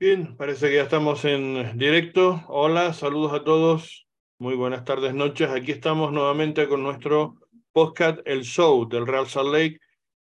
Bien, 0.00 0.36
parece 0.36 0.68
que 0.68 0.76
ya 0.76 0.82
estamos 0.82 1.24
en 1.24 1.78
directo. 1.78 2.42
Hola, 2.48 2.92
saludos 2.94 3.32
a 3.32 3.44
todos. 3.44 4.08
Muy 4.38 4.56
buenas 4.56 4.84
tardes, 4.84 5.14
noches. 5.14 5.48
Aquí 5.50 5.70
estamos 5.70 6.10
nuevamente 6.12 6.66
con 6.66 6.82
nuestro 6.82 7.36
podcast 7.72 8.18
El 8.24 8.42
Show 8.42 8.88
del 8.88 9.06
Real 9.06 9.28
Salt 9.28 9.52
Lake, 9.52 9.78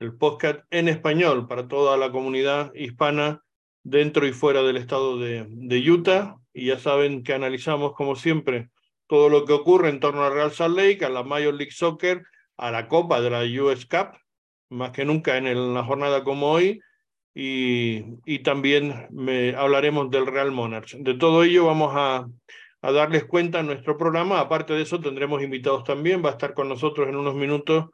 el 0.00 0.16
podcast 0.16 0.64
en 0.70 0.88
español 0.88 1.46
para 1.46 1.68
toda 1.68 1.96
la 1.96 2.10
comunidad 2.10 2.74
hispana 2.74 3.44
dentro 3.84 4.26
y 4.26 4.32
fuera 4.32 4.62
del 4.62 4.78
estado 4.78 5.16
de, 5.16 5.46
Utah. 5.88 6.38
Y 6.52 6.66
ya 6.66 6.78
saben 6.80 7.22
que 7.22 7.32
analizamos, 7.32 7.92
como 7.92 8.16
siempre, 8.16 8.68
todo 9.06 9.28
lo 9.28 9.44
que 9.44 9.52
ocurre 9.52 9.90
en 9.90 10.00
torno 10.00 10.24
al 10.24 10.34
Real 10.34 10.50
Salt 10.50 10.76
Lake, 10.76 11.04
a 11.04 11.08
la 11.08 11.22
Major 11.22 11.54
League 11.54 11.72
Soccer, 11.72 12.24
a 12.56 12.72
la 12.72 12.88
Copa 12.88 13.20
de 13.20 13.30
la 13.30 13.62
US 13.62 13.86
Cup, 13.86 14.18
más 14.70 14.90
que 14.90 15.04
nunca 15.04 15.36
en 15.36 15.56
una 15.56 15.84
jornada 15.84 16.24
como 16.24 16.50
hoy 16.50 16.80
y, 17.34 18.04
y 18.24 18.40
también 18.40 19.06
me, 19.10 19.54
hablaremos 19.54 20.10
del 20.10 20.26
Real 20.26 20.52
Monarch. 20.52 20.94
De 20.94 21.14
todo 21.14 21.44
ello 21.44 21.66
vamos 21.66 21.92
a, 21.94 22.28
a 22.82 22.92
darles 22.92 23.24
cuenta 23.24 23.60
en 23.60 23.66
nuestro 23.66 23.96
programa. 23.96 24.40
Aparte 24.40 24.74
de 24.74 24.82
eso, 24.82 25.00
tendremos 25.00 25.42
invitados 25.42 25.84
también. 25.84 26.22
Va 26.24 26.30
a 26.30 26.32
estar 26.32 26.54
con 26.54 26.68
nosotros 26.68 27.08
en 27.08 27.16
unos 27.16 27.34
minutos 27.34 27.86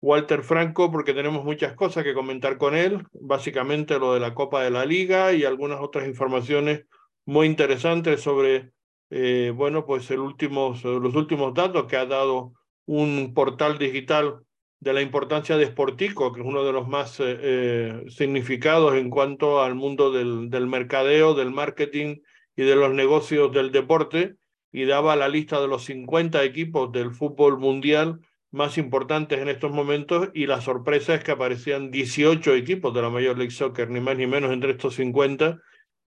Walter 0.00 0.42
Franco, 0.42 0.92
porque 0.92 1.14
tenemos 1.14 1.44
muchas 1.44 1.74
cosas 1.74 2.04
que 2.04 2.14
comentar 2.14 2.58
con 2.58 2.74
él. 2.76 3.04
Básicamente 3.12 3.98
lo 3.98 4.12
de 4.14 4.20
la 4.20 4.34
Copa 4.34 4.62
de 4.62 4.70
la 4.70 4.84
Liga 4.84 5.32
y 5.32 5.44
algunas 5.44 5.80
otras 5.80 6.06
informaciones 6.06 6.84
muy 7.24 7.46
interesantes 7.46 8.20
sobre, 8.20 8.70
eh, 9.08 9.50
bueno, 9.54 9.86
pues 9.86 10.10
el 10.10 10.20
último, 10.20 10.74
los 10.84 11.14
últimos 11.14 11.54
datos 11.54 11.86
que 11.86 11.96
ha 11.96 12.04
dado 12.04 12.52
un 12.84 13.32
portal 13.32 13.78
digital 13.78 14.40
de 14.84 14.92
la 14.92 15.00
importancia 15.00 15.56
de 15.56 15.66
Sportico, 15.66 16.32
que 16.32 16.40
es 16.42 16.46
uno 16.46 16.62
de 16.62 16.72
los 16.72 16.86
más 16.86 17.18
eh, 17.18 17.38
eh, 17.40 18.04
significados 18.08 18.94
en 18.96 19.08
cuanto 19.08 19.62
al 19.62 19.74
mundo 19.74 20.12
del, 20.12 20.50
del, 20.50 20.66
mercadeo, 20.66 21.34
del 21.34 21.50
marketing 21.50 22.18
y 22.54 22.62
de 22.64 22.76
los 22.76 22.92
negocios 22.92 23.50
del 23.50 23.72
deporte, 23.72 24.36
y 24.70 24.84
daba 24.84 25.16
la 25.16 25.28
lista 25.28 25.58
de 25.60 25.68
los 25.68 25.84
50 25.84 26.44
equipos 26.44 26.92
del 26.92 27.12
fútbol 27.12 27.58
mundial 27.58 28.20
más 28.50 28.76
importantes 28.76 29.40
en 29.40 29.48
estos 29.48 29.72
momentos, 29.72 30.28
y 30.34 30.46
la 30.46 30.60
sorpresa 30.60 31.14
es 31.14 31.24
que 31.24 31.32
aparecían 31.32 31.90
18 31.90 32.54
equipos 32.54 32.92
de 32.92 33.00
la 33.00 33.08
Major 33.08 33.38
League 33.38 33.52
Soccer, 33.52 33.88
ni 33.88 34.00
más 34.00 34.18
ni 34.18 34.26
menos 34.26 34.52
entre 34.52 34.72
estos 34.72 34.96
50, 34.96 35.58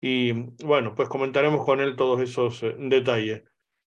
y 0.01 0.33
bueno, 0.65 0.95
pues 0.97 1.09
comentaremos 1.09 1.65
con 1.65 1.81
él 1.81 1.95
todos 1.95 2.21
esos 2.21 2.61
eh, 2.65 2.75
detalles. 2.77 3.45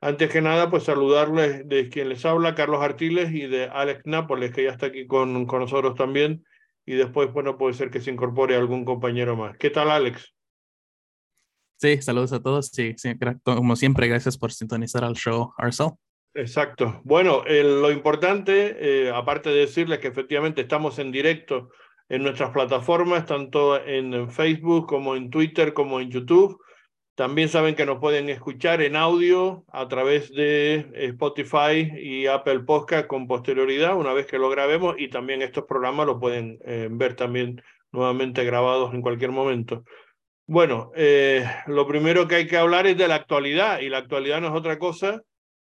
Antes 0.02 0.30
que 0.30 0.40
nada, 0.40 0.70
pues 0.70 0.84
saludarles 0.84 1.68
de 1.68 1.90
quien 1.90 2.08
les 2.08 2.24
habla, 2.24 2.54
Carlos 2.54 2.82
Artiles, 2.82 3.32
y 3.32 3.46
de 3.46 3.64
Alex 3.64 4.02
Nápoles, 4.06 4.50
que 4.52 4.64
ya 4.64 4.70
está 4.70 4.86
aquí 4.86 5.06
con, 5.06 5.44
con 5.46 5.60
nosotros 5.60 5.94
también. 5.94 6.44
Y 6.86 6.94
después, 6.94 7.30
bueno, 7.32 7.58
puede 7.58 7.74
ser 7.74 7.90
que 7.90 8.00
se 8.00 8.10
incorpore 8.10 8.56
algún 8.56 8.84
compañero 8.84 9.36
más. 9.36 9.58
¿Qué 9.58 9.68
tal, 9.68 9.90
Alex? 9.90 10.34
Sí, 11.80 12.00
saludos 12.00 12.32
a 12.32 12.42
todos. 12.42 12.68
Sí, 12.68 12.94
sí 12.96 13.14
como 13.42 13.76
siempre, 13.76 14.08
gracias 14.08 14.38
por 14.38 14.52
sintonizar 14.52 15.04
al 15.04 15.14
show, 15.14 15.52
Arcel. 15.58 15.90
Exacto. 16.34 17.00
Bueno, 17.04 17.42
eh, 17.46 17.64
lo 17.64 17.90
importante, 17.90 18.76
eh, 18.78 19.10
aparte 19.10 19.50
de 19.50 19.60
decirles 19.60 19.98
que 19.98 20.08
efectivamente 20.08 20.62
estamos 20.62 20.98
en 20.98 21.10
directo 21.10 21.70
en 22.08 22.22
nuestras 22.22 22.50
plataformas, 22.50 23.26
tanto 23.26 23.82
en 23.84 24.30
Facebook 24.30 24.86
como 24.86 25.16
en 25.16 25.30
Twitter 25.30 25.72
como 25.72 26.00
en 26.00 26.10
YouTube. 26.10 26.60
También 27.20 27.50
saben 27.50 27.74
que 27.74 27.84
nos 27.84 27.98
pueden 27.98 28.30
escuchar 28.30 28.80
en 28.80 28.96
audio 28.96 29.62
a 29.70 29.86
través 29.88 30.32
de 30.32 30.90
Spotify 30.94 31.92
y 32.00 32.24
Apple 32.24 32.60
Podcast 32.60 33.08
con 33.08 33.28
posterioridad, 33.28 33.94
una 33.94 34.14
vez 34.14 34.26
que 34.26 34.38
lo 34.38 34.48
grabemos, 34.48 34.94
y 34.96 35.08
también 35.08 35.42
estos 35.42 35.66
programas 35.66 36.06
lo 36.06 36.18
pueden 36.18 36.58
eh, 36.64 36.88
ver 36.90 37.16
también 37.16 37.62
nuevamente 37.92 38.42
grabados 38.42 38.94
en 38.94 39.02
cualquier 39.02 39.32
momento. 39.32 39.84
Bueno, 40.46 40.92
eh, 40.96 41.44
lo 41.66 41.86
primero 41.86 42.26
que 42.26 42.36
hay 42.36 42.46
que 42.46 42.56
hablar 42.56 42.86
es 42.86 42.96
de 42.96 43.06
la 43.06 43.16
actualidad, 43.16 43.80
y 43.80 43.90
la 43.90 43.98
actualidad 43.98 44.40
no 44.40 44.46
es 44.46 44.54
otra 44.54 44.78
cosa 44.78 45.20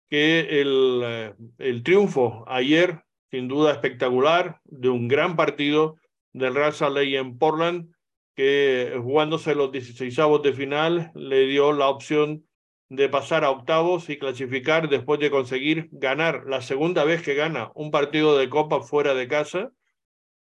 que 0.10 0.62
el, 0.62 1.02
eh, 1.04 1.34
el 1.58 1.84
triunfo 1.84 2.46
ayer, 2.48 3.02
sin 3.32 3.50
duda 3.50 3.74
espectacular, 3.74 4.62
de 4.64 4.88
un 4.88 5.10
gran 5.10 5.36
partido 5.36 5.98
del 6.32 6.56
Real 6.56 6.74
Lake 6.94 7.18
en 7.18 7.38
Portland, 7.38 7.92
que 8.40 8.98
jugándose 9.04 9.54
los 9.54 9.70
16 9.70 10.16
de 10.42 10.54
final 10.54 11.12
le 11.14 11.46
dio 11.48 11.74
la 11.74 11.90
opción 11.90 12.46
de 12.88 13.10
pasar 13.10 13.44
a 13.44 13.50
octavos 13.50 14.10
y 14.10 14.18
clasificar 14.18 14.88
después 14.88 15.20
de 15.20 15.30
conseguir 15.30 15.90
ganar 15.92 16.46
la 16.48 16.62
segunda 16.62 17.04
vez 17.04 17.22
que 17.22 17.36
gana 17.36 17.70
un 17.76 17.92
partido 17.92 18.38
de 18.38 18.48
copa 18.50 18.80
fuera 18.80 19.14
de 19.14 19.28
casa. 19.28 19.74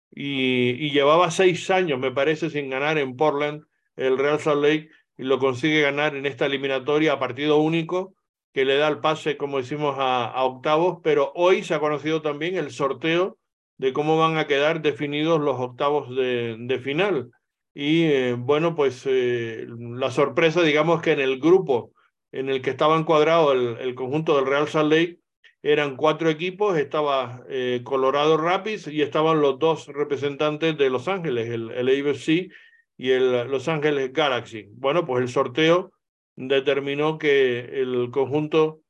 Y, 0.10 0.90
llevaba 0.92 1.32
seis 1.32 1.70
años 1.70 2.00
me 2.00 2.14
parece 2.14 2.50
sin 2.50 2.70
ganar 2.70 2.98
en 2.98 3.18
Portland 3.18 3.66
el 3.98 4.18
Real 4.18 4.40
Salt 4.40 4.64
Lake 4.64 4.90
y 5.18 5.24
lo 5.24 5.38
consigue 5.38 5.82
ganar 5.82 6.16
en 6.16 6.26
esta 6.26 6.46
eliminatoria 6.46 7.12
a 7.12 7.20
partido 7.20 7.58
único 7.58 8.16
que 8.54 8.64
le 8.64 8.78
da 8.78 8.88
el 8.88 9.00
pase 9.00 9.36
como 9.36 9.58
decimos 9.58 9.98
a, 10.00 10.42
octavos. 10.46 11.00
Pero 11.04 11.34
hoy 11.36 11.62
se 11.66 11.74
ha 11.74 11.82
conocido 11.82 12.22
también 12.22 12.56
el 12.56 12.72
sorteo 12.72 13.38
de 13.76 13.92
cómo 13.92 14.18
van 14.18 14.38
a 14.38 14.48
quedar 14.48 14.82
definidos 14.82 15.42
los 15.42 15.60
octavos 15.60 16.16
de 16.16 16.80
final 16.82 17.32
y 17.74 18.04
eh, 18.04 18.34
bueno, 18.34 18.76
pues 18.76 19.04
eh, 19.06 19.66
la 19.68 20.12
sorpresa, 20.12 20.62
digamos 20.62 21.02
que 21.02 21.14
en 21.14 21.22
el 21.22 21.40
grupo 21.40 21.94
en 22.32 22.50
el 22.50 22.62
que 22.62 22.70
estaba 22.70 22.98
encuadrado 22.98 23.52
el, 23.52 23.96
conjunto 23.96 24.36
del 24.36 24.46
Real 24.46 24.68
Salt 24.68 24.92
Lake, 24.92 25.20
eran 25.64 25.96
cuatro 25.96 26.30
equipos, 26.30 26.78
estaba 26.78 27.44
eh, 27.50 27.82
Colorado 27.84 28.38
Rapids 28.38 28.88
y 28.88 29.02
estaban 29.02 29.42
los 29.42 29.60
dos 29.60 29.88
representantes 29.88 30.78
de 30.78 30.90
Los 30.90 31.08
Ángeles, 31.08 31.50
el, 31.50 31.72
el 31.72 32.10
AFC 32.10 32.50
y 32.98 33.12
el 33.12 33.50
Los 33.50 33.68
Ángeles 33.68 34.12
Galaxy. 34.14 34.68
Bueno, 34.74 35.06
pues 35.06 35.22
el 35.22 35.30
sorteo 35.30 35.92
determinó 36.36 37.18
que 37.18 37.60
el 37.82 38.10
conjunto 38.12 38.82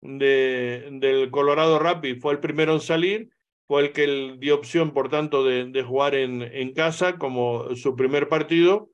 de, 0.00 0.88
del 0.92 1.30
Colorado 1.30 1.78
Rapids 1.78 2.20
fue 2.20 2.32
el 2.32 2.40
primero 2.40 2.72
en 2.72 2.80
salir 2.80 3.30
fue 3.66 3.82
el 3.82 3.92
que 3.92 4.36
dio 4.38 4.54
opción, 4.54 4.92
por 4.92 5.08
tanto, 5.08 5.44
de, 5.44 5.82
jugar 5.82 6.14
en, 6.14 6.72
casa 6.72 7.18
como 7.18 7.74
su 7.74 7.96
primer 7.96 8.28
partido 8.28 8.90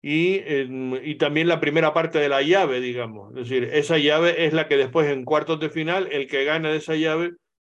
y, 0.00 0.38
también 1.16 1.48
la 1.48 1.60
primera 1.60 1.92
parte 1.92 2.18
de 2.18 2.28
la 2.28 2.42
llave, 2.42 2.80
digamos. 2.80 3.30
Es 3.30 3.48
decir, 3.48 3.64
esa 3.72 3.98
llave 3.98 4.46
es 4.46 4.52
la 4.52 4.68
que 4.68 4.76
después 4.76 5.08
en 5.08 5.24
cuartos 5.24 5.58
de 5.58 5.68
final, 5.68 6.08
el 6.12 6.28
que 6.28 6.44
gana 6.44 6.70
de 6.70 6.76
esa 6.76 6.94
llave, 6.94 7.32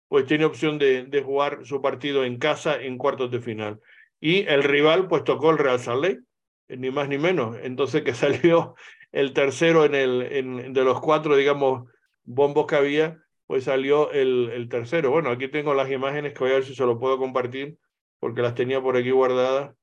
pues 0.09 0.27
tiene 0.27 0.45
opción 0.45 0.79
de, 0.79 1.23
jugar 1.25 1.61
su 1.65 1.81
partido 1.81 2.25
en 2.25 2.39
casa 2.39 2.81
en 2.81 2.99
cuartos 2.99 3.31
de 3.31 3.41
final. 3.41 3.81
Y 4.21 4.47
el 4.47 4.65
rival, 4.65 5.07
pues 5.07 5.23
tocó 5.23 5.51
el 5.51 5.59
Real 5.59 5.79
Salt 5.79 6.03
Lake, 6.03 6.21
ni 6.69 6.91
más 6.91 7.09
ni 7.09 7.19
menos. 7.19 7.57
Entonces, 7.63 8.03
que 8.03 8.15
salió 8.15 8.75
el 9.13 9.33
tercero 9.33 9.85
en 9.85 9.95
el, 9.95 10.23
en, 10.23 10.73
de 10.73 10.85
los 10.85 11.01
cuatro, 11.01 11.37
digamos, 11.37 11.89
bombos 12.25 12.67
que 12.67 12.77
había 12.77 13.24
pues 13.47 13.65
salió 13.65 14.11
el, 14.13 14.51
el, 14.53 14.69
tercero. 14.69 15.11
Bueno, 15.11 15.31
aquí 15.31 15.49
tengo 15.49 15.75
las 15.75 15.91
imágenes 15.91 16.33
que 16.33 16.41
voy 16.41 16.51
a 16.51 16.55
ver 16.55 16.65
si 16.65 16.75
se 16.75 16.85
lo 16.85 16.99
puedo 16.99 17.19
compartir, 17.19 17.79
porque 18.19 18.43
las 18.43 18.55
tenía 18.55 18.81
por 18.81 18.97
aquí 18.97 19.11
guardadas. 19.11 19.75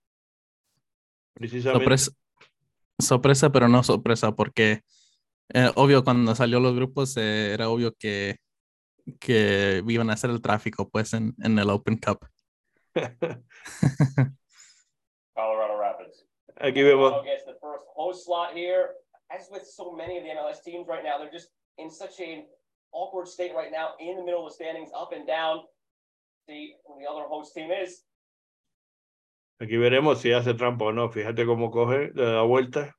Precisamente. 1.33 1.83
Sorpresa, 1.83 2.11
sorpresa 2.99 3.51
pero 3.51 3.67
no 3.67 3.83
sorpresa, 3.83 4.31
porque 4.33 4.81
eh, 5.53 5.71
obvio 5.75 6.03
cuando 6.03 6.33
salió 6.35 6.59
los 6.59 6.75
grupos 6.75 7.15
eh, 7.17 7.53
era 7.53 7.69
obvio 7.69 7.93
que, 7.93 8.37
que 9.19 9.83
iban 9.87 10.09
a 10.09 10.13
hacer 10.13 10.29
el 10.29 10.41
tráfico 10.41 10.89
pues 10.89 11.13
en, 11.13 11.35
en 11.43 11.59
el 11.59 11.69
Open 11.69 11.97
Cup. 11.97 12.25
Colorado 15.33 15.79
Rapids. 15.79 16.25
Aquí 16.57 16.83
vemos. 16.83 17.23
Gets 17.23 17.45
the 17.45 17.53
first 17.61 17.85
host 17.95 18.25
slot 18.25 18.53
here. 18.53 18.95
As 19.29 19.49
with 19.49 19.63
so 19.63 19.91
many 19.95 20.17
of 20.17 20.23
the 20.23 20.29
MLS 20.29 20.61
teams 20.63 20.87
right 20.87 21.03
now, 21.03 21.17
they're 21.17 21.31
just 21.31 21.49
in 21.77 21.89
such 21.89 22.19
a 22.19 22.45
awkward 22.93 23.27
state 23.27 23.53
right 23.55 23.71
now 23.71 23.91
in 23.99 24.15
the 24.15 24.23
middle 24.23 24.45
of 24.45 24.51
the 24.51 24.55
standings, 24.55 24.89
up 24.95 25.11
and 25.13 25.27
down. 25.27 25.61
See 26.47 26.73
who 26.85 26.99
the 26.99 27.09
other 27.09 27.27
host 27.27 27.53
team 27.53 27.71
is. 27.71 28.03
Aquí 29.61 29.77
veremos 29.77 30.17
si 30.17 30.31
hace 30.31 30.53
trampa 30.55 30.85
o 30.85 30.91
no. 30.91 31.09
Fíjate 31.09 31.45
cómo 31.45 31.71
coge, 31.71 32.11
le 32.15 32.25
da 32.25 32.41
vuelta 32.41 32.95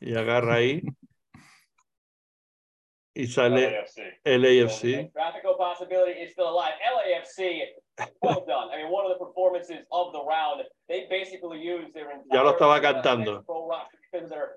y 0.00 0.16
agarra 0.16 0.54
ahí. 0.54 0.82
y 3.16 3.26
sale 3.26 3.82
el 4.24 4.44
AFC. 4.44 5.10
Graphical 5.14 5.56
possibility 5.56 6.20
is 6.20 6.32
still 6.32 6.50
alive. 6.50 6.74
LAFC, 6.84 7.62
well 8.20 8.44
done. 8.46 8.68
I 8.70 8.82
mean, 8.82 8.92
one 8.92 9.10
of 9.10 9.18
the 9.18 9.24
performances 9.24 9.86
of 9.90 10.12
the 10.12 10.22
round. 10.22 10.62
They 10.88 11.06
basically 11.08 11.58
used 11.58 11.94
their 11.94 12.10
entire 12.10 12.36
ya 12.36 12.42
lo 12.42 12.52
estaba 12.52 12.80
cantando. 12.80 13.42
pro 13.46 13.66
roster 13.66 13.96
because 14.12 14.24
of 14.24 14.30
their 14.30 14.50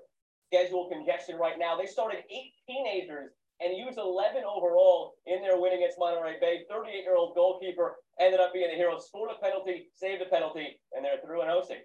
schedule 0.52 0.90
congestion 0.90 1.38
right 1.38 1.58
now. 1.58 1.78
They 1.78 1.86
started 1.86 2.22
eight 2.28 2.52
teenagers 2.68 3.32
and 3.60 3.76
used 3.76 3.98
11 3.98 4.42
overall 4.44 5.14
in 5.26 5.42
their 5.42 5.60
win 5.60 5.74
against 5.74 5.98
Monterey 5.98 6.36
Bay. 6.40 6.64
38 6.70 7.04
year 7.04 7.16
old 7.16 7.34
goalkeeper 7.34 7.96
ended 8.18 8.40
up 8.40 8.52
being 8.52 8.70
a 8.72 8.76
hero, 8.76 8.98
scored 8.98 9.30
a 9.30 9.42
penalty, 9.42 9.90
saved 9.94 10.22
a 10.22 10.26
penalty, 10.26 10.80
and 10.92 11.04
they're 11.04 11.20
through 11.24 11.42
and 11.42 11.50
hosting. 11.50 11.80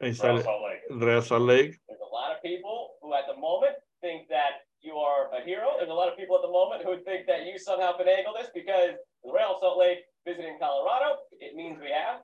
Real 0.00 0.14
Salt 0.14 0.62
Lake. 0.62 1.02
Real 1.02 1.22
Salt 1.22 1.42
Lake. 1.42 1.78
There's 1.88 2.00
a 2.00 2.14
lot 2.14 2.30
of 2.34 2.42
people 2.42 2.94
who, 3.02 3.14
at 3.14 3.24
the 3.26 3.40
moment, 3.40 3.74
think 4.00 4.28
that 4.28 4.66
you 4.82 4.94
are 4.94 5.34
a 5.34 5.42
hero. 5.44 5.74
There's 5.78 5.90
a 5.90 5.94
lot 5.94 6.08
of 6.08 6.16
people 6.16 6.36
at 6.36 6.42
the 6.42 6.52
moment 6.52 6.84
who 6.84 7.02
think 7.02 7.26
that 7.26 7.46
you 7.46 7.58
somehow 7.58 7.96
finagled 7.96 8.38
this 8.38 8.50
because 8.54 8.94
the 9.24 9.32
Real 9.32 9.56
Salt 9.58 9.78
Lake 9.78 10.04
visiting 10.24 10.58
Colorado, 10.60 11.16
it 11.40 11.56
means 11.56 11.78
we 11.80 11.90
have 11.90 12.20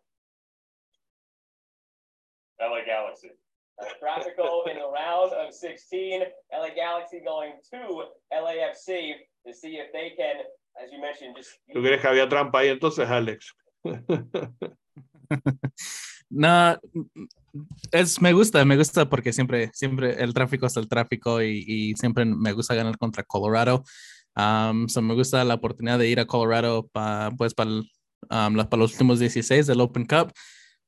Trafico 4.01 4.67
in 4.71 4.77
the 4.77 4.89
round 4.89 5.33
of 5.33 5.53
16. 5.53 6.23
LA 6.53 6.69
Galaxy 6.75 7.21
going 7.25 7.53
to 7.71 8.05
LAFC 8.33 9.15
to 9.47 9.53
see 9.53 9.79
if 9.79 9.93
they 9.93 10.11
can, 10.17 10.37
as 10.83 10.93
you 10.93 11.01
mentioned, 11.01 11.37
just. 11.37 11.59
¿Tú 11.73 11.83
crees 11.83 12.01
que 12.01 12.09
había 12.09 12.29
trampa 12.29 12.61
ahí 12.61 12.69
entonces, 12.69 13.09
Alex? 13.09 13.55
no, 16.31 16.79
es, 17.91 18.21
me 18.21 18.33
gusta, 18.33 18.65
me 18.65 18.77
gusta 18.77 19.09
porque 19.09 19.33
siempre, 19.33 19.71
siempre 19.73 20.23
el 20.23 20.33
tráfico 20.35 20.67
es 20.67 20.77
el 20.77 20.89
tráfico 20.89 21.43
y, 21.43 21.65
y 21.67 21.95
siempre 21.95 22.25
me 22.25 22.53
gusta 22.53 22.75
ganar 22.75 22.97
contra 22.99 23.25
Colorado. 23.25 23.83
Um, 24.37 24.89
so 24.89 25.03
me 25.03 25.15
gusta 25.15 25.45
la 25.45 25.55
oportunidad 25.55 25.99
de 25.99 26.09
ir 26.09 26.21
a 26.21 26.27
Colorado 26.27 26.87
pa, 26.89 27.31
pues 27.37 27.55
para 27.55 27.71
um, 27.71 28.55
los 28.55 28.93
últimos 28.93 29.19
16 29.19 29.67
del 29.67 29.81
Open 29.81 30.07
Cup, 30.07 30.33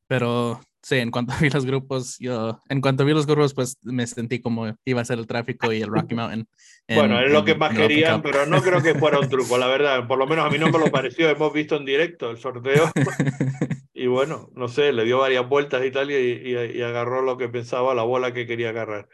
pero 0.07 0.61
sí, 0.85 0.97
en 0.97 1.11
cuanto 1.11 1.33
vi 1.41 1.51
los 1.51 1.65
grupos, 1.67 2.17
yo, 2.21 2.61
en 2.69 2.81
cuanto 2.81 3.05
vi 3.05 3.13
los 3.13 3.27
grupos, 3.27 3.55
pues 3.55 3.79
me 3.83 4.07
sentí 4.07 4.41
como 4.41 4.77
iba 4.85 5.01
a 5.01 5.05
ser 5.05 5.19
el 5.19 5.27
tráfico 5.27 5.73
y 5.73 5.83
el 5.83 5.89
Rocky 5.89 6.15
Mountain. 6.15 6.47
bueno, 6.95 7.21
es 7.21 7.33
lo 7.33 7.45
que 7.45 7.55
más 7.55 7.75
querían, 7.75 8.23
pero 8.23 8.47
no 8.47 8.63
creo 8.63 8.83
que 8.83 8.95
fuera 8.95 9.19
un 9.19 9.29
truco, 9.29 9.59
la 9.59 9.67
verdad. 9.67 10.07
Por 10.07 10.19
lo 10.19 10.27
menos 10.27 10.47
a 10.47 10.51
mí 10.51 10.59
no 10.59 10.71
me 10.71 10.79
lo 10.79 10.91
pareció. 10.93 11.29
Hemos 11.29 11.53
visto 11.53 11.77
en 11.77 11.85
directo 11.85 12.31
el 12.31 12.39
sorteo 12.39 12.91
y 13.95 14.07
bueno, 14.07 14.51
no 14.55 14.69
sé, 14.69 14.93
le 14.93 15.05
dio 15.05 15.19
varias 15.19 15.49
vueltas 15.49 15.85
y 15.85 15.91
tal 15.91 16.11
y, 16.11 16.15
y 16.15 16.83
agarró 16.83 17.23
lo 17.23 17.37
que 17.37 17.49
pensaba, 17.49 17.95
la 17.95 18.03
bola 18.03 18.33
que 18.33 18.47
quería 18.47 18.69
agarrar. 18.69 19.09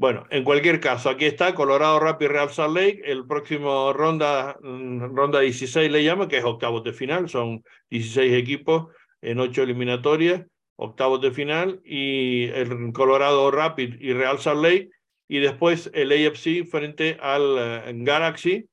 Bueno, 0.00 0.26
en 0.30 0.44
cualquier 0.44 0.80
caso, 0.80 1.10
aquí 1.10 1.26
está 1.26 1.54
Colorado 1.54 2.00
Rapid 2.00 2.28
Real 2.28 2.48
Salt 2.48 2.74
Lake. 2.74 3.02
El 3.04 3.26
próximo 3.26 3.92
ronda, 3.92 4.56
mm, 4.62 5.14
ronda 5.14 5.40
16 5.40 5.90
le 5.90 6.02
llama, 6.02 6.26
que 6.26 6.38
es 6.38 6.44
octavos 6.44 6.82
de 6.84 6.94
final. 6.94 7.28
Son 7.28 7.62
16 7.90 8.32
equipos 8.32 8.86
en 9.20 9.40
ocho 9.40 9.62
eliminatorias, 9.62 10.46
octavos 10.80 11.20
de 11.20 11.30
final. 11.30 11.80
Y 11.84 12.44
el 12.46 12.92
Colorado 12.92 13.50
Rapid 13.50 14.00
y 14.00 14.12
Real 14.12 14.38
Salt 14.38 14.62
Lake. 14.62 14.90
Y 15.28 15.38
después 15.38 15.90
el 15.94 16.10
AFC 16.10 16.64
frente 16.68 17.16
al 17.20 17.56
eh, 17.58 17.92
Galaxy 17.96 18.66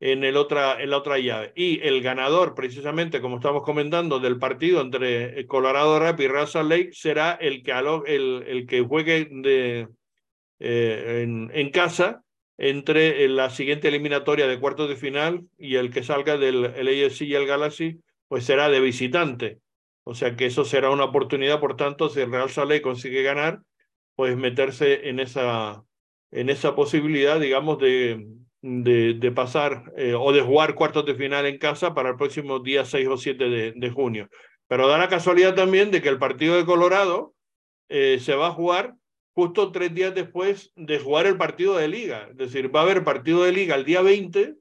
en, 0.00 0.24
el 0.24 0.36
otra, 0.36 0.82
en 0.82 0.90
la 0.90 0.98
otra 0.98 1.18
llave. 1.18 1.52
Y 1.54 1.80
el 1.86 2.02
ganador, 2.02 2.54
precisamente, 2.54 3.20
como 3.20 3.36
estamos 3.36 3.62
comentando, 3.62 4.18
del 4.18 4.38
partido 4.38 4.80
entre 4.80 5.46
Colorado 5.46 5.98
Rapid 5.98 6.24
y 6.24 6.28
Real 6.28 6.48
Salt 6.48 6.70
Lake 6.70 6.90
será 6.92 7.32
el 7.32 7.62
que, 7.62 7.72
el, 7.72 8.44
el 8.46 8.66
que 8.66 8.80
juegue 8.80 9.28
de 9.30 9.88
eh, 10.60 11.26
en, 11.52 11.70
casa 11.70 12.22
entre 12.56 13.28
la 13.28 13.50
siguiente 13.50 13.88
eliminatoria 13.88 14.46
de 14.46 14.60
cuartos 14.60 14.88
de 14.88 14.96
final 14.96 15.44
y 15.58 15.74
el 15.74 15.90
que 15.90 16.04
salga 16.04 16.38
del 16.38 16.66
el 16.76 16.88
AFC 16.88 17.22
y 17.22 17.34
el 17.34 17.46
Galaxy, 17.46 18.00
pues 18.28 18.44
será 18.44 18.68
de 18.68 18.80
visitante. 18.80 19.58
O 20.04 20.14
sea 20.14 20.36
que 20.36 20.46
eso 20.46 20.64
será 20.64 20.90
una 20.90 21.04
oportunidad, 21.04 21.60
por 21.60 21.76
tanto, 21.76 22.08
si 22.08 22.20
el 22.20 22.30
Real 22.30 22.50
Sale 22.50 22.82
consigue 22.82 23.22
ganar, 23.22 23.60
pues 24.14 24.36
meterse 24.36 25.08
en 25.08 25.18
esa, 25.18 25.84
en 26.30 26.50
esa 26.50 26.74
posibilidad, 26.74 27.40
digamos, 27.40 27.78
de, 27.78 28.26
de, 28.60 29.32
pasar 29.32 29.92
eh, 29.96 30.14
o 30.14 30.32
de 30.32 30.42
jugar 30.42 30.74
cuartos 30.74 31.04
de 31.06 31.14
final 31.14 31.46
en 31.46 31.58
casa 31.58 31.94
para 31.94 32.10
el 32.10 32.16
próximo 32.16 32.60
día 32.60 32.84
6 32.84 33.08
o 33.08 33.16
7 33.16 33.48
de, 33.48 33.72
de 33.74 33.90
junio. 33.90 34.28
Pero 34.68 34.88
da 34.88 34.98
la 34.98 35.08
casualidad 35.08 35.54
también 35.54 35.90
de 35.90 36.00
que 36.00 36.08
el 36.08 36.18
partido 36.18 36.56
de 36.56 36.64
Colorado 36.64 37.34
eh, 37.88 38.18
se 38.20 38.34
va 38.34 38.48
a 38.48 38.52
jugar 38.52 38.94
justo 39.34 39.72
tres 39.72 39.94
días 39.94 40.14
después 40.14 40.72
de 40.76 40.98
jugar 40.98 41.26
el 41.26 41.36
partido 41.36 41.76
de 41.76 41.88
liga. 41.88 42.28
Es 42.30 42.36
decir, 42.36 42.74
va 42.74 42.80
a 42.80 42.82
haber 42.84 43.04
partido 43.04 43.44
de 43.44 43.52
liga 43.52 43.74
el 43.74 43.84
día 43.84 44.00
20 44.00 44.54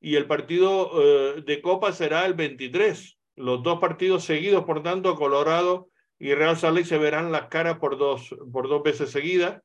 y 0.00 0.16
el 0.16 0.26
partido 0.26 0.90
eh, 1.36 1.42
de 1.46 1.62
Copa 1.62 1.92
será 1.92 2.26
el 2.26 2.34
23. 2.34 3.17
Los 3.38 3.62
dos 3.62 3.78
partidos 3.78 4.24
seguidos, 4.24 4.64
por 4.64 4.82
tanto, 4.82 5.14
Colorado 5.14 5.88
y 6.18 6.34
Real 6.34 6.56
Salt 6.56 6.84
se 6.84 6.98
verán 6.98 7.30
las 7.30 7.46
caras 7.46 7.78
por 7.78 7.96
dos, 7.96 8.34
por 8.52 8.68
dos 8.68 8.82
veces 8.82 9.10
seguidas. 9.10 9.62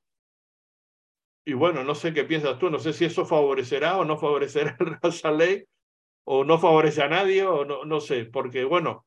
Y 1.46 1.54
bueno, 1.54 1.84
no 1.84 1.96
sé 1.96 2.14
qué 2.14 2.24
piensas 2.24 2.60
tú, 2.60 2.70
no 2.70 2.80
sé 2.80 2.94
si 2.94 3.06
eso 3.06 3.26
favorecerá 3.26 3.98
o 3.98 4.06
no 4.06 4.18
favorecerá 4.18 4.78
al 4.80 5.00
Real 5.02 5.14
Salt 5.14 5.68
o 6.26 6.44
no 6.46 6.58
favorece 6.60 7.02
a 7.02 7.10
nadie 7.10 7.44
o 7.46 7.66
no, 7.66 7.84
no 7.84 8.00
sé, 8.00 8.26
porque 8.26 8.64
bueno, 8.64 9.06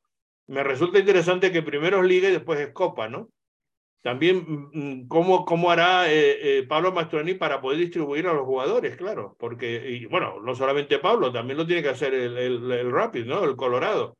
me 0.49 0.63
resulta 0.63 0.99
interesante 0.99 1.53
que 1.53 1.63
primero 1.63 2.01
es 2.01 2.07
Liga 2.07 2.29
y 2.29 2.33
después 2.33 2.61
es 2.61 2.73
Copa, 2.73 3.09
¿no? 3.09 3.31
También, 4.03 4.45
mm, 4.47 4.71
mm, 4.73 5.09
¿cómo, 5.09 5.45
cómo 5.45 5.71
hará 5.71 6.13
eh, 6.13 6.59
eh, 6.59 6.63
Pablo 6.65 6.93
Mastroeni 6.93 7.35
para 7.35 7.61
poder 7.61 7.79
distribuir 7.79 8.27
a 8.27 8.35
los 8.35 8.45
jugadores? 8.45 8.97
Claro, 8.97 9.37
porque, 9.39 9.91
y, 9.91 10.07
bueno, 10.07 10.41
no 10.41 10.55
solamente 10.55 10.99
Pablo, 10.99 11.33
también 11.33 11.57
lo 11.57 11.67
tiene 11.67 11.83
que 11.83 11.89
hacer 11.89 12.15
el, 12.15 12.37
el, 12.37 12.71
el 12.73 12.93
Rapid, 12.93 13.27
¿no? 13.27 13.45
El 13.45 13.57
Colorado. 13.57 14.17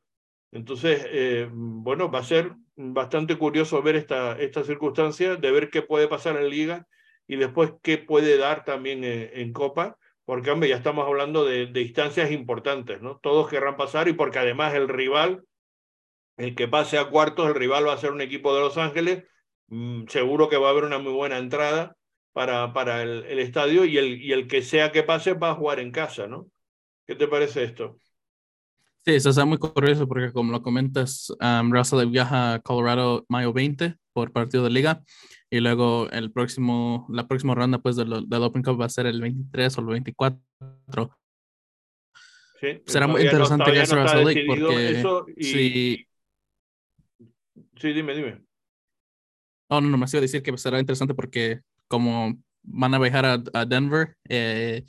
Entonces, 0.51 1.05
eh, 1.09 1.49
bueno, 1.51 2.09
va 2.09 2.19
a 2.19 2.23
ser 2.23 2.53
bastante 2.75 3.37
curioso 3.37 3.81
ver 3.81 3.95
esta, 3.95 4.37
esta 4.39 4.63
circunstancia, 4.63 5.35
de 5.35 5.51
ver 5.51 5.69
qué 5.69 5.81
puede 5.81 6.07
pasar 6.07 6.37
en 6.37 6.49
Liga 6.49 6.87
y 7.27 7.35
después 7.35 7.73
qué 7.81 7.97
puede 7.97 8.37
dar 8.37 8.63
también 8.63 9.03
en, 9.03 9.53
Copa, 9.53 9.97
porque, 10.25 10.51
hombre, 10.51 10.69
ya 10.69 10.77
estamos 10.77 11.05
hablando 11.05 11.45
de, 11.45 11.67
de 11.67 11.79
distancias 11.81 12.31
importantes, 12.31 13.01
¿no? 13.01 13.19
Todos 13.19 13.49
querrán 13.49 13.77
pasar 13.77 14.07
y 14.07 14.13
porque 14.13 14.39
además 14.39 14.73
el 14.73 14.87
rival, 14.87 15.43
el 16.37 16.55
que 16.55 16.67
pase 16.67 16.97
a 16.97 17.09
cuartos, 17.09 17.47
el 17.47 17.55
rival 17.55 17.87
va 17.87 17.93
a 17.93 17.97
ser 17.97 18.11
un 18.11 18.21
equipo 18.21 18.53
de 18.55 18.61
Los 18.61 18.77
Ángeles 18.77 19.23
Mm, 19.67 20.07
seguro 20.07 20.49
que 20.49 20.57
va 20.57 20.67
a 20.67 20.71
haber 20.71 20.85
una 20.85 20.99
muy 20.99 21.11
buena 21.13 21.37
entrada 21.37 21.95
para, 22.33 22.73
para 22.73 23.01
el, 23.03 23.25
el, 23.25 23.39
estadio 23.39 23.85
y 23.85 23.97
el, 23.97 24.21
y 24.21 24.31
el 24.31 24.47
que 24.47 24.61
sea 24.61 24.91
que 24.91 25.03
pase 25.03 25.33
va 25.33 25.51
a 25.51 25.55
jugar 25.55 25.79
en 25.79 25.91
casa, 25.91 26.27
¿no? 26.27 26.47
¿Qué 27.05 27.15
te 27.15 27.27
parece 27.27 27.63
esto? 27.63 27.99
Sí, 29.07 29.15
eso 29.15 29.29
está 29.29 29.45
muy 29.45 29.57
curioso 29.57 30.05
porque 30.05 30.33
como 30.33 30.51
lo 30.51 30.61
comentas, 30.61 31.33
um, 31.39 31.71
Russell 31.71 32.09
viaja 32.09 32.55
a 32.55 32.59
Colorado 32.59 33.25
mayo 33.29 33.53
20 33.53 33.95
por 34.11 34.33
partido 34.33 34.65
de 34.65 34.69
liga 34.69 35.01
y 35.49 35.61
luego 35.61 36.09
el 36.11 36.29
próximo, 36.29 37.07
la 37.09 37.25
próxima 37.25 37.55
ronda 37.55 37.77
pues 37.77 37.95
del, 37.95 38.27
del 38.27 38.43
Open 38.43 38.63
Cup 38.63 38.81
va 38.81 38.83
a 38.83 38.89
ser 38.89 39.05
el 39.05 39.21
23 39.21 39.77
o 39.77 39.79
el 39.79 39.87
24. 39.87 40.41
Sí, 42.59 42.81
Será 42.85 43.07
muy 43.07 43.21
interesante 43.21 43.71
no, 43.71 43.95
no 43.95 44.03
Russell 44.03 44.25
Lake 44.25 44.43
porque 44.45 45.23
y... 45.37 45.43
sí. 45.45 46.07
Sí, 47.77 47.93
dime, 47.93 48.13
dime. 48.13 48.41
Oh, 49.69 49.79
no, 49.79 49.87
no, 49.87 49.97
me 49.97 50.05
iba 50.05 50.17
a 50.17 50.21
decir 50.21 50.43
que 50.43 50.57
será 50.57 50.81
interesante 50.81 51.13
porque 51.13 51.61
como 51.87 52.37
van 52.61 52.93
a 52.93 52.99
viajar 52.99 53.41
a, 53.53 53.65
Denver 53.65 54.17
eh, 54.27 54.83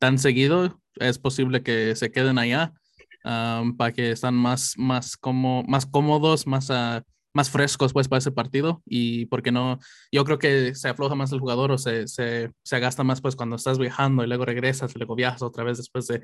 tan 0.00 0.18
seguido, 0.18 0.82
es 0.96 1.20
posible 1.20 1.62
que 1.62 1.94
se 1.94 2.10
queden 2.10 2.36
allá 2.36 2.74
um, 3.24 3.76
para 3.76 3.92
que 3.92 4.12
están 4.12 4.34
más, 4.34 4.74
más, 4.76 5.16
como, 5.16 5.62
más 5.64 5.86
cómodos, 5.86 6.46
más, 6.46 6.70
uh, 6.70 7.02
más 7.32 7.50
frescos 7.50 7.92
pues 7.92 8.08
para 8.08 8.18
ese 8.18 8.32
partido 8.32 8.82
y 8.84 9.26
porque 9.26 9.52
no, 9.52 9.78
yo 10.10 10.24
creo 10.24 10.38
que 10.38 10.74
se 10.74 10.88
afloja 10.88 11.14
más 11.14 11.32
el 11.32 11.40
jugador 11.40 11.70
o 11.70 11.78
se, 11.78 12.08
se, 12.08 12.50
se 12.62 12.80
gasta 12.80 13.04
más 13.04 13.20
pues 13.20 13.36
cuando 13.36 13.56
estás 13.56 13.78
viajando 13.78 14.24
y 14.24 14.26
luego 14.26 14.44
regresas 14.44 14.92
y 14.94 14.98
luego 14.98 15.14
viajas 15.14 15.42
otra 15.42 15.64
vez 15.64 15.78
después 15.78 16.06
de 16.08 16.20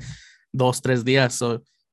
dos, 0.52 0.82
tres 0.82 1.04
días. 1.04 1.40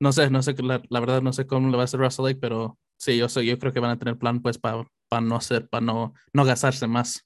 no 0.00 0.12
sé, 0.12 0.30
no 0.30 0.42
sé, 0.42 0.54
la, 0.62 0.82
la, 0.88 1.00
verdad 1.00 1.22
no 1.22 1.32
sé 1.32 1.46
cómo 1.46 1.70
le 1.70 1.76
va 1.76 1.82
a 1.82 1.84
hacer 1.84 2.00
Russell 2.00 2.24
Lake, 2.24 2.38
pero 2.40 2.78
sí, 2.98 3.16
yo, 3.16 3.28
sé, 3.28 3.44
yo 3.46 3.58
creo 3.58 3.72
que 3.72 3.80
van 3.80 3.92
a 3.92 3.98
tener 3.98 4.18
plan 4.18 4.42
pues 4.42 4.58
para 4.58 4.84
para 5.14 5.20
no 5.24 5.40
ser, 5.40 5.68
para 5.68 5.84
no, 5.84 6.14
no 6.32 6.44
gastarse 6.44 6.88
más. 6.88 7.24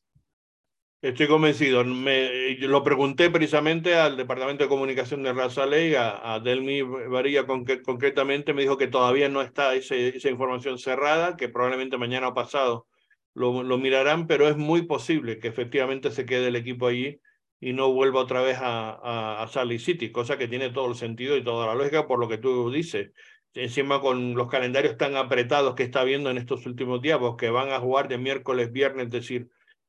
Estoy 1.01 1.29
convencido. 1.29 1.85
Me, 1.85 2.57
lo 2.59 2.83
pregunté 2.83 3.31
precisamente 3.31 3.95
al 3.95 4.17
Departamento 4.17 4.65
de 4.65 4.69
Comunicación 4.69 5.23
de 5.23 5.33
Raza 5.33 5.65
Ley, 5.65 5.95
a, 5.95 6.35
a 6.35 6.41
Delmi 6.41 6.83
Varilla 6.83 7.47
concretamente, 7.47 8.53
me 8.53 8.63
dijo 8.63 8.77
que 8.77 8.89
todavía 8.89 9.29
no 9.29 9.41
está 9.41 9.75
ese, 9.75 10.17
esa 10.17 10.29
información 10.29 10.77
cerrada, 10.79 11.37
que 11.37 11.49
probablemente 11.49 11.99
mañana 11.99 12.29
o 12.29 12.35
pasado 12.35 12.89
lo, 13.33 13.63
lo, 13.63 13.79
mirarán, 13.79 14.27
pero 14.27 14.49
es 14.49 14.57
muy 14.57 14.83
posible 14.83 15.39
que 15.39 15.47
efectivamente 15.47 16.11
se 16.11 16.27
quede 16.27 16.49
el 16.49 16.57
equipo 16.57 16.89
allí 16.89 17.21
y 17.61 17.73
no 17.75 17.93
vuelva 17.93 18.21
otra 18.21 18.41
vez 18.43 18.59
a, 18.59 18.91
a, 18.91 19.43
a 19.43 19.47
Sally 19.47 19.79
City, 19.79 20.11
cosa 20.11 20.37
que 20.37 20.49
tiene 20.49 20.71
todo 20.71 20.89
el 20.89 20.97
sentido 20.97 21.37
y 21.37 21.45
toda 21.45 21.69
la 21.69 21.77
lógica 21.77 22.09
por 22.09 22.19
lo 22.19 22.29
que 22.29 22.39
tú 22.39 22.73
dices 22.73 23.13
encima 23.55 24.01
con 24.01 24.35
los 24.35 24.49
calendarios 24.49 24.97
tan 24.97 25.17
apretados 25.17 25.75
que 25.75 25.83
está 25.83 26.05
viendo 26.05 26.31
en 26.31 26.39
estos 26.39 26.67
últimos 26.67 27.01
días, 27.01 27.19
porque 27.19 27.51
van 27.51 27.71
a 27.71 27.81
jugar 27.81 28.09
de 28.09 28.19
miércoles, 28.19 28.73
viernes, 28.73 29.07
es 29.07 29.13
decir, 29.13 29.49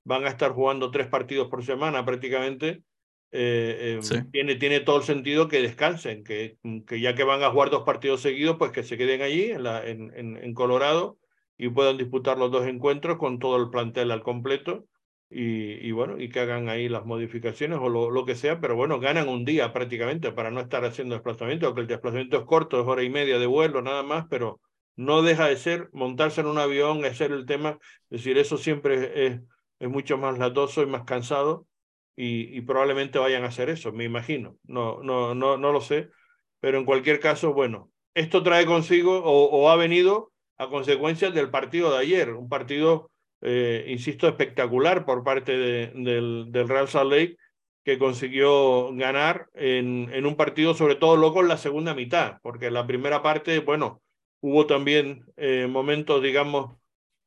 van 0.10 0.26
a 0.26 0.30
estar 0.30 0.54
jugando 0.54 0.90
tres 0.90 1.06
partidos 1.06 1.50
por 1.50 1.64
semana 1.64 2.04
prácticamente, 2.04 2.82
eh, 3.32 4.00
eh, 4.02 4.24
tiene, 4.32 4.56
tiene 4.56 4.80
todo 4.80 4.98
el 4.98 5.04
sentido 5.04 5.48
que 5.48 5.62
descansen, 5.62 6.24
que, 6.24 6.58
que 6.88 7.00
ya 7.00 7.14
que 7.14 7.24
van 7.24 7.44
a 7.44 7.52
jugar 7.52 7.70
dos 7.70 7.84
partidos 7.84 8.22
seguidos, 8.22 8.58
pues 8.58 8.72
que 8.72 8.82
se 8.82 8.98
queden 8.98 9.22
allí 9.22 9.52
en, 9.52 9.62
la, 9.62 9.86
en, 9.86 10.12
en, 10.16 10.36
en 10.36 10.54
Colorado 10.56 11.20
y 11.58 11.70
puedan 11.70 11.98
disputar 11.98 12.40
los 12.40 12.50
dos 12.50 12.66
encuentros 12.66 13.20
con 13.20 13.38
todo 13.38 13.58
el 13.58 13.70
plantel 13.70 14.10
al 14.10 14.24
completo 14.24 14.88
y, 15.30 15.74
y, 15.88 15.92
bueno, 15.92 16.20
y 16.20 16.30
que 16.30 16.40
hagan 16.40 16.70
ahí 16.70 16.90
las 16.90 17.06
modificaciones 17.06 17.78
o 17.80 17.88
lo, 17.88 18.10
lo, 18.10 18.26
que 18.26 18.34
sea, 18.34 18.60
pero 18.60 18.76
bueno, 18.76 19.00
ganan 19.00 19.30
un 19.30 19.46
día 19.46 19.72
prácticamente 19.74 20.32
para 20.32 20.50
no 20.50 20.60
estar 20.60 20.84
haciendo 20.86 21.14
desplazamiento, 21.14 21.68
aunque 21.68 21.82
el 21.82 21.88
desplazamiento 21.88 22.38
es 22.38 22.46
corto, 22.46 22.82
es 22.82 22.88
hora 22.88 23.04
y 23.04 23.12
media 23.12 23.38
de 23.38 23.46
vuelo 23.46 23.84
nada 23.84 24.02
más, 24.02 24.26
pero 24.28 24.60
no 24.96 25.22
deja 25.22 25.48
de 25.48 25.58
ser 25.58 25.88
montarse 25.94 26.42
en 26.42 26.48
un 26.48 26.58
avión, 26.58 27.06
hacer 27.06 27.32
el 27.32 27.46
tema, 27.46 27.78
es 28.10 28.24
decir, 28.24 28.40
eso 28.40 28.58
siempre 28.58 28.96
es, 28.96 29.34
es 29.34 29.42
mucho 29.88 30.18
más 30.18 30.38
latoso 30.38 30.82
y 30.82 30.88
más 30.88 31.04
cansado 31.04 31.66
y, 32.22 32.60
probablemente 32.62 33.18
vayan 33.18 33.46
a 33.46 33.48
hacer 33.48 33.70
eso, 33.70 33.94
me 33.94 34.04
imagino, 34.04 34.58
no, 34.64 35.02
no, 35.02 35.34
no, 35.34 35.58
no 35.58 35.72
lo 35.72 35.80
sé, 35.80 36.10
pero 36.60 36.78
en 36.78 36.84
cualquier 36.84 37.22
caso, 37.22 37.54
bueno, 37.54 37.92
esto 38.14 38.44
trae 38.44 38.66
consigo 38.66 39.22
o, 39.24 39.70
ha 39.70 39.78
venido 39.78 40.34
a 40.58 40.68
consecuencia 40.70 41.32
del 41.32 41.50
partido 41.50 41.92
de 41.94 42.00
ayer, 42.00 42.32
un 42.32 42.50
partido 42.50 43.10
eh, 43.42 43.86
insisto, 43.88 44.28
espectacular 44.28 45.06
por 45.06 45.24
parte 45.24 45.58
del, 45.58 46.52
del, 46.52 46.68
Real 46.68 46.90
Salt 46.90 47.10
Lake, 47.10 47.38
que 47.86 47.98
consiguió 47.98 48.94
ganar 48.94 49.48
en, 49.54 50.10
en 50.12 50.26
un 50.26 50.36
partido, 50.36 50.74
sobre 50.74 50.96
todo 50.96 51.16
loco 51.16 51.40
en 51.40 51.48
la 51.48 51.58
segunda 51.58 51.94
mitad, 51.94 52.40
porque 52.42 52.68
en 52.68 52.74
la 52.74 52.86
primera 52.86 53.24
parte, 53.24 53.60
bueno, 53.60 54.02
hubo 54.42 54.66
también 54.66 55.26
eh, 55.38 55.68
momentos, 55.70 56.22
digamos, 56.22 56.76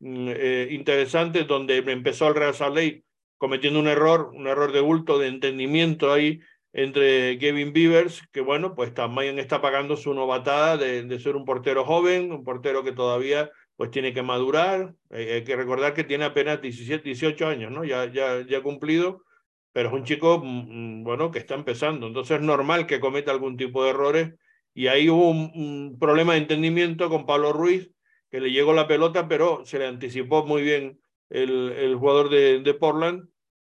eh, 0.05 0.69
interesantes 0.71 1.47
donde 1.47 1.79
empezó 1.79 2.29
el 2.29 2.35
Real 2.35 2.55
Salt 2.55 2.77
Lake 2.77 3.05
cometiendo 3.39 3.81
un 3.81 3.89
error, 3.89 4.31
un 4.35 4.47
error 4.47 4.73
de 4.73 4.81
bulto, 4.81 5.19
de 5.19 5.29
entendimiento 5.29 6.13
ahí 6.13 6.41
entre 6.73 7.39
Kevin 7.39 7.73
Beavers, 7.73 8.23
que 8.33 8.41
bueno, 8.41 8.75
pues 8.75 8.95
también 8.95 9.39
está 9.39 9.61
pagando 9.61 9.97
su 9.97 10.15
novatada 10.15 10.77
de, 10.77 11.03
de 11.03 11.21
ser 11.21 11.37
un 11.37 11.45
portero 11.45 11.85
joven, 11.85 12.33
un 12.33 12.45
portero 12.45 12.83
que 12.83 12.93
todavía 12.93 13.51
pues 13.77 13.91
tiene 13.91 14.13
que 14.13 14.23
madurar. 14.23 14.95
hay 15.11 15.45
que 15.45 15.57
recordar 15.57 15.95
que 15.95 16.05
tiene 16.05 16.25
apenas 16.25 16.61
17, 16.63 17.03
18 17.03 17.47
años, 17.49 17.73
¿no? 17.73 17.85
Ya, 17.85 18.11
ya, 18.13 18.47
ya 18.47 18.63
cumplido, 18.63 19.25
pero 19.73 19.89
es 19.89 19.95
un 19.95 20.05
chico, 20.05 20.39
mm, 20.39 21.01
mm, 21.01 21.05
bueno, 21.05 21.31
que 21.31 21.39
está 21.41 21.55
empezando. 21.55 22.07
Entonces 22.07 22.39
es 22.39 22.45
normal 22.45 22.87
que 22.87 23.01
cometa 23.01 23.33
algún 23.33 23.57
tipo 23.57 23.83
de 23.83 23.91
errores. 23.91 24.35
Y 24.75 24.87
ahí 24.87 25.11
hubo 25.11 25.31
un, 25.31 25.99
problema 25.99 26.35
de 26.35 26.41
entendimiento 26.41 27.09
con 27.11 27.27
Pablo 27.27 27.53
Ruiz, 27.53 27.91
que 28.33 28.41
le 28.41 28.51
llegó 28.51 28.73
la 28.73 28.89
pelota, 28.89 29.29
pero 29.29 29.65
se 29.65 29.79
le 29.79 29.87
anticipó 29.87 30.45
muy 30.45 30.63
bien 30.63 31.01
el, 31.31 31.71
el 31.73 31.95
jugador 31.97 32.31
de, 32.31 32.61
de 32.61 32.75
Portland. 32.75 33.29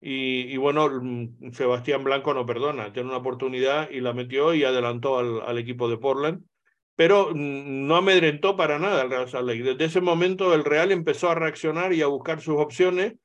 Y, 0.01 0.53
y, 0.53 0.57
bueno, 0.57 0.89
mm, 0.89 1.51
Sebastián 1.51 2.03
Blanco 2.03 2.33
no 2.33 2.45
perdona, 2.45 2.91
tiene 2.93 3.09
una 3.09 3.17
oportunidad 3.19 3.89
y 3.91 4.01
la 4.01 4.13
metió 4.13 4.53
y 4.53 4.63
adelantó 4.63 5.19
al, 5.19 5.41
al 5.41 5.57
equipo 5.59 5.89
de 5.89 5.97
Portland 5.97 6.43
pero 6.95 7.33
no 7.35 7.97
amedrentó 7.97 8.55
para 8.55 8.79
nada 8.79 9.01
el 9.03 9.09
Real 9.09 9.29
Salt. 9.29 9.49
Desde 9.49 9.85
ese 9.85 10.01
momento 10.01 10.53
el 10.53 10.63
Real 10.63 10.91
empezó 10.91 11.29
a 11.29 11.35
reaccionar 11.35 11.93
y 11.93 12.01
a 12.01 12.07
buscar 12.07 12.41
sus 12.41 12.55
opciones 12.57 13.15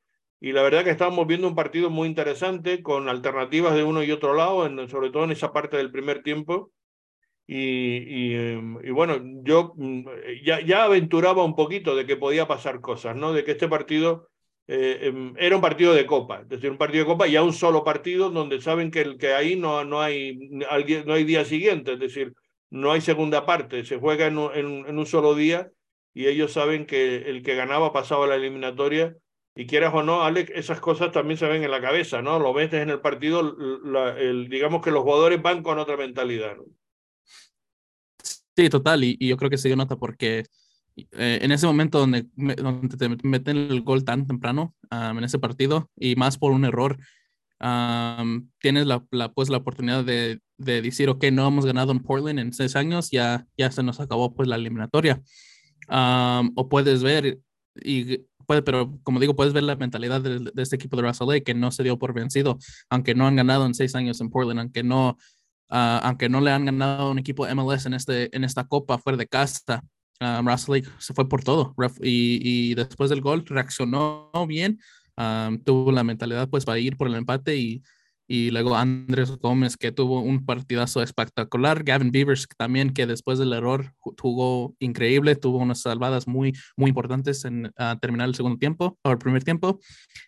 y 0.40 0.52
la 0.52 0.62
verdad 0.62 0.84
que 0.84 0.90
estábamos 0.90 1.26
viendo 1.26 1.46
un 1.46 1.54
partido 1.54 1.90
muy 1.90 2.08
interesante 2.08 2.82
con 2.82 3.08
alternativas 3.08 3.74
de 3.74 3.84
uno 3.84 4.02
y 4.02 4.10
otro 4.10 4.34
lado, 4.34 4.66
sobre 4.88 5.10
todo 5.10 5.24
en 5.24 5.32
esa 5.32 5.52
parte 5.52 5.76
del 5.76 5.92
primer 5.92 6.22
tiempo. 6.22 6.72
Y, 7.52 8.30
y, 8.30 8.34
em, 8.36 8.78
bueno, 8.94 9.16
yo 9.42 9.72
mm, 9.76 10.04
ya, 10.44 10.84
aventuraba 10.84 11.42
un 11.42 11.56
poquito 11.56 11.96
de 11.96 12.06
que 12.06 12.16
podía 12.16 12.46
pasar 12.46 12.80
cosas, 12.80 13.16
¿no? 13.16 13.32
De 13.32 13.42
que 13.42 13.50
este 13.50 13.66
partido 13.66 14.28
eh, 14.68 15.08
em, 15.08 15.34
era 15.36 15.56
un 15.56 15.62
partido 15.62 15.92
de 15.92 16.06
copa, 16.06 16.42
es 16.42 16.48
decir, 16.48 16.70
un 16.70 16.78
partido 16.78 17.02
de 17.04 17.10
copa 17.10 17.26
y 17.26 17.34
a 17.34 17.42
un 17.42 17.52
solo 17.52 17.82
partido 17.82 18.30
donde 18.30 18.60
saben 18.60 18.92
que, 18.92 19.16
que 19.18 19.32
ahí 19.34 19.56
no, 19.56 19.84
no, 19.84 20.00
hay, 20.00 20.36
no 21.04 21.12
hay 21.12 21.24
día 21.24 21.44
siguiente, 21.44 21.94
es 21.94 21.98
decir, 21.98 22.34
no 22.70 22.92
hay 22.92 23.00
segunda 23.00 23.44
parte, 23.46 23.84
se 23.84 23.98
juega 23.98 24.26
en 24.28 24.38
un, 24.38 25.06
solo 25.06 25.34
día 25.34 25.72
y 26.14 26.28
ellos 26.28 26.52
saben 26.52 26.86
que 26.86 27.16
el 27.30 27.42
que 27.42 27.56
ganaba 27.56 27.92
pasaba 27.92 28.28
la 28.28 28.36
eliminatoria 28.36 29.16
y 29.56 29.66
quieras 29.66 29.92
o 29.92 30.04
no, 30.04 30.22
Alex, 30.22 30.52
esas 30.54 30.80
cosas 30.80 31.10
también 31.10 31.36
se 31.36 31.48
ven 31.48 31.64
en 31.64 31.70
la 31.72 31.80
cabeza, 31.80 32.22
¿no? 32.22 32.38
Lo 32.38 32.52
ves 32.52 32.72
en 32.74 32.90
el 32.90 33.00
partido, 33.00 33.40
el, 34.18 34.48
digamos 34.48 34.82
que 34.82 34.92
los 34.92 35.02
jugadores 35.02 35.42
van 35.42 35.64
con 35.64 35.80
otra 35.80 35.96
mentalidad, 35.96 36.56
¿no? 36.56 36.64
Sí, 38.56 38.68
total, 38.68 39.04
y, 39.04 39.16
yo 39.18 39.36
creo 39.36 39.50
que 39.50 39.58
se 39.58 39.68
dio 39.68 39.76
nota 39.76 39.96
porque 39.96 40.44
eh, 40.96 41.38
en 41.42 41.52
ese 41.52 41.66
momento 41.66 41.98
donde, 41.98 42.26
donde 42.34 42.96
te 42.96 43.08
meten 43.26 43.56
el 43.56 43.82
gol 43.82 44.04
tan 44.04 44.26
temprano 44.26 44.74
en 44.90 45.24
ese 45.24 45.38
partido 45.38 45.88
y 45.96 46.16
más 46.16 46.36
por 46.36 46.52
un 46.52 46.64
error, 46.64 46.98
tienes 48.58 48.86
la, 48.86 49.04
la, 49.10 49.32
pues, 49.32 49.48
la 49.50 49.58
oportunidad 49.58 50.04
de, 50.04 50.40
de, 50.58 50.82
decir, 50.82 51.08
ok, 51.08 51.24
no 51.32 51.46
hemos 51.46 51.66
ganado 51.66 51.92
en 51.92 52.00
Portland 52.00 52.38
en 52.38 52.52
seis 52.52 52.76
años, 52.76 53.10
ya, 53.10 53.46
ya 53.56 53.70
se 53.70 53.82
nos 53.82 54.00
acabó 54.00 54.34
pues 54.34 54.48
la 54.48 54.56
eliminatoria. 54.56 55.22
o 55.88 56.68
puedes 56.68 57.02
ver, 57.02 57.38
y 57.76 58.26
puede, 58.46 58.62
pero 58.62 58.98
como 59.02 59.20
digo, 59.20 59.36
puedes 59.36 59.52
ver 59.52 59.62
la 59.62 59.76
mentalidad 59.76 60.20
de, 60.20 60.50
este 60.60 60.76
equipo 60.76 60.96
de 60.96 61.02
Russell 61.02 61.28
Lake 61.28 61.44
que 61.44 61.54
no 61.54 61.70
se 61.70 61.82
dio 61.82 61.98
por 61.98 62.12
vencido, 62.12 62.58
aunque 62.88 63.14
no 63.14 63.26
han 63.26 63.36
ganado 63.36 63.64
en 63.64 63.74
seis 63.74 63.94
años 63.94 64.20
en 64.20 64.30
Portland, 64.30 64.58
aunque 64.58 64.82
no, 64.82 65.18
ah, 65.70 66.00
aunque 66.04 66.28
no 66.28 66.40
le 66.40 66.50
han 66.50 66.64
ganado 66.64 67.10
un 67.10 67.18
equipo 67.18 67.46
MLS 67.46 67.86
en, 67.86 67.94
este, 67.94 68.34
en 68.36 68.44
esta 68.44 68.64
copa 68.64 68.98
fuera 68.98 69.16
de 69.16 69.26
casa. 69.26 69.82
Russell 70.42 70.74
Lake 70.74 70.88
se 70.98 71.14
fue 71.14 71.26
por 71.30 71.42
todo 71.42 71.74
y, 72.02 72.40
y 72.42 72.74
después 72.74 73.08
del 73.08 73.22
gol 73.22 73.42
reaccionó 73.46 74.30
bien, 74.46 74.78
tuvo 75.64 75.92
la 75.92 76.04
mentalidad 76.04 76.46
pues 76.50 76.66
para 76.66 76.78
ir 76.78 76.98
por 76.98 77.08
el 77.08 77.14
empate 77.14 77.56
y, 77.56 77.82
y 78.32 78.52
luego 78.52 78.76
Andrés 78.76 79.36
Gómez 79.38 79.76
que 79.76 79.90
tuvo 79.90 80.20
un 80.20 80.46
partidazo 80.46 81.02
espectacular, 81.02 81.82
Gavin 81.82 82.12
Beavers 82.12 82.46
también 82.56 82.90
que 82.90 83.04
después 83.04 83.40
del 83.40 83.52
error 83.52 83.92
jugó 83.98 84.76
increíble, 84.78 85.34
tuvo 85.34 85.58
unas 85.58 85.82
salvadas 85.82 86.28
muy 86.28 86.52
muy 86.76 86.90
importantes 86.90 87.44
en 87.44 87.72
terminar 88.00 88.28
el 88.28 88.36
segundo 88.36 88.56
tiempo 88.56 88.96
o 89.02 89.10
el 89.10 89.18
primer 89.18 89.42
tiempo 89.42 89.80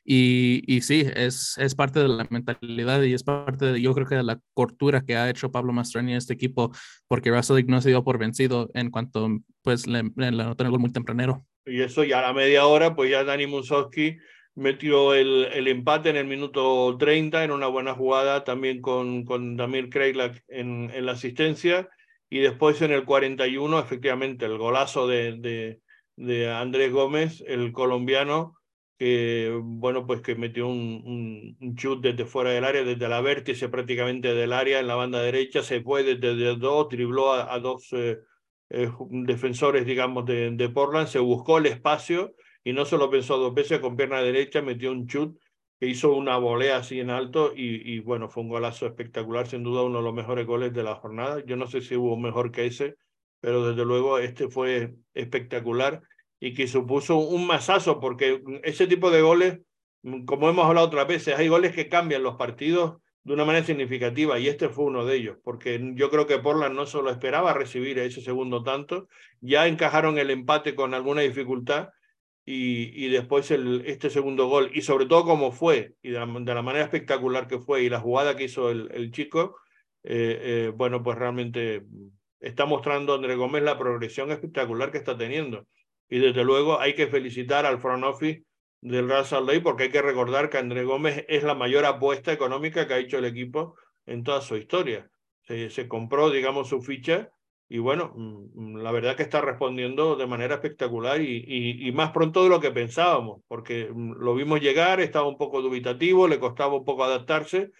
y, 0.04 0.64
y 0.66 0.80
sí, 0.80 1.06
es, 1.14 1.56
es 1.58 1.76
parte 1.76 2.00
de 2.00 2.08
la 2.08 2.26
mentalidad 2.28 3.00
y 3.02 3.14
es 3.14 3.22
parte 3.22 3.66
de, 3.66 3.80
yo 3.80 3.94
creo 3.94 4.08
que 4.08 4.16
de 4.16 4.24
la 4.24 4.40
cortura 4.52 5.02
que 5.02 5.16
ha 5.16 5.30
hecho 5.30 5.52
Pablo 5.52 5.72
Mastrani 5.72 6.14
a 6.14 6.18
este 6.18 6.34
equipo 6.34 6.72
porque 7.06 7.30
Russell 7.30 7.64
no 7.68 7.80
se 7.80 7.90
dio 7.90 8.02
por 8.02 8.18
vencido 8.18 8.68
en 8.74 8.90
cuanto 8.90 9.28
pues 9.62 9.86
le, 9.86 10.02
le 10.16 10.26
anotó 10.26 10.64
el 10.64 10.70
gol 10.70 10.80
muy 10.80 10.90
tempranero. 10.90 11.46
Y 11.64 11.80
eso 11.82 12.02
ya 12.02 12.18
a 12.18 12.22
la 12.22 12.32
media 12.32 12.66
hora 12.66 12.96
pues 12.96 13.12
ya 13.12 13.22
Dani 13.22 13.46
Musowski 13.46 14.16
metió 14.54 15.14
el, 15.14 15.48
el, 15.52 15.68
empate 15.68 16.10
en 16.10 16.16
el 16.16 16.26
minuto 16.26 16.96
30 16.98 17.44
en 17.44 17.50
una 17.52 17.68
buena 17.68 17.94
jugada 17.94 18.44
también 18.44 18.80
con, 18.80 19.24
con 19.24 19.56
Damir 19.56 19.88
Kreilak 19.88 20.42
en, 20.48 20.90
en, 20.92 21.06
la 21.06 21.12
asistencia. 21.12 21.88
Y 22.28 22.40
después 22.40 22.80
en 22.82 22.92
el 22.92 23.04
41 23.04 23.78
efectivamente 23.78 24.46
el 24.46 24.58
golazo 24.58 25.06
de, 25.06 25.38
de, 25.38 25.80
de 26.16 26.50
Andrés 26.50 26.92
Gómez, 26.92 27.42
el 27.46 27.72
colombiano, 27.72 28.56
que 28.98 29.58
bueno 29.62 30.06
pues 30.06 30.20
que 30.22 30.34
metió 30.34 30.68
un, 30.68 31.56
un, 31.60 31.76
chut 31.76 32.02
desde 32.02 32.24
fuera 32.24 32.50
del 32.50 32.64
área, 32.64 32.84
desde 32.84 33.08
la 33.08 33.20
vértice 33.20 33.68
prácticamente 33.68 34.34
del 34.34 34.52
área 34.52 34.80
en 34.80 34.86
la 34.86 34.94
banda 34.94 35.20
derecha, 35.20 35.62
se 35.62 35.82
fue 35.82 36.04
desde, 36.04 36.56
dos, 36.56 36.88
dribló 36.88 37.32
a, 37.32 37.52
a 37.52 37.58
dos 37.58 37.88
eh, 37.92 38.18
eh, 38.70 38.90
defensores 39.10 39.84
digamos 39.84 40.24
de, 40.24 40.52
de 40.52 40.68
Portland, 40.68 41.08
se 41.08 41.18
buscó 41.18 41.58
el 41.58 41.66
espacio 41.66 42.34
y 42.64 42.72
no 42.72 42.84
solo 42.84 43.10
pensó 43.10 43.38
dos 43.38 43.54
veces, 43.54 43.80
con 43.80 43.96
pierna 43.96 44.22
derecha 44.22 44.62
metió 44.62 44.92
un 44.92 45.06
chut 45.06 45.38
que 45.80 45.88
hizo 45.88 46.14
una 46.14 46.36
volea 46.36 46.76
así 46.76 47.00
en 47.00 47.10
alto 47.10 47.52
y, 47.54 47.92
y, 47.92 47.98
bueno, 47.98 48.28
fue 48.28 48.44
un 48.44 48.48
golazo 48.48 48.86
espectacular, 48.86 49.48
sin 49.48 49.64
duda 49.64 49.82
uno 49.82 49.98
de 49.98 50.04
los 50.04 50.14
mejores 50.14 50.46
goles 50.46 50.72
de 50.72 50.84
la 50.84 50.94
jornada. 50.94 51.44
Yo 51.44 51.56
no 51.56 51.66
sé 51.66 51.80
si 51.80 51.96
hubo 51.96 52.16
mejor 52.16 52.52
que 52.52 52.66
ese, 52.66 52.94
pero 53.40 53.66
desde 53.66 53.84
luego 53.84 54.18
este 54.18 54.48
fue 54.48 54.94
espectacular 55.12 56.00
y 56.38 56.54
que 56.54 56.68
supuso 56.68 57.18
un 57.18 57.46
masazo 57.46 57.98
porque 57.98 58.42
ese 58.62 58.86
tipo 58.86 59.10
de 59.10 59.22
goles, 59.22 59.60
como 60.24 60.48
hemos 60.48 60.66
hablado 60.66 60.86
otras 60.86 61.08
veces, 61.08 61.36
hay 61.36 61.48
goles 61.48 61.74
que 61.74 61.88
cambian 61.88 62.22
los 62.22 62.36
partidos 62.36 62.98
de 63.24 63.34
una 63.34 63.44
manera 63.44 63.64
significativa 63.64 64.38
y 64.38 64.48
este 64.48 64.68
fue 64.68 64.84
uno 64.84 65.04
de 65.04 65.16
ellos, 65.16 65.36
porque 65.42 65.80
yo 65.94 66.10
creo 66.10 66.26
que 66.26 66.38
Portland 66.38 66.74
no 66.74 66.86
solo 66.86 67.10
esperaba 67.10 67.54
recibir 67.54 67.98
ese 67.98 68.20
segundo 68.20 68.62
tanto, 68.62 69.08
ya 69.40 69.66
encajaron 69.66 70.18
el 70.18 70.30
empate 70.30 70.74
con 70.74 70.94
alguna 70.94 71.22
dificultad 71.22 71.90
y, 72.44 73.08
después 73.08 73.50
este 73.50 74.10
segundo 74.10 74.48
gol, 74.48 74.70
y 74.74 74.82
sobre 74.82 75.06
todo 75.06 75.24
cómo 75.24 75.52
fue, 75.52 75.94
y 76.02 76.10
de 76.10 76.18
la, 76.18 76.26
manera 76.26 76.84
espectacular 76.84 77.46
que 77.46 77.60
fue, 77.60 77.84
y 77.84 77.88
la 77.88 78.00
jugada 78.00 78.36
que 78.36 78.44
hizo 78.44 78.70
el, 78.70 79.12
chico, 79.12 79.56
eh, 80.02 80.38
eh, 80.42 80.72
bueno, 80.74 81.02
pues 81.02 81.16
realmente 81.16 81.84
está 82.40 82.66
mostrando 82.66 83.14
André 83.14 83.36
Gómez 83.36 83.62
la 83.62 83.78
progresión 83.78 84.32
espectacular 84.32 84.90
que 84.90 84.98
está 84.98 85.16
teniendo. 85.16 85.66
Y 86.08 86.18
desde 86.18 86.44
luego 86.44 86.80
hay 86.80 86.94
que 86.94 87.06
felicitar 87.06 87.64
al 87.64 87.80
front 87.80 88.04
office 88.04 88.42
del 88.80 89.08
Real 89.08 89.24
Salt 89.24 89.46
Lake 89.46 89.60
porque 89.60 89.84
hay 89.84 89.90
que 89.90 90.02
recordar 90.02 90.50
que 90.50 90.58
André 90.58 90.82
Gómez 90.82 91.24
es 91.28 91.44
la 91.44 91.54
mayor 91.54 91.84
apuesta 91.84 92.32
económica 92.32 92.88
que 92.88 92.94
ha 92.94 92.98
hecho 92.98 93.18
el 93.18 93.24
equipo 93.24 93.76
en 94.04 94.24
toda 94.24 94.40
su 94.40 94.56
historia. 94.56 95.08
Se 95.46 95.86
compró, 95.86 96.30
digamos, 96.30 96.68
su 96.68 96.82
ficha 96.82 97.30
y 97.72 97.78
bueno, 97.78 98.12
mm, 98.14 98.76
la 98.82 98.92
verdad 98.92 99.16
que 99.16 99.22
está 99.22 99.40
respondiendo 99.40 100.14
de 100.16 100.26
manera 100.26 100.56
espectacular 100.56 101.22
y, 101.22 101.42
y, 101.88 101.90
más 101.92 102.10
pronto 102.10 102.42
de 102.42 102.50
lo 102.50 102.60
que 102.60 102.70
pensábamos, 102.70 103.40
porque 103.48 103.88
mm, 103.90 104.12
lo 104.18 104.34
vimos 104.34 104.60
llegar, 104.60 105.00
estaba 105.00 105.26
un 105.26 105.38
poco 105.38 105.62
dubitativo, 105.62 106.28
le 106.28 106.38
costaba 106.38 106.76
un 106.76 106.84
poco 106.84 107.04
adaptarse, 107.04 107.70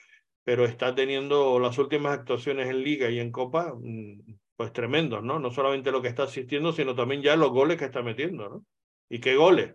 pero 0.44 0.64
está 0.64 0.94
teniendo 0.94 1.58
las 1.58 1.76
últimas 1.76 2.18
actuaciones 2.18 2.70
en 2.70 2.82
liga 2.82 3.10
y 3.10 3.18
en 3.18 3.30
copa, 3.30 3.74
mm, 3.78 4.34
pues 4.56 4.72
tremendos, 4.72 5.22
¿no? 5.22 5.38
No 5.38 5.50
solamente 5.50 5.92
lo 5.92 6.00
que 6.00 6.08
está 6.08 6.22
asistiendo, 6.22 6.72
sino 6.72 6.94
también 6.94 7.20
ya 7.20 7.36
los 7.36 7.50
goles 7.50 7.76
que 7.76 7.84
está 7.84 8.00
metiendo, 8.02 8.48
¿no? 8.48 8.64
Y 9.10 9.20
qué 9.20 9.36
goles. 9.36 9.74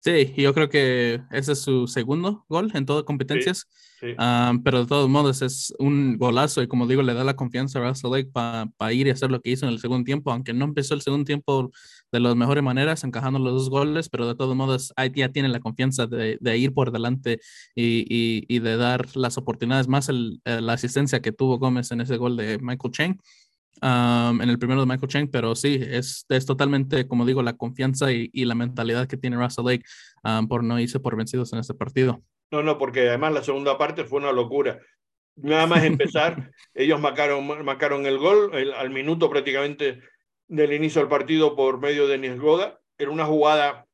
Sí, 0.00 0.32
yo 0.36 0.54
creo 0.54 0.68
que 0.68 1.20
ese 1.32 1.52
es 1.52 1.60
su 1.60 1.88
segundo 1.88 2.44
gol 2.48 2.70
en 2.74 2.86
todas 2.86 3.02
competencias, 3.02 3.66
sí, 3.98 4.06
sí. 4.10 4.16
Um, 4.16 4.62
pero 4.62 4.80
de 4.80 4.86
todos 4.86 5.08
modos 5.08 5.42
es 5.42 5.74
un 5.80 6.18
golazo 6.18 6.62
y 6.62 6.68
como 6.68 6.86
digo, 6.86 7.02
le 7.02 7.14
da 7.14 7.24
la 7.24 7.34
confianza 7.34 7.80
a 7.80 7.88
Russell 7.88 8.12
Lake 8.12 8.30
para 8.32 8.66
pa 8.76 8.92
ir 8.92 9.08
y 9.08 9.10
hacer 9.10 9.28
lo 9.32 9.40
que 9.40 9.50
hizo 9.50 9.66
en 9.66 9.72
el 9.72 9.80
segundo 9.80 10.04
tiempo, 10.04 10.30
aunque 10.30 10.52
no 10.52 10.66
empezó 10.66 10.94
el 10.94 11.02
segundo 11.02 11.24
tiempo 11.24 11.72
de 12.12 12.20
las 12.20 12.36
mejores 12.36 12.62
maneras, 12.62 13.02
encajando 13.02 13.40
los 13.40 13.52
dos 13.52 13.70
goles, 13.70 14.08
pero 14.08 14.28
de 14.28 14.36
todos 14.36 14.54
modos 14.54 14.92
ya 15.16 15.30
tiene 15.30 15.48
la 15.48 15.58
confianza 15.58 16.06
de, 16.06 16.38
de 16.40 16.58
ir 16.58 16.72
por 16.72 16.92
delante 16.92 17.40
y, 17.74 18.06
y, 18.08 18.44
y, 18.46 18.60
de 18.60 18.76
dar 18.76 19.16
las 19.16 19.36
oportunidades, 19.36 19.88
más 19.88 20.08
el, 20.08 20.40
la 20.44 20.74
asistencia 20.74 21.20
que 21.20 21.32
tuvo 21.32 21.58
Gómez 21.58 21.90
en 21.90 22.02
ese 22.02 22.16
gol 22.18 22.36
de 22.36 22.58
Michael 22.58 22.92
Chang 22.92 23.18
en 23.82 24.48
el 24.48 24.58
primero 24.58 24.80
de 24.80 24.86
Michael 24.86 25.08
Chang, 25.08 25.28
pero 25.30 25.54
sí, 25.54 25.80
es, 25.80 26.26
es 26.28 26.46
totalmente, 26.46 27.06
como 27.06 27.24
digo, 27.24 27.42
la 27.42 27.56
confianza 27.56 28.12
y, 28.12 28.30
la 28.44 28.54
mentalidad 28.54 29.06
que 29.06 29.16
tiene 29.16 29.36
Russell 29.36 29.64
Lake 29.64 29.84
por 30.48 30.64
no 30.64 30.78
irse 30.78 31.00
por 31.00 31.16
vencidos 31.16 31.52
en 31.52 31.58
este 31.58 31.74
partido. 31.74 32.22
No, 32.50 32.62
no, 32.62 32.78
porque 32.78 33.08
además 33.08 33.32
la 33.32 33.42
segunda 33.42 33.76
parte 33.76 34.04
fue 34.04 34.20
una 34.20 34.32
locura. 34.32 34.80
Nada 35.36 35.66
más 35.66 35.84
empezar, 35.84 36.50
ellos 36.74 37.00
marcaron, 37.00 37.64
marcaron 37.64 38.06
el 38.06 38.18
gol 38.18 38.52
al 38.54 38.90
minuto 38.90 39.30
prácticamente 39.30 40.00
del 40.48 40.72
inicio 40.72 41.00
del 41.00 41.10
partido 41.10 41.54
por 41.54 41.78
medio 41.78 42.08
de 42.08 42.18
Niesgoda. 42.18 42.80
Era 42.96 43.10
una 43.10 43.26
jugada, 43.26 43.86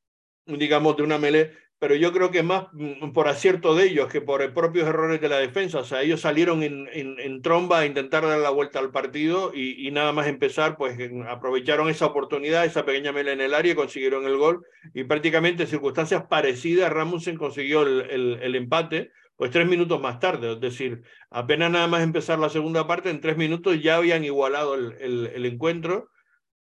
digamos, 0.47 0.97
de 0.97 1.03
una 1.03 1.19
melee 1.19 1.53
pero 1.85 1.97
yo 1.97 2.15
creo 2.15 2.31
que 2.31 2.43
más 2.43 2.69
mm, 2.73 3.11
por 3.11 3.29
acierto 3.29 3.75
de 3.75 3.85
ellos 3.85 4.09
que 4.09 4.23
por 4.23 4.55
propios 4.55 4.89
errores 4.89 5.21
de 5.21 5.29
la 5.29 5.37
defensa. 5.37 5.81
O 5.81 5.85
sea, 5.85 6.01
ellos 6.01 6.23
salieron 6.23 6.63
en, 6.63 6.89
en, 6.91 7.43
tromba 7.43 7.81
a 7.81 7.85
intentar 7.85 8.27
dar 8.27 8.39
la 8.39 8.49
vuelta 8.49 8.79
al 8.79 8.91
partido 8.91 9.53
y, 9.55 9.91
nada 9.91 10.11
más 10.15 10.27
empezar, 10.27 10.79
pues 10.79 10.99
aprovecharon 11.29 11.91
esa 11.91 12.07
oportunidad, 12.07 12.65
esa 12.65 12.87
pequeña 12.87 13.13
mela 13.13 13.33
en 13.33 13.43
el 13.43 13.53
área 13.53 13.73
y 13.73 13.77
consiguieron 13.77 14.25
el 14.25 14.39
gol. 14.39 14.65
Y 14.95 15.05
prácticamente 15.05 15.65
en 15.65 15.69
circunstancias 15.69 16.25
parecidas, 16.25 16.91
Ramusen 16.91 17.37
consiguió 17.37 17.83
el, 17.83 18.39
el, 18.41 18.55
empate, 18.55 19.11
pues 19.37 19.51
tres 19.51 19.67
minutos 19.67 20.01
más 20.01 20.19
tarde. 20.21 20.55
Es 20.55 20.61
decir, 20.61 21.03
apenas 21.29 21.71
nada 21.71 21.87
más 21.87 22.03
empezar 22.03 22.39
la 22.39 22.49
segunda 22.49 22.87
parte, 22.87 23.11
en 23.11 23.21
tres 23.21 23.37
minutos 23.37 23.79
ya 23.83 23.97
habían 23.97 24.25
igualado 24.25 24.75
el, 24.75 24.95
el 25.35 25.45
encuentro 25.45 26.14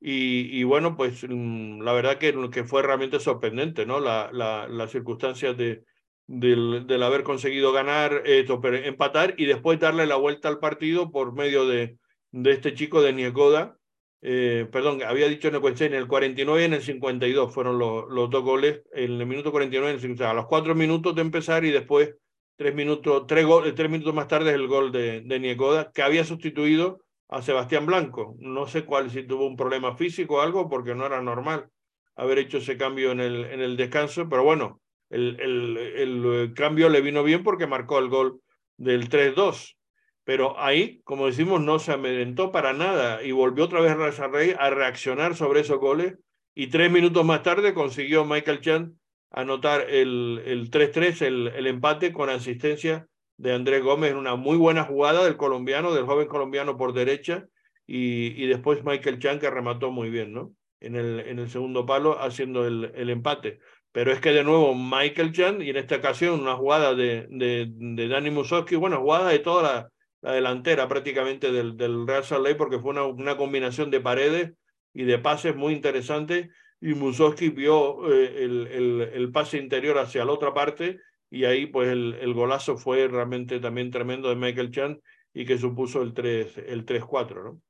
y, 0.04 0.64
bueno, 0.64 0.96
pues 0.96 1.24
mm, 1.28 1.80
la 1.82 1.92
verdad 1.92 2.18
que, 2.18 2.34
que 2.50 2.64
fue 2.64 2.82
realmente 2.82 3.20
sorprendente, 3.20 3.86
¿no? 3.86 4.00
La, 4.00 4.30
la, 4.32 4.66
las 4.66 4.90
circunstancias 4.90 5.56
de, 5.56 5.84
del, 6.26 6.86
del, 6.88 7.02
haber 7.04 7.22
conseguido 7.22 7.72
ganar, 7.72 8.22
esto, 8.24 8.60
empatar 8.64 9.34
y 9.38 9.44
después 9.44 9.78
darle 9.78 10.06
la 10.06 10.16
vuelta 10.16 10.48
al 10.48 10.58
partido 10.58 11.12
por 11.12 11.34
medio 11.34 11.66
de, 11.66 11.98
de 12.32 12.50
este 12.50 12.74
chico 12.74 13.00
de 13.00 13.12
Niegoda. 13.12 13.78
Eh, 14.22 14.68
perdón, 14.72 15.02
había 15.04 15.28
dicho 15.28 15.48
en 15.48 15.54
el, 15.54 15.82
en 15.82 15.94
el 15.94 16.08
49 16.08 16.62
y 16.62 16.64
en 16.64 16.74
el 16.74 16.82
52 16.82 17.54
fueron 17.54 17.78
los, 17.78 18.04
los 18.10 18.28
dos 18.28 18.42
goles, 18.42 18.82
en 18.92 19.20
el 19.20 19.26
minuto 19.26 19.52
49 19.52 19.98
y 20.00 20.04
en 20.04 20.12
el 20.12 20.22
a 20.24 20.34
los 20.34 20.46
cuatro 20.46 20.74
minutos 20.74 21.14
de 21.14 21.22
empezar 21.22 21.64
y 21.64 21.70
después 21.70 22.14
tres 22.56 22.74
minutos, 22.74 23.24
tres, 23.28 23.46
tres 23.76 23.90
minutos 23.90 24.14
más 24.14 24.28
tarde 24.28 24.52
el 24.52 24.66
gol 24.66 24.90
de, 24.90 25.20
de 25.20 25.40
Niegoda, 25.40 25.92
que 25.92 26.02
había 26.02 26.24
sustituido 26.24 27.00
a 27.32 27.42
Sebastián 27.42 27.86
Blanco. 27.86 28.36
No 28.38 28.66
sé 28.66 28.84
cuál, 28.84 29.10
si 29.10 29.22
tuvo 29.24 29.46
un 29.46 29.56
problema 29.56 29.96
físico 29.96 30.36
o 30.36 30.40
algo, 30.40 30.68
porque 30.68 30.94
no 30.94 31.06
era 31.06 31.20
normal 31.22 31.68
haber 32.14 32.38
hecho 32.38 32.58
ese 32.58 32.76
cambio 32.76 33.10
en 33.12 33.20
el, 33.20 33.44
en 33.46 33.60
el 33.60 33.76
descanso, 33.76 34.28
pero 34.28 34.44
bueno, 34.44 34.80
el, 35.08 35.40
el, 35.40 35.76
el 35.76 36.54
cambio 36.54 36.88
le 36.88 37.00
vino 37.00 37.22
bien 37.22 37.42
porque 37.42 37.66
marcó 37.66 37.98
el 37.98 38.08
gol 38.08 38.40
del 38.76 39.08
3-2. 39.08 39.76
Pero 40.24 40.58
ahí, 40.60 41.00
como 41.04 41.26
decimos, 41.26 41.60
no 41.60 41.78
se 41.78 41.92
amedrentó 41.92 42.52
para 42.52 42.72
nada 42.72 43.22
y 43.22 43.32
volvió 43.32 43.64
otra 43.64 43.80
vez 43.80 44.20
a 44.20 44.28
Rey 44.28 44.54
a 44.56 44.70
reaccionar 44.70 45.34
sobre 45.34 45.60
esos 45.60 45.78
goles. 45.78 46.14
Y 46.54 46.68
tres 46.68 46.92
minutos 46.92 47.24
más 47.24 47.42
tarde 47.42 47.74
consiguió 47.74 48.24
Michael 48.24 48.60
Chan 48.60 48.98
anotar 49.30 49.88
el 49.88 50.70
3-3, 50.70 51.22
el, 51.22 51.48
el, 51.48 51.66
empate 51.66 52.12
con 52.12 52.28
asistencia 52.28 53.08
de 53.42 53.52
Andrés 53.52 53.82
Gómez, 53.82 54.14
una 54.14 54.36
muy 54.36 54.56
buena 54.56 54.84
jugada 54.84 55.24
del 55.24 55.36
colombiano, 55.36 55.92
del 55.92 56.06
joven 56.06 56.28
colombiano 56.28 56.76
por 56.76 56.92
derecha, 56.92 57.48
y, 57.88 58.40
y 58.40 58.46
después 58.46 58.84
Michael 58.84 59.18
Chan 59.18 59.40
que 59.40 59.50
remató 59.50 59.90
muy 59.90 60.10
bien, 60.10 60.32
¿no? 60.32 60.54
En 60.78 60.94
el, 60.94 61.18
en 61.18 61.40
el 61.40 61.50
segundo 61.50 61.84
palo 61.84 62.20
haciendo 62.20 62.64
el, 62.64 62.92
el 62.94 63.10
empate. 63.10 63.58
Pero 63.90 64.12
es 64.12 64.20
que 64.20 64.30
de 64.30 64.44
nuevo 64.44 64.76
Michael 64.76 65.32
Chan, 65.32 65.60
y 65.60 65.70
en 65.70 65.76
esta 65.76 65.96
ocasión 65.96 66.40
una 66.40 66.54
jugada 66.54 66.94
de, 66.94 67.26
de, 67.30 67.66
de 67.68 68.08
Dani 68.08 68.30
Musowski, 68.30 68.76
bueno, 68.76 69.00
jugada 69.00 69.30
de 69.30 69.40
toda 69.40 69.62
la, 69.62 69.88
la 70.20 70.32
delantera 70.34 70.86
prácticamente 70.86 71.50
del, 71.50 71.76
del 71.76 72.06
Real 72.06 72.22
Salt 72.22 72.56
porque 72.56 72.78
fue 72.78 72.92
una, 72.92 73.04
una 73.06 73.36
combinación 73.36 73.90
de 73.90 74.00
paredes 74.00 74.52
y 74.94 75.02
de 75.02 75.18
pases 75.18 75.56
muy 75.56 75.72
interesante, 75.72 76.50
y 76.80 76.94
Musowski 76.94 77.48
vio 77.48 78.08
eh, 78.08 78.44
el, 78.44 78.68
el, 78.68 79.00
el 79.12 79.32
pase 79.32 79.58
interior 79.58 79.98
hacia 79.98 80.24
la 80.24 80.32
otra 80.32 80.54
parte 80.54 81.00
y 81.32 81.46
ahí 81.46 81.64
pues 81.64 81.88
el, 81.88 82.18
el, 82.20 82.34
golazo 82.34 82.76
fue 82.76 83.08
realmente 83.08 83.58
también 83.58 83.90
tremendo 83.90 84.28
de 84.28 84.36
Michael 84.36 84.70
Chan 84.70 85.00
y 85.32 85.46
que 85.46 85.56
supuso 85.56 86.02
el 86.02 86.12
3 86.12 86.58
el 86.68 86.84
3-4, 86.84 87.42
¿no? 87.42 87.60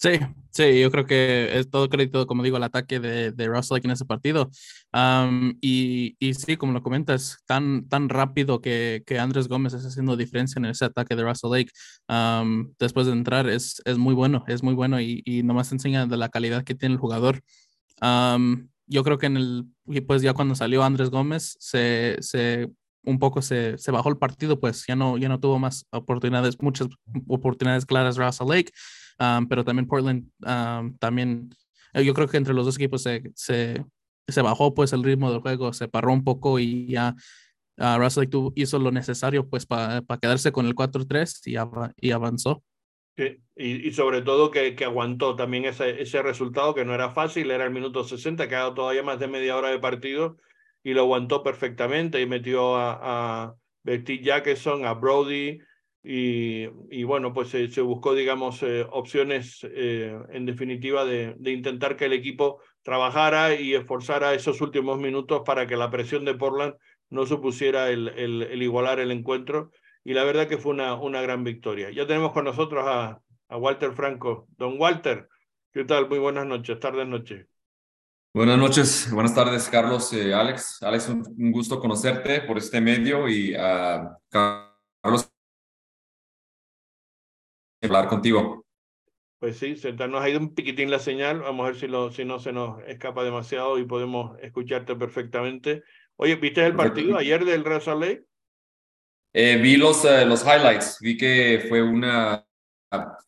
Sí, 0.00 0.12
sí, 0.50 0.80
yo 0.80 0.90
creo 0.92 1.04
que 1.04 1.58
es 1.58 1.68
todo 1.68 1.88
crédito, 1.88 2.26
como 2.26 2.44
digo, 2.44 2.56
al 2.56 2.62
ataque 2.62 3.00
de, 3.00 3.32
de 3.32 3.48
Russell 3.48 3.80
en 3.82 3.90
ese 3.90 4.04
partido. 4.04 4.48
y, 5.60 6.16
y, 6.20 6.34
sí, 6.34 6.56
como 6.56 6.72
lo 6.72 6.82
comentas, 6.84 7.42
tan, 7.46 7.88
tan 7.88 8.08
rápido 8.08 8.60
que, 8.60 9.02
que 9.04 9.18
Andrés 9.18 9.48
Gómez 9.48 9.74
está 9.74 9.88
haciendo 9.88 10.16
diferencia 10.16 10.60
en 10.60 10.66
ese 10.66 10.84
ataque 10.84 11.16
de 11.16 11.24
Russell 11.24 11.50
Lake. 11.50 11.72
después 12.78 13.06
de 13.06 13.12
entrar, 13.12 13.48
es, 13.48 13.82
es 13.84 13.98
muy 13.98 14.14
bueno, 14.14 14.44
es 14.46 14.62
muy 14.62 14.74
bueno 14.74 15.00
y, 15.00 15.20
y 15.24 15.42
nomás 15.42 15.72
enseña 15.72 16.06
de 16.06 16.16
la 16.16 16.28
calidad 16.28 16.62
que 16.62 16.76
tiene 16.76 16.94
el 16.94 17.00
jugador 17.00 17.42
yo 18.88 19.04
creo 19.04 19.18
que 19.18 19.26
en 19.26 19.36
el, 19.36 19.66
pues 20.06 20.22
ya 20.22 20.34
cuando 20.34 20.54
salió 20.54 20.82
Andrés 20.82 21.10
Gómez, 21.10 21.56
se, 21.60 22.16
se 22.20 22.70
un 23.04 23.18
poco 23.18 23.42
se, 23.42 23.78
se, 23.78 23.90
bajó 23.90 24.08
el 24.08 24.18
partido, 24.18 24.60
pues 24.60 24.84
ya 24.86 24.96
no, 24.96 25.16
ya 25.18 25.28
no 25.28 25.40
tuvo 25.40 25.58
más 25.58 25.86
oportunidades, 25.90 26.60
muchas 26.60 26.88
oportunidades 27.28 27.86
claras 27.86 28.16
Russell 28.16 28.48
Lake, 28.48 28.72
pero 29.48 29.64
también 29.64 29.86
Portland, 29.86 30.28
también, 30.98 31.50
eh, 31.94 32.04
yo 32.04 32.14
creo 32.14 32.28
que 32.28 32.36
entre 32.36 32.54
los 32.54 32.66
dos 32.66 32.76
equipos 32.76 33.02
se, 33.02 33.22
se, 33.34 33.84
se, 34.26 34.42
bajó 34.42 34.74
pues 34.74 34.92
el 34.92 35.04
ritmo 35.04 35.30
del 35.30 35.40
juego, 35.40 35.72
se 35.72 35.88
paró 35.88 36.12
un 36.12 36.24
poco 36.24 36.58
y 36.58 36.88
ya 36.88 37.14
uh, 37.78 37.98
Russell 37.98 38.24
Lake 38.24 38.52
hizo 38.56 38.78
lo 38.78 38.90
necesario 38.90 39.48
pues 39.48 39.66
para 39.66 40.02
quedarse 40.20 40.52
con 40.52 40.66
el 40.66 40.74
4-3 40.74 41.40
y, 41.46 42.08
y 42.08 42.10
avanzó. 42.10 42.62
Y, 43.56 43.90
sobre 43.92 44.22
todo 44.22 44.50
que, 44.50 44.76
aguantó 44.84 45.34
también 45.34 45.64
ese, 45.64 46.00
ese, 46.00 46.22
resultado 46.22 46.74
que 46.74 46.84
no 46.84 46.94
era 46.94 47.10
fácil, 47.10 47.50
era 47.50 47.64
el 47.64 47.72
minuto 47.72 48.04
60, 48.04 48.48
que 48.48 48.56
todavía 48.74 49.02
más 49.02 49.18
de 49.18 49.26
media 49.26 49.56
hora 49.56 49.70
de 49.70 49.78
partido 49.78 50.36
y 50.84 50.94
lo 50.94 51.02
aguantó 51.02 51.42
perfectamente 51.42 52.20
y 52.20 52.26
metió 52.26 52.76
a, 52.76 52.98
a 53.44 53.54
Jackson, 53.84 54.84
a 54.86 54.94
Brody 54.94 55.58
y, 56.02 57.02
bueno, 57.04 57.34
pues 57.34 57.48
se, 57.48 57.68
se 57.68 57.80
buscó, 57.82 58.14
digamos, 58.14 58.62
eh, 58.62 58.86
opciones 58.90 59.66
eh, 59.70 60.16
en 60.30 60.46
definitiva 60.46 61.04
de, 61.04 61.36
intentar 61.44 61.96
que 61.96 62.06
el 62.06 62.12
equipo 62.12 62.62
trabajara 62.82 63.54
y 63.54 63.74
esforzara 63.74 64.32
esos 64.32 64.60
últimos 64.60 64.98
minutos 64.98 65.42
para 65.44 65.66
que 65.66 65.76
la 65.76 65.90
presión 65.90 66.24
de 66.24 66.34
Portland 66.34 66.74
no 67.10 67.26
supusiera 67.26 67.90
el, 67.90 68.08
el 68.08 68.62
igualar 68.62 69.00
el 69.00 69.10
encuentro 69.10 69.72
y 70.08 70.14
la 70.14 70.24
verdad 70.24 70.48
que 70.48 70.56
fue 70.56 70.72
una, 70.72 70.94
una 70.94 71.20
gran 71.20 71.44
victoria. 71.44 71.90
Ya 71.90 72.06
tenemos 72.06 72.32
con 72.32 72.46
nosotros 72.46 72.82
a, 72.86 73.20
a 73.46 73.56
Walter 73.58 73.92
Franco. 73.92 74.48
Don 74.56 74.80
Walter, 74.80 75.28
¿qué 75.70 75.84
tal? 75.84 76.08
Muy 76.08 76.18
buenas 76.18 76.46
noches, 76.46 76.80
tardes, 76.80 77.06
noche. 77.06 77.46
Buenas 78.32 78.56
noches, 78.56 79.10
buenas 79.12 79.34
tardes, 79.34 79.68
Carlos, 79.68 80.10
eh, 80.14 80.32
Alex. 80.32 80.82
Alex, 80.82 81.10
un, 81.10 81.52
gusto 81.52 81.78
conocerte 81.78 82.40
por 82.40 82.56
este 82.56 82.80
medio 82.80 83.28
y 83.28 83.54
a 83.54 84.16
Carlos, 84.30 85.30
hablar 87.82 88.08
contigo. 88.08 88.64
Pues 89.38 89.58
sí, 89.58 89.76
se 89.76 89.92
nos 89.92 90.22
ha 90.22 90.30
ido 90.30 90.40
un 90.40 90.54
piquitín 90.54 90.90
la 90.90 91.00
señal. 91.00 91.40
Vamos 91.40 91.64
a 91.64 91.70
ver 91.72 91.78
si, 91.78 91.86
lo, 91.86 92.10
si 92.10 92.24
no 92.24 92.38
se 92.38 92.54
nos 92.54 92.82
escapa 92.86 93.24
demasiado 93.24 93.78
y 93.78 93.84
podemos 93.84 94.38
escucharte 94.40 94.96
perfectamente. 94.96 95.82
Oye, 96.16 96.36
¿viste 96.36 96.64
el 96.64 96.74
partido 96.74 97.18
ayer 97.18 97.44
del 97.44 97.62
Real 97.62 97.82
Salt 97.82 98.26
eh, 99.40 99.56
vi 99.56 99.76
los, 99.76 100.04
eh, 100.04 100.24
los 100.26 100.42
highlights, 100.42 100.98
vi 101.00 101.16
que 101.16 101.64
fue 101.68 101.80
una, 101.80 102.44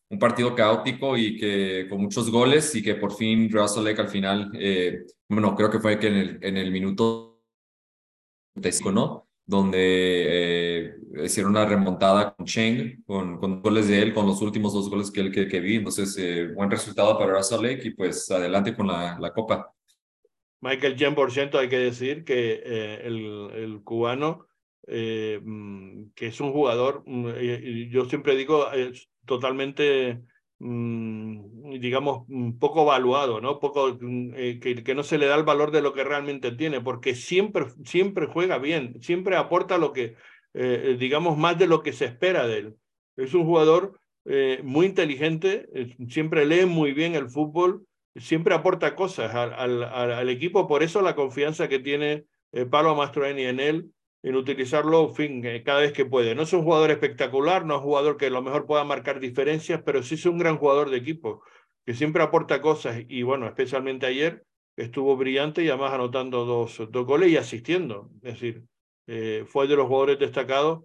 un 0.09 0.19
partido 0.19 0.53
caótico 0.53 1.15
y 1.15 1.37
que 1.37 1.87
con 1.89 2.01
muchos 2.01 2.29
goles 2.29 2.75
y 2.75 2.83
que 2.83 2.95
por 2.95 3.13
fin 3.13 3.49
Russell 3.49 3.85
Lake 3.85 4.01
al 4.01 4.09
final, 4.09 4.51
eh, 4.59 5.05
bueno, 5.29 5.55
creo 5.55 5.71
que 5.71 5.79
fue 5.79 5.97
que 5.97 6.07
en 6.07 6.15
el, 6.15 6.39
en 6.41 6.57
el 6.57 6.69
minuto 6.69 7.45
¿no? 8.91 9.29
Donde 9.45 10.95
hicieron 11.23 11.51
una 11.51 11.65
remontada 11.65 12.35
con 12.35 12.45
Cheng, 12.45 13.03
con, 13.05 13.37
con 13.39 13.61
goles 13.61 13.87
de 13.87 14.01
él, 14.01 14.13
con 14.13 14.27
los 14.27 14.41
últimos 14.41 14.73
dos 14.73 14.89
goles 14.89 15.11
que, 15.11 15.21
él, 15.21 15.31
que, 15.31 15.47
que 15.47 15.61
vi. 15.61 15.75
Entonces, 15.75 16.53
buen 16.53 16.69
resultado 16.69 17.17
para 17.17 17.37
Russell 17.37 17.61
Lake 17.63 17.87
y 17.87 17.91
pues 17.91 18.29
adelante 18.29 18.75
con 18.75 18.87
la, 18.87 19.17
la 19.17 19.31
copa. 19.31 19.73
Michael 20.59 20.97
Chen, 20.97 21.15
por 21.15 21.31
ciento, 21.31 21.57
hay 21.57 21.69
que 21.69 21.79
decir 21.79 22.25
que 22.25 22.55
el, 23.05 23.49
el 23.55 23.81
cubano 23.85 24.50
eh, 24.93 25.39
mm, 25.41 26.11
que 26.15 26.27
es 26.27 26.41
un 26.41 26.51
jugador, 26.51 27.03
mm, 27.05 27.27
eh, 27.37 27.87
yo 27.89 28.03
siempre 28.05 28.35
digo, 28.35 28.69
es 28.73 29.09
totalmente, 29.25 30.21
mm, 30.59 31.79
digamos, 31.79 32.25
poco 32.59 32.83
evaluado, 32.83 33.39
¿no? 33.39 33.57
Poco, 33.61 33.97
eh, 34.35 34.59
que, 34.59 34.93
no 34.93 35.03
se 35.03 35.17
le 35.17 35.27
da 35.27 35.35
el 35.35 35.45
valor 35.45 35.71
de 35.71 35.81
lo 35.81 35.93
que 35.93 36.03
realmente 36.03 36.51
tiene, 36.51 36.81
porque 36.81 37.15
siempre, 37.15 37.67
siempre 37.85 38.27
juega 38.27 38.57
bien, 38.57 39.01
siempre 39.01 39.37
aporta 39.37 39.77
lo 39.77 39.93
que, 39.93 40.15
digamos, 40.99 41.37
más 41.37 41.57
de 41.57 41.67
lo 41.67 41.81
que 41.81 41.93
se 41.93 42.05
espera 42.05 42.45
de 42.45 42.57
él. 42.57 42.75
Es 43.15 43.33
un 43.33 43.45
jugador 43.45 43.99
muy 44.63 44.85
inteligente, 44.87 45.67
siempre 46.09 46.45
lee 46.45 46.65
muy 46.65 46.91
bien 46.93 47.15
el 47.15 47.29
fútbol, 47.29 47.85
siempre 48.15 48.53
aporta 48.53 48.95
cosas 48.95 49.33
al, 49.33 49.83
al 49.83 50.29
equipo, 50.29 50.67
por 50.67 50.83
eso 50.83 51.01
la 51.01 51.15
confianza 51.15 51.69
que 51.69 51.79
tiene 51.79 52.25
Pablo 52.69 52.95
Mastroeni 52.95 53.43
en 53.43 53.59
él 53.61 53.91
en 54.23 54.35
utilizarlo, 54.35 55.09
fin, 55.09 55.45
eh, 55.45 55.63
cada 55.63 55.81
vez 55.81 55.93
que 55.93 56.05
puede. 56.05 56.35
No 56.35 56.43
es 56.43 56.53
un 56.53 56.63
jugador 56.63 56.91
espectacular, 56.91 57.65
no 57.65 57.75
es 57.75 57.79
un 57.79 57.85
jugador 57.85 58.17
que 58.17 58.27
a 58.27 58.29
lo 58.29 58.41
mejor 58.41 58.65
pueda 58.65 58.83
marcar 58.83 59.19
diferencias, 59.19 59.81
pero 59.85 60.03
sí 60.03 60.15
es 60.15 60.25
un 60.25 60.37
gran 60.37 60.57
jugador 60.57 60.89
de 60.89 60.97
equipo, 60.97 61.43
que 61.85 61.93
siempre 61.93 62.23
aporta 62.23 62.61
cosas 62.61 63.01
y 63.07 63.23
bueno, 63.23 63.47
especialmente 63.47 64.05
ayer 64.05 64.43
estuvo 64.75 65.17
brillante 65.17 65.63
y 65.63 65.69
además 65.69 65.93
anotando 65.93 66.45
dos, 66.45 66.81
dos 66.89 67.05
goles 67.05 67.29
y 67.29 67.37
asistiendo. 67.37 68.09
Es 68.21 68.33
decir, 68.33 68.63
eh, 69.07 69.43
fue 69.47 69.67
de 69.67 69.75
los 69.75 69.87
jugadores 69.87 70.19
destacados 70.19 70.83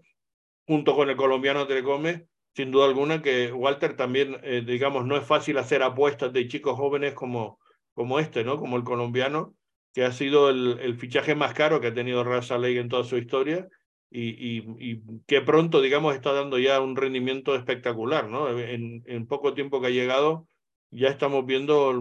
junto 0.66 0.94
con 0.96 1.10
el 1.10 1.16
colombiano 1.16 1.66
Gómez, 1.82 2.24
sin 2.54 2.70
duda 2.70 2.86
alguna 2.86 3.22
que 3.22 3.52
Walter 3.52 3.96
también, 3.96 4.38
eh, 4.42 4.62
digamos, 4.66 5.04
no 5.06 5.16
es 5.16 5.24
fácil 5.24 5.58
hacer 5.58 5.82
apuestas 5.82 6.32
de 6.32 6.48
chicos 6.48 6.76
jóvenes 6.76 7.14
como, 7.14 7.58
como 7.94 8.18
este, 8.18 8.44
¿no? 8.44 8.58
Como 8.58 8.76
el 8.76 8.84
colombiano, 8.84 9.54
que 9.96 10.04
ha 10.04 10.12
sido 10.12 10.50
el, 10.50 10.78
el 10.82 10.98
fichaje 10.98 11.34
más 11.34 11.54
caro 11.54 11.80
que 11.80 11.86
ha 11.86 11.94
tenido 11.94 12.22
Raza 12.22 12.58
Ley 12.58 12.76
en 12.76 12.90
toda 12.90 13.02
su 13.02 13.16
historia 13.16 13.66
y, 14.10 14.58
y, 14.58 15.02
que 15.26 15.40
pronto, 15.40 15.80
digamos, 15.80 16.14
está 16.14 16.34
dando 16.34 16.58
ya 16.58 16.82
un 16.82 16.96
rendimiento 16.96 17.56
espectacular, 17.56 18.28
¿no? 18.28 18.58
En, 18.58 19.02
en 19.06 19.26
poco 19.26 19.54
tiempo 19.54 19.80
que 19.80 19.86
ha 19.86 19.90
llegado, 19.90 20.46
ya 20.90 21.08
estamos 21.08 21.46
viendo 21.46 21.92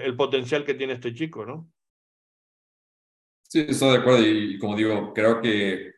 el, 0.00 0.14
potencial 0.14 0.64
que 0.64 0.74
tiene 0.74 0.92
este 0.92 1.12
chico, 1.12 1.44
¿no? 1.44 1.68
Sí, 3.48 3.66
estoy 3.68 3.94
de 3.94 3.98
acuerdo 3.98 4.24
y 4.24 4.56
como 4.60 4.76
digo, 4.76 5.12
creo 5.12 5.40
que 5.40 5.94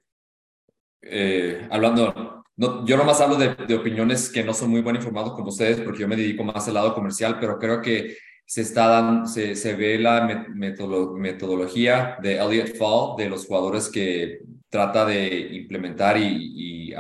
eh, 1.02 1.68
hablando, 1.70 2.44
no, 2.56 2.86
yo 2.86 2.96
nomás 2.96 3.20
hablo 3.20 3.36
de, 3.36 3.54
de, 3.56 3.74
opiniones 3.74 4.30
que 4.30 4.42
no 4.42 4.54
son 4.54 4.70
muy 4.70 4.80
buen 4.80 4.96
informados 4.96 5.34
como 5.34 5.50
ustedes 5.50 5.82
porque 5.82 6.00
yo 6.00 6.08
me 6.08 6.16
dedico 6.16 6.44
más 6.44 6.66
al 6.66 6.72
lado 6.72 6.94
comercial, 6.94 7.36
pero 7.38 7.58
creo 7.58 7.82
que 7.82 8.16
se, 8.52 8.60
está 8.60 9.24
se, 9.24 9.56
se 9.56 9.74
ve 9.74 9.98
la 9.98 10.46
metodología 10.50 12.18
de 12.22 12.36
Elliot 12.36 12.76
Fall, 12.76 13.16
de 13.16 13.30
los 13.30 13.46
jugadores 13.46 13.88
que 13.88 14.40
trata 14.68 15.06
de 15.06 15.56
implementar 15.56 16.18
y, 16.18 16.90
y 16.90 16.94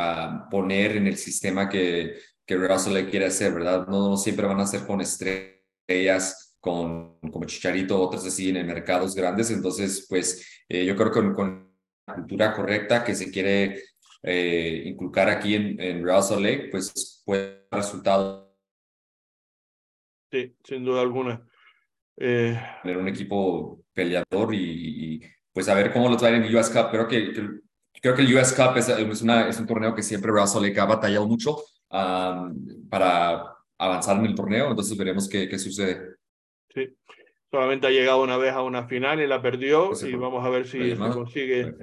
poner 0.50 0.96
en 0.96 1.08
el 1.08 1.18
sistema 1.18 1.68
que, 1.68 2.14
que 2.46 2.56
Russell 2.56 2.94
le 2.94 3.10
quiere 3.10 3.26
hacer, 3.26 3.52
¿verdad? 3.52 3.86
No, 3.86 4.16
siempre 4.16 4.46
van 4.46 4.60
a 4.60 4.66
ser 4.66 4.86
con 4.86 5.02
estrellas, 5.02 6.56
con, 6.58 7.18
como 7.20 7.44
Chicharito, 7.44 8.00
otras 8.00 8.24
así 8.24 8.48
en 8.48 8.66
mercados 8.66 9.14
grandes. 9.14 9.50
Entonces, 9.50 10.06
pues 10.08 10.64
eh, 10.70 10.86
yo 10.86 10.96
creo 10.96 11.12
que 11.12 11.34
con, 11.34 11.70
la 12.06 12.14
cultura 12.14 12.54
correcta 12.54 13.04
que 13.04 13.14
se 13.14 13.30
quiere 13.30 13.78
eh, 14.22 14.84
inculcar 14.86 15.28
aquí 15.28 15.54
en, 15.54 15.78
en 15.78 16.02
Russell 16.02 16.42
Lake, 16.42 16.68
pues 16.70 17.22
puede 17.26 17.66
resultado. 17.70 18.51
Sí, 20.32 20.56
sin 20.64 20.82
duda 20.82 21.02
alguna. 21.02 21.46
Eh... 22.16 22.58
Tener 22.82 22.96
un 22.96 23.08
equipo 23.08 23.84
peleador 23.92 24.54
y, 24.54 25.20
pues 25.52 25.68
a 25.68 25.74
ver 25.74 25.92
cómo 25.92 26.08
lo 26.08 26.16
traen 26.16 26.36
en 26.36 26.44
el 26.44 26.56
US 26.56 26.70
Cup. 26.70 26.90
Creo 26.90 27.06
que, 27.06 27.32
creo 28.00 28.14
que 28.14 28.22
el 28.22 28.34
US 28.34 28.54
Cup 28.54 28.78
es, 28.78 28.88
es, 28.88 29.22
una, 29.22 29.46
es 29.46 29.60
un 29.60 29.66
torneo 29.66 29.94
que 29.94 30.02
siempre 30.02 30.32
Russell 30.32 30.62
Lake 30.62 30.80
ha 30.80 30.86
batallado 30.86 31.28
mucho 31.28 31.58
para 31.90 33.54
avanzar 33.76 34.16
en 34.16 34.26
el 34.26 34.34
torneo, 34.34 34.70
entonces 34.70 34.96
veremos 34.96 35.28
qué, 35.28 35.46
qué 35.46 35.58
sucede. 35.58 36.14
Sí, 36.72 36.88
solamente 37.50 37.86
ha 37.86 37.90
llegado 37.90 38.22
una 38.22 38.38
vez 38.38 38.52
a 38.52 38.62
una 38.62 38.86
final 38.86 39.20
y 39.20 39.26
la 39.26 39.42
perdió 39.42 39.88
pues 39.88 40.02
y 40.04 40.14
vamos 40.14 40.42
a 40.46 40.48
ver 40.48 40.66
si, 40.66 40.94
consigue 40.96 41.74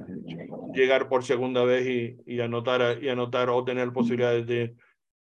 llegar 0.73 1.07
por 1.07 1.23
segunda 1.23 1.63
vez 1.63 1.85
y, 1.87 2.17
y, 2.25 2.39
anotar, 2.39 3.03
y 3.03 3.09
anotar 3.09 3.49
o 3.49 3.63
tener 3.63 3.91
posibilidades 3.91 4.47
de, 4.47 4.75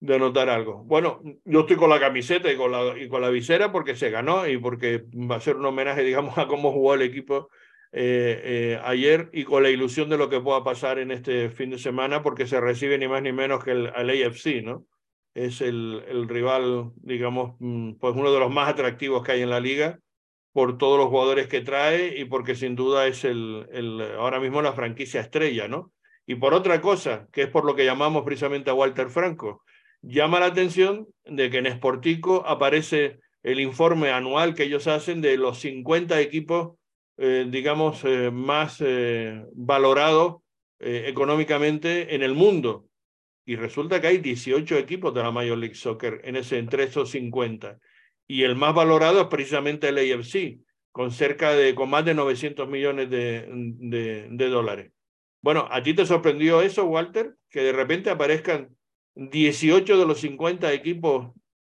de 0.04 0.16
anotar 0.16 0.50
algo. 0.50 0.84
Bueno, 0.84 1.22
yo 1.46 1.62
estoy 1.62 1.78
con 1.78 1.90
la 1.90 1.98
camiseta 1.98 2.52
y 2.52 2.58
con 2.58 2.74
la, 2.74 3.00
y 3.00 3.08
con 3.08 3.22
la 3.22 3.30
visera 3.30 3.72
porque 3.72 3.96
se 3.96 4.10
ganó 4.10 4.46
y 4.46 4.58
porque 4.58 5.06
va 5.14 5.38
a 5.38 5.40
ser 5.40 5.56
un 5.56 5.66
homenaje, 5.66 6.04
digamos, 6.04 6.38
a 6.38 6.48
cómo 6.48 6.74
jugó 6.74 6.96
el 6.96 7.04
equipo 7.04 7.50
eh, 7.94 8.42
eh, 8.44 8.82
ayer 8.84 9.30
y 9.32 9.46
con 9.46 9.64
la 9.64 9.70
ilusión 9.70 10.10
de 10.10 10.18
lo 10.18 10.30
que 10.30 10.42
pueda 10.42 10.62
pasar 10.62 11.00
en 11.00 11.12
este 11.12 11.50
fin 11.50 11.70
de 11.70 11.78
semana 11.78 12.22
porque 12.22 12.46
se 12.48 12.60
recibe 12.60 12.98
ni 12.98 13.08
más 13.08 13.22
ni 13.22 13.32
menos 13.32 13.64
que 13.64 13.72
el, 13.72 13.88
al 13.96 14.10
AFC, 14.10 14.62
¿no? 14.62 14.86
Es 15.34 15.62
el, 15.62 16.04
el 16.10 16.28
rival, 16.28 16.92
digamos, 16.98 17.56
mm, 17.60 17.94
pues 17.94 18.14
uno 18.14 18.34
de 18.34 18.40
los 18.40 18.52
más 18.52 18.68
atractivos 18.68 19.24
que 19.24 19.32
hay 19.32 19.42
en 19.42 19.52
la 19.52 19.62
liga 19.62 20.00
por 20.52 20.78
todos 20.78 20.98
los 20.98 21.08
jugadores 21.08 21.48
que 21.48 21.62
trae 21.62 22.20
y 22.20 22.26
porque 22.26 22.56
sin 22.56 22.76
duda 22.76 23.08
es 23.08 23.24
el, 23.24 23.70
el, 23.72 24.02
ahora 24.18 24.42
mismo 24.42 24.62
la 24.62 24.74
franquicia 24.74 25.22
estrella, 25.22 25.70
¿no? 25.70 25.94
Y 26.26 26.36
por 26.36 26.54
otra 26.54 26.82
cosa, 26.82 27.30
que 27.32 27.44
es 27.44 27.48
por 27.48 27.64
lo 27.64 27.74
que 27.74 27.86
llamamos 27.86 28.24
precisamente 28.24 28.70
a 28.70 28.74
Walter 28.74 29.10
Franco, 29.10 29.64
llama 30.04 30.40
la 30.40 30.48
atención 30.48 31.08
de 31.26 31.50
que 31.50 31.58
en 31.58 31.74
Sportico 31.74 32.46
aparece 32.46 33.20
el 33.42 33.60
informe 33.60 34.12
anual 34.12 34.54
que 34.54 34.64
ellos 34.64 34.88
hacen 34.88 35.22
de 35.22 35.38
los 35.38 35.60
50 35.60 36.22
equipos 36.22 36.78
eh, 37.18 37.46
digamos, 37.48 38.04
eh, 38.06 38.32
más 38.32 38.82
eh, 38.82 39.46
valorado 39.54 40.42
económicamente 40.86 42.14
en 42.14 42.24
el 42.24 42.34
mundo. 42.34 42.90
Y 43.46 43.56
resulta 43.56 44.02
que 44.02 44.08
hay 44.08 44.18
18 44.18 44.78
equipos 44.78 45.14
de 45.14 45.24
la 45.24 45.32
Major 45.32 45.58
League 45.58 45.76
Soccer 45.76 46.20
en 46.26 46.36
ese, 46.36 46.58
entre 46.58 46.84
esos 46.84 47.10
50. 47.12 47.80
Y 48.28 48.44
el 48.44 48.58
más 48.58 48.76
valorado 48.76 49.22
es 49.22 49.28
precisamente 49.28 49.88
el 49.88 49.98
AFC, 49.98 50.60
con 50.92 51.12
cerca 51.12 51.54
de, 51.54 51.74
con 51.74 51.90
más 51.90 52.04
de 52.04 52.14
900 52.16 52.68
millones 52.68 53.10
de, 53.10 53.48
de, 53.50 54.28
de 54.30 54.50
dólares. 54.50 54.92
Bueno, 55.42 55.70
¿a 55.72 55.82
ti 55.82 55.94
te 55.94 56.06
sorprendió 56.06 56.62
eso, 56.62 56.84
Walter? 56.84 57.36
Que 57.50 57.62
de 57.62 57.72
repente 57.72 58.10
aparezcan 58.10 58.76
18 59.16 59.98
de 59.98 60.06
los 60.06 60.20
50 60.20 60.72
equipos 60.74 61.32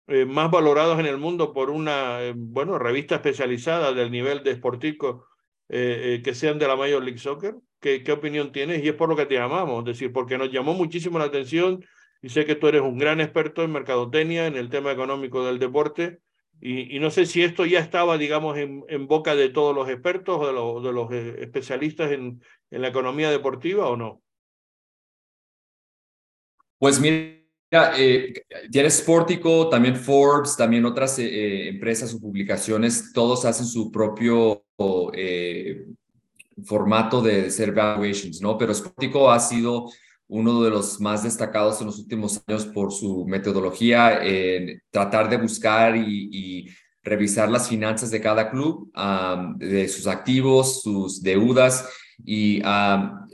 eh, 0.09 0.25
más 0.25 0.51
valorados 0.51 0.99
en 0.99 1.07
el 1.07 1.19
mundo 1.19 1.53
por 1.53 1.71
una 1.71 2.23
eh, 2.23 2.33
bueno, 2.37 2.79
revista 2.79 3.17
especializada 3.17 3.93
del 3.93 4.11
nivel 4.11 4.43
de 4.43 4.53
esportico 4.53 5.27
eh, 5.69 6.21
que 6.25 6.35
sean 6.35 6.59
de 6.59 6.69
la 6.69 6.77
Major 6.77 7.03
League 7.03 7.19
Soccer? 7.19 7.57
¿Qué, 7.81 8.03
¿Qué 8.03 8.13
opinión 8.13 8.53
tienes? 8.53 8.83
Y 8.85 8.89
es 8.89 8.95
por 8.95 9.09
lo 9.09 9.17
que 9.17 9.27
te 9.27 9.35
llamamos, 9.35 9.81
es 9.81 9.85
decir, 9.85 10.13
porque 10.13 10.39
nos 10.39 10.51
llamó 10.51 10.75
muchísimo 10.75 11.19
la 11.19 11.25
atención 11.25 11.85
y 12.23 12.29
sé 12.29 12.45
que 12.45 12.55
tú 12.55 12.69
eres 12.69 12.83
un 12.83 12.99
gran 12.99 13.21
experto 13.21 13.63
en 13.63 13.73
mercadotecnia, 13.73 14.47
en 14.47 14.57
el 14.57 14.71
tema 14.71 14.93
económico 14.93 15.45
del 15.45 15.59
deporte, 15.59 16.21
y, 16.61 16.99
no 17.01 17.11
sé 17.11 17.27
si 17.27 17.43
esto 17.43 17.67
ya 17.67 17.81
estaba, 17.81 18.17
digamos, 18.17 18.57
en, 18.57 19.07
boca 19.07 19.37
de 19.37 19.51
todos 19.51 19.75
los 19.75 19.89
expertos 19.91 20.39
o 20.41 20.47
de, 20.47 20.53
los, 20.55 20.83
de 20.83 20.93
los 20.93 21.13
especialistas 21.13 22.13
en, 22.13 22.43
en 22.71 22.83
la 22.83 22.89
economía 22.89 23.31
deportiva 23.31 23.89
o 23.89 23.97
no. 23.97 24.23
Pues 26.79 27.01
mira, 27.01 27.37
eh, 27.97 28.35
tienes 28.71 28.99
Sportico, 28.99 29.69
también 29.69 29.97
Forbes, 29.97 30.57
también 30.57 30.85
otras 30.85 31.19
eh, 31.19 31.25
eh, 31.27 31.69
empresas 31.69 32.13
o 32.15 32.21
publicaciones, 32.21 33.13
todos 33.13 33.45
hacen 33.45 33.67
su 33.67 33.91
propio 33.91 34.65
eh, 35.15 35.87
formato 36.65 37.23
de 37.23 37.51
ser 37.51 37.73
valuations, 37.73 38.41
¿no? 38.41 38.57
Pero 38.59 38.75
Sportico 38.75 39.31
ha 39.31 39.41
sido 39.41 39.91
uno 40.29 40.63
de 40.63 40.71
los 40.71 41.01
más 41.01 41.23
destacados 41.23 41.81
en 41.81 41.87
los 41.87 41.99
últimos 41.99 42.43
años 42.47 42.67
por 42.67 42.93
su 42.93 43.25
metodología 43.27 44.25
en 44.25 44.83
tratar 44.91 45.29
de 45.29 45.37
buscar 45.37 45.97
y, 45.97 46.69
revisar 47.03 47.49
las 47.49 47.69
finanzas 47.69 48.11
de 48.11 48.21
cada 48.21 48.51
club, 48.51 48.91
de 49.59 49.87
sus 49.87 50.09
activos, 50.09 50.83
sus 50.83 51.23
deudas 51.23 51.89
y 52.25 52.61
um, 52.63 53.29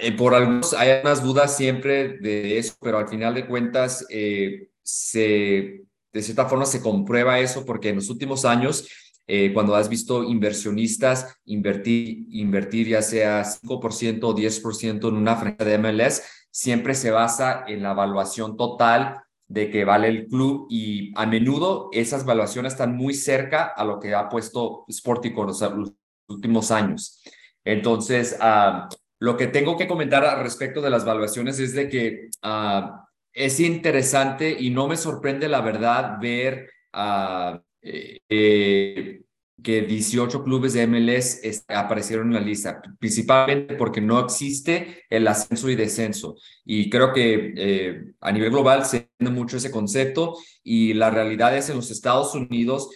eh, 0.00 0.12
por 0.12 0.34
algunos 0.34 0.72
hay 0.74 1.00
unas 1.02 1.22
dudas 1.22 1.56
siempre 1.56 2.18
de 2.18 2.58
eso, 2.58 2.74
pero 2.80 2.98
al 2.98 3.08
final 3.08 3.34
de 3.34 3.46
cuentas 3.46 4.06
eh, 4.08 4.70
se, 4.82 5.82
de 6.12 6.22
cierta 6.22 6.46
forma 6.46 6.66
se 6.66 6.80
comprueba 6.80 7.38
eso 7.38 7.64
porque 7.64 7.90
en 7.90 7.96
los 7.96 8.10
últimos 8.10 8.44
años, 8.44 8.88
eh, 9.26 9.52
cuando 9.52 9.76
has 9.76 9.88
visto 9.88 10.24
inversionistas 10.24 11.36
invertir, 11.44 12.26
invertir 12.30 12.88
ya 12.88 13.02
sea 13.02 13.44
5% 13.44 14.24
o 14.24 14.34
10% 14.34 15.08
en 15.08 15.14
una 15.14 15.36
franquicia 15.36 15.66
de 15.66 15.78
MLS, 15.78 16.22
siempre 16.50 16.94
se 16.94 17.10
basa 17.10 17.64
en 17.68 17.82
la 17.82 17.92
evaluación 17.92 18.56
total 18.56 19.20
de 19.46 19.70
que 19.70 19.84
vale 19.84 20.08
el 20.08 20.26
club 20.26 20.66
y 20.70 21.12
a 21.16 21.26
menudo 21.26 21.90
esas 21.92 22.22
evaluaciones 22.22 22.72
están 22.72 22.96
muy 22.96 23.14
cerca 23.14 23.64
a 23.64 23.84
lo 23.84 23.98
que 24.00 24.14
ha 24.14 24.28
puesto 24.28 24.84
Sportico 24.90 25.44
los, 25.44 25.60
los 25.60 25.92
últimos 26.28 26.70
años. 26.70 27.20
Entonces, 27.64 28.38
uh, 28.40 28.88
lo 29.20 29.36
que 29.36 29.46
tengo 29.46 29.76
que 29.76 29.86
comentar 29.86 30.24
al 30.24 30.42
respecto 30.42 30.80
de 30.80 30.90
las 30.90 31.04
valuaciones 31.04 31.58
es 31.60 31.74
de 31.74 31.88
que 31.88 32.28
uh, 32.42 32.90
es 33.32 33.60
interesante 33.60 34.56
y 34.58 34.70
no 34.70 34.88
me 34.88 34.96
sorprende 34.96 35.48
la 35.48 35.60
verdad 35.60 36.18
ver 36.20 36.70
uh, 36.94 37.58
eh, 37.82 39.22
que 39.62 39.82
18 39.82 40.42
clubes 40.42 40.72
de 40.72 40.86
MLS 40.86 41.42
aparecieron 41.68 42.28
en 42.28 42.34
la 42.34 42.40
lista, 42.40 42.80
principalmente 42.98 43.74
porque 43.74 44.00
no 44.00 44.20
existe 44.20 45.04
el 45.10 45.28
ascenso 45.28 45.68
y 45.68 45.76
descenso. 45.76 46.36
Y 46.64 46.88
creo 46.88 47.12
que 47.12 47.52
eh, 47.56 48.04
a 48.22 48.32
nivel 48.32 48.50
global 48.50 48.86
se 48.86 49.10
entiende 49.18 49.38
mucho 49.38 49.58
ese 49.58 49.70
concepto 49.70 50.38
y 50.64 50.94
la 50.94 51.10
realidad 51.10 51.54
es 51.54 51.68
en 51.68 51.76
los 51.76 51.90
Estados 51.90 52.34
Unidos, 52.34 52.88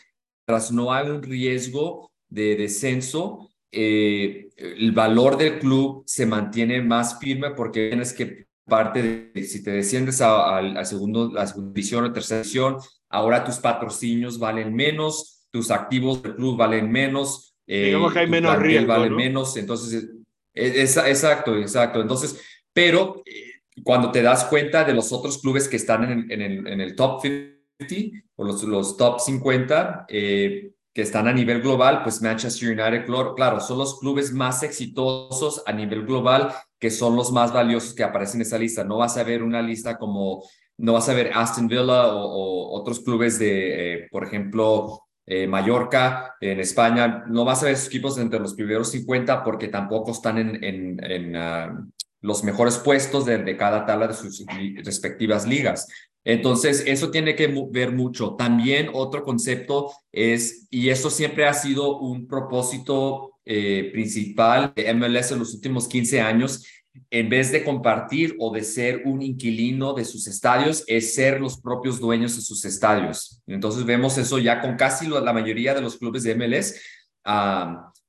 tras 0.47 0.73
no 0.73 0.91
hay 0.93 1.11
un 1.11 1.23
riesgo 1.23 2.11
de 2.31 2.57
descenso, 2.57 3.51
eh, 3.75 4.49
el 4.57 4.93
valor 4.93 5.37
del 5.37 5.59
club 5.59 6.05
se 6.07 6.27
mantiene 6.27 6.81
más 6.83 7.19
firme 7.19 7.51
porque 7.51 7.89
tienes 7.89 8.13
que 8.13 8.47
parte 8.67 9.31
de 9.35 9.43
si 9.45 9.63
te 9.63 9.73
desciendes 9.73 10.21
a, 10.21 10.59
a, 10.59 10.85
segundo, 10.85 11.31
la 11.33 11.47
segunda 11.47 11.73
división 11.73 12.05
o 12.05 12.13
tercera 12.13 12.41
división, 12.41 12.77
ahora 13.11 13.45
tus 13.45 13.57
patrocinios 13.57 14.39
valen 14.39 14.75
menos, 14.75 15.47
tus 15.51 15.71
activos 15.71 16.23
del 16.23 16.37
club 16.37 16.57
valen 16.57 16.91
menos, 16.91 17.55
eh, 17.67 17.87
digamos 17.87 18.13
que 18.13 18.21
hay 18.21 18.27
menos 18.27 18.59
riesgo, 18.59 18.89
vale 18.89 19.11
¿no? 19.11 19.17
menos, 19.17 19.57
entonces 19.57 20.09
E, 20.55 20.83
exacto, 20.83 21.59
exacto. 21.59 22.01
Entonces, 22.01 22.41
pero 22.73 23.23
eh, 23.27 23.63
cuando 23.83 24.11
te 24.13 24.23
das 24.23 24.45
cuenta 24.45 24.85
de 24.85 24.95
los 24.95 25.13
otros 25.13 25.39
clubes 25.39 25.69
que 25.69 25.77
están 25.77 26.05
en, 26.05 26.31
en, 26.31 26.41
el, 26.41 26.67
en 26.67 26.81
el, 26.81 26.95
top 26.95 27.21
50 27.23 28.23
o 28.37 28.45
los, 28.45 28.63
los 28.63 28.97
top 28.97 29.21
50, 29.21 30.07
eh, 30.09 30.71
que 30.95 31.03
están 31.03 31.27
a 31.27 31.33
nivel 31.33 31.61
global, 31.61 32.05
pues 32.05 32.23
Manchester 32.23 32.69
United, 32.69 33.05
claro, 33.35 33.59
son 33.59 33.79
los 33.79 33.99
clubes 33.99 34.33
más 34.33 34.63
exitosos 34.63 35.61
a 35.67 35.73
nivel 35.73 36.07
global, 36.07 36.55
que 36.79 36.89
son 36.89 37.17
los 37.17 37.33
más 37.33 37.53
valiosos 37.53 37.95
que 37.95 38.05
aparecen 38.05 38.41
en 38.41 38.47
esa 38.47 38.59
lista. 38.59 38.85
No 38.85 38.99
vas 38.99 39.17
a 39.17 39.25
ver 39.25 39.43
una 39.43 39.61
lista 39.61 39.99
como, 39.99 40.45
no 40.79 40.93
vas 40.93 41.09
a 41.09 41.15
ver 41.15 41.33
Aston 41.35 41.67
Villa 41.67 42.15
o, 42.15 42.79
otros 42.81 43.01
clubes 43.01 43.41
de, 43.41 43.95
eh, 43.95 44.09
por 44.09 44.23
ejemplo, 44.25 45.01
eh, 45.27 45.49
Mallorca 45.49 46.37
en 46.41 46.61
España. 46.61 47.25
No 47.27 47.45
vas 47.45 47.63
a 47.63 47.67
ver 47.67 47.75
esos 47.75 47.89
equipos 47.89 48.17
entre 48.19 48.39
los 48.39 48.55
primeros 48.55 48.93
50 48.93 49.43
porque 49.43 49.67
tampoco 49.67 50.13
están 50.13 50.39
en, 50.63 51.37
ah, 51.37 51.77
los 52.21 52.45
mejores 52.45 52.79
puestos 52.79 53.25
de 53.27 53.57
cada 53.57 53.85
tabla 53.85 54.07
de 54.07 54.15
sus 54.15 54.47
respectivas 54.85 55.45
ligas. 55.45 55.89
Entonces, 56.25 56.83
eso 56.87 57.11
tiene 57.11 57.37
que 57.37 57.55
ver 57.71 57.93
mucho. 57.93 58.35
También 58.35 58.89
otro 58.93 59.25
concepto 59.25 59.93
es, 60.11 60.67
y 60.71 60.89
eso 60.89 61.11
siempre 61.11 61.47
ha 61.47 61.53
sido 61.53 61.99
un 61.99 62.27
propósito 62.27 63.35
eh, 63.45 63.91
principal 63.93 64.73
de 64.75 64.93
MLS 64.95 65.33
en 65.33 65.41
los 65.41 65.53
últimos 65.53 65.87
15 65.87 66.23
años, 66.23 66.65
en 67.11 67.29
vez 67.29 67.53
de 67.53 67.63
compartir 67.63 68.37
o 68.39 68.53
de 68.53 68.63
ser 68.63 69.03
un 69.05 69.21
inquilino 69.21 69.93
de 69.93 70.05
sus 70.05 70.27
estadios, 70.27 70.85
es 70.87 71.15
ser 71.15 71.41
los 71.41 71.61
propios 71.61 72.01
dueños 72.01 72.37
de 72.37 72.43
sus 72.43 72.65
estadios. 72.65 73.43
Entonces 73.47 73.85
vemos 73.85 74.17
eso 74.17 74.39
ya 74.39 74.61
con 74.61 74.77
casi 74.77 75.09
la 75.09 75.33
mayoría 75.33 75.75
de 75.75 75.83
los 75.83 75.97
clubes 75.97 76.23
de 76.23 76.35
MLS 76.37 76.81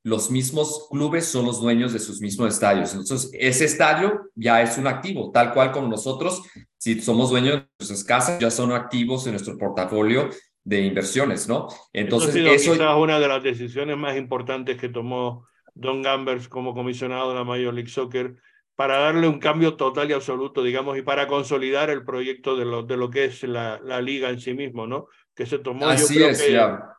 los 0.05 0.29
mismos 0.29 0.87
clubes 0.91 1.25
son 1.25 1.47
los 1.47 1.59
dueños 1.59 1.91
de 1.91 1.97
sus 1.97 2.21
mismos 2.21 2.53
estadios. 2.53 2.93
Entonces, 2.93 3.31
ese 3.33 3.65
estadio 3.65 4.29
ya 4.35 4.61
es 4.61 4.77
un 4.77 4.85
activo, 4.85 5.31
tal 5.31 5.51
cual 5.51 5.71
como 5.71 5.87
nosotros, 5.87 6.43
si 6.77 7.01
somos 7.01 7.31
dueños 7.31 7.55
de 7.55 7.67
nuestras 7.79 8.03
casas, 8.03 8.39
ya 8.39 8.51
son 8.51 8.71
activos 8.71 9.25
en 9.25 9.31
nuestro 9.31 9.57
portafolio 9.57 10.29
de 10.63 10.81
inversiones, 10.81 11.47
¿no? 11.47 11.69
Entonces, 11.91 12.35
eso, 12.35 12.75
es 12.75 12.79
una 12.79 13.19
de 13.19 13.27
las 13.27 13.41
decisiones 13.41 13.97
más 13.97 14.15
importantes 14.15 14.77
que 14.77 14.89
tomó 14.89 15.47
Don 15.73 16.03
Gambers 16.03 16.47
como 16.49 16.75
comisionado 16.75 17.29
de 17.29 17.35
la 17.39 17.43
Major 17.43 17.73
League 17.73 17.89
Soccer 17.89 18.35
para 18.75 18.99
darle 18.99 19.27
un 19.27 19.39
cambio 19.39 19.75
total 19.75 20.11
y 20.11 20.13
absoluto, 20.13 20.61
digamos, 20.61 20.99
y 20.99 21.01
para 21.01 21.25
consolidar 21.25 21.89
el 21.89 22.05
proyecto 22.05 22.55
de 22.55 22.65
lo, 22.65 22.83
de 22.83 22.95
lo 22.95 23.09
que 23.09 23.25
es 23.25 23.41
la, 23.41 23.79
la 23.83 24.01
liga 24.01 24.29
en 24.29 24.39
sí 24.39 24.53
mismo, 24.53 24.85
¿no? 24.85 25.07
Que 25.35 25.45
se 25.45 25.59
tomó, 25.59 25.87
Así 25.87 26.23
es, 26.23 26.49
ya 26.49 26.95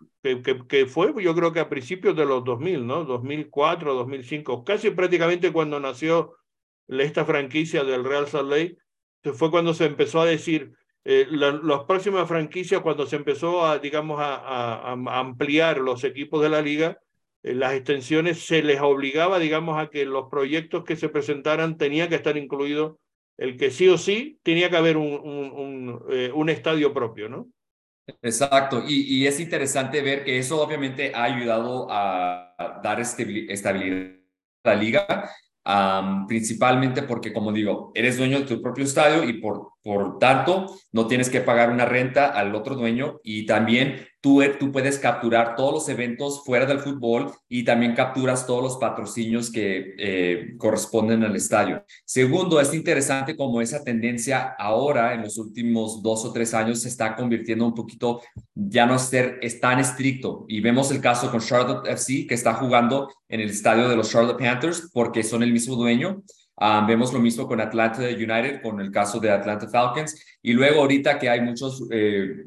que, 0.68 0.86
fue 0.86 1.12
yo 1.22 1.34
creo 1.34 1.52
que 1.52 1.60
a 1.60 1.68
principios 1.68 2.16
de 2.16 2.24
los 2.24 2.44
2000, 2.44 2.86
¿no? 2.86 3.04
2004, 3.04 3.94
2005, 3.94 4.64
casi 4.64 4.90
prácticamente 4.90 5.52
cuando 5.52 5.78
nació 5.78 6.36
esta 6.88 7.24
franquicia 7.24 7.84
del 7.84 8.04
Real 8.04 8.26
Salt 8.26 8.50
Lake, 8.50 8.76
fue 9.34 9.50
cuando 9.50 9.74
se 9.74 9.86
empezó 9.86 10.20
a 10.20 10.26
decir, 10.26 10.72
eh, 11.04 11.26
las 11.30 11.84
próximas 11.84 12.28
franquicias, 12.28 12.80
cuando 12.80 13.06
se 13.06 13.16
empezó 13.16 13.66
a, 13.66 13.78
digamos, 13.78 14.18
a, 14.20 14.92
ampliar 14.92 15.78
los 15.78 16.04
equipos 16.04 16.42
de 16.42 16.48
la 16.48 16.62
liga, 16.62 16.98
eh, 17.42 17.54
las 17.54 17.74
extensiones 17.74 18.44
se 18.44 18.62
les 18.62 18.80
obligaba, 18.80 19.38
digamos, 19.38 19.78
a 19.78 19.88
que 19.88 20.04
los 20.04 20.28
proyectos 20.30 20.84
que 20.84 20.96
se 20.96 21.08
presentaran 21.08 21.76
tenía 21.76 22.08
que 22.08 22.16
estar 22.16 22.36
incluido 22.36 22.98
el 23.36 23.56
que 23.56 23.70
sí 23.70 23.86
o 23.88 23.98
sí 23.98 24.38
tenía 24.42 24.70
que 24.70 24.76
haber 24.76 24.96
un, 24.96 25.12
un, 25.12 25.52
un, 25.52 26.02
eh, 26.10 26.30
un 26.32 26.48
estadio 26.48 26.94
propio, 26.94 27.28
¿no? 27.28 27.48
Exacto, 28.22 28.84
y, 28.86 29.02
y, 29.02 29.26
es 29.26 29.40
interesante 29.40 30.00
ver 30.00 30.24
que 30.24 30.38
eso 30.38 30.62
obviamente 30.62 31.12
ha 31.12 31.24
ayudado 31.24 31.88
a 31.90 32.54
dar 32.82 33.00
estabilidad 33.00 34.14
a 34.64 34.68
la 34.68 34.74
liga 34.76 35.30
principalmente 36.28 37.02
porque, 37.02 37.32
como 37.32 37.52
digo, 37.52 37.90
eres 37.94 38.16
dueño 38.16 38.38
de 38.40 38.46
tu 38.46 38.62
propio 38.62 38.84
estadio 38.84 39.24
y 39.24 39.34
por, 39.34 39.72
por 39.82 40.18
tanto 40.18 40.66
no 40.92 41.06
tienes 41.06 41.28
que 41.28 41.40
pagar 41.40 41.70
una 41.70 41.84
renta 41.84 42.26
al 42.26 42.54
otro 42.54 42.76
dueño 42.76 43.18
y 43.24 43.46
también 43.46 44.06
tú, 44.26 44.42
tú 44.58 44.72
puedes 44.72 44.98
capturar 44.98 45.54
todos 45.54 45.72
los 45.72 45.88
eventos 45.88 46.42
fuera 46.44 46.66
del 46.66 46.80
fútbol 46.80 47.30
y 47.48 47.62
también 47.62 47.94
capturas 47.94 48.44
todos 48.44 48.60
los 48.60 48.76
patrocinios 48.76 49.52
que 49.52 49.94
eh, 49.98 50.54
corresponden 50.58 51.22
al 51.22 51.36
estadio. 51.36 51.84
Segundo, 52.04 52.60
es 52.60 52.74
interesante 52.74 53.36
como 53.36 53.60
esa 53.60 53.84
tendencia 53.84 54.56
ahora, 54.58 55.14
en 55.14 55.22
los 55.22 55.38
últimos 55.38 56.02
dos 56.02 56.24
o 56.24 56.32
tres 56.32 56.54
años, 56.54 56.82
se 56.82 56.88
está 56.88 57.14
convirtiendo 57.14 57.64
un 57.64 57.74
poquito, 57.74 58.20
ya 58.52 58.84
no 58.84 58.98
ser 58.98 59.38
es 59.42 59.60
tan 59.60 59.78
estricto. 59.78 60.44
Y 60.48 60.60
vemos 60.60 60.90
el 60.90 61.00
caso 61.00 61.30
con 61.30 61.40
Charlotte 61.40 61.86
FC, 61.86 62.26
que 62.26 62.34
está 62.34 62.54
jugando 62.54 63.08
en 63.28 63.38
el 63.38 63.50
estadio 63.50 63.88
de 63.88 63.94
los 63.94 64.10
Charlotte 64.10 64.40
Panthers 64.40 64.90
porque 64.92 65.22
son 65.22 65.44
el 65.44 65.52
mismo 65.52 65.76
dueño. 65.76 66.24
Ah, 66.58 66.84
vemos 66.88 67.12
lo 67.12 67.18
mismo 67.18 67.46
con 67.46 67.60
Atlanta 67.60 68.00
United, 68.00 68.62
con 68.62 68.80
el 68.80 68.90
caso 68.90 69.20
de 69.20 69.30
Atlanta 69.30 69.68
Falcons. 69.68 70.20
Y 70.42 70.52
luego 70.54 70.80
ahorita 70.80 71.18
que 71.18 71.28
hay 71.28 71.42
muchos, 71.42 71.86
eh, 71.90 72.44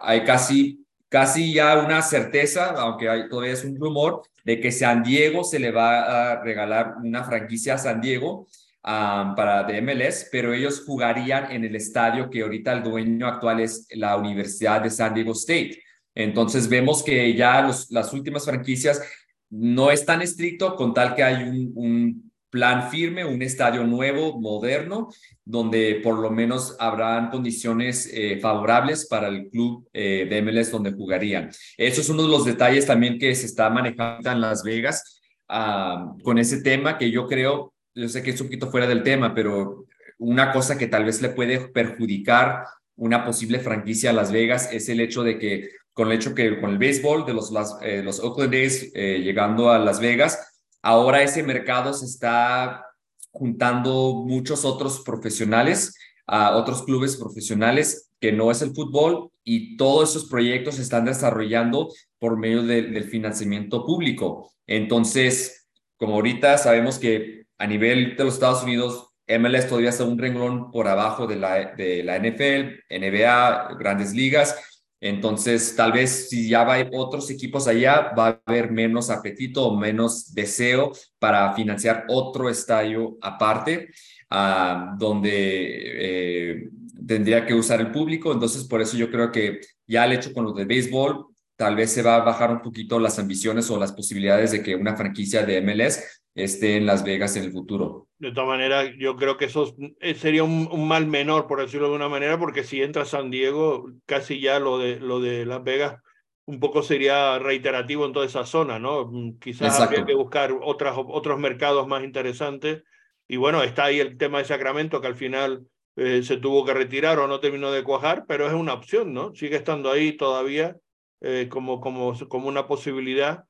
hay 0.00 0.24
casi, 0.24 0.81
casi 1.12 1.52
ya 1.52 1.78
una 1.78 2.00
certeza, 2.00 2.70
aunque 2.70 3.06
hay, 3.10 3.28
todavía 3.28 3.52
es 3.52 3.64
un 3.64 3.76
rumor, 3.78 4.22
de 4.44 4.58
que 4.60 4.72
San 4.72 5.02
Diego 5.02 5.44
se 5.44 5.58
le 5.58 5.70
va 5.70 6.32
a 6.32 6.42
regalar 6.42 6.94
una 7.04 7.22
franquicia 7.22 7.74
a 7.74 7.78
San 7.78 8.00
Diego 8.00 8.48
para 8.82 9.62
de 9.64 9.82
MLS, 9.82 10.28
pero 10.32 10.54
ellos 10.54 10.82
jugarían 10.86 11.52
en 11.52 11.64
el 11.64 11.76
estadio 11.76 12.30
que 12.30 12.40
ahorita 12.40 12.72
el 12.72 12.82
dueño 12.82 13.26
actual 13.28 13.60
es 13.60 13.86
la 13.90 14.16
Universidad 14.16 14.80
de 14.80 14.88
San 14.88 15.12
Diego 15.12 15.32
State. 15.32 15.82
Entonces 16.14 16.66
vemos 16.66 17.02
que 17.02 17.34
ya 17.34 17.70
las 17.90 18.12
últimas 18.14 18.46
franquicias 18.46 19.02
no 19.50 19.90
es 19.90 20.06
tan 20.06 20.22
estricto 20.22 20.74
con 20.76 20.94
tal 20.94 21.14
que 21.14 21.22
hay 21.22 21.44
un, 21.74 22.31
plan 22.52 22.90
firme, 22.90 23.24
un 23.24 23.40
estadio 23.40 23.82
nuevo, 23.82 24.38
moderno, 24.38 25.08
donde 25.42 26.00
por 26.04 26.18
lo 26.18 26.30
menos 26.30 26.76
habrán 26.78 27.30
condiciones 27.30 28.10
eh, 28.12 28.38
favorables 28.40 29.06
para 29.06 29.28
el 29.28 29.48
club 29.48 29.88
eh, 29.94 30.26
de 30.28 30.42
MLS 30.42 30.70
donde 30.70 30.92
jugarían. 30.92 31.50
Eso 31.78 32.02
es 32.02 32.10
uno 32.10 32.24
de 32.24 32.28
los 32.28 32.44
detalles 32.44 32.84
también 32.84 33.18
que 33.18 33.34
se 33.34 33.46
está 33.46 33.70
manejando 33.70 34.30
en 34.30 34.42
Las 34.42 34.62
Vegas 34.62 35.22
ah, 35.48 36.12
con 36.22 36.36
ese 36.36 36.60
tema 36.60 36.98
que 36.98 37.10
yo 37.10 37.26
creo, 37.26 37.72
yo 37.94 38.06
sé 38.10 38.22
que 38.22 38.32
es 38.32 38.40
un 38.42 38.48
poquito 38.48 38.70
fuera 38.70 38.86
del 38.86 39.02
tema, 39.02 39.34
pero 39.34 39.86
una 40.18 40.52
cosa 40.52 40.76
que 40.76 40.88
tal 40.88 41.06
vez 41.06 41.22
le 41.22 41.30
puede 41.30 41.58
perjudicar 41.58 42.64
una 42.96 43.24
posible 43.24 43.60
franquicia 43.60 44.10
a 44.10 44.12
Las 44.12 44.30
Vegas 44.30 44.68
es 44.70 44.90
el 44.90 45.00
hecho 45.00 45.22
de 45.22 45.38
que 45.38 45.70
con 45.94 46.08
el 46.08 46.18
hecho 46.18 46.34
que 46.34 46.60
con 46.60 46.68
el 46.68 46.78
béisbol 46.78 47.24
de 47.24 47.32
los, 47.32 47.50
eh, 47.80 48.02
los 48.04 48.20
Oakland 48.20 48.54
A's 48.54 48.92
llegando 48.92 49.70
a 49.70 49.78
Las 49.78 50.00
Vegas, 50.00 50.51
ahora 50.82 51.22
ese 51.22 51.42
mercado 51.42 51.94
se 51.94 52.06
está 52.06 52.84
juntando 53.30 54.24
muchos 54.26 54.64
otros 54.64 55.00
profesionales, 55.00 55.96
otros 56.26 56.82
clubes 56.82 57.16
profesionales 57.16 58.10
que 58.20 58.32
no 58.32 58.50
es 58.50 58.62
el 58.62 58.72
fútbol 58.72 59.30
y 59.42 59.76
todos 59.76 60.10
esos 60.10 60.28
proyectos 60.28 60.76
se 60.76 60.82
están 60.82 61.04
desarrollando 61.04 61.88
por 62.18 62.38
medio 62.38 62.62
del 62.62 63.04
financiamiento 63.04 63.84
público. 63.84 64.52
Entonces, 64.66 65.66
como 65.96 66.14
ahorita 66.14 66.58
sabemos 66.58 66.98
que 66.98 67.46
a 67.58 67.66
nivel 67.66 68.16
de 68.16 68.24
los 68.24 68.34
Estados 68.34 68.62
Unidos, 68.62 69.08
MLS 69.26 69.68
todavía 69.68 69.90
está 69.90 70.04
un 70.04 70.18
renglón 70.18 70.70
por 70.70 70.88
abajo 70.88 71.26
de 71.26 71.36
la, 71.36 71.74
de 71.74 72.02
la 72.02 72.18
NFL, 72.18 72.84
NBA, 72.90 73.76
grandes 73.78 74.12
ligas, 74.12 74.56
entonces, 75.04 75.74
tal 75.74 75.90
vez 75.90 76.28
si 76.30 76.48
ya 76.48 76.62
va 76.62 76.76
a 76.76 76.88
otros 76.92 77.28
equipos 77.28 77.66
allá, 77.66 78.12
va 78.16 78.28
a 78.28 78.42
haber 78.46 78.70
menos 78.70 79.10
apetito 79.10 79.66
o 79.66 79.76
menos 79.76 80.32
deseo 80.32 80.92
para 81.18 81.52
financiar 81.54 82.04
otro 82.08 82.48
estadio 82.48 83.18
aparte, 83.20 83.88
ah, 84.30 84.94
donde 84.96 85.30
eh, 85.32 86.68
tendría 87.04 87.44
que 87.44 87.52
usar 87.52 87.80
el 87.80 87.90
público. 87.90 88.32
Entonces, 88.32 88.62
por 88.62 88.80
eso 88.80 88.96
yo 88.96 89.10
creo 89.10 89.32
que 89.32 89.60
ya 89.88 90.04
el 90.04 90.12
hecho 90.12 90.32
con 90.32 90.44
lo 90.44 90.52
de 90.52 90.66
béisbol, 90.66 91.26
tal 91.56 91.74
vez 91.74 91.90
se 91.90 92.02
va 92.02 92.14
a 92.14 92.24
bajar 92.24 92.52
un 92.52 92.62
poquito 92.62 93.00
las 93.00 93.18
ambiciones 93.18 93.68
o 93.70 93.80
las 93.80 93.90
posibilidades 93.90 94.52
de 94.52 94.62
que 94.62 94.76
una 94.76 94.94
franquicia 94.94 95.44
de 95.44 95.60
MLS 95.62 96.22
esté 96.32 96.76
en 96.76 96.86
Las 96.86 97.02
Vegas 97.02 97.34
en 97.34 97.42
el 97.42 97.52
futuro. 97.52 98.06
De 98.22 98.30
todas 98.30 98.46
maneras, 98.46 98.92
yo 98.98 99.16
creo 99.16 99.36
que 99.36 99.46
eso 99.46 99.74
eh, 99.98 100.14
sería 100.14 100.44
un, 100.44 100.86
mal 100.86 101.08
menor, 101.08 101.48
por 101.48 101.60
decirlo 101.60 101.88
de 101.88 101.96
una 101.96 102.08
manera, 102.08 102.38
porque 102.38 102.62
si 102.62 102.80
entra 102.80 103.04
San 103.04 103.32
Diego, 103.32 103.90
casi 104.06 104.38
ya 104.38 104.60
lo 104.60 104.78
de, 104.78 105.00
lo 105.00 105.18
de 105.18 105.44
Las 105.44 105.64
Vegas 105.64 106.00
un 106.44 106.60
poco 106.60 106.84
sería 106.84 107.40
reiterativo 107.40 108.06
en 108.06 108.12
toda 108.12 108.26
esa 108.26 108.46
zona, 108.46 108.78
¿no? 108.78 109.06
Mm, 109.06 109.40
quizás 109.40 109.80
habría 109.80 110.04
que 110.04 110.14
buscar 110.14 110.56
otras, 110.62 110.94
otros 110.96 111.40
mercados 111.40 111.88
más 111.88 112.04
interesantes. 112.04 112.84
Y 113.26 113.38
bueno, 113.38 113.64
está 113.64 113.86
ahí 113.86 113.98
el 113.98 114.16
tema 114.16 114.38
de 114.38 114.44
Sacramento, 114.44 115.00
que 115.00 115.08
al 115.08 115.16
final 115.16 115.66
eh, 115.96 116.22
se 116.22 116.36
tuvo 116.36 116.64
que 116.64 116.74
retirar 116.74 117.18
o 117.18 117.26
no 117.26 117.40
terminó 117.40 117.72
de 117.72 117.82
cuajar, 117.82 118.24
pero 118.28 118.46
es 118.46 118.52
una 118.52 118.74
opción, 118.74 119.12
¿no? 119.12 119.34
Sigue 119.34 119.56
estando 119.56 119.90
ahí 119.90 120.16
todavía 120.16 120.76
eh, 121.22 121.48
como, 121.50 121.80
como, 121.80 122.16
como 122.28 122.46
una 122.46 122.68
posibilidad. 122.68 123.46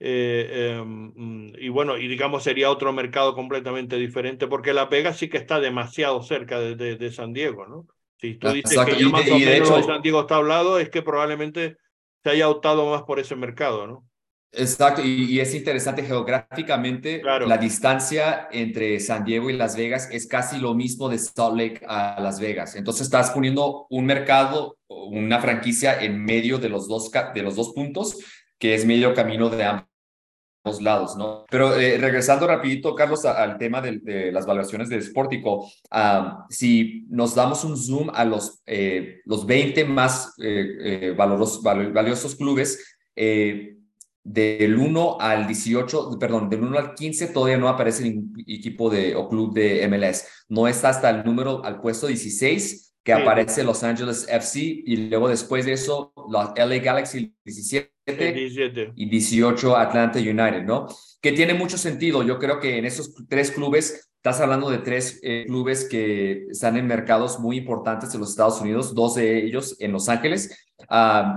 Eh, 0.00 0.76
em, 0.78 1.12
mm, 1.14 1.52
y 1.58 1.68
bueno, 1.68 1.96
y 1.96 2.08
digamos 2.08 2.42
sería 2.42 2.70
otro 2.70 2.92
mercado 2.92 3.34
completamente 3.34 3.96
diferente, 3.96 4.46
porque 4.46 4.72
La 4.72 4.86
Vega 4.86 5.12
sí 5.12 5.28
que 5.28 5.38
está 5.38 5.60
demasiado 5.60 6.22
cerca 6.22 6.58
de, 6.60 6.96
de, 6.96 7.12
San 7.12 7.32
Diego, 7.32 7.66
¿no? 7.66 7.86
Si 8.20 8.34
tú 8.34 8.48
dices 8.50 8.78
que 8.84 9.00
ya 9.00 9.08
más 9.08 9.30
o 9.30 9.38
menos 9.38 9.76
de 9.76 9.82
San 9.82 10.02
Diego 10.02 10.20
está 10.22 10.36
hablado, 10.36 10.78
es 10.78 10.90
que 10.90 11.02
probablemente 11.02 11.76
se 12.22 12.30
haya 12.30 12.48
optado 12.48 12.90
más 12.90 13.02
por 13.02 13.20
ese 13.20 13.36
mercado, 13.36 13.86
¿no? 13.86 14.06
Exacto, 14.56 15.02
y, 15.02 15.40
es 15.40 15.54
interesante 15.54 16.04
geográficamente, 16.04 17.20
la 17.22 17.58
distancia 17.58 18.48
entre 18.52 19.00
San 19.00 19.24
Diego 19.24 19.50
y 19.50 19.54
Las 19.54 19.76
Vegas 19.76 20.08
es 20.12 20.26
casi 20.26 20.58
lo 20.58 20.74
mismo 20.74 21.08
de 21.08 21.18
Salt 21.18 21.56
Lake 21.56 21.80
a 21.86 22.20
Las 22.20 22.38
Vegas. 22.38 22.76
Entonces 22.76 23.02
estás 23.02 23.30
poniendo 23.32 23.86
un 23.90 24.06
mercado, 24.06 24.76
una 24.86 25.40
franquicia 25.40 26.00
en 26.00 26.24
medio 26.24 26.58
de 26.58 26.68
los 26.68 26.86
dos, 26.86 27.10
de 27.34 27.42
los 27.42 27.56
dos 27.56 27.72
puntos, 27.72 28.18
que 28.58 28.74
es 28.74 28.84
medio 28.84 29.14
camino 29.14 29.50
de 29.50 29.64
ambos 29.64 30.80
lados, 30.80 31.16
¿no? 31.16 31.44
Pero 31.50 31.76
eh, 31.76 31.98
regresando 31.98 32.46
rapidito, 32.46 32.94
Carlos, 32.94 33.24
al 33.24 33.58
tema 33.58 33.80
de, 33.80 34.32
las 34.32 34.46
valoraciones 34.46 34.88
de 34.88 35.02
Sportico, 35.02 35.70
si 36.48 37.04
nos 37.08 37.34
damos 37.34 37.64
un 37.64 37.76
zoom 37.76 38.10
a 38.12 38.24
los, 38.24 38.62
eh, 38.66 39.20
los 39.24 39.46
20 39.46 39.84
más 39.84 40.34
eh, 40.42 41.14
valiosos 41.16 42.36
clubes, 42.36 42.98
del 44.24 44.78
1 44.78 45.20
al 45.20 45.46
18, 45.46 46.18
perdón, 46.18 46.48
del 46.48 46.62
1 46.62 46.78
al 46.78 46.94
15 46.94 47.26
todavía 47.28 47.58
no 47.58 47.68
aparece 47.68 48.02
ningún 48.04 48.32
equipo 48.46 48.88
de, 48.88 49.14
o 49.14 49.28
club 49.28 49.52
de 49.52 49.86
MLS. 49.86 50.26
No 50.48 50.66
está 50.66 50.88
hasta 50.88 51.10
el 51.10 51.24
número, 51.24 51.62
al 51.62 51.80
puesto 51.80 52.06
16, 52.06 52.93
que 53.04 53.12
aparece 53.12 53.62
Los 53.62 53.84
Angeles 53.84 54.26
FC, 54.28 54.60
y 54.60 54.96
luego 55.08 55.28
después 55.28 55.66
de 55.66 55.74
eso, 55.74 56.12
los 56.28 56.52
LA 56.56 56.78
Galaxy 56.78 57.34
17, 57.44 57.92
17, 58.06 58.92
y 58.96 59.08
18 59.08 59.76
Atlanta 59.76 60.18
United, 60.18 60.64
¿no? 60.64 60.86
Que 61.20 61.32
tiene 61.32 61.54
mucho 61.54 61.76
sentido. 61.78 62.22
Yo 62.22 62.38
creo 62.38 62.58
que 62.58 62.78
en 62.78 62.86
esos 62.86 63.14
tres 63.28 63.50
clubes, 63.50 64.10
estás 64.16 64.40
hablando 64.40 64.70
de 64.70 64.78
tres 64.78 65.20
eh, 65.22 65.44
clubes 65.46 65.86
que 65.86 66.46
están 66.50 66.76
en 66.78 66.86
mercados 66.86 67.38
muy 67.38 67.58
importantes 67.58 68.14
en 68.14 68.20
los 68.20 68.30
Estados 68.30 68.60
Unidos, 68.60 68.94
dos 68.94 69.16
de 69.16 69.44
ellos 69.44 69.76
en 69.80 69.92
Los 69.92 70.08
Ángeles 70.08 70.64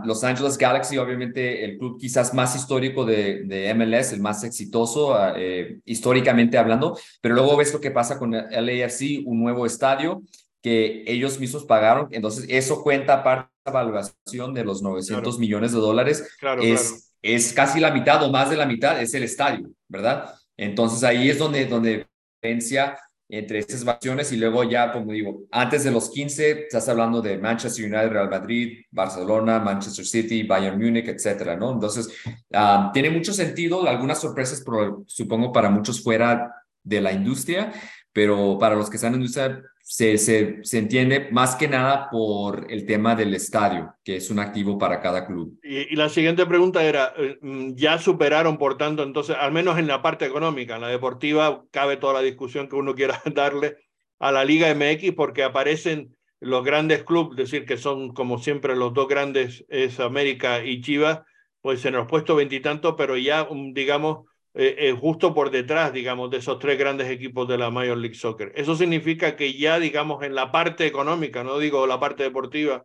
los 0.04 0.24
Angeles 0.24 0.58
Galaxy, 0.58 0.98
obviamente 0.98 1.64
el 1.64 1.78
club 1.78 1.98
quizás 2.00 2.34
más 2.34 2.56
histórico 2.56 3.06
de, 3.06 3.44
de 3.46 3.74
MLS, 3.74 4.14
el 4.14 4.22
más 4.22 4.44
exitoso 4.44 5.16
ah, 5.16 5.34
eh, 5.38 5.80
históricamente 5.86 6.58
hablando, 6.58 6.98
pero 7.22 7.36
luego 7.36 7.58
ves 7.58 7.74
lo 7.74 7.80
que 7.80 7.92
pasa 7.92 8.18
con 8.18 8.34
el 8.34 8.66
LAFC, 8.66 9.24
un 9.26 9.42
nuevo 9.42 9.66
estadio 9.66 10.22
que 10.68 11.06
ellos 11.08 11.40
mismos 11.40 11.64
pagaron, 11.64 12.10
entonces 12.12 12.46
eso 12.50 12.84
cuenta 12.84 13.24
parte 13.24 13.50
de 13.66 13.72
la 13.72 13.84
valoración 13.84 14.54
de 14.54 14.66
los 14.66 14.82
900 14.82 15.40
millones 15.40 15.72
de 15.72 15.80
dólares, 15.80 16.28
es, 16.62 17.14
es 17.22 17.54
casi 17.54 17.80
la 17.80 17.92
mitad 17.92 18.22
o 18.22 18.30
más 18.30 18.50
de 18.50 18.58
la 18.58 18.66
mitad, 18.66 19.02
es 19.02 19.14
el 19.14 19.24
estadio, 19.24 19.70
¿verdad? 19.88 20.36
Entonces 20.58 21.06
ahí 21.06 21.30
es 21.30 21.38
donde, 21.40 21.68
donde 21.68 22.06
diferencia 22.42 23.00
entre 23.30 23.60
estas 23.60 23.86
vacaciones 23.86 24.34
y 24.34 24.36
luego 24.36 24.66
ya, 24.66 24.92
como 24.92 25.14
digo, 25.14 25.44
antes 25.52 25.86
de 25.86 25.92
los 25.92 26.10
15, 26.10 26.64
estás 26.64 26.90
hablando 26.90 27.22
de 27.22 27.38
Manchester 27.38 27.86
United, 27.86 28.10
Real 28.10 28.30
Madrid, 28.30 28.80
Barcelona, 28.92 29.60
Manchester 29.60 30.06
City, 30.06 30.44
Bayern 30.44 30.78
Múnich, 30.78 31.08
etcétera, 31.08 31.56
¿no? 31.56 31.72
Entonces, 31.72 32.10
ah, 32.54 32.92
tiene 32.94 33.10
mucho 33.10 33.32
sentido, 33.32 33.88
algunas 33.88 34.20
sorpresas, 34.20 34.62
pero 34.66 35.06
supongo 35.08 35.54
para 35.54 35.70
muchos 35.70 36.04
fuera 36.04 36.54
de 36.84 37.02
la 37.02 37.14
industria, 37.14 37.72
pero 38.18 38.58
para 38.60 38.74
los 38.74 38.90
que 38.90 38.96
están 38.96 39.14
en 39.14 39.20
industria, 39.20 39.62
se, 39.80 40.18
se, 40.18 40.64
se, 40.64 40.80
entiende 40.80 41.28
más 41.32 41.56
que 41.56 41.68
nada 41.68 42.10
por 42.10 42.66
el 42.68 42.84
tema 42.88 43.14
del 43.16 43.32
estadio, 43.36 43.94
que 44.04 44.16
es 44.16 44.32
un 44.32 44.40
activo 44.40 44.80
para 44.80 45.00
cada 45.02 45.28
club. 45.28 45.60
Y, 45.62 45.96
la 45.96 46.10
siguiente 46.10 46.44
pregunta 46.48 46.84
era, 46.84 47.14
eh, 47.16 47.38
mm, 47.40 47.76
¿ya 47.76 48.00
superaron, 48.00 48.58
por 48.58 48.76
tanto, 48.76 49.04
entonces, 49.04 49.36
al 49.40 49.52
menos 49.52 49.78
en 49.78 49.86
la 49.86 50.02
parte 50.02 50.26
económica, 50.26 50.78
en 50.78 50.82
la 50.82 50.88
deportiva, 50.88 51.64
cabe 51.70 51.98
toda 51.98 52.14
la 52.14 52.22
discusión 52.24 52.68
que 52.68 52.76
uno 52.76 52.96
quiera 52.96 53.22
darle 53.36 53.78
a 54.18 54.32
la 54.32 54.44
Liga 54.44 54.74
MX 54.74 55.14
porque 55.14 55.44
aparecen 55.44 56.18
los 56.40 56.66
grandes 56.66 57.04
clubes, 57.04 57.38
es 57.38 57.52
decir, 57.52 57.68
que 57.68 57.78
son 57.78 58.16
como 58.16 58.40
siempre 58.40 58.76
los 58.76 58.96
dos 58.96 59.08
grandes, 59.08 59.64
es 59.70 60.00
América 60.00 60.66
y 60.66 60.82
Chivas, 60.82 61.20
pues 61.62 61.86
en 61.86 61.94
los 61.94 62.08
puestos 62.08 62.36
veintitantos, 62.36 62.96
pero 62.98 63.16
ya, 63.16 63.48
mm, 63.48 63.74
digamos, 63.74 64.26
eh, 64.60 64.90
eh, 64.90 64.92
justo 64.92 65.36
por 65.36 65.52
detrás, 65.52 65.94
digamos, 65.94 66.32
de 66.32 66.38
esos 66.38 66.58
tres 66.58 66.80
grandes 66.80 67.08
equipos 67.12 67.48
de 67.48 67.60
la 67.60 67.70
Major 67.70 67.96
League 67.96 68.16
Soccer. 68.16 68.52
Eso 68.56 68.76
significa 68.76 69.36
que 69.36 69.54
ya, 69.54 69.78
digamos, 69.78 70.24
en 70.24 70.34
la 70.34 70.52
parte 70.52 70.88
económica, 70.88 71.44
no 71.44 71.60
digo 71.60 71.86
la 71.86 72.00
parte 72.00 72.24
deportiva, 72.24 72.84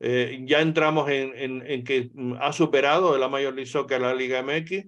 eh, 0.00 0.38
ya 0.44 0.60
entramos 0.60 1.08
en, 1.08 1.32
en, 1.34 1.62
en, 1.66 1.82
que 1.82 2.10
ha 2.40 2.52
superado 2.52 3.16
la 3.16 3.28
Major 3.28 3.54
League 3.54 3.70
Soccer 3.70 4.02
la 4.02 4.12
Liga 4.12 4.42
MX. 4.42 4.84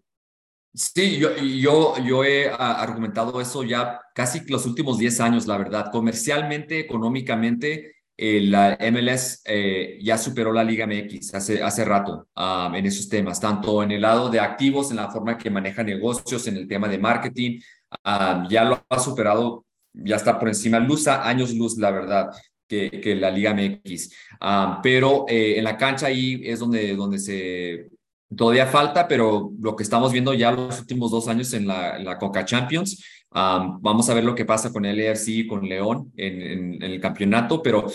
Sí, 0.74 1.18
yo, 1.18 1.34
yo, 1.38 1.94
yo 2.04 2.22
he 2.22 2.50
argumentado 2.50 3.40
eso 3.40 3.62
ya 3.62 3.98
casi 4.14 4.40
los 4.46 4.66
últimos 4.66 4.98
10 4.98 5.20
años, 5.20 5.46
la 5.46 5.56
verdad. 5.56 5.90
Comercialmente, 5.90 6.78
económicamente, 6.78 7.95
eh, 8.18 8.40
la 8.40 8.78
MLS 8.80 9.42
eh, 9.44 9.98
ya 10.00 10.16
superó 10.16 10.50
la 10.52 10.64
Liga 10.64 10.86
MX 10.86 11.34
hace, 11.34 11.62
hace 11.62 11.84
rato 11.84 12.28
um, 12.34 12.74
en 12.74 12.86
esos 12.86 13.08
temas, 13.10 13.38
tanto 13.38 13.82
en 13.82 13.90
el 13.90 14.00
lado 14.00 14.30
de 14.30 14.40
activos, 14.40 14.90
en 14.90 14.96
la 14.96 15.10
forma 15.10 15.36
que 15.36 15.50
maneja 15.50 15.82
negocios, 15.82 16.46
en 16.46 16.56
el 16.56 16.66
tema 16.66 16.88
de 16.88 16.98
marketing, 16.98 17.60
um, 18.04 18.48
ya 18.48 18.64
lo 18.64 18.82
ha 18.88 18.98
superado, 18.98 19.66
ya 19.92 20.16
está 20.16 20.38
por 20.38 20.48
encima, 20.48 20.78
luz 20.78 21.06
a 21.08 21.28
años 21.28 21.52
luz, 21.52 21.76
la 21.76 21.90
verdad, 21.90 22.30
que, 22.66 23.16
la 23.20 23.30
Liga 23.30 23.52
MX. 23.54 24.10
Um, 24.40 24.80
pero 24.82 25.26
eh, 25.28 25.58
en 25.58 25.64
la 25.64 25.76
cancha 25.76 26.06
ahí 26.06 26.40
es 26.44 26.58
donde, 26.58 26.96
donde 26.96 27.18
se... 27.18 27.90
Todavía 28.34 28.66
falta, 28.66 29.06
pero 29.06 29.52
lo 29.60 29.76
que 29.76 29.84
estamos 29.84 30.12
viendo 30.12 30.34
ya 30.34 30.50
los 30.50 30.80
últimos 30.80 31.10
dos 31.10 31.28
años 31.28 31.52
en 31.52 31.66
la, 31.66 31.98
la 31.98 32.18
Coca 32.18 32.44
Champions, 32.44 33.02
vamos 33.30 34.08
a 34.08 34.14
ver 34.14 34.24
lo 34.24 34.34
que 34.34 34.44
pasa 34.44 34.72
con 34.72 34.84
el 34.84 35.14
y 35.26 35.46
con 35.46 35.68
León 35.68 36.12
en, 36.16 36.82
el 36.82 37.00
campeonato, 37.00 37.62
pero 37.62 37.86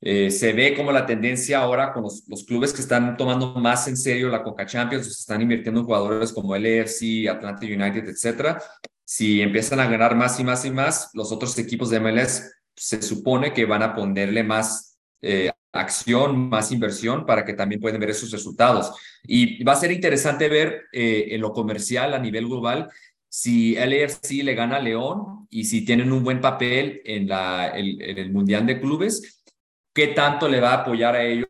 eh, 0.00 0.30
se 0.30 0.52
ve 0.52 0.74
como 0.74 0.92
la 0.92 1.06
tendencia 1.06 1.60
ahora 1.60 1.92
con 1.92 2.02
los, 2.02 2.44
clubes 2.46 2.72
que 2.72 2.80
están 2.80 3.16
tomando 3.16 3.54
más 3.54 3.88
en 3.88 3.96
serio 3.96 4.28
la 4.28 4.42
Coca 4.42 4.66
Champions, 4.66 5.06
están 5.06 5.42
invirtiendo 5.42 5.80
en 5.80 5.86
jugadores 5.86 6.32
como 6.32 6.54
el 6.54 6.66
EFC, 6.66 7.28
Atlanta 7.28 7.66
United, 7.66 8.08
etcétera. 8.08 8.62
Si 9.04 9.40
empiezan 9.40 9.80
a 9.80 9.88
ganar 9.88 10.16
más 10.16 10.40
y 10.40 10.44
más 10.44 10.64
y 10.64 10.70
más, 10.70 11.10
los 11.14 11.30
otros 11.30 11.56
equipos 11.58 11.90
de 11.90 12.00
MLS 12.00 12.50
se 12.74 13.00
supone 13.02 13.52
que 13.52 13.64
van 13.64 13.82
a 13.82 13.94
ponerle 13.94 14.42
más 14.42 14.98
eh, 15.22 15.50
acción, 15.72 16.48
más 16.48 16.72
inversión 16.72 17.26
para 17.26 17.44
que 17.44 17.54
también 17.54 17.80
puedan 17.80 18.00
ver 18.00 18.10
esos 18.10 18.30
resultados. 18.30 18.92
Y 19.24 19.62
va 19.64 19.72
a 19.72 19.76
ser 19.76 19.92
interesante 19.92 20.48
ver 20.48 20.84
eh, 20.92 21.28
en 21.30 21.40
lo 21.40 21.52
comercial 21.52 22.14
a 22.14 22.18
nivel 22.18 22.46
global 22.46 22.88
si 23.28 23.74
LAFC 23.74 24.42
le 24.42 24.54
gana 24.54 24.76
a 24.76 24.80
León 24.80 25.46
y 25.50 25.64
si 25.64 25.84
tienen 25.84 26.10
un 26.10 26.24
buen 26.24 26.40
papel 26.40 27.02
en, 27.04 27.28
la, 27.28 27.76
en 27.76 28.18
el 28.18 28.32
Mundial 28.32 28.64
de 28.64 28.80
Clubes, 28.80 29.44
¿qué 29.92 30.08
tanto 30.08 30.48
le 30.48 30.58
va 30.58 30.70
a 30.70 30.82
apoyar 30.82 31.16
a 31.16 31.22
ellos 31.22 31.46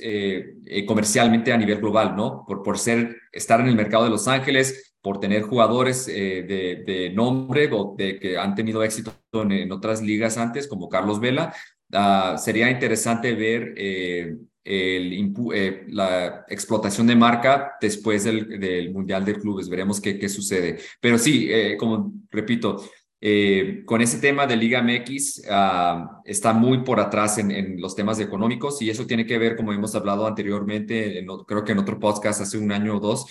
eh, 0.00 0.54
eh, 0.64 0.86
comercialmente 0.86 1.52
a 1.52 1.56
nivel 1.56 1.78
global, 1.78 2.14
¿no? 2.14 2.44
Por, 2.46 2.62
por 2.62 2.78
ser, 2.78 3.16
estar 3.32 3.60
en 3.60 3.66
el 3.66 3.74
mercado 3.74 4.04
de 4.04 4.10
Los 4.10 4.28
Ángeles, 4.28 4.94
por 5.02 5.20
tener 5.20 5.42
jugadores 5.42 6.08
eh, 6.08 6.44
de, 6.48 6.84
de, 6.86 7.10
nombre 7.10 7.68
o 7.72 7.94
de 7.98 8.18
que 8.18 8.38
han 8.38 8.54
tenido 8.54 8.82
éxito 8.82 9.12
en, 9.32 9.70
otras 9.72 10.02
ligas 10.02 10.38
antes, 10.38 10.68
como 10.68 10.88
Carlos 10.88 11.20
Vela. 11.20 11.54
Ah, 11.94 12.36
sería 12.38 12.70
interesante 12.70 13.34
ver 13.34 13.74
el, 13.76 14.48
eh, 14.64 15.84
la 15.88 16.44
explotación 16.48 17.06
de 17.06 17.16
marca 17.16 17.76
después 17.80 18.24
del, 18.24 18.58
del, 18.60 18.92
Mundial 18.92 19.24
de 19.24 19.34
Clubes. 19.34 19.68
Veremos 19.68 20.00
qué, 20.00 20.18
qué 20.18 20.28
sucede. 20.28 20.78
Pero 21.00 21.18
sí, 21.18 21.48
eh, 21.50 21.76
como 21.78 22.12
repito, 22.30 22.82
eh, 23.20 23.84
con 23.86 24.02
ese 24.02 24.18
tema 24.18 24.46
de 24.46 24.56
Liga 24.56 24.82
MX 24.82 25.44
ah, 25.50 26.20
está 26.24 26.52
muy 26.52 26.84
por 26.84 27.00
atrás 27.00 27.38
en, 27.38 27.50
en, 27.50 27.80
los 27.80 27.94
temas 27.94 28.20
económicos 28.20 28.82
y 28.82 28.90
eso 28.90 29.06
tiene 29.06 29.24
que 29.24 29.38
ver, 29.38 29.56
como 29.56 29.72
hemos 29.72 29.94
hablado 29.94 30.26
anteriormente, 30.26 31.24
creo 31.46 31.64
que 31.64 31.72
en 31.72 31.78
otro 31.78 31.98
podcast 31.98 32.42
hace 32.42 32.58
un 32.58 32.70
año 32.70 32.96
o 32.96 33.00
dos, 33.00 33.26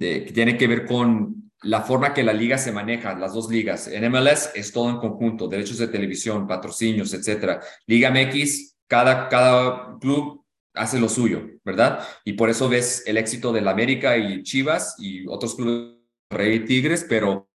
que 0.00 0.32
tiene 0.32 0.56
que 0.56 0.66
ver 0.66 0.86
con 0.86 1.52
la 1.62 1.82
forma 1.82 2.14
que 2.14 2.22
la 2.22 2.32
liga 2.32 2.56
se 2.56 2.72
maneja, 2.72 3.14
las 3.18 3.34
dos 3.34 3.50
ligas. 3.50 3.86
En 3.86 4.10
MLS 4.10 4.50
es 4.54 4.72
todo 4.72 4.88
en 4.88 4.96
conjunto, 4.96 5.46
derechos 5.46 5.76
de 5.76 5.88
televisión, 5.88 6.46
patrocinios, 6.46 7.12
etcétera. 7.12 7.60
Liga 7.86 8.10
MX, 8.10 8.76
cada, 8.86 9.28
cada 9.28 9.98
club 10.00 10.42
hace 10.72 10.98
lo 10.98 11.08
suyo, 11.08 11.42
¿verdad? 11.64 12.00
Y 12.24 12.32
por 12.32 12.48
eso 12.48 12.68
ves 12.68 13.02
el 13.06 13.18
éxito 13.18 13.52
del 13.52 13.68
América 13.68 14.16
y 14.16 14.42
Chivas 14.42 14.96
y 14.98 15.26
otros 15.26 15.54
clubes, 15.54 15.98
Rey 16.30 16.64
Tigres, 16.64 17.04
pero 17.06 17.50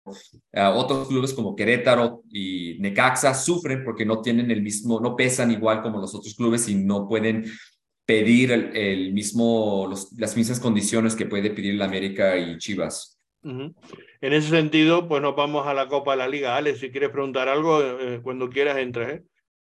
eh, 0.52 0.64
otros 0.64 1.10
clubes 1.10 1.34
como 1.34 1.56
Querétaro 1.56 2.24
y 2.32 2.78
Necaxa 2.80 3.36
sufren 3.36 3.84
porque 3.84 4.06
no 4.06 4.22
tienen 4.22 4.50
el 4.50 4.64
mismo, 4.64 5.00
no 5.00 5.16
pesan 5.16 5.52
igual 5.52 5.84
como 5.84 6.00
los 6.00 6.16
otros 6.16 6.34
clubes 6.34 6.68
y 6.70 6.74
no 6.76 7.08
pueden 7.08 7.46
pedir 8.12 8.52
el, 8.52 9.14
mismo, 9.14 9.90
las 10.18 10.36
mismas 10.36 10.60
condiciones 10.60 11.16
que 11.16 11.26
puede 11.26 11.50
pedir 11.52 11.76
el 11.76 11.82
América 11.82 12.38
y 12.38 12.58
Chivas. 12.58 13.20
En 13.44 14.34
ese 14.34 14.50
sentido, 14.50 15.08
pues 15.08 15.22
nos 15.22 15.36
vamos 15.36 15.66
a 15.66 15.74
la 15.74 15.88
Copa 15.88 16.12
de 16.12 16.18
la 16.18 16.28
Liga. 16.28 16.58
Alex, 16.58 16.80
si 16.80 16.92
quieres 16.92 17.10
preguntar 17.10 17.48
algo, 17.48 17.82
eh, 17.82 18.20
cuando 18.22 18.50
quieras 18.50 18.78
entra. 18.78 19.10
¿eh? 19.10 19.24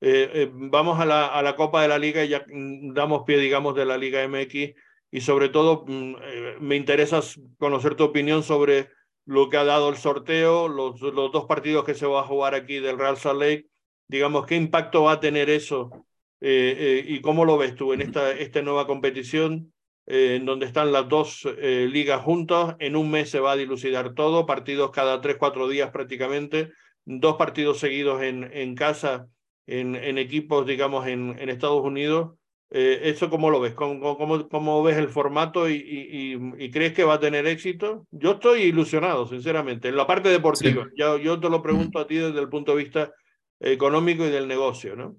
Eh, 0.01 0.31
eh, 0.33 0.49
vamos 0.53 0.99
a 0.99 1.05
la, 1.05 1.27
a 1.27 1.41
la, 1.43 1.57
Copa 1.57 1.81
de 1.81 1.89
la 1.89 1.99
Liga 1.99 2.23
y 2.23 2.29
ya 2.29 2.45
mm, 2.47 2.93
damos 2.93 3.23
pie, 3.23 3.37
digamos, 3.37 3.75
de 3.75 3.85
la 3.85 3.97
Liga 3.97 4.25
MX 4.25 4.73
y 5.11 5.21
sobre 5.21 5.49
todo 5.49 5.83
mm, 5.85 6.15
eh, 6.21 6.55
me 6.61 6.77
interesa 6.77 7.19
conocer 7.57 7.95
tu 7.95 8.05
opinión 8.05 8.41
sobre 8.41 8.89
lo 9.25 9.49
que 9.49 9.57
ha 9.57 9.65
dado 9.65 9.89
el 9.89 9.97
sorteo, 9.97 10.69
los, 10.69 11.01
los 11.01 11.31
dos 11.31 11.45
partidos 11.45 11.83
que 11.83 11.93
se 11.93 12.05
va 12.05 12.21
a 12.21 12.27
jugar 12.27 12.55
aquí 12.55 12.79
del 12.79 12.97
Real 12.97 13.17
Salt 13.17 13.41
Lake, 13.41 13.67
digamos, 14.07 14.45
qué 14.45 14.55
impacto 14.55 15.03
va 15.03 15.13
a 15.13 15.19
tener 15.19 15.49
eso 15.49 16.05
y 16.41 17.21
cómo 17.21 17.45
lo 17.45 17.57
ves 17.57 17.75
tú 17.75 17.93
en 17.93 18.01
esta, 18.01 18.31
esta 18.31 18.61
nueva 18.61 18.87
competición 18.87 19.73
eh, 20.09 20.37
en 20.37 20.45
donde 20.45 20.65
están 20.65 20.91
las 20.91 21.07
dos 21.07 21.47
eh, 21.59 21.87
ligas 21.89 22.23
juntas. 22.23 22.75
En 22.79 22.95
un 22.95 23.11
mes 23.11 23.29
se 23.29 23.39
va 23.39 23.51
a 23.51 23.55
dilucidar 23.55 24.15
todo, 24.15 24.47
partidos 24.47 24.89
cada 24.89 25.21
tres, 25.21 25.37
cuatro 25.37 25.69
días 25.69 25.91
prácticamente, 25.91 26.71
dos 27.05 27.35
partidos 27.35 27.77
seguidos 27.77 28.23
en, 28.23 28.49
en 28.51 28.73
casa, 28.73 29.27
en, 29.67 29.95
en 29.95 30.17
equipos, 30.17 30.65
digamos, 30.65 31.05
en, 31.05 31.37
en 31.37 31.49
Estados 31.49 31.83
Unidos. 31.85 32.31
Eh, 32.71 33.01
¿Eso 33.03 33.29
cómo 33.29 33.51
lo 33.51 33.59
ves? 33.59 33.75
¿Cómo, 33.75 34.17
cómo, 34.17 34.49
cómo 34.49 34.81
ves 34.81 34.97
el 34.97 35.09
formato 35.09 35.69
y, 35.69 35.75
y, 35.75 36.63
y, 36.63 36.71
crees 36.71 36.93
que 36.93 37.03
va 37.03 37.15
a 37.15 37.19
tener 37.19 37.45
éxito? 37.45 38.07
Yo 38.09 38.31
estoy 38.31 38.61
ilusionado, 38.61 39.27
sinceramente, 39.27 39.89
en 39.89 39.95
la 39.95 40.07
parte 40.07 40.29
deportiva. 40.29 40.85
Sí. 40.85 40.91
Yo, 40.95 41.17
yo 41.19 41.39
te 41.39 41.49
lo 41.49 41.61
pregunto 41.61 41.99
a 41.99 42.07
ti 42.07 42.15
desde 42.15 42.39
el 42.39 42.49
punto 42.49 42.75
de 42.75 42.83
vista 42.83 43.11
económico 43.59 44.25
y 44.25 44.29
del 44.29 44.47
negocio, 44.47 44.95
¿no? 44.95 45.17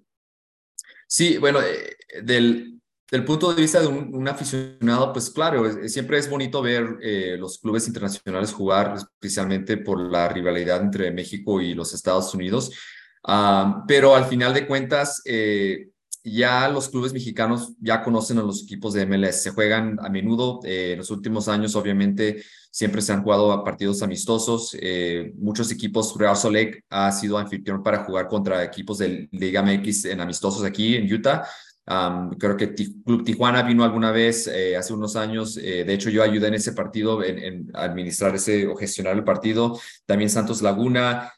Sí, 1.12 1.38
bueno, 1.38 1.58
del, 2.22 2.80
del 3.10 3.24
punto 3.24 3.52
de 3.52 3.60
vista 3.60 3.80
de 3.80 3.88
un, 3.88 4.28
aficionado, 4.28 5.12
pues 5.12 5.28
claro, 5.30 5.88
siempre 5.88 6.18
es 6.18 6.30
bonito 6.30 6.62
ver 6.62 6.98
eh, 7.02 7.36
los 7.36 7.58
clubes 7.58 7.88
internacionales 7.88 8.52
jugar, 8.52 8.94
especialmente 8.96 9.76
por 9.76 10.00
la 10.00 10.28
rivalidad 10.28 10.80
entre 10.80 11.10
México 11.10 11.60
y 11.60 11.74
los 11.74 11.92
Estados 11.92 12.32
Unidos. 12.32 12.70
Uh, 13.24 13.84
pero 13.88 14.14
al 14.14 14.26
final 14.26 14.54
de 14.54 14.66
cuentas, 14.68 15.20
eh, 15.24 15.88
ya 16.22 16.68
los 16.68 16.88
clubes 16.88 17.12
mexicanos 17.12 17.72
ya 17.80 18.02
conocen 18.02 18.38
a 18.38 18.42
los 18.42 18.62
equipos 18.62 18.92
de 18.92 19.06
MLS, 19.06 19.42
se 19.42 19.50
juegan 19.50 19.98
a 20.00 20.08
menudo. 20.08 20.60
Eh, 20.64 20.92
en 20.92 20.98
los 20.98 21.10
últimos 21.10 21.48
años, 21.48 21.74
obviamente, 21.76 22.42
siempre 22.70 23.00
se 23.00 23.12
han 23.12 23.22
jugado 23.22 23.52
a 23.52 23.64
partidos 23.64 24.02
amistosos. 24.02 24.76
Eh, 24.80 25.32
muchos 25.36 25.70
equipos, 25.72 26.14
Real 26.18 26.36
Salt 26.36 26.84
ha 26.90 27.10
sido 27.12 27.38
anfitrión 27.38 27.82
para 27.82 28.04
jugar 28.04 28.28
contra 28.28 28.62
equipos 28.62 28.98
de 28.98 29.28
Liga 29.32 29.62
MX 29.62 30.06
en 30.06 30.20
amistosos 30.20 30.62
aquí 30.64 30.96
en 30.96 31.12
Utah. 31.12 31.46
Creo 32.38 32.56
que 32.56 32.72
Club 32.74 33.24
Tijuana 33.24 33.62
vino 33.62 33.82
alguna 33.82 34.12
vez 34.12 34.46
eh, 34.46 34.76
hace 34.76 34.92
unos 34.92 35.16
años. 35.16 35.56
De 35.56 35.92
hecho, 35.92 36.10
yo 36.10 36.22
ayudé 36.22 36.48
en 36.48 36.54
ese 36.54 36.72
partido, 36.72 37.24
en, 37.24 37.38
en, 37.38 37.70
administrar 37.74 38.34
ese 38.34 38.66
o 38.66 38.76
gestionar 38.76 39.16
el 39.16 39.24
partido. 39.24 39.80
También 40.06 40.30
Santos 40.30 40.62
Laguna, 40.62 41.32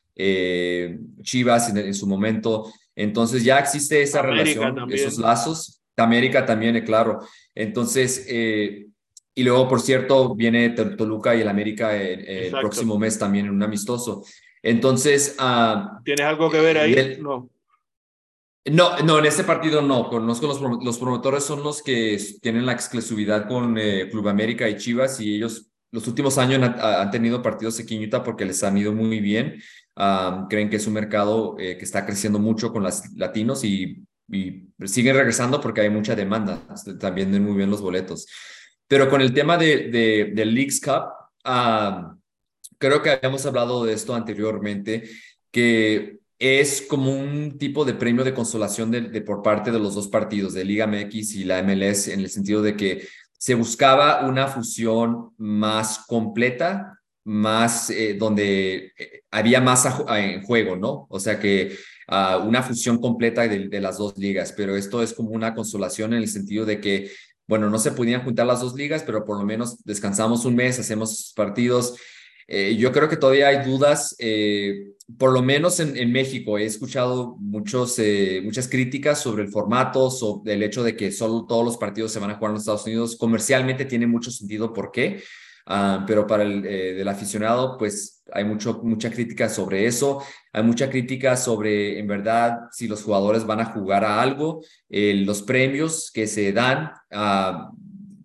Chivas 1.23 1.75
en, 1.75 1.95
su 1.95 2.07
momento. 2.07 2.71
Entonces 2.97 3.45
ya 3.45 3.59
existe 3.59 4.03
esa 4.03 4.21
América 4.21 4.43
relación, 4.43 4.75
también. 4.75 5.01
esos 5.01 5.19
lazos. 5.19 5.83
América 5.97 6.45
también, 6.45 6.77
eh, 6.77 6.85
claro. 6.85 7.21
Entonces, 7.55 8.27
eh, 8.29 8.87
y 9.35 9.43
luego, 9.45 9.69
por 9.69 9.81
cierto, 9.81 10.35
viene 10.35 10.71
Toluca 10.71 11.35
y 11.35 11.41
el 11.41 11.49
América 11.49 11.97
el 11.97 12.51
próximo 12.51 12.99
mes 12.99 13.19
también 13.19 13.47
en 13.47 13.53
un 13.53 13.63
amistoso. 13.63 14.25
Entonces, 14.63 15.37
uh, 15.41 16.03
¿tienes 16.05 16.27
algo 16.27 16.51
que 16.51 16.61
ver 16.61 16.79
ahí? 16.79 16.93
El, 16.93 17.23
no. 17.23 17.51
No, 18.65 18.97
no, 18.99 19.19
en 19.19 19.27
este 19.27 19.43
partido 19.43 19.83
no. 19.83 20.09
Conozco 20.09 20.47
los, 20.47 20.61
los 20.61 20.99
promotores 20.99 21.43
son 21.43 21.65
los 21.65 21.83
que 21.83 22.17
tienen 22.41 22.65
la 22.65 22.73
exclusividad 22.73 23.49
con 23.49 23.77
eh, 23.77 24.09
Club 24.09 24.29
América 24.29 24.69
y 24.69 24.77
Chivas 24.77 25.19
y 25.21 25.35
ellos 25.35 25.69
los 25.91 26.07
últimos 26.07 26.39
años 26.39 26.63
han, 26.63 26.79
han, 26.81 27.11
tenido 27.11 27.43
partidos 27.43 27.81
aquí 27.81 27.97
en 27.97 28.05
Utah 28.05 28.23
porque 28.23 28.45
les 28.45 28.63
han 28.63 28.79
ido 28.79 28.93
muy 28.93 29.19
bien. 29.19 29.61
Creen 30.49 30.71
que 30.71 30.77
es 30.77 30.87
un 30.87 30.95
mercado 30.95 31.57
eh, 31.59 31.77
que 31.77 31.85
está 31.85 32.07
creciendo 32.07 32.39
mucho 32.39 32.73
con 32.73 32.83
los 32.83 33.13
latinos 33.15 33.63
y, 33.65 34.05
y, 34.31 34.69
siguen 34.85 35.17
regresando 35.17 35.61
porque 35.61 35.83
hay 35.83 35.91
mucha 35.91 36.15
demanda. 36.15 36.61
También 36.99 37.31
venden 37.31 37.45
muy 37.45 37.57
bien 37.57 37.71
los 37.71 37.83
boletos. 37.83 38.27
Pero 38.89 39.09
con 39.09 39.21
el 39.21 39.33
tema 39.33 39.57
de, 39.57 39.89
de, 39.91 40.33
del 40.35 40.55
Leagues 40.55 40.81
Cup, 40.81 41.13
creo 42.79 43.03
que 43.03 43.11
habíamos 43.11 43.45
hablado 43.47 43.85
de 43.85 43.93
esto 43.93 44.15
anteriormente, 44.15 45.09
que 45.51 46.19
es 46.39 46.83
como 46.83 47.15
un 47.15 47.57
tipo 47.59 47.85
de 47.85 47.95
premio 47.95 48.25
de 48.25 48.35
consolación 48.35 48.91
de, 48.91 49.03
de, 49.03 49.21
por 49.21 49.43
parte 49.43 49.71
de 49.71 49.79
los 49.79 49.95
dos 49.95 50.09
partidos, 50.09 50.55
de 50.55 50.65
Liga 50.65 50.87
MX 50.87 51.37
y 51.37 51.45
la 51.45 51.63
MLS, 51.63 52.09
en 52.09 52.21
el 52.21 52.31
sentido 52.31 52.63
de 52.63 52.77
que 52.77 53.07
se 53.39 53.55
buscaba 53.55 54.27
una 54.27 54.47
fusión 54.47 55.31
más 55.37 56.05
completa, 56.07 56.92
más 57.25 57.91
eh, 57.91 58.15
donde 58.19 58.93
había 59.31 59.61
más 59.61 59.87
a, 59.87 60.05
a, 60.09 60.21
en 60.21 60.43
juego, 60.43 60.77
¿no? 60.77 61.07
O 61.09 61.21
sea 61.21 61.39
que 61.39 61.77
uh, 62.09 62.47
una 62.47 62.63
fusión 62.63 62.99
completa 62.99 63.47
de, 63.49 63.81
las 63.81 63.99
dos 63.99 64.17
ligas, 64.19 64.53
pero 64.57 64.77
esto 64.77 65.03
es 65.03 65.13
como 65.13 65.31
una 65.31 65.55
consolación 65.55 66.13
en 66.15 66.23
el 66.23 66.29
sentido 66.29 66.65
de 66.65 66.81
que, 66.81 67.11
bueno, 67.47 67.71
no 67.71 67.79
se 67.79 67.93
podían 67.93 68.25
juntar 68.25 68.47
las 68.47 68.61
dos 68.61 68.75
ligas, 68.75 69.03
pero 69.03 69.25
por 69.25 69.39
lo 69.39 69.45
menos 69.45 69.83
descansamos 69.85 70.45
un 70.45 70.57
mes, 70.57 70.79
hacemos 70.79 71.33
partidos 71.37 71.95
eh, 72.49 72.77
yo 72.77 72.93
creo 72.93 73.09
que 73.09 73.17
todavía 73.17 73.49
hay 73.49 73.65
dudas, 73.65 74.15
eh, 74.19 74.93
por 75.19 75.33
lo 75.33 75.43
menos 75.43 75.81
en, 75.81 76.13
México. 76.13 76.59
He 76.59 76.65
escuchado 76.65 77.37
muchos, 77.39 77.99
eh, 77.99 78.41
muchas 78.45 78.69
críticas 78.69 79.21
sobre 79.21 79.43
el 79.43 79.49
formato, 79.49 80.11
sobre 80.11 80.55
el 80.55 80.63
hecho 80.63 80.83
de 80.83 80.97
que 80.97 81.13
solo 81.13 81.47
todos 81.47 81.65
los 81.65 81.77
partidos 81.77 82.13
se 82.13 82.19
van 82.19 82.31
a 82.31 82.35
jugar 82.35 82.51
en 82.51 82.55
los 82.55 82.63
Estados 82.63 82.87
Unidos. 82.87 83.17
Comercialmente 83.17 83.85
tiene 83.85 84.07
mucho 84.07 84.31
sentido 84.31 84.73
por 84.73 84.91
qué, 84.91 85.23
uh, 85.67 86.05
pero 86.07 86.27
para 86.27 86.43
el 86.43 86.65
eh, 86.67 86.95
del 86.95 87.09
aficionado, 87.09 87.77
pues 87.79 88.23
hay 88.33 88.45
mucho, 88.45 88.81
mucha 88.83 89.11
crítica 89.11 89.49
sobre 89.49 89.87
eso. 89.87 90.23
Hay 90.53 90.63
mucha 90.63 90.89
crítica 90.89 91.37
sobre, 91.37 91.99
en 91.99 92.07
verdad, 92.07 92.61
si 92.71 92.89
los 92.89 93.03
jugadores 93.03 93.45
van 93.45 93.61
a 93.61 93.67
jugar 93.67 94.05
a 94.05 94.21
algo, 94.21 94.63
eh, 94.89 95.15
los 95.25 95.43
premios 95.43 96.11
que 96.13 96.27
se 96.27 96.53
dan. 96.53 96.93
Uh, 97.11 97.75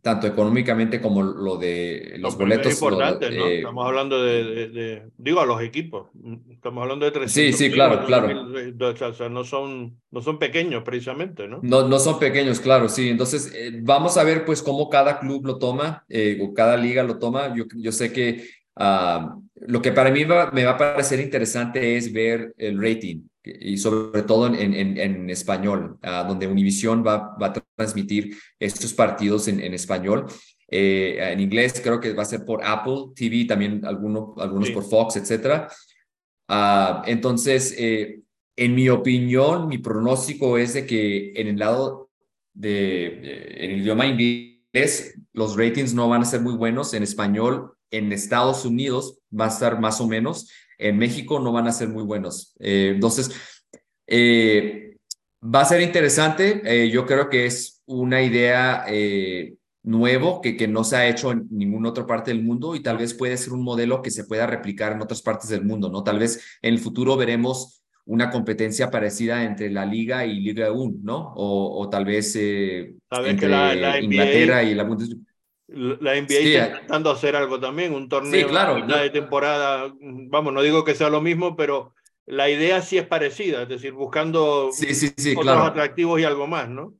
tanto 0.07 0.25
económicamente 0.25 1.01
como 1.01 1.21
lo 1.21 1.57
de 1.57 2.15
los 2.19 2.37
boletos. 2.37 2.67
Es 2.67 2.81
importante, 2.81 3.27
eh, 3.27 3.57
Estamos 3.57 3.85
hablando 3.85 4.23
de, 4.23 4.43
de, 4.45 4.67
de, 4.69 5.09
digo, 5.17 5.41
a 5.41 5.45
los 5.45 5.61
equipos. 5.61 6.07
Estamos 6.49 6.81
hablando 6.81 7.03
de 7.03 7.11
300 7.11 7.33
Sí, 7.33 7.51
sí, 7.51 7.69
claro, 7.69 8.05
claro. 8.05 8.47
O 8.79 9.13
sea, 9.13 9.27
no 9.27 9.43
son, 9.43 9.99
no 10.09 10.21
son 10.21 10.39
pequeños 10.39 10.83
precisamente, 10.83 11.45
¿no? 11.49 11.59
No, 11.61 11.85
no 11.89 11.99
son 11.99 12.19
pequeños, 12.19 12.61
claro, 12.61 12.87
sí. 12.87 13.09
Entonces, 13.09 13.51
eh, 13.53 13.81
vamos 13.81 14.15
a 14.15 14.23
ver 14.23 14.45
pues 14.45 14.63
cómo 14.63 14.89
cada 14.89 15.19
club 15.19 15.45
lo 15.45 15.59
toma 15.59 16.05
eh, 16.07 16.39
o 16.41 16.53
cada 16.53 16.77
liga 16.77 17.03
lo 17.03 17.19
toma. 17.19 17.53
Yo, 17.53 17.65
yo 17.75 17.91
sé 17.91 18.13
que 18.13 18.47
uh, 18.79 19.43
lo 19.61 19.81
que 19.81 19.91
para 19.91 20.11
mí 20.11 20.23
va, 20.23 20.51
me 20.51 20.65
va 20.65 20.71
a 20.71 20.77
parecer 20.77 21.19
interesante 21.19 21.97
es 21.97 22.11
ver 22.11 22.53
el 22.57 22.81
rating 22.81 23.21
y 23.43 23.77
sobre 23.77 24.23
todo 24.23 24.47
en, 24.47 24.73
en, 24.73 24.97
en 24.97 25.29
español, 25.29 25.97
uh, 26.03 26.27
donde 26.27 26.47
Univision 26.47 27.05
va, 27.05 27.35
va, 27.41 27.47
a 27.47 27.53
transmitir 27.75 28.35
estos 28.59 28.93
partidos 28.93 29.47
en, 29.47 29.59
en 29.61 29.73
español. 29.73 30.25
Eh, 30.69 31.17
en 31.31 31.39
inglés 31.39 31.79
creo 31.81 31.99
que 31.99 32.13
va 32.13 32.23
a 32.23 32.25
ser 32.25 32.43
por 32.43 32.63
Apple 32.63 33.13
TV, 33.15 33.45
también 33.45 33.85
alguno, 33.85 34.35
algunos 34.37 34.67
sí. 34.67 34.73
por 34.73 34.83
Fox, 34.83 35.15
etc. 35.15 35.69
Uh, 36.49 37.03
entonces, 37.05 37.73
eh, 37.77 38.21
en 38.55 38.75
mi 38.75 38.89
opinión, 38.89 39.67
mi 39.67 39.77
pronóstico 39.77 40.57
es 40.57 40.73
de 40.73 40.85
que 40.85 41.31
en 41.35 41.47
el 41.47 41.59
lado 41.59 42.09
de, 42.53 43.53
en 43.63 43.71
el 43.71 43.81
idioma 43.81 44.07
inglés, 44.07 45.17
los 45.33 45.55
ratings 45.55 45.93
no 45.93 46.09
van 46.09 46.23
a 46.23 46.25
ser 46.25 46.41
muy 46.41 46.55
buenos. 46.55 46.93
En 46.93 47.03
español, 47.03 47.73
en 47.91 48.11
Estados 48.11 48.65
Unidos 48.65 49.16
va 49.31 49.45
a 49.45 49.49
estar 49.49 49.79
más 49.79 50.01
o 50.01 50.07
menos 50.07 50.49
en 50.77 50.97
México 50.97 51.39
no 51.39 51.51
van 51.51 51.67
a 51.67 51.71
ser 51.71 51.89
muy 51.89 52.03
buenos. 52.03 52.55
Eh, 52.59 52.91
entonces, 52.95 53.31
eh, 54.05 54.97
va 55.43 55.61
a 55.61 55.65
ser 55.65 55.81
interesante. 55.81 56.61
Eh, 56.63 56.89
yo 56.89 57.05
creo 57.05 57.29
que 57.29 57.45
es 57.45 57.81
una 57.85 58.21
idea 58.21 58.85
nuevo 59.83 60.41
que, 60.41 60.57
que 60.57 60.67
no 60.67 60.83
se 60.83 60.97
ha 60.97 61.07
hecho 61.07 61.31
en 61.31 61.47
ninguna 61.49 61.89
otra 61.89 62.05
parte 62.05 62.31
del 62.31 62.43
mundo 62.43 62.75
y 62.75 62.83
tal 62.83 62.97
vez 62.97 63.13
puede 63.13 63.37
ser 63.37 63.53
un 63.53 63.63
modelo 63.63 64.01
que 64.01 64.11
se 64.11 64.25
pueda 64.25 64.45
replicar 64.45 64.91
en 64.91 65.01
otras 65.01 65.21
partes 65.21 65.49
del 65.49 65.63
mundo, 65.63 65.89
¿no? 65.89 66.03
Tal 66.03 66.19
vez 66.19 66.43
en 66.61 66.73
el 66.73 66.79
futuro 66.79 67.15
veremos 67.15 67.81
una 68.05 68.29
competencia 68.29 68.91
parecida 68.91 69.45
entre 69.45 69.69
la 69.69 69.85
Liga 69.85 70.25
y 70.25 70.41
Liga 70.41 70.71
1, 70.71 70.97
¿no? 71.03 71.33
O, 71.35 71.81
o 71.81 71.89
tal 71.89 72.03
vez 72.03 72.35
entre 72.35 73.47
la, 73.47 73.73
la 73.75 74.01
Inglaterra 74.01 74.63
y 74.63 74.75
la 74.75 74.83
Bundesliga. 74.83 75.21
La 75.67 76.15
NBA 76.15 76.27
sí, 76.29 76.55
está 76.55 76.67
intentando 76.67 77.11
hacer 77.11 77.35
algo 77.35 77.59
también, 77.59 77.93
un 77.93 78.07
torneo 78.07 78.47
sí, 78.47 78.49
claro, 78.49 78.85
de 78.85 79.09
temporada. 79.09 79.93
Vamos, 79.99 80.53
no 80.53 80.61
digo 80.61 80.85
que 80.85 80.95
sea 80.95 81.09
lo 81.09 81.21
mismo, 81.21 81.57
pero 81.57 81.93
la 82.25 82.49
idea 82.49 82.81
sí 82.81 82.97
es 82.97 83.05
parecida, 83.05 83.63
es 83.63 83.69
decir, 83.69 83.91
buscando 83.91 84.69
sí, 84.71 84.95
sí, 84.95 85.13
sí, 85.17 85.31
otros 85.31 85.43
claro. 85.43 85.63
atractivos 85.63 86.19
y 86.19 86.23
algo 86.23 86.47
más, 86.47 86.69
¿no? 86.69 86.93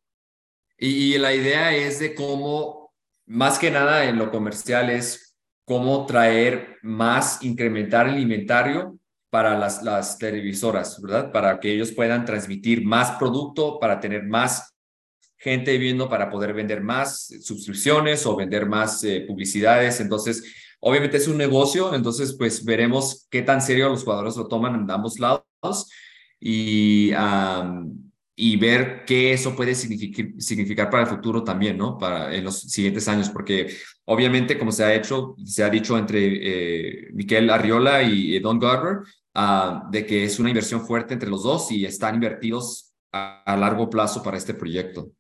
Y, 0.78 1.15
y, 1.15 1.18
la 1.18 1.34
idea 1.34 1.76
es 1.76 1.99
de 1.99 2.13
cómo, 2.13 2.93
más 3.26 3.57
que 3.57 3.72
nada 3.72 4.05
en 4.05 4.18
lo 4.18 4.32
comercial, 4.32 4.89
es 4.89 5.36
cómo 5.65 6.05
traer 6.05 6.78
más, 6.82 7.43
incrementar 7.43 8.07
el 8.07 8.20
inventario 8.20 8.97
para 9.30 9.57
las, 9.57 9.84
las 9.84 10.18
televisoras, 10.18 11.01
¿verdad? 11.01 11.32
Para 11.32 11.59
que 11.59 11.74
ellos 11.74 11.91
puedan 11.91 12.26
transmitir 12.26 12.86
más 12.86 13.11
producto, 13.11 13.80
para 13.80 13.99
tener 13.99 14.24
más 14.24 14.76
gente 15.47 15.77
viendo 15.77 16.09
para 16.09 16.29
poder 16.29 16.53
vender 16.53 16.81
más 16.81 17.33
suscripciones 17.41 18.25
o 18.25 18.35
vender 18.35 18.65
más 18.67 19.03
eh, 19.03 19.23
publicidades. 19.27 19.99
Entonces, 19.99 20.43
obviamente 20.79 21.17
es 21.17 21.27
un 21.27 21.37
negocio, 21.37 21.93
entonces 21.93 22.35
pues 22.37 22.63
veremos 22.63 23.27
qué 23.29 23.41
tan 23.41 23.61
serio 23.61 23.89
los 23.89 24.03
jugadores 24.03 24.35
lo 24.35 24.47
toman 24.47 24.75
en 24.75 24.91
ambos 24.91 25.19
lados 25.19 25.89
y, 26.39 27.11
um, 27.13 28.11
y 28.35 28.57
ver 28.57 29.03
qué 29.05 29.33
eso 29.33 29.55
puede 29.55 29.73
significar, 29.73 30.27
significar 30.37 30.89
para 30.89 31.03
el 31.03 31.09
futuro 31.09 31.43
también, 31.43 31.77
¿no? 31.77 31.97
Para 31.97 32.35
en 32.35 32.43
los 32.43 32.61
siguientes 32.61 33.07
años, 33.07 33.29
porque 33.29 33.75
obviamente 34.05 34.57
como 34.59 34.71
se 34.71 34.83
ha 34.83 34.93
hecho, 34.93 35.35
se 35.43 35.63
ha 35.63 35.69
dicho 35.69 35.97
entre 35.97 36.19
eh, 36.25 37.07
Miquel 37.13 37.49
Arriola 37.49 38.03
y 38.03 38.39
Don 38.39 38.59
Garber, 38.59 38.99
uh, 39.35 39.89
de 39.91 40.05
que 40.05 40.23
es 40.25 40.39
una 40.39 40.49
inversión 40.49 40.85
fuerte 40.85 41.13
entre 41.13 41.29
los 41.29 41.43
dos 41.43 41.71
y 41.71 41.85
están 41.85 42.15
invertidos 42.15 42.93
a, 43.11 43.41
a 43.43 43.57
largo 43.57 43.89
plazo 43.89 44.21
para 44.21 44.37
este 44.37 44.53
proyecto. 44.53 45.11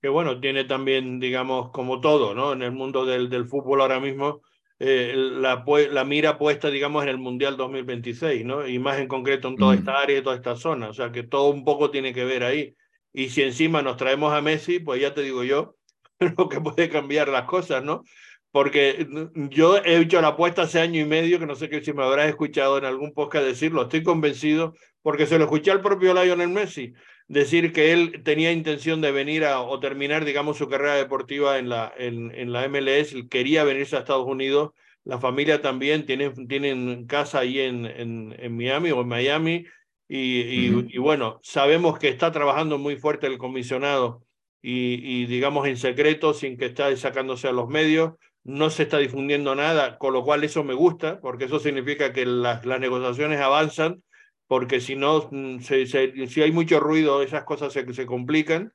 Que 0.00 0.08
bueno, 0.08 0.40
tiene 0.40 0.64
también, 0.64 1.20
digamos, 1.20 1.70
como 1.70 2.00
todo, 2.00 2.34
¿no? 2.34 2.52
En 2.52 2.62
el 2.62 2.72
mundo 2.72 3.04
del, 3.04 3.28
del 3.28 3.46
fútbol 3.46 3.82
ahora 3.82 4.00
mismo, 4.00 4.42
eh, 4.78 5.12
la, 5.14 5.62
la, 5.90 6.04
mira 6.04 6.38
puesta, 6.38 6.70
digamos, 6.70 7.02
en 7.02 7.10
el 7.10 7.18
Mundial 7.18 7.56
2026, 7.56 8.44
¿no? 8.46 8.66
Y 8.66 8.78
más 8.78 8.98
en 8.98 9.08
concreto 9.08 9.48
en 9.48 9.56
toda 9.56 9.74
esta 9.74 10.00
área 10.00 10.18
y 10.18 10.22
toda 10.22 10.36
esta 10.36 10.56
zona. 10.56 10.88
O 10.88 10.94
sea, 10.94 11.12
que 11.12 11.22
todo 11.22 11.50
un 11.50 11.64
poco 11.64 11.90
tiene 11.90 12.14
que 12.14 12.24
ver 12.24 12.44
ahí. 12.44 12.74
Y 13.12 13.28
si 13.28 13.42
encima 13.42 13.82
nos 13.82 13.96
traemos 13.98 14.32
a 14.32 14.40
Messi, 14.40 14.78
pues 14.78 15.00
ya 15.00 15.12
te 15.12 15.22
digo 15.22 15.44
yo, 15.44 15.76
lo 16.38 16.48
que 16.48 16.60
puede 16.60 16.88
cambiar 16.88 17.28
las 17.28 17.44
cosas, 17.44 17.84
¿no? 17.84 18.04
Porque 18.52 19.06
yo 19.50 19.76
he 19.76 19.98
hecho 19.98 20.20
la 20.20 20.28
apuesta 20.28 20.62
hace 20.62 20.80
año 20.80 21.00
y 21.00 21.04
medio, 21.04 21.38
que 21.38 21.46
no 21.46 21.54
sé 21.54 21.68
si 21.84 21.92
me 21.92 22.02
habrás 22.02 22.28
escuchado 22.28 22.78
en 22.78 22.84
algún 22.84 23.12
podcast 23.12 23.44
decirlo, 23.44 23.82
estoy 23.82 24.02
convencido, 24.02 24.74
porque 25.02 25.26
se 25.26 25.38
lo 25.38 25.44
escuché 25.44 25.70
al 25.70 25.82
propio 25.82 26.14
Lionel 26.14 26.48
Messi 26.48 26.92
decir 27.30 27.72
que 27.72 27.92
él 27.92 28.22
tenía 28.24 28.50
intención 28.50 29.00
de 29.00 29.12
venir 29.12 29.44
a, 29.44 29.60
o 29.60 29.78
terminar, 29.78 30.24
digamos, 30.24 30.58
su 30.58 30.68
carrera 30.68 30.96
deportiva 30.96 31.58
en 31.58 31.68
la, 31.68 31.92
en, 31.96 32.34
en 32.34 32.52
la 32.52 32.68
MLS, 32.68 33.14
quería 33.30 33.62
venirse 33.62 33.94
a 33.94 34.00
Estados 34.00 34.26
Unidos, 34.26 34.72
la 35.04 35.20
familia 35.20 35.62
también, 35.62 36.04
tienen, 36.06 36.48
tienen 36.48 37.06
casa 37.06 37.38
ahí 37.38 37.60
en, 37.60 37.86
en, 37.86 38.34
en 38.36 38.56
Miami 38.56 38.90
o 38.90 39.02
en 39.02 39.08
Miami, 39.08 39.64
y, 40.08 40.40
y, 40.92 40.98
bueno, 40.98 41.38
sabemos 41.44 42.00
que 42.00 42.08
está 42.08 42.32
trabajando 42.32 42.78
muy 42.78 42.96
fuerte 42.96 43.28
el 43.28 43.38
comisionado 43.38 44.24
y, 44.60 44.94
y, 44.94 45.26
digamos 45.26 45.68
en 45.68 45.76
secreto, 45.76 46.34
sin 46.34 46.58
que 46.58 46.66
esté 46.66 46.96
sacándose 46.96 47.46
a 47.46 47.52
los 47.52 47.68
medios, 47.68 48.14
no 48.42 48.70
se 48.70 48.82
está 48.82 48.98
difundiendo 48.98 49.54
nada, 49.54 49.98
con 49.98 50.12
lo 50.14 50.24
cual 50.24 50.42
eso 50.42 50.64
me 50.64 50.74
gusta, 50.74 51.20
porque 51.20 51.44
eso 51.44 51.60
significa 51.60 52.12
que 52.12 52.26
las, 52.26 52.66
las 52.66 52.80
negociaciones 52.80 53.40
avanzan 53.40 54.02
porque 54.50 54.80
si 54.80 54.96
no, 54.96 55.28
mm, 55.30 55.60
si 55.60 56.42
hay 56.42 56.50
mucho 56.50 56.80
ruido, 56.80 57.22
esas 57.22 57.44
cosas 57.44 57.72
se, 57.72 57.94
se 57.94 58.04
complican. 58.04 58.74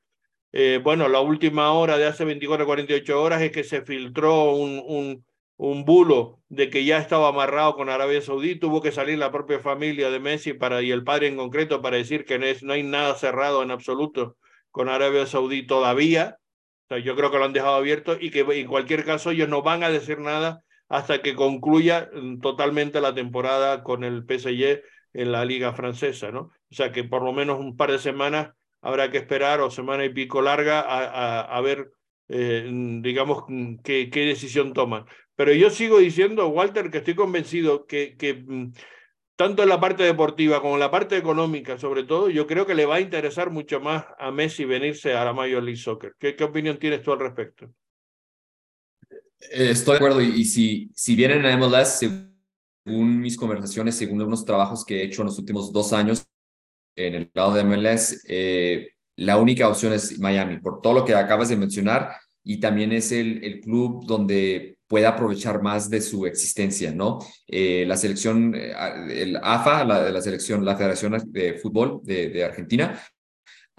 Eh, 0.54 0.80
bueno, 0.82 1.10
la 1.10 1.20
última 1.20 1.74
hora 1.74 1.98
de 1.98 2.06
hace 2.06 2.24
24 2.24 2.66
48 2.66 3.22
horas 3.22 3.42
es 3.42 3.52
que 3.52 3.66
se 3.66 3.82
filtró 3.82 4.54
un, 4.54 4.82
un, 4.88 5.26
un, 5.58 5.84
bulo 5.84 6.40
de 6.48 6.70
que 6.70 6.86
ya 6.86 6.98
estaba 7.00 7.28
amarrado 7.28 7.76
con 7.76 7.90
Arabia 7.90 8.22
Saudí, 8.22 8.56
tuvo 8.56 8.82
que 8.82 8.94
salir 8.94 9.18
la 9.18 9.34
propia 9.34 9.60
familia 9.60 10.10
de 10.10 10.22
Messi 10.22 10.54
para, 10.54 10.82
y 10.82 10.92
el 10.92 11.04
padre 11.04 11.28
en 11.28 11.36
concreto 11.36 11.82
para 11.82 11.98
decir 11.98 12.24
que 12.24 12.40
no, 12.40 12.46
es, 12.46 12.64
no 12.64 12.72
hay 12.72 12.84
nada 12.84 13.14
cerrado 13.16 13.62
en 13.62 13.72
absoluto 13.72 14.38
con 14.72 14.88
Arabia 14.88 15.26
Saudí 15.26 15.68
todavía. 15.68 16.38
O 16.86 16.88
sea, 16.88 17.00
yo 17.00 17.18
creo 17.18 17.32
que 17.32 17.38
lo 17.38 17.44
han 17.44 17.54
dejado 17.54 17.76
abierto 17.76 18.16
y 18.18 18.32
que 18.32 18.46
en 18.48 18.68
cualquier 18.68 19.04
caso 19.04 19.32
ellos 19.32 19.50
no 19.50 19.62
van 19.62 19.84
a 19.84 19.90
decir 19.90 20.20
nada 20.20 20.64
hasta 20.88 21.22
que 21.22 21.36
concluya 21.36 22.10
mm, 22.14 22.40
totalmente 22.40 23.02
la 23.02 23.14
temporada 23.14 23.84
con 23.84 24.06
el 24.06 24.24
PSG 24.26 24.82
en 25.16 25.32
la 25.32 25.46
liga 25.46 25.74
francesa, 25.74 26.32
¿no? 26.32 26.52
O 26.70 26.76
sea 26.76 26.92
que 26.92 27.04
por 27.04 27.24
lo 27.24 27.34
menos 27.34 27.60
un 27.60 27.78
par 27.78 27.92
de 27.92 28.00
semanas 28.00 28.52
habrá 28.82 29.10
que 29.10 29.18
esperar 29.18 29.62
o 29.62 29.72
semana 29.72 30.06
y 30.06 30.10
pico 30.10 30.42
larga 30.42 30.82
a, 30.82 31.42
a, 31.42 31.62
ver, 31.62 31.92
eh, 32.28 32.70
digamos, 33.02 33.46
qué, 33.84 34.10
qué 34.12 34.26
decisión 34.26 34.74
toman. 34.74 35.06
Pero 35.36 35.54
yo 35.54 35.70
sigo 35.70 36.00
diciendo, 36.00 36.48
Walter, 36.50 36.92
que 36.92 37.00
estoy 37.00 37.16
convencido 37.16 37.86
que, 37.86 38.16
que 38.16 38.36
mm, 38.36 38.74
tanto 39.36 39.64
en 39.64 39.70
la 39.70 39.80
parte 39.80 40.04
deportiva 40.04 40.62
como 40.62 40.76
en 40.76 40.82
la 40.82 40.92
parte 40.92 41.18
económica, 41.18 41.78
sobre 41.78 42.04
todo, 42.04 42.30
yo 42.30 42.46
creo 42.46 42.66
que 42.66 42.76
le 42.76 42.86
va 42.86 42.96
a 42.96 43.02
interesar 43.02 43.50
mucho 43.50 43.80
más 43.80 44.06
a 44.20 44.32
Messi 44.32 44.66
venirse 44.66 45.14
a 45.14 45.26
la 45.26 45.34
Major 45.34 45.64
League 45.64 45.80
Soccer. 45.80 46.14
¿Qué, 46.20 46.36
qué 46.36 46.44
opinión 46.44 46.78
tienes 46.78 47.02
tú 47.02 47.12
al 47.12 47.20
respecto? 47.20 47.66
Eh, 49.52 49.72
estoy 49.72 49.94
de 49.94 49.98
acuerdo, 49.98 50.22
y, 50.22 50.46
si, 50.46 50.90
si 50.94 51.16
vienen 51.16 51.46
a 51.46 51.58
MLS, 51.58 52.06
según 52.86 53.20
mis 53.20 53.36
conversaciones, 53.36 53.96
según 53.96 54.22
unos 54.22 54.46
trabajos 54.46 54.86
que 54.86 55.02
he 55.02 55.06
hecho 55.06 55.24
en 55.24 55.28
los 55.28 55.40
últimos 55.40 55.74
dos 55.74 55.92
años 55.92 56.26
en 56.96 57.16
el 57.16 57.32
lado 57.34 57.54
de 57.54 57.64
MLS, 57.64 58.24
eh, 58.28 58.92
la 59.18 59.38
única 59.38 59.68
opción 59.68 59.94
es 59.94 60.20
Miami, 60.20 60.60
por 60.60 60.82
todo 60.82 60.94
lo 60.94 61.06
que 61.06 61.16
acabas 61.16 61.50
de 61.50 61.58
mencionar, 61.58 62.12
y 62.44 62.60
también 62.60 62.92
es 62.92 63.12
el, 63.12 63.44
el 63.44 63.60
club 63.60 64.06
donde 64.06 64.78
puede 64.88 65.08
aprovechar 65.08 65.64
más 65.64 65.90
de 65.90 66.00
su 66.00 66.28
existencia, 66.28 66.92
¿no? 66.92 67.20
Eh, 67.48 67.86
la 67.88 67.98
selección, 67.98 68.54
eh, 68.56 68.74
el 69.10 69.38
AFA, 69.42 69.84
la, 69.84 70.12
la 70.12 70.22
selección, 70.22 70.64
la 70.64 70.78
Federación 70.78 71.18
de 71.32 71.56
Fútbol 71.56 72.02
de, 72.04 72.30
de 72.30 72.44
Argentina, 72.44 73.02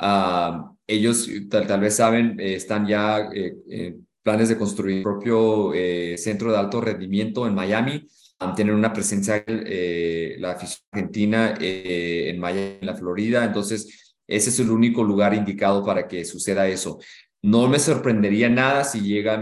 uh, 0.03 0.77
ellos 0.87 1.31
tal, 1.49 1.67
tal, 1.67 1.81
vez 1.81 1.95
saben, 1.95 2.39
están 2.41 2.87
ya 2.87 3.29
en 3.33 4.07
planes 4.23 4.49
de 4.49 4.59
construir 4.59 5.03
propio 5.03 5.73
centro 6.17 6.51
de 6.51 6.59
alto 6.59 6.81
rendimiento 6.81 7.47
en 7.47 7.55
Miami, 7.55 8.07
tienen 8.55 8.75
una 8.75 8.93
presencia 8.93 9.45
eh, 9.47 10.37
la 10.39 10.53
afición 10.53 10.81
argentina 10.93 11.55
eh, 11.61 12.31
en 12.31 12.39
Miami, 12.39 12.79
en 12.81 12.87
la 12.87 12.95
Florida, 12.95 13.45
entonces 13.45 14.15
ese 14.27 14.51
es 14.51 14.61
el 14.61 14.71
único 14.71 15.05
lugar 15.05 15.35
indicado 15.35 15.85
para 15.85 16.07
que 16.09 16.25
suceda 16.25 16.69
eso. 16.69 16.99
No 17.43 17.69
me 17.69 17.79
sorprendería 17.79 18.49
nada 18.49 18.85
si 18.85 19.01
llega 19.01 19.41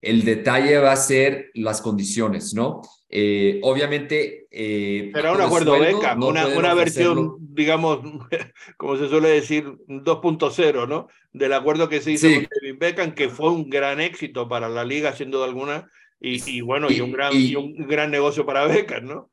el 0.00 0.24
detalle 0.24 0.78
va 0.78 0.92
a 0.92 0.96
ser 0.96 1.50
las 1.54 1.80
condiciones, 1.80 2.54
¿no? 2.54 2.82
Eh, 3.08 3.60
obviamente... 3.62 4.46
Eh, 4.50 5.10
Será 5.14 5.32
un 5.32 5.40
acuerdo 5.40 5.78
beca, 5.78 6.14
no 6.14 6.28
una, 6.28 6.46
una 6.46 6.74
versión, 6.74 7.36
digamos, 7.38 8.00
como 8.76 8.96
se 8.96 9.08
suele 9.08 9.28
decir, 9.28 9.64
2.0, 9.88 10.88
¿no? 10.88 11.08
Del 11.32 11.52
acuerdo 11.52 11.88
que 11.88 12.00
se 12.00 12.12
hizo 12.12 12.28
con 12.28 12.46
Kevin 12.46 12.78
Beckham, 12.78 13.14
que 13.14 13.28
fue 13.28 13.50
un 13.50 13.70
gran 13.70 14.00
éxito 14.00 14.48
para 14.48 14.68
la 14.68 14.84
liga, 14.84 15.14
sin 15.14 15.30
duda 15.30 15.46
alguna, 15.46 15.90
y, 16.24 16.60
bueno, 16.60 16.90
y, 16.90 17.00
un 17.00 17.12
gran, 17.12 17.32
y, 17.34 17.54
un 17.54 17.86
gran 17.86 18.10
negocio 18.10 18.46
para 18.46 18.66
becas, 18.66 19.02
¿no? 19.02 19.30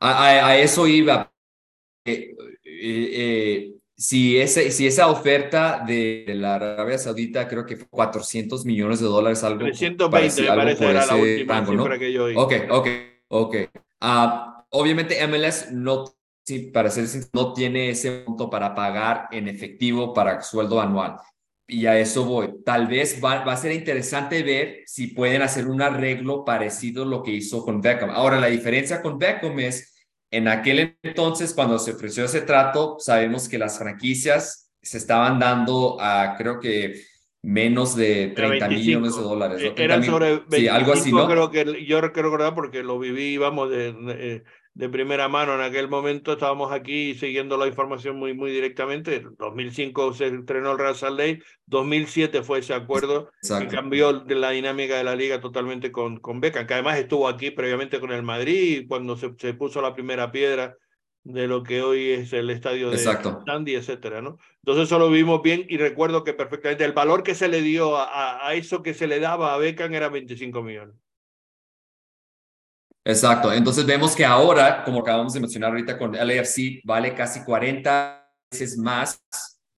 A, 0.00 0.56
eso 0.56 0.86
iba. 0.86 1.32
Eh, 2.04 2.34
eh, 2.64 3.72
si, 3.96 4.38
ese, 4.38 4.70
si 4.70 4.86
esa 4.86 5.08
oferta 5.08 5.82
de, 5.84 6.24
la 6.28 6.54
Arabia 6.54 6.98
Saudita, 6.98 7.48
creo 7.48 7.66
que 7.66 7.76
fue 7.76 7.88
400 7.88 8.64
millones 8.64 9.00
de 9.00 9.06
dólares, 9.06 9.42
algo. 9.42 9.64
320, 9.64 10.04
me 10.04 10.10
parece, 10.10 10.86
era 10.86 11.06
la 11.06 11.16
última 11.16 11.66
cifra 11.66 11.98
que 11.98 12.12
yo 12.12 12.24
oí. 12.24 12.34
Ok, 12.36 12.52
ok, 12.70 12.88
ok. 13.28 13.56
Uh, 14.00 14.64
obviamente, 14.70 15.26
MLS 15.26 15.72
no, 15.72 16.04
sí, 16.46 16.70
para 16.72 16.90
ser 16.90 17.06
no 17.32 17.52
tiene 17.52 17.90
ese 17.90 18.20
punto 18.20 18.48
para 18.48 18.74
pagar 18.74 19.28
en 19.32 19.48
efectivo 19.48 20.14
para 20.14 20.40
sueldo 20.42 20.80
anual 20.80 21.16
y 21.68 21.84
a 21.86 21.98
eso 21.98 22.24
voy. 22.24 22.62
Tal 22.64 22.86
vez 22.86 23.20
va, 23.22 23.44
va, 23.44 23.52
a 23.52 23.56
ser 23.56 23.72
interesante 23.72 24.42
ver 24.42 24.82
si 24.86 25.08
pueden 25.08 25.42
hacer 25.42 25.68
un 25.68 25.82
arreglo 25.82 26.44
parecido 26.44 27.02
a 27.02 27.06
lo 27.06 27.22
que 27.22 27.30
hizo 27.30 27.62
con 27.62 27.82
Beckham. 27.82 28.10
Ahora, 28.10 28.40
la 28.40 28.46
diferencia 28.46 29.02
con 29.02 29.18
Beckham 29.18 29.60
es, 29.60 29.94
en 30.30 30.48
aquel 30.48 30.96
entonces, 31.02 31.52
cuando 31.52 31.78
se 31.78 31.92
ofreció 31.92 32.24
ese 32.24 32.40
trato, 32.40 32.96
sabemos 32.98 33.48
que 33.48 33.58
las 33.58 33.78
franquicias 33.78 34.72
se 34.80 34.96
estaban 34.96 35.38
dando 35.38 36.00
a, 36.00 36.34
creo 36.38 36.58
que, 36.58 37.02
menos 37.42 37.94
de 37.94 38.32
30 38.34 38.68
millones 38.68 39.16
de 39.16 39.22
dólares. 39.22 39.62
¿no? 39.62 39.82
Eran 39.82 40.02
sobre 40.02 40.30
25, 40.30 40.56
sí, 40.56 40.68
algo 40.68 40.92
así, 40.92 41.12
¿no? 41.12 41.28
creo 41.28 41.50
que, 41.50 41.84
yo 41.86 41.98
creo 41.98 42.24
recordar 42.24 42.54
porque 42.54 42.82
lo 42.82 42.98
viví, 42.98 43.36
vamos, 43.36 43.70
de, 43.70 43.92
de 43.92 44.44
de 44.78 44.88
primera 44.88 45.26
mano 45.26 45.56
en 45.56 45.60
aquel 45.60 45.88
momento. 45.88 46.32
Estábamos 46.32 46.70
aquí 46.70 47.14
siguiendo 47.14 47.56
la 47.56 47.66
información 47.66 48.16
muy, 48.16 48.32
muy 48.32 48.52
directamente. 48.52 49.16
En 49.16 49.34
2005 49.36 50.14
se 50.14 50.28
estrenó 50.28 50.70
el 50.70 50.78
Real 50.78 50.94
Salt 50.94 51.18
Lake, 51.18 51.42
2007 51.66 52.44
fue 52.44 52.60
ese 52.60 52.74
acuerdo 52.74 53.28
Exacto. 53.42 53.68
que 53.68 53.74
cambió 53.74 54.24
la 54.28 54.50
dinámica 54.50 54.96
de 54.96 55.02
la 55.02 55.16
liga 55.16 55.40
totalmente 55.40 55.90
con, 55.90 56.20
con 56.20 56.40
Beca, 56.40 56.64
que 56.64 56.74
además 56.74 56.96
estuvo 56.96 57.26
aquí 57.26 57.50
previamente 57.50 57.98
con 57.98 58.12
el 58.12 58.22
Madrid 58.22 58.86
cuando 58.88 59.16
se, 59.16 59.34
se 59.36 59.52
puso 59.52 59.82
la 59.82 59.94
primera 59.94 60.30
piedra 60.30 60.76
de 61.24 61.48
lo 61.48 61.64
que 61.64 61.82
hoy 61.82 62.10
es 62.10 62.32
el 62.32 62.48
estadio 62.48 62.88
de 62.88 62.98
Sandy, 62.98 63.74
etcétera, 63.74 64.22
¿no? 64.22 64.38
Entonces 64.62 64.84
eso 64.84 65.00
lo 65.00 65.10
vimos 65.10 65.42
bien 65.42 65.66
y 65.68 65.76
recuerdo 65.76 66.22
que 66.22 66.34
perfectamente 66.34 66.84
el 66.84 66.92
valor 66.92 67.24
que 67.24 67.34
se 67.34 67.48
le 67.48 67.62
dio 67.62 67.96
a, 67.96 68.46
a 68.46 68.54
eso 68.54 68.84
que 68.84 68.94
se 68.94 69.08
le 69.08 69.18
daba 69.18 69.54
a 69.54 69.58
Beckham 69.58 69.92
era 69.92 70.08
25 70.08 70.62
millones. 70.62 70.94
Exacto. 73.08 73.50
Entonces 73.52 73.86
vemos 73.86 74.14
que 74.14 74.24
ahora, 74.24 74.84
como 74.84 75.00
acabamos 75.00 75.32
de 75.32 75.40
mencionar 75.40 75.70
ahorita 75.70 75.96
con 75.96 76.12
LAFC, 76.12 76.82
vale 76.84 77.14
casi 77.14 77.42
40 77.42 78.30
veces 78.52 78.76
más 78.76 79.22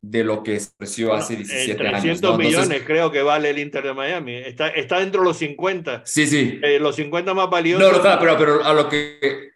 de 0.02 0.24
lo 0.24 0.42
que 0.42 0.56
ofreció 0.56 1.14
hace 1.14 1.36
17 1.36 1.76
300 1.76 1.86
años. 1.86 2.20
300 2.20 2.38
millones 2.38 2.82
creo 2.84 3.12
que 3.12 3.22
vale 3.22 3.50
el 3.50 3.58
Inter 3.60 3.84
de 3.84 3.94
Miami. 3.94 4.34
Está, 4.34 4.68
está 4.70 4.98
dentro 4.98 5.20
de 5.20 5.28
los 5.28 5.36
50. 5.38 6.02
Sí, 6.04 6.26
sí. 6.26 6.58
Eh, 6.60 6.80
los 6.80 6.96
50 6.96 7.32
más 7.32 7.48
valiosos. 7.48 7.80
No, 7.80 8.02
no, 8.02 8.18
pero, 8.18 8.36
pero 8.36 8.64
a 8.64 8.74
lo 8.74 8.88
que... 8.88 9.50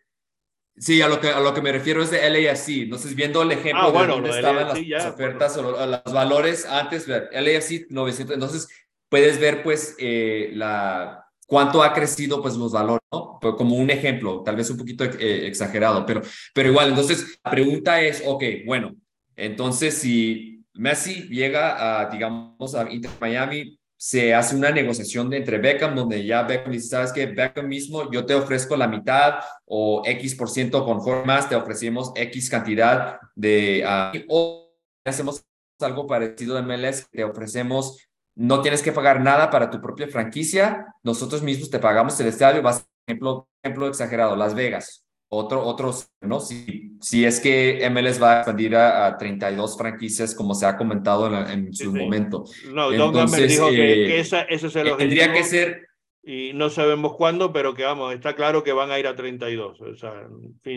Sí, 0.77 1.03
a 1.03 1.09
lo, 1.09 1.20
que, 1.20 1.29
a 1.29 1.41
lo 1.41 1.55
que 1.55 1.62
me 1.62 1.72
refiero 1.72 2.03
es 2.03 2.11
de 2.11 2.29
LAFC. 2.31 2.83
Entonces, 2.83 3.14
viendo 3.16 3.43
el 3.43 3.53
ejemplo 3.53 3.87
ah, 3.87 3.91
bueno, 3.91 4.16
de 4.16 4.20
dónde 4.22 4.31
estaban 4.31 4.68
las, 4.68 4.87
ya, 4.87 5.09
ofertas 5.09 5.55
bueno. 5.55 5.79
o 5.79 5.87
los 5.87 6.12
valores 6.12 6.66
antes, 6.66 7.09
LAFC 7.09 7.87
900. 7.91 8.35
Entonces, 8.35 8.68
puedes 9.09 9.41
ver 9.41 9.62
pues 9.62 9.97
eh, 9.99 10.51
la 10.55 11.24
cuánto 11.47 11.82
ha 11.82 11.92
crecido 11.92 12.40
pues 12.42 12.57
los 12.57 12.72
valores, 12.72 13.03
como 13.11 13.76
un 13.76 13.90
ejemplo, 13.90 14.42
tal 14.42 14.57
vez 14.57 14.70
un 14.70 14.78
poquito 14.78 15.05
eh, 15.05 15.47
exagerado, 15.47 16.05
pero, 16.07 16.22
pero 16.55 16.68
igual, 16.70 16.90
entonces 16.90 17.38
la 17.45 17.51
pregunta 17.51 18.01
es, 18.01 18.22
ok, 18.26 18.42
bueno, 18.66 18.95
entonces 19.36 19.95
si 19.95 20.64
Messi 20.74 21.28
llega 21.28 22.01
a, 22.01 22.11
digamos, 22.11 22.74
a 22.74 22.90
Inter 22.90 23.11
Miami, 23.20 23.78
se 23.97 24.34
hace 24.34 24.55
una 24.55 24.70
negociación 24.70 25.30
de 25.30 25.38
entre 25.38 25.59
Beckham, 25.59 25.95
donde 25.95 26.26
ya 26.26 26.42
Beckham 26.42 26.72
dice, 26.72 26.88
sabes 26.88 27.12
que 27.12 27.26
Beckham 27.26 27.68
mismo, 27.68 28.11
yo 28.11 28.26
te 28.26 28.34
ofrezco 28.34 28.76
la 28.76 28.88
mitad 28.88 29.36
o 29.64 30.03
X 30.05 30.34
por 30.34 30.51
ciento 30.51 30.84
con 30.84 31.01
más, 31.24 31.49
te 31.49 31.57
ofrecemos 31.57 32.12
X 32.14 32.51
cantidad 32.51 33.18
de, 33.34 33.82
uh, 33.86 34.18
o 34.28 34.74
hacemos 35.07 35.45
algo 35.80 36.07
parecido 36.07 36.59
a 36.59 36.62
MLS, 36.62 37.09
te 37.11 37.24
ofrecemos, 37.24 37.99
no 38.37 38.61
tienes 38.62 38.82
que 38.82 38.93
pagar 38.93 39.20
nada 39.20 39.51
para 39.51 39.70
tu 39.70 39.80
propia 39.80 40.09
franquicia, 40.09 40.95
nosotros 41.03 41.43
mismos 41.43 41.70
te 41.70 41.78
pagamos 41.78 42.18
el 42.20 42.28
estadio, 42.28 42.62
vas, 42.62 42.87
ejemplo, 43.07 43.49
ejemplo 43.62 43.89
exagerado, 43.89 44.35
Las 44.37 44.55
Vegas, 44.55 45.05
otro, 45.28 45.64
otros, 45.64 46.09
¿no? 46.20 46.41
Si, 46.41 46.97
si 47.01 47.24
es 47.24 47.41
que 47.41 47.89
MLS 47.91 48.22
va 48.22 48.35
a 48.35 48.37
expandir 48.39 48.76
a, 48.76 49.16
32 49.16 49.76
franquicias, 49.76 50.35
como 50.35 50.55
se 50.55 50.66
ha 50.66 50.76
comentado 50.76 51.26
en, 51.49 51.72
su 51.72 51.93
momento. 51.93 52.45
No, 52.72 52.93
Entonces, 52.93 53.51
dijo 53.51 53.68
que, 53.70 54.07
eh, 54.07 54.20
esa, 54.20 54.43
ese 54.43 54.66
es 54.68 54.76
el 54.76 54.89
objetivo. 54.93 54.99
Tendría 54.99 55.32
que 55.32 55.45
ser. 55.45 55.87
Y 56.26 56.53
no 56.55 56.70
sabemos 56.70 57.16
cuándo, 57.16 57.53
pero 57.53 57.74
que 57.74 57.85
vamos, 57.85 58.14
está 58.14 58.35
claro 58.35 58.64
que 58.64 58.72
van 58.72 58.91
a 58.91 58.99
ir 58.99 59.07
a 59.07 59.14
32. 59.14 59.80
O 59.80 59.95
sea, 59.95 60.26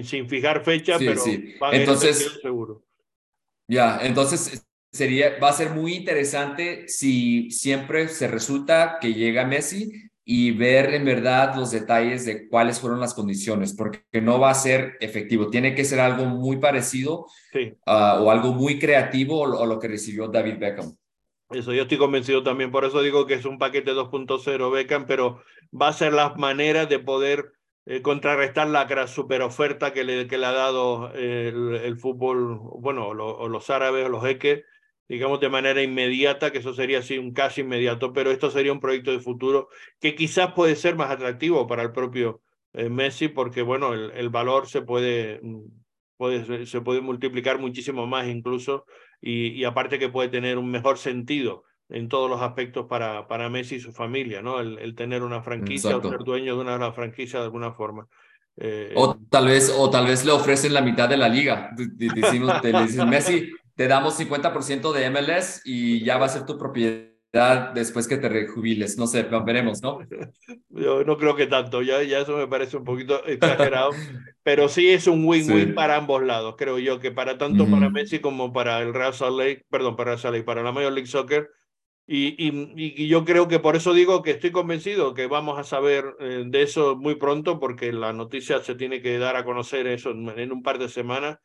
sin, 0.03 0.27
fijar 0.27 0.63
fecha, 0.63 0.97
pero 0.99 1.21
van 1.59 1.73
entonces, 1.73 2.19
a 2.19 2.23
ir 2.23 2.41
seguro. 2.41 2.83
Ya, 3.69 3.99
entonces 4.01 4.66
sería, 4.97 5.37
va 5.41 5.49
a 5.49 5.53
ser 5.53 5.69
muy 5.69 5.93
interesante 5.93 6.87
si 6.87 7.51
siempre 7.51 8.07
se 8.07 8.27
resulta 8.27 8.97
que 8.99 9.13
llega 9.13 9.45
Messi 9.45 9.91
y 10.25 10.51
ver 10.51 10.93
en 10.93 11.05
verdad 11.05 11.55
los 11.55 11.71
detalles 11.71 12.25
de 12.25 12.49
cuáles 12.49 12.81
fueron 12.81 12.99
las 12.99 13.13
condiciones, 13.13 13.73
porque 13.73 14.01
no 14.21 14.39
va 14.39 14.49
a 14.49 14.55
ser 14.55 14.97
efectivo, 14.99 15.49
tiene 15.49 15.73
que 15.73 15.85
ser 15.85 15.99
algo 15.99 16.25
muy 16.25 16.57
parecido 16.57 17.27
ah, 17.85 18.19
o 18.21 18.29
algo 18.29 18.51
muy 18.51 18.77
creativo 18.79 19.39
o, 19.39 19.65
lo 19.65 19.79
que 19.79 19.87
recibió 19.87 20.27
David 20.27 20.57
Beckham. 20.59 20.97
Eso 21.51 21.71
yo 21.71 21.83
estoy 21.83 21.97
convencido 21.97 22.43
también, 22.43 22.71
por 22.71 22.83
eso 22.83 23.01
digo 23.01 23.25
que 23.25 23.35
es 23.35 23.45
un 23.45 23.57
paquete 23.57 23.93
2.0 23.93 24.71
Beckham, 24.71 25.05
pero 25.05 25.41
va 25.71 25.89
a 25.89 25.93
ser 25.93 26.11
la 26.11 26.33
manera 26.35 26.87
de 26.87 26.99
poder 26.99 27.53
eh, 27.85 28.01
contrarrestar 28.01 28.67
la 28.67 29.07
super 29.07 29.41
oferta 29.43 29.93
que 29.93 30.03
le, 30.03 30.27
que 30.27 30.37
le 30.37 30.45
ha 30.45 30.51
dado 30.51 31.13
el, 31.13 31.97
fútbol, 31.97 32.59
bueno, 32.81 33.07
o 33.07 33.47
los 33.47 33.69
árabes 33.69 34.05
o 34.05 34.09
los 34.09 34.25
jeques, 34.25 34.65
digamos, 35.07 35.39
de 35.39 35.49
manera 35.49 35.81
inmediata, 35.81 36.51
que 36.51 36.59
eso 36.59 36.73
sería 36.73 36.99
así 36.99 37.17
un 37.17 37.31
casi 37.31 37.61
inmediato, 37.61 38.11
pero 38.13 38.31
esto 38.31 38.51
sería 38.51 38.73
un 38.73 38.79
proyecto 38.79 39.11
de 39.11 39.19
futuro 39.19 39.69
que 39.99 40.15
quizás 40.15 40.53
puede 40.53 40.75
ser 40.75 40.95
más 40.95 41.11
atractivo 41.11 41.67
para 41.67 41.83
el 41.83 41.91
propio 41.91 42.41
eh, 42.73 42.89
Messi, 42.89 43.29
porque, 43.29 43.61
bueno, 43.61 43.93
el, 43.93 44.11
el, 44.11 44.29
valor 44.29 44.67
se 44.67 44.81
puede, 44.81 45.39
mm, 45.41 45.63
puede, 46.17 46.65
se 46.65 46.81
puede 46.81 47.01
multiplicar 47.01 47.59
muchísimo 47.59 48.05
más 48.05 48.27
incluso, 48.27 48.85
y, 49.21 49.47
y, 49.47 49.63
aparte 49.63 49.97
que 49.97 50.09
puede 50.09 50.29
tener 50.29 50.57
un 50.57 50.69
mejor 50.69 50.97
sentido 50.97 51.63
en 51.89 52.09
todos 52.09 52.29
los 52.29 52.41
aspectos 52.41 52.85
para, 52.87 53.27
para 53.27 53.49
Messi 53.49 53.75
y 53.75 53.79
su 53.79 53.93
familia, 53.93 54.41
¿no? 54.41 54.59
El, 54.59 54.77
el 54.79 54.93
tener 54.93 55.23
una 55.23 55.41
franquicia 55.41 55.97
o 55.97 56.01
ser 56.01 56.19
dueño 56.19 56.55
de 56.55 56.61
una, 56.61 56.91
franquicia 56.91 57.39
de 57.39 57.45
alguna 57.45 57.71
forma. 57.71 58.07
Eh, 58.57 58.93
o 58.95 59.15
tal 59.29 59.47
vez 59.47 59.73
o 59.75 59.89
tal 59.89 60.07
vez 60.07 60.25
le 60.25 60.31
ofrecen 60.31 60.73
la 60.73 60.81
mitad 60.81 61.07
de 61.07 61.17
la 61.17 61.29
liga. 61.29 61.71
Decimos, 61.75 62.61
le 62.61 62.81
dicen 62.81 63.09
Messi, 63.09 63.51
te 63.77 63.87
damos 63.87 64.19
50% 64.19 64.91
de 64.91 65.09
MLS 65.11 65.61
y 65.63 66.03
ya 66.03 66.17
va 66.17 66.25
a 66.25 66.29
ser 66.29 66.45
tu 66.47 66.57
propiedad 66.57 67.71
después 67.75 68.07
que 68.07 68.17
te 68.17 68.27
rejubiles. 68.27 68.97
No 68.97 69.05
sé, 69.05 69.21
veremos, 69.21 69.83
¿no? 69.83 69.99
Yo 70.69 71.03
no 71.03 71.15
creo 71.17 71.35
que 71.35 71.45
tanto, 71.45 71.83
ya, 71.83 72.01
ya 72.01 72.19
eso 72.19 72.35
me 72.37 72.47
parece 72.47 72.77
un 72.77 72.83
poquito 72.83 73.23
exagerado, 73.27 73.91
pero 74.41 74.67
sí 74.67 74.89
es 74.89 75.05
un 75.05 75.23
win-win 75.25 75.75
para 75.75 75.95
ambos 75.95 76.23
lados, 76.23 76.55
creo 76.57 76.79
yo, 76.79 76.99
que 76.99 77.11
para 77.11 77.37
tanto 77.37 77.67
para 77.67 77.89
Messi 77.89 78.19
como 78.19 78.51
para 78.51 78.81
el 78.81 78.93
Real 78.93 79.13
Salt 79.13 79.37
Lake, 79.37 79.65
perdón, 79.69 79.95
para 79.95 80.11
Real 80.11 80.19
Salt 80.19 80.33
Lake, 80.35 80.45
para 80.45 80.63
la 80.63 80.71
Major 80.71 80.91
League 80.91 81.07
Soccer. 81.07 81.49
Y, 82.09 82.35
y, 82.37 82.73
y, 82.75 83.07
yo 83.09 83.25
creo 83.25 83.49
que 83.49 83.59
por 83.59 83.75
eso 83.75 83.93
digo 83.93 84.23
que 84.23 84.31
estoy 84.31 84.51
convencido 84.51 85.13
que 85.13 85.27
vamos 85.27 85.59
a 85.59 85.65
saber 85.65 86.15
eh, 86.21 86.45
de 86.47 86.61
eso 86.61 86.95
muy 86.95 87.15
pronto, 87.15 87.59
porque 87.59 87.91
la 87.91 88.13
noticia 88.13 88.63
se 88.63 88.75
tiene 88.75 89.01
que 89.01 89.19
dar 89.19 89.35
a 89.35 89.43
conocer 89.43 89.87
eso 89.87 90.11
en 90.11 90.51
un 90.51 90.63
par 90.63 90.79
de 90.79 90.87
semanas. 90.87 91.39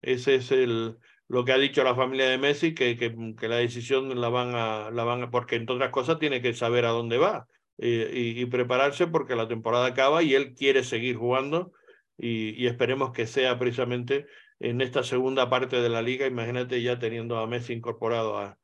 Ese 0.00 0.34
es 0.34 0.50
el, 0.50 0.98
lo 1.32 1.46
que 1.46 1.52
ha 1.52 1.58
dicho 1.58 1.82
la 1.82 1.94
familia 1.94 2.28
de 2.28 2.36
Messi, 2.36 2.74
que, 2.74 2.94
que, 2.98 3.48
la 3.48 3.56
decisión 3.56 4.20
la 4.20 4.28
van, 4.28 4.54
a, 4.54 4.90
la 4.90 5.02
van 5.02 5.30
porque 5.30 5.56
entre 5.56 5.76
otras 5.76 5.90
cosas 5.90 6.18
tiene 6.18 6.42
que 6.42 6.52
saber 6.52 6.84
a 6.84 6.90
dónde 6.90 7.16
va 7.16 7.46
eh, 7.78 8.34
y, 8.36 8.44
prepararse 8.44 9.06
porque 9.06 9.34
la 9.34 9.48
temporada 9.48 9.86
acaba 9.86 10.22
y 10.22 10.34
él 10.34 10.52
quiere 10.52 10.84
seguir 10.84 11.16
jugando 11.16 11.72
y, 12.18 12.66
esperemos 12.66 13.12
que 13.12 13.26
sea 13.26 13.58
precisamente 13.58 14.26
en 14.60 14.82
esta 14.82 15.02
segunda 15.02 15.48
parte 15.48 15.80
de 15.80 15.88
la 15.88 16.02
liga, 16.02 16.26
imagínate 16.26 16.82
ya 16.82 16.98
teniendo 16.98 17.38
a 17.38 17.46
Messi 17.46 17.72
incorporado 17.72 18.36
al, 18.36 18.58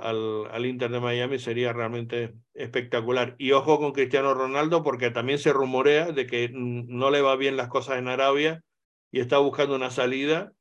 al, 0.00 0.46
al, 0.50 0.64
Inter 0.64 0.90
de 0.90 0.98
Miami 0.98 1.38
sería 1.38 1.74
realmente 1.74 2.32
espectacular. 2.54 3.36
Y 3.36 3.52
ojo 3.52 3.78
con 3.78 3.92
Cristiano 3.92 4.32
Ronaldo 4.32 4.82
porque 4.82 5.10
también 5.10 5.38
se 5.38 5.52
rumorea 5.52 6.10
de 6.10 6.26
que 6.26 6.50
no 6.54 7.10
le 7.10 7.20
va 7.20 7.36
bien 7.36 7.58
las 7.58 7.68
cosas 7.68 7.98
en 7.98 8.08
Arabia 8.08 8.64
y 9.10 9.20
está 9.20 9.36
buscando 9.36 9.76
una 9.76 9.90
salida 9.90 10.54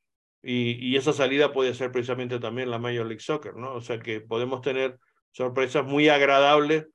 y, 0.44 0.96
esa 0.96 1.14
salida 1.14 1.54
puede 1.54 1.74
ser 1.74 1.92
precisamente 1.92 2.40
también 2.40 2.72
la 2.72 2.80
Major 2.80 3.06
League 3.06 3.22
Soccer, 3.22 3.56
¿no? 3.56 3.76
O 3.76 3.82
sea 3.82 4.00
que 4.00 4.22
podemos 4.22 4.62
tener 4.62 4.98
sorpresas 5.32 5.86
muy 5.86 6.10
agradables 6.10 6.88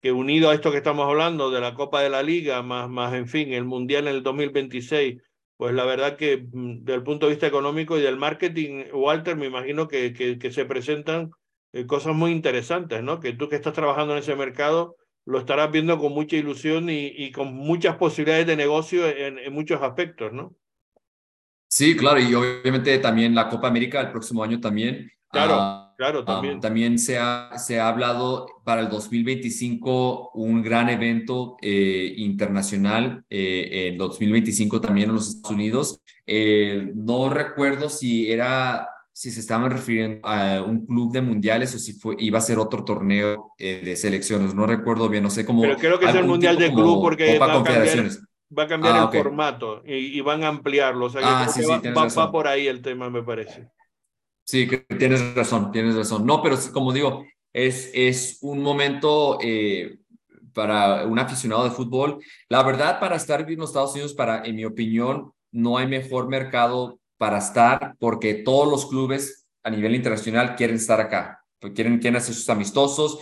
que 0.00 0.12
unido 0.12 0.50
a 0.50 0.54
esto 0.54 0.70
que 0.70 0.78
estamos 0.78 1.06
hablando 1.08 1.50
de 1.50 1.60
la 1.60 1.74
Copa 1.74 2.02
de 2.02 2.10
la 2.10 2.22
Liga, 2.22 2.62
más, 2.62 2.88
más 2.88 3.14
en 3.14 3.28
fin, 3.28 3.52
el 3.52 3.64
Mundial 3.64 4.08
en 4.08 4.16
el 4.16 4.22
2026, 4.22 5.22
pues 5.56 5.74
la 5.74 5.84
verdad 5.84 6.16
que 6.16 6.38
mm, 6.52 6.84
desde 6.84 6.94
el 6.94 7.02
punto 7.04 7.26
de 7.26 7.32
vista 7.32 7.46
económico 7.46 7.98
y 7.98 8.02
del 8.02 8.16
marketing, 8.16 8.84
Walter, 8.92 9.36
me 9.36 9.46
imagino 9.46 9.88
que, 9.88 10.12
que, 10.12 10.50
se 10.52 10.64
presentan 10.64 11.30
eh, 11.72 11.86
cosas 11.86 12.14
muy 12.14 12.32
interesantes, 12.32 13.02
¿no? 13.02 13.20
Que 13.20 13.32
tú 13.32 13.48
que 13.48 13.56
estás 13.56 13.74
trabajando 13.74 14.12
en 14.14 14.20
ese 14.20 14.36
mercado 14.36 14.96
lo 15.24 15.38
estarás 15.38 15.70
viendo 15.70 15.98
con 15.98 16.12
mucha 16.12 16.36
ilusión 16.36 16.88
y, 16.90 17.30
con 17.32 17.54
muchas 17.54 17.96
posibilidades 17.96 18.46
de 18.46 18.56
negocio 18.56 19.06
en 19.06 19.52
muchos 19.52 19.80
aspectos, 19.80 20.32
¿no? 20.32 20.56
Sí, 21.74 21.96
claro, 21.96 22.20
y 22.20 22.34
obviamente 22.34 22.98
también 22.98 23.34
la 23.34 23.48
Copa 23.48 23.68
América 23.68 23.98
el 24.02 24.10
próximo 24.10 24.44
año 24.44 24.60
también. 24.60 25.10
Claro, 25.30 25.54
ah, 25.58 25.94
claro, 25.96 26.18
ah, 26.18 26.24
también. 26.26 26.60
también 26.60 26.98
se 26.98 27.16
ha, 27.18 27.48
se 27.56 27.80
ha 27.80 27.88
hablado 27.88 28.44
para 28.62 28.82
el 28.82 28.90
2025 28.90 30.32
un 30.34 30.62
gran 30.62 30.90
evento 30.90 31.56
eh, 31.62 32.12
internacional, 32.18 33.24
eh, 33.30 33.88
el 33.90 33.96
2025 33.96 34.82
también 34.82 35.08
en 35.08 35.14
los 35.14 35.28
Estados 35.28 35.54
Unidos. 35.54 36.02
Eh, 36.26 36.92
no 36.94 37.30
recuerdo 37.30 37.88
si 37.88 38.30
era 38.30 38.90
si 39.14 39.30
se 39.30 39.40
estaban 39.40 39.70
refiriendo 39.70 40.28
a 40.28 40.62
un 40.62 40.84
club 40.84 41.10
de 41.10 41.22
mundiales 41.22 41.74
o 41.74 41.78
si 41.78 41.94
fue, 41.94 42.16
iba 42.18 42.36
a 42.36 42.42
ser 42.42 42.58
otro 42.58 42.84
torneo 42.84 43.54
de 43.58 43.96
selecciones. 43.96 44.54
No 44.54 44.66
recuerdo 44.66 45.08
bien, 45.08 45.22
no 45.22 45.30
sé 45.30 45.46
cómo. 45.46 45.62
Pero 45.62 45.78
creo 45.78 45.98
que 45.98 46.04
es 46.04 46.14
el 46.14 46.24
mundial 46.24 46.58
de 46.58 46.70
club 46.70 47.00
porque 47.00 47.38
Copa 47.38 47.54
Confederaciones 47.54 48.20
va 48.56 48.64
a 48.64 48.66
cambiar 48.66 48.96
ah, 48.96 49.10
el 49.10 49.22
formato 49.22 49.82
y, 49.84 50.20
van 50.20 50.44
a 50.44 50.48
ampliarlo. 50.48 51.06
O 51.06 51.10
sea, 51.10 51.20
ah, 51.24 51.48
sí, 51.48 51.62
va, 51.64 52.06
va, 52.06 52.32
por 52.32 52.46
ahí 52.46 52.66
el 52.66 52.82
tema, 52.82 53.10
me 53.10 53.22
parece. 53.22 53.70
Sí, 54.44 54.68
tienes 54.98 55.34
razón, 55.34 55.70
tienes 55.72 55.94
razón. 55.94 56.26
No, 56.26 56.42
pero 56.42 56.56
como 56.72 56.92
digo, 56.92 57.24
es, 57.52 57.90
es 57.94 58.38
un 58.42 58.62
momento 58.62 59.38
eh, 59.42 59.98
para 60.52 61.06
un 61.06 61.18
aficionado 61.18 61.64
de 61.64 61.70
fútbol. 61.70 62.18
La 62.48 62.62
verdad, 62.62 63.00
para 63.00 63.16
estar 63.16 63.48
en 63.48 63.58
los 63.58 63.70
Estados 63.70 63.92
Unidos, 63.92 64.14
para, 64.14 64.44
en 64.44 64.56
mi 64.56 64.64
opinión, 64.64 65.32
no 65.50 65.78
hay 65.78 65.86
mejor 65.86 66.28
mercado 66.28 66.98
para 67.18 67.38
estar 67.38 67.94
porque 67.98 68.34
todos 68.34 68.68
los 68.68 68.86
clubes 68.86 69.46
a 69.62 69.70
nivel 69.70 69.94
internacional 69.94 70.56
quieren 70.56 70.76
estar 70.76 71.00
acá, 71.00 71.44
quieren, 71.74 71.98
quieren 71.98 72.16
hacer 72.16 72.34
sus 72.34 72.48
amistosos. 72.48 73.18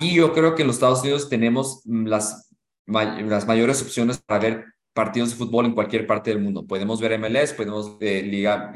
Y 0.00 0.14
yo 0.16 0.32
creo 0.32 0.54
que 0.54 0.62
en 0.62 0.68
los 0.68 0.76
Estados 0.76 1.02
Unidos 1.02 1.28
tenemos 1.28 1.82
las 1.84 2.51
las 2.86 3.46
mayores 3.46 3.82
opciones 3.82 4.18
para 4.18 4.40
ver 4.40 4.64
partidos 4.92 5.30
de 5.30 5.36
fútbol 5.36 5.66
en 5.66 5.72
cualquier 5.72 6.06
parte 6.06 6.30
del 6.30 6.40
mundo. 6.40 6.66
Podemos 6.66 7.00
ver 7.00 7.18
MLS, 7.18 7.54
podemos 7.54 7.98
ver 7.98 8.24
Liga, 8.26 8.74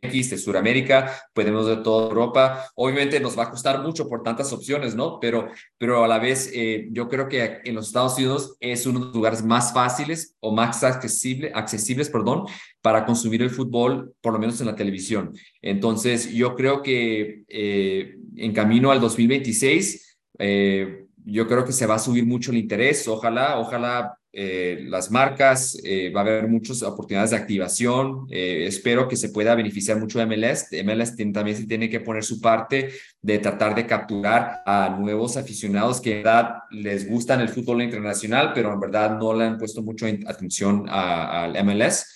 X 0.00 0.30
de 0.30 0.38
Sudamérica, 0.38 1.12
podemos 1.34 1.66
ver 1.66 1.82
toda 1.82 2.08
Europa. 2.08 2.64
Obviamente 2.74 3.20
nos 3.20 3.38
va 3.38 3.44
a 3.44 3.50
costar 3.50 3.82
mucho 3.82 4.08
por 4.08 4.22
tantas 4.22 4.52
opciones, 4.52 4.94
¿no? 4.94 5.20
Pero, 5.20 5.48
pero 5.76 6.04
a 6.04 6.08
la 6.08 6.18
vez 6.18 6.50
eh, 6.54 6.88
yo 6.90 7.08
creo 7.08 7.28
que 7.28 7.60
en 7.64 7.74
los 7.74 7.88
Estados 7.88 8.16
Unidos 8.16 8.56
es 8.60 8.86
uno 8.86 9.00
de 9.00 9.06
los 9.06 9.14
lugares 9.14 9.44
más 9.44 9.74
fáciles 9.74 10.36
o 10.40 10.52
más 10.52 10.82
accesible, 10.84 11.52
accesibles, 11.54 12.08
perdón, 12.08 12.44
para 12.80 13.04
consumir 13.04 13.42
el 13.42 13.50
fútbol, 13.50 14.14
por 14.22 14.32
lo 14.32 14.38
menos 14.38 14.60
en 14.60 14.68
la 14.68 14.76
televisión. 14.76 15.34
Entonces, 15.60 16.32
yo 16.32 16.54
creo 16.54 16.82
que 16.82 17.42
eh, 17.46 18.16
en 18.36 18.52
camino 18.54 18.90
al 18.90 19.00
2026, 19.00 20.18
eh, 20.38 21.07
yo 21.30 21.46
creo 21.46 21.64
que 21.64 21.72
se 21.72 21.86
va 21.86 21.96
a 21.96 21.98
subir 21.98 22.26
mucho 22.26 22.50
el 22.50 22.58
interés. 22.58 23.06
Ojalá, 23.06 23.58
ojalá 23.58 24.18
eh, 24.32 24.84
las 24.88 25.10
marcas, 25.10 25.78
eh, 25.84 26.10
va 26.10 26.20
a 26.20 26.22
haber 26.22 26.48
muchas 26.48 26.82
oportunidades 26.82 27.30
de 27.30 27.36
activación. 27.36 28.26
Eh, 28.30 28.64
espero 28.66 29.08
que 29.08 29.16
se 29.16 29.28
pueda 29.28 29.54
beneficiar 29.54 29.98
mucho 29.98 30.18
de 30.18 30.26
MLS. 30.26 30.68
MLS 30.84 31.16
también 31.32 31.56
se 31.56 31.66
tiene 31.66 31.90
que 31.90 32.00
poner 32.00 32.24
su 32.24 32.40
parte 32.40 32.90
de 33.20 33.38
tratar 33.38 33.74
de 33.74 33.86
capturar 33.86 34.62
a 34.64 34.96
nuevos 34.98 35.36
aficionados 35.36 36.00
que 36.00 36.18
en 36.18 36.22
verdad 36.22 36.54
les 36.70 37.08
gustan 37.08 37.40
el 37.40 37.48
fútbol 37.48 37.82
internacional, 37.82 38.52
pero 38.54 38.72
en 38.72 38.80
verdad 38.80 39.18
no 39.18 39.34
le 39.34 39.44
han 39.44 39.58
puesto 39.58 39.82
mucho 39.82 40.06
atención 40.06 40.86
al 40.88 41.52
MLS. 41.64 42.06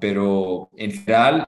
pero 0.00 0.70
en 0.76 0.92
general, 0.92 1.46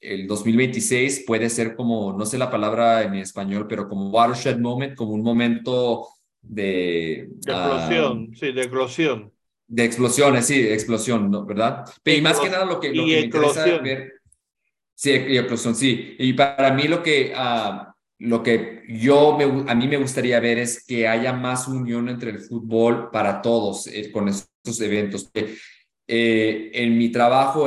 el 0.00 0.26
2026 0.26 1.24
puede 1.26 1.50
ser 1.50 1.76
como, 1.76 2.12
no 2.12 2.24
sé 2.24 2.38
la 2.38 2.50
palabra 2.50 3.02
en 3.02 3.14
español, 3.16 3.66
pero 3.68 3.88
como 3.88 4.10
watershed 4.10 4.58
moment, 4.58 4.94
como 4.94 5.12
un 5.12 5.22
momento 5.22 6.08
de... 6.40 7.28
De 7.30 7.52
explosión, 7.52 8.28
ah, 8.30 8.36
sí, 8.38 8.52
de 8.52 8.60
explosión. 8.62 9.32
De 9.66 9.84
explosiones, 9.84 10.46
sí, 10.46 10.66
explosión, 10.66 11.46
¿verdad? 11.46 11.84
y 12.04 12.20
más 12.20 12.40
que 12.40 12.50
nada 12.50 12.64
lo 12.64 12.80
que, 12.80 12.92
lo 12.94 13.04
que 13.04 13.12
me 13.12 13.20
interesa 13.20 13.64
ver... 13.78 14.20
Sí, 15.00 15.12
inclusión, 15.12 15.74
sí. 15.74 16.14
Y 16.18 16.34
para 16.34 16.74
mí 16.74 16.82
lo 16.82 17.02
que, 17.02 17.32
uh, 17.34 17.90
lo 18.18 18.42
que 18.42 18.82
yo, 18.86 19.34
me, 19.38 19.70
a 19.70 19.74
mí 19.74 19.88
me 19.88 19.96
gustaría 19.96 20.38
ver 20.40 20.58
es 20.58 20.84
que 20.84 21.08
haya 21.08 21.32
más 21.32 21.68
unión 21.68 22.10
entre 22.10 22.32
el 22.32 22.40
fútbol 22.40 23.10
para 23.10 23.40
todos 23.40 23.86
eh, 23.86 24.12
con 24.12 24.28
estos 24.28 24.78
eventos. 24.82 25.30
Eh, 26.06 26.70
en 26.74 26.98
mi 26.98 27.10
trabajo 27.10 27.66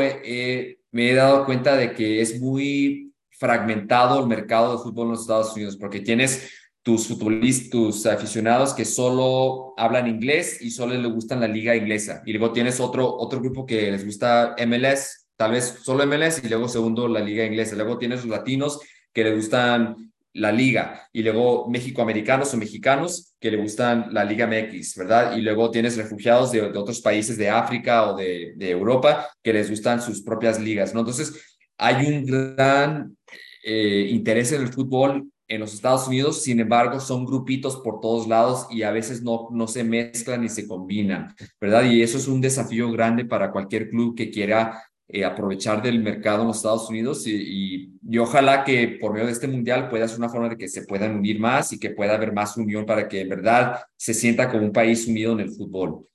me 0.93 1.09
he 1.11 1.15
dado 1.15 1.45
cuenta 1.45 1.75
de 1.75 1.93
que 1.93 2.21
es 2.21 2.39
muy 2.39 3.11
fragmentado 3.31 4.21
el 4.21 4.27
mercado 4.27 4.77
de 4.77 4.83
fútbol 4.83 5.07
en 5.07 5.11
los 5.13 5.21
Estados 5.21 5.53
Unidos, 5.53 5.75
porque 5.75 5.99
tienes 5.99 6.49
tus 6.83 7.07
futbolistas, 7.07 7.69
tus 7.71 8.05
aficionados 8.05 8.73
que 8.73 8.85
solo 8.85 9.73
hablan 9.75 10.07
inglés 10.07 10.61
y 10.61 10.69
solo 10.69 10.93
les 10.93 11.11
gustan 11.11 11.41
la 11.41 11.47
liga 11.47 11.75
inglesa. 11.75 12.21
Y 12.25 12.33
luego 12.33 12.53
tienes 12.53 12.79
otro, 12.79 13.11
otro 13.17 13.41
grupo 13.41 13.65
que 13.65 13.91
les 13.91 14.05
gusta 14.05 14.55
MLS, 14.67 15.27
tal 15.35 15.51
vez 15.51 15.79
solo 15.81 16.05
MLS 16.05 16.43
y 16.43 16.47
luego 16.47 16.67
segundo 16.67 17.07
la 17.07 17.21
liga 17.21 17.43
inglesa. 17.43 17.75
Luego 17.75 17.97
tienes 17.97 18.19
los 18.23 18.29
latinos 18.29 18.79
que 19.11 19.23
les 19.23 19.35
gustan 19.35 20.12
la 20.33 20.51
liga 20.51 21.07
y 21.13 21.21
luego 21.21 21.69
México-americanos 21.69 22.53
o 22.53 22.57
mexicanos 22.57 23.35
que 23.39 23.51
le 23.51 23.57
gustan 23.57 24.07
la 24.11 24.25
Liga 24.25 24.47
MX, 24.47 24.95
¿verdad? 24.97 25.37
Y 25.37 25.41
luego 25.41 25.69
tienes 25.69 25.95
refugiados 25.95 26.51
de, 26.51 26.61
otros 26.61 27.01
países 27.01 27.37
de 27.37 27.49
África 27.49 28.09
o 28.09 28.17
de, 28.17 28.53
de, 28.55 28.71
Europa 28.71 29.27
que 29.43 29.53
les 29.53 29.69
gustan 29.69 30.01
sus 30.01 30.21
propias 30.23 30.59
ligas, 30.59 30.93
¿no? 30.93 31.01
Entonces, 31.01 31.33
hay 31.77 32.05
un 32.05 32.25
gran 32.25 33.15
eh, 33.63 34.07
interés 34.09 34.51
en 34.51 34.61
el 34.61 34.69
fútbol 34.69 35.29
en 35.47 35.59
los 35.59 35.73
Estados 35.73 36.07
Unidos, 36.07 36.41
sin 36.41 36.59
embargo, 36.59 36.99
son 36.99 37.25
grupitos 37.25 37.77
por 37.77 37.99
todos 37.99 38.27
lados 38.27 38.65
y 38.71 38.83
a 38.83 38.91
veces 38.91 39.21
no, 39.21 39.49
no 39.51 39.67
se 39.67 39.83
mezclan 39.83 40.41
ni 40.41 40.49
se 40.49 40.67
combinan, 40.67 41.35
¿verdad? 41.59 41.83
Y 41.83 42.01
eso 42.01 42.17
es 42.17 42.27
un 42.27 42.41
desafío 42.41 42.91
grande 42.91 43.25
para 43.25 43.51
cualquier 43.51 43.89
club 43.89 44.15
que 44.15 44.31
quiera 44.31 44.81
eh, 45.07 45.25
aprovechar 45.25 45.81
del 45.81 46.01
mercado 46.01 46.41
en 46.41 46.47
los 46.47 46.57
Estados 46.57 46.89
Unidos 46.89 47.27
y, 47.27 47.91
y, 48.01 48.17
ojalá 48.17 48.63
que 48.63 48.97
por 48.99 49.11
medio 49.11 49.25
de 49.25 49.33
este 49.33 49.47
mundial 49.47 49.89
pueda 49.89 50.07
ser 50.07 50.17
una 50.17 50.29
forma 50.29 50.49
de 50.49 50.57
que 50.57 50.67
se 50.67 50.85
puedan 50.85 51.17
unir 51.17 51.39
más 51.39 51.73
y 51.73 51.79
que 51.79 51.89
pueda 51.89 52.15
haber 52.15 52.33
más 52.33 52.55
unión 52.57 52.85
para 52.85 53.07
que 53.07 53.21
en 53.21 53.29
verdad 53.29 53.81
se 53.97 54.13
sienta 54.13 54.49
como 54.49 54.63
un 54.63 54.71
país 54.71 55.07
unido 55.07 55.33
en 55.33 55.41
el 55.41 55.49
fútbol. 55.49 56.07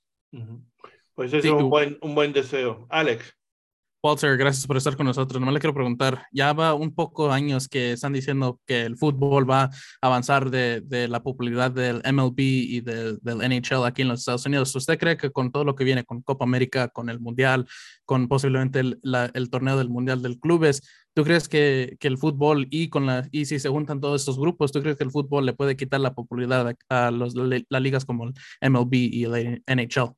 Pues 1.15 1.33
eso 1.33 1.47
es 1.47 1.63
un 1.63 1.69
buen, 1.69 1.97
un 2.01 2.15
buen 2.15 2.33
deseo. 2.33 2.87
Alex. 2.89 3.38
Walter, 4.01 4.37
gracias 4.37 4.65
por 4.65 4.77
estar 4.77 4.95
con 4.95 5.05
nosotros. 5.05 5.41
No 5.41 5.51
le 5.51 5.59
quiero 5.59 5.73
preguntar, 5.73 6.25
ya 6.31 6.53
va 6.53 6.73
un 6.73 6.95
poco 6.95 7.31
años 7.33 7.67
que 7.67 7.91
están 7.91 8.13
diciendo 8.13 8.61
que 8.65 8.83
el 8.83 8.95
fútbol 8.95 9.49
va 9.49 9.63
a 9.63 9.69
avanzar 10.01 10.49
de, 10.49 10.81
de 10.81 11.09
la 11.09 11.21
popularidad 11.21 11.71
del 11.71 12.01
MLB 12.09 12.39
y 12.39 12.79
del 12.79 13.19
NHL 13.23 13.85
aquí 13.85 14.03
en 14.03 14.07
los 14.07 14.19
Estados 14.19 14.45
Unidos. 14.45 14.73
¿Usted 14.73 14.97
cree 14.97 15.17
que 15.17 15.31
con 15.31 15.51
todo 15.51 15.65
lo 15.65 15.75
que 15.75 15.83
viene, 15.83 16.05
con 16.05 16.21
Copa 16.21 16.45
América, 16.45 16.87
con 16.87 17.09
el 17.09 17.19
Mundial, 17.19 17.67
con 18.05 18.29
posiblemente 18.29 18.79
el, 18.79 19.01
el 19.33 19.49
torneo 19.49 19.77
del 19.77 19.89
Mundial 19.89 20.21
del 20.21 20.39
Clubes, 20.39 20.81
¿tú 21.13 21.25
crees 21.25 21.49
que, 21.49 21.97
que, 21.99 22.07
el 22.07 22.17
fútbol 22.17 22.67
y, 22.69 22.89
con 22.89 23.05
la, 23.05 23.27
y 23.31 23.45
si 23.45 23.59
se 23.59 23.67
juntan 23.67 23.99
todos 23.99 24.21
estos 24.21 24.39
grupos, 24.39 24.71
¿tú 24.71 24.81
crees 24.81 24.97
que 24.97 25.03
el 25.03 25.11
fútbol 25.11 25.45
le 25.45 25.53
puede 25.53 25.75
quitar 25.75 25.99
la 25.99 26.13
popularidad 26.13 26.73
a, 26.87 27.11
los, 27.11 27.35
las 27.35 27.81
ligas 27.81 28.05
como 28.05 28.25
el 28.29 28.33
MLB 28.61 28.93
y 28.93 29.23
el 29.25 29.61
NHL? 29.67 30.15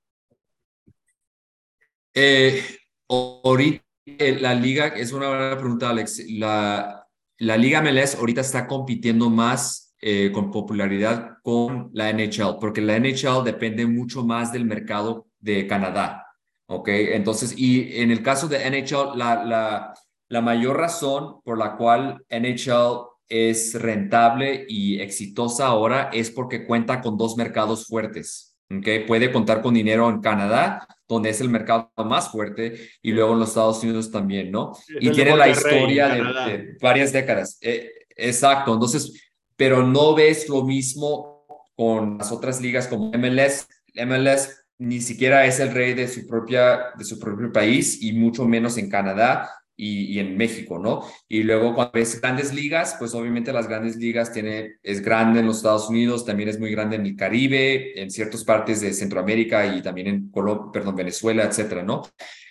Eh, 2.13 2.63
Ahorita 3.12 3.84
eh, 4.05 4.38
la 4.39 4.55
liga, 4.55 4.88
es 4.88 5.12
una 5.12 5.28
buena 5.28 5.57
pregunta, 5.57 5.89
Alex. 5.89 6.24
La, 6.30 7.05
la 7.39 7.57
liga 7.57 7.82
MLS 7.82 8.16
ahorita 8.16 8.39
está 8.39 8.68
compitiendo 8.68 9.30
más 9.30 9.93
eh, 9.99 10.32
con 10.32 10.49
popularidad 10.49 11.38
con 11.43 11.89
la 11.93 12.12
NHL, 12.14 12.57
porque 12.59 12.80
la 12.80 12.97
NHL 12.97 13.43
depende 13.43 13.86
mucho 13.86 14.24
más 14.24 14.53
del 14.53 14.64
mercado 14.64 15.28
de 15.39 15.68
Canadá. 15.68 16.26
¿Ok? 16.68 16.88
Entonces, 16.88 17.53
y 17.57 17.99
en 17.99 18.12
el 18.12 18.24
caso 18.24 18.47
de 18.47 18.59
NHL, 18.70 19.18
la, 19.18 19.43
la, 19.43 19.93
la 20.30 20.41
mayor 20.41 20.78
razón 20.78 21.41
por 21.43 21.57
la 21.57 21.76
cual 21.76 22.24
NHL 22.30 23.09
es 23.28 23.74
rentable 23.76 24.66
y 24.70 25.01
exitosa 25.01 25.68
ahora 25.68 26.09
es 26.14 26.32
porque 26.32 26.66
cuenta 26.66 27.01
con 27.01 27.18
dos 27.18 27.36
mercados 27.36 27.88
fuertes. 27.88 28.51
Okay, 28.80 29.05
puede 29.05 29.32
contar 29.32 29.61
con 29.61 29.74
dinero 29.74 30.09
en 30.09 30.22
Canadá, 30.22 30.88
donde 31.07 31.30
es 31.30 31.41
el 31.41 31.49
mercado 31.49 31.91
más 31.97 32.30
fuerte, 32.30 32.89
y 33.01 33.11
luego 33.11 33.34
en 33.34 33.39
los 33.39 33.49
Estados 33.49 33.84
Unidos 33.84 34.11
también, 34.11 34.51
¿no? 34.51 34.74
y 34.99 35.09
tiene 35.11 35.36
la 35.36 35.49
historia 35.49 36.09
de, 36.09 36.78
varias 36.82 37.11
décadas. 37.11 37.57
Eh, 37.61 37.91
exacto, 38.15 38.74
entonces, 38.74 39.32
pero 39.55 39.86
no 39.86 40.15
ves 40.15 40.47
lo 40.47 40.63
mismo 40.63 41.45
con 41.76 42.17
las 42.17 42.32
otras 42.32 42.61
ligas 42.61 42.88
como 42.88 43.11
MLS. 43.11 43.67
MLS 44.05 44.65
ni 44.78 45.01
siquiera 45.01 45.45
es 45.45 45.59
el 45.59 45.72
rey 45.72 45.93
de 45.93 46.07
su, 46.07 46.26
propia, 46.26 46.91
de 46.97 47.03
su 47.03 47.19
propio 47.19 47.51
país 47.51 48.01
y 48.01 48.13
mucho 48.13 48.45
menos 48.45 48.78
en 48.78 48.89
Canadá 48.89 49.49
y, 49.84 50.19
en 50.19 50.38
México, 50.38 50.77
¿no? 50.77 51.01
Y 51.27 51.41
luego 51.41 51.73
cuando 51.73 51.93
ves 51.93 52.21
grandes 52.21 52.53
ligas, 52.53 52.95
pues 52.99 53.15
obviamente 53.15 53.51
las 53.51 53.67
grandes 53.67 53.95
ligas 53.95 54.32
tiene, 54.32 54.75
es 54.84 55.01
grande 55.01 55.39
en 55.39 55.47
los 55.47 55.57
Estados 55.57 55.89
Unidos, 55.89 56.23
también 56.23 56.49
es 56.49 56.59
muy 56.59 56.69
grande 56.69 56.97
en 56.97 57.05
el 57.07 57.15
Caribe, 57.15 57.99
en 57.99 58.11
ciertas 58.11 58.43
partes 58.43 58.82
de 58.82 58.93
Centroamérica 58.93 59.75
y 59.75 59.82
también 59.82 60.07
en 60.07 60.29
Colombia, 60.29 60.71
perdón, 60.71 60.95
Venezuela, 60.95 61.43
etcétera, 61.45 61.82
¿no? 61.82 62.03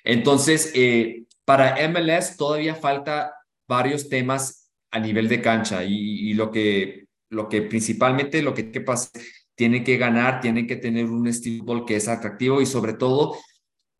Entonces, 0.02 0.72
eh, 0.74 1.22
para 1.44 1.76
MLS 1.88 2.36
todavía 2.36 2.74
falta 2.74 3.32
varios 3.68 4.08
temas 4.08 4.68
a 4.90 4.98
nivel 4.98 5.28
de 5.28 5.40
cancha 5.40 5.84
y, 5.84 6.34
lo 6.34 6.50
que 6.50 7.06
lo 7.28 7.48
que 7.48 7.62
principalmente 7.62 8.42
lo 8.42 8.54
que, 8.54 8.72
que 8.72 8.80
pasa 8.80 9.08
tiene 9.54 9.84
que 9.84 9.98
ganar, 9.98 10.40
tiene 10.40 10.66
que 10.66 10.74
tener 10.74 11.04
un 11.04 11.28
estilo 11.28 11.86
que 11.86 11.94
es 11.94 12.08
atractivo 12.08 12.60
y 12.60 12.66
sobre 12.66 12.94
todo 12.94 13.36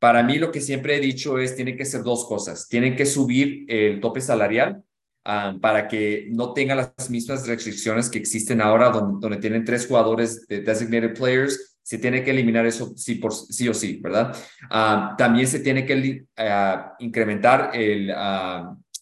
para 0.00 0.22
mí 0.22 0.38
lo 0.38 0.50
que 0.50 0.62
siempre 0.62 0.96
he 0.96 1.00
dicho 1.00 1.38
es, 1.38 1.54
tiene 1.54 1.76
que 1.76 1.84
ser 1.84 2.02
dos 2.02 2.24
cosas. 2.26 2.66
Tienen 2.68 2.96
que 2.96 3.04
subir 3.04 3.66
el 3.68 4.00
tope 4.00 4.22
salarial 4.22 4.82
ah, 5.24 5.54
para 5.60 5.86
que 5.86 6.28
no 6.30 6.54
tenga 6.54 6.74
las 6.74 7.10
mismas 7.10 7.46
restricciones 7.46 8.08
que 8.08 8.18
existen 8.18 8.62
ahora, 8.62 8.88
donde, 8.88 9.18
donde 9.20 9.36
tienen 9.36 9.64
tres 9.64 9.86
jugadores 9.86 10.46
de 10.48 10.62
designated 10.62 11.14
players. 11.14 11.76
Se 11.82 11.98
tiene 11.98 12.24
que 12.24 12.30
eliminar 12.30 12.64
eso 12.64 12.94
sí, 12.96 13.16
por, 13.16 13.34
sí 13.34 13.68
o 13.68 13.74
sí, 13.74 14.00
¿verdad? 14.02 14.34
Ah, 14.70 15.14
también 15.18 15.46
se 15.46 15.60
tiene 15.60 15.84
que 15.84 16.24
ah, 16.38 16.94
incrementar 16.98 17.70
el, 17.74 18.10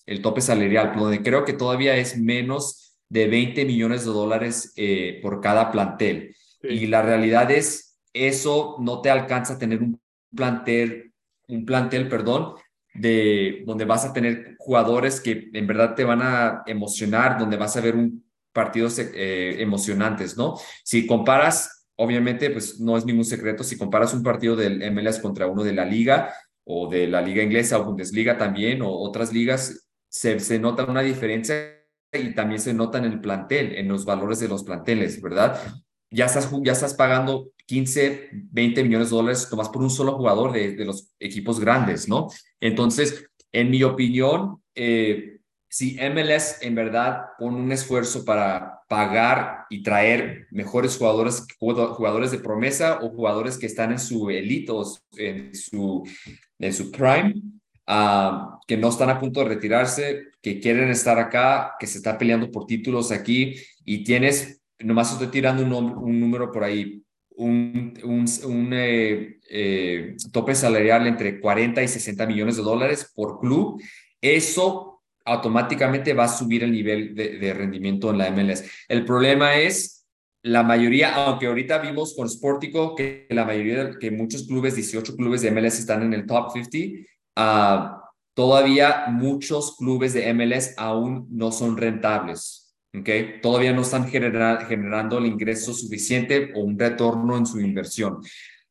el 0.05 0.21
tope 0.21 0.41
salarial, 0.41 0.95
donde 0.97 1.23
creo 1.23 1.45
que 1.45 1.53
todavía 1.53 1.97
es 1.97 2.19
menos 2.19 2.99
de 3.09 3.29
20 3.29 3.65
millones 3.65 4.05
de 4.05 4.11
dólares 4.11 4.73
eh, 4.77 5.21
por 5.23 5.41
cada 5.41 5.71
plantel. 5.71 6.35
Y 6.61 6.87
la 6.87 7.03
realidad 7.03 7.51
es, 7.53 8.01
eso 8.13 8.77
no 8.81 9.01
te 9.01 9.11
alcanza 9.11 9.55
a 9.55 9.59
tener 9.59 9.81
un 9.81 10.01
plantel, 10.35 11.13
un 11.49 11.65
plantel, 11.65 12.09
perdón, 12.09 12.55
de 12.95 13.63
donde 13.67 13.85
vas 13.85 14.05
a 14.05 14.13
tener 14.13 14.57
jugadores 14.59 15.21
que 15.21 15.51
en 15.53 15.67
verdad 15.67 15.95
te 15.95 16.05
van 16.05 16.21
a 16.23 16.63
emocionar, 16.67 17.39
donde 17.39 17.57
vas 17.57 17.77
a 17.77 17.81
ver 17.81 17.95
un 17.95 18.29
partidos 18.53 18.99
eh, 18.99 19.57
emocionantes, 19.61 20.37
¿no? 20.37 20.57
Si 20.83 21.07
comparas, 21.07 21.87
obviamente, 21.97 22.51
pues 22.51 22.81
no 22.81 22.97
es 22.97 23.05
ningún 23.05 23.25
secreto, 23.25 23.63
si 23.63 23.79
comparas 23.79 24.13
un 24.15 24.25
partido 24.25 24.57
del 24.57 24.91
MLS 24.91 25.21
contra 25.21 25.47
uno 25.47 25.63
de 25.63 25.73
la 25.73 25.85
liga 25.85 26.35
o 26.65 26.89
de 26.89 27.07
la 27.07 27.23
liga 27.23 27.41
inglesa 27.41 27.79
o 27.79 27.85
Bundesliga 27.85 28.37
también 28.37 28.83
o 28.83 28.91
otras 28.91 29.33
ligas, 29.33 29.89
se, 30.09 30.41
se 30.41 30.59
nota 30.59 30.85
una 30.87 31.03
diferencia 31.03 31.55
y 32.13 32.35
también 32.35 32.61
se 32.61 32.75
nota 32.75 32.99
en 32.99 33.05
el 33.05 33.21
plantel, 33.21 33.77
en 33.77 33.87
los 33.87 34.05
valores 34.05 34.41
de 34.41 34.49
los 34.49 34.65
planteles, 34.65 35.23
¿verdad? 35.23 35.61
Ya 36.11 36.27
estás, 36.27 36.51
ya 36.63 36.73
estás 36.73 36.95
pagando 36.95 37.51
15, 37.67 38.31
20 38.33 38.83
millones 38.85 39.11
de 39.11 39.17
dólares 39.17 39.49
nomás 39.51 39.69
por 39.69 39.83
un 39.83 39.91
solo 39.91 40.13
jugador 40.13 40.53
de, 40.53 40.75
de 40.75 40.85
los 40.85 41.13
equipos 41.19 41.61
grandes, 41.61 42.09
¿no? 42.09 42.29
Entonces, 42.61 43.27
en 43.53 43.71
mi 43.71 43.83
opinión, 43.83 44.63
eh, 44.75 45.39
si 45.69 45.99
MLS 46.01 46.63
en 46.63 46.75
verdad 46.75 47.27
pone 47.39 47.59
un 47.59 47.73
esfuerzo 47.73 48.25
para 48.25 48.81
pagar 48.89 49.67
y 49.69 49.83
traer 49.83 50.47
mejores 50.51 50.97
jugadores, 50.97 51.47
jugadores 51.59 52.31
de 52.31 52.39
promesa 52.39 53.01
o 53.03 53.11
jugadores 53.11 53.59
que 53.59 53.67
están 53.67 53.93
en 53.93 53.99
su 53.99 54.31
elite 54.31 54.73
o 54.73 54.83
en 55.19 55.55
su, 55.55 56.09
en 56.59 56.73
su 56.73 56.91
prime, 56.91 57.35
uh, 57.87 58.59
que 58.67 58.79
no 58.79 58.89
están 58.89 59.11
a 59.11 59.21
punto 59.21 59.41
de 59.41 59.49
retirarse, 59.49 60.29
que 60.41 60.59
quieren 60.59 60.89
estar 60.89 61.19
acá, 61.19 61.75
que 61.79 61.87
se 61.87 61.99
está 61.99 62.17
peleando 62.17 62.51
por 62.51 62.67
títulos 62.67 63.13
aquí 63.13 63.57
y 63.85 64.05
tienes, 64.05 64.58
nomás 64.81 65.13
estoy 65.13 65.29
tirando 65.29 65.63
un, 65.63 65.73
un 65.73 66.21
número 66.21 66.51
por 66.53 66.65
ahí, 66.65 67.03
un, 67.39 67.95
un, 68.03 68.71
eh, 68.73 69.39
eh, 69.49 70.17
tope 70.33 70.55
salarial 70.55 71.07
entre 71.07 71.41
40 71.41 71.83
y 71.83 71.89
60 71.89 72.27
millones 72.27 72.57
de 72.57 72.63
dólares 72.63 73.13
por 73.15 73.39
club, 73.39 73.81
eso 74.21 75.03
automáticamente 75.25 76.15
va 76.15 76.25
a 76.25 76.29
subir 76.29 76.65
el 76.65 76.73
nivel 76.73 77.15
de, 77.15 77.55
rendimiento 77.55 78.11
en 78.11 78.19
la 78.19 78.31
MLS. 78.31 78.65
El 78.89 79.05
problema 79.05 79.57
es 79.57 80.07
la 80.43 80.63
mayoría, 80.63 81.15
aunque 81.15 81.47
ahorita 81.47 81.79
vimos 81.79 82.15
con 82.17 82.29
Sportico 82.29 82.95
que 82.95 83.27
la 83.31 83.45
mayoría, 83.45 83.91
que 84.01 84.11
muchos 84.11 84.47
clubes, 84.47 84.75
18 84.75 85.15
clubes 85.17 85.43
de 85.43 85.51
MLS 85.51 85.79
están 85.79 86.03
en 86.03 86.15
el 86.15 86.27
top 86.27 86.51
50, 86.53 87.07
ah, 87.37 88.03
todavía 88.35 89.07
muchos 89.11 89.77
clubes 89.77 90.15
de 90.15 90.33
MLS 90.33 90.75
aún 90.77 91.27
no 91.31 91.53
son 91.53 91.77
rentables. 91.77 92.58
Okay. 92.95 93.41
Todavía 93.43 93.73
no 93.73 93.83
están 93.83 94.09
generando 94.09 95.19
el 95.19 95.27
ingreso 95.27 95.75
suficiente 95.75 96.53
o 96.55 96.61
un 96.61 96.79
retorno 96.79 97.37
en 97.37 97.47
su 97.47 97.61
inversión. 97.61 98.19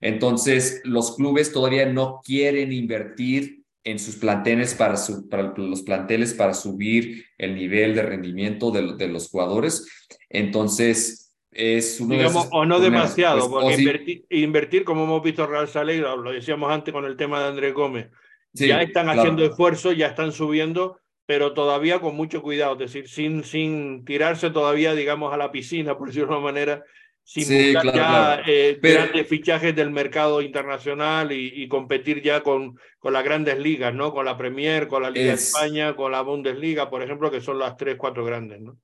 Entonces, 0.02 0.82
los 0.84 1.16
clubes 1.16 1.52
todavía 1.52 1.86
no 1.86 2.22
quieren 2.24 2.72
invertir 2.72 3.64
en 3.84 4.00
sus 4.00 4.18
planteles 4.18 4.74
para, 4.74 4.98
su, 4.98 5.30
para 5.30 5.54
los 5.56 5.82
planteles 5.82 6.34
para 6.34 6.54
subir 6.54 7.26
el 7.38 7.56
nivel 7.56 7.96
de 7.96 8.02
rendimiento 8.02 8.70
de, 8.72 8.96
de 8.96 9.08
los 9.08 9.30
jugadores. 9.30 9.88
Entonces, 10.30 11.28
es 11.52 12.00
uno 12.00 12.16
Digamos, 12.16 12.48
o 12.52 12.66
no 12.66 12.80
demasiado, 12.80 13.50
pues, 13.50 13.78
porque 13.78 14.26
invertir, 14.30 14.84
como 14.84 15.06
hemos 15.06 15.24
visto 15.24 15.48
Real 15.48 15.68
Saleh, 15.68 16.02
lo 16.02 16.32
decíamos 16.32 16.72
antes 16.72 16.94
con 16.94 17.06
el 17.06 17.18
tema 17.18 17.42
de 17.42 17.48
Andrés 17.48 17.74
Gómez, 17.74 18.10
ya 18.54 18.82
están 18.82 19.10
haciendo 19.10 19.46
esfuerzo, 19.46 19.92
ya 19.92 20.08
están 20.08 20.32
subiendo, 20.32 21.00
pero 21.28 21.54
todavía 21.54 22.00
con 22.00 22.16
mucho 22.16 22.42
cuidado, 22.42 22.74
es 22.74 22.80
decir, 22.80 23.10
sin, 23.10 23.44
sin 23.44 24.06
tirarse 24.06 24.50
todavía, 24.50 24.96
digamos, 24.96 25.34
a 25.34 25.38
la 25.38 25.52
piscina, 25.52 25.96
por 25.98 26.08
decirlo 26.08 26.30
de 26.30 26.34
una 26.34 26.44
manera, 26.44 26.84
sin 27.24 27.44
sí, 27.44 27.74
ya 27.74 28.42
eh, 28.48 28.80
grandes 28.82 29.28
fichajes 29.28 29.76
del 29.76 29.92
mercado 29.92 30.42
internacional 30.42 31.34
y, 31.34 31.68
competir 31.68 32.24
ya 32.24 32.42
con, 32.42 32.80
con 32.98 33.12
las 33.12 33.26
grandes 33.26 33.60
ligas, 33.60 33.94
¿no? 33.94 34.14
Con 34.14 34.24
la 34.24 34.38
Premier, 34.38 34.88
con 34.88 35.04
la 35.04 35.10
Liga 35.10 35.28
de 35.28 35.34
España, 35.34 35.94
con 35.94 36.14
la 36.14 36.22
Bundesliga, 36.22 36.90
por 36.90 37.04
ejemplo, 37.04 37.30
que 37.30 37.42
son 37.42 37.60
las 37.60 37.76
tres, 37.76 37.98
cuatro 37.98 38.24
grandes, 38.24 38.62
¿no? 38.62 38.80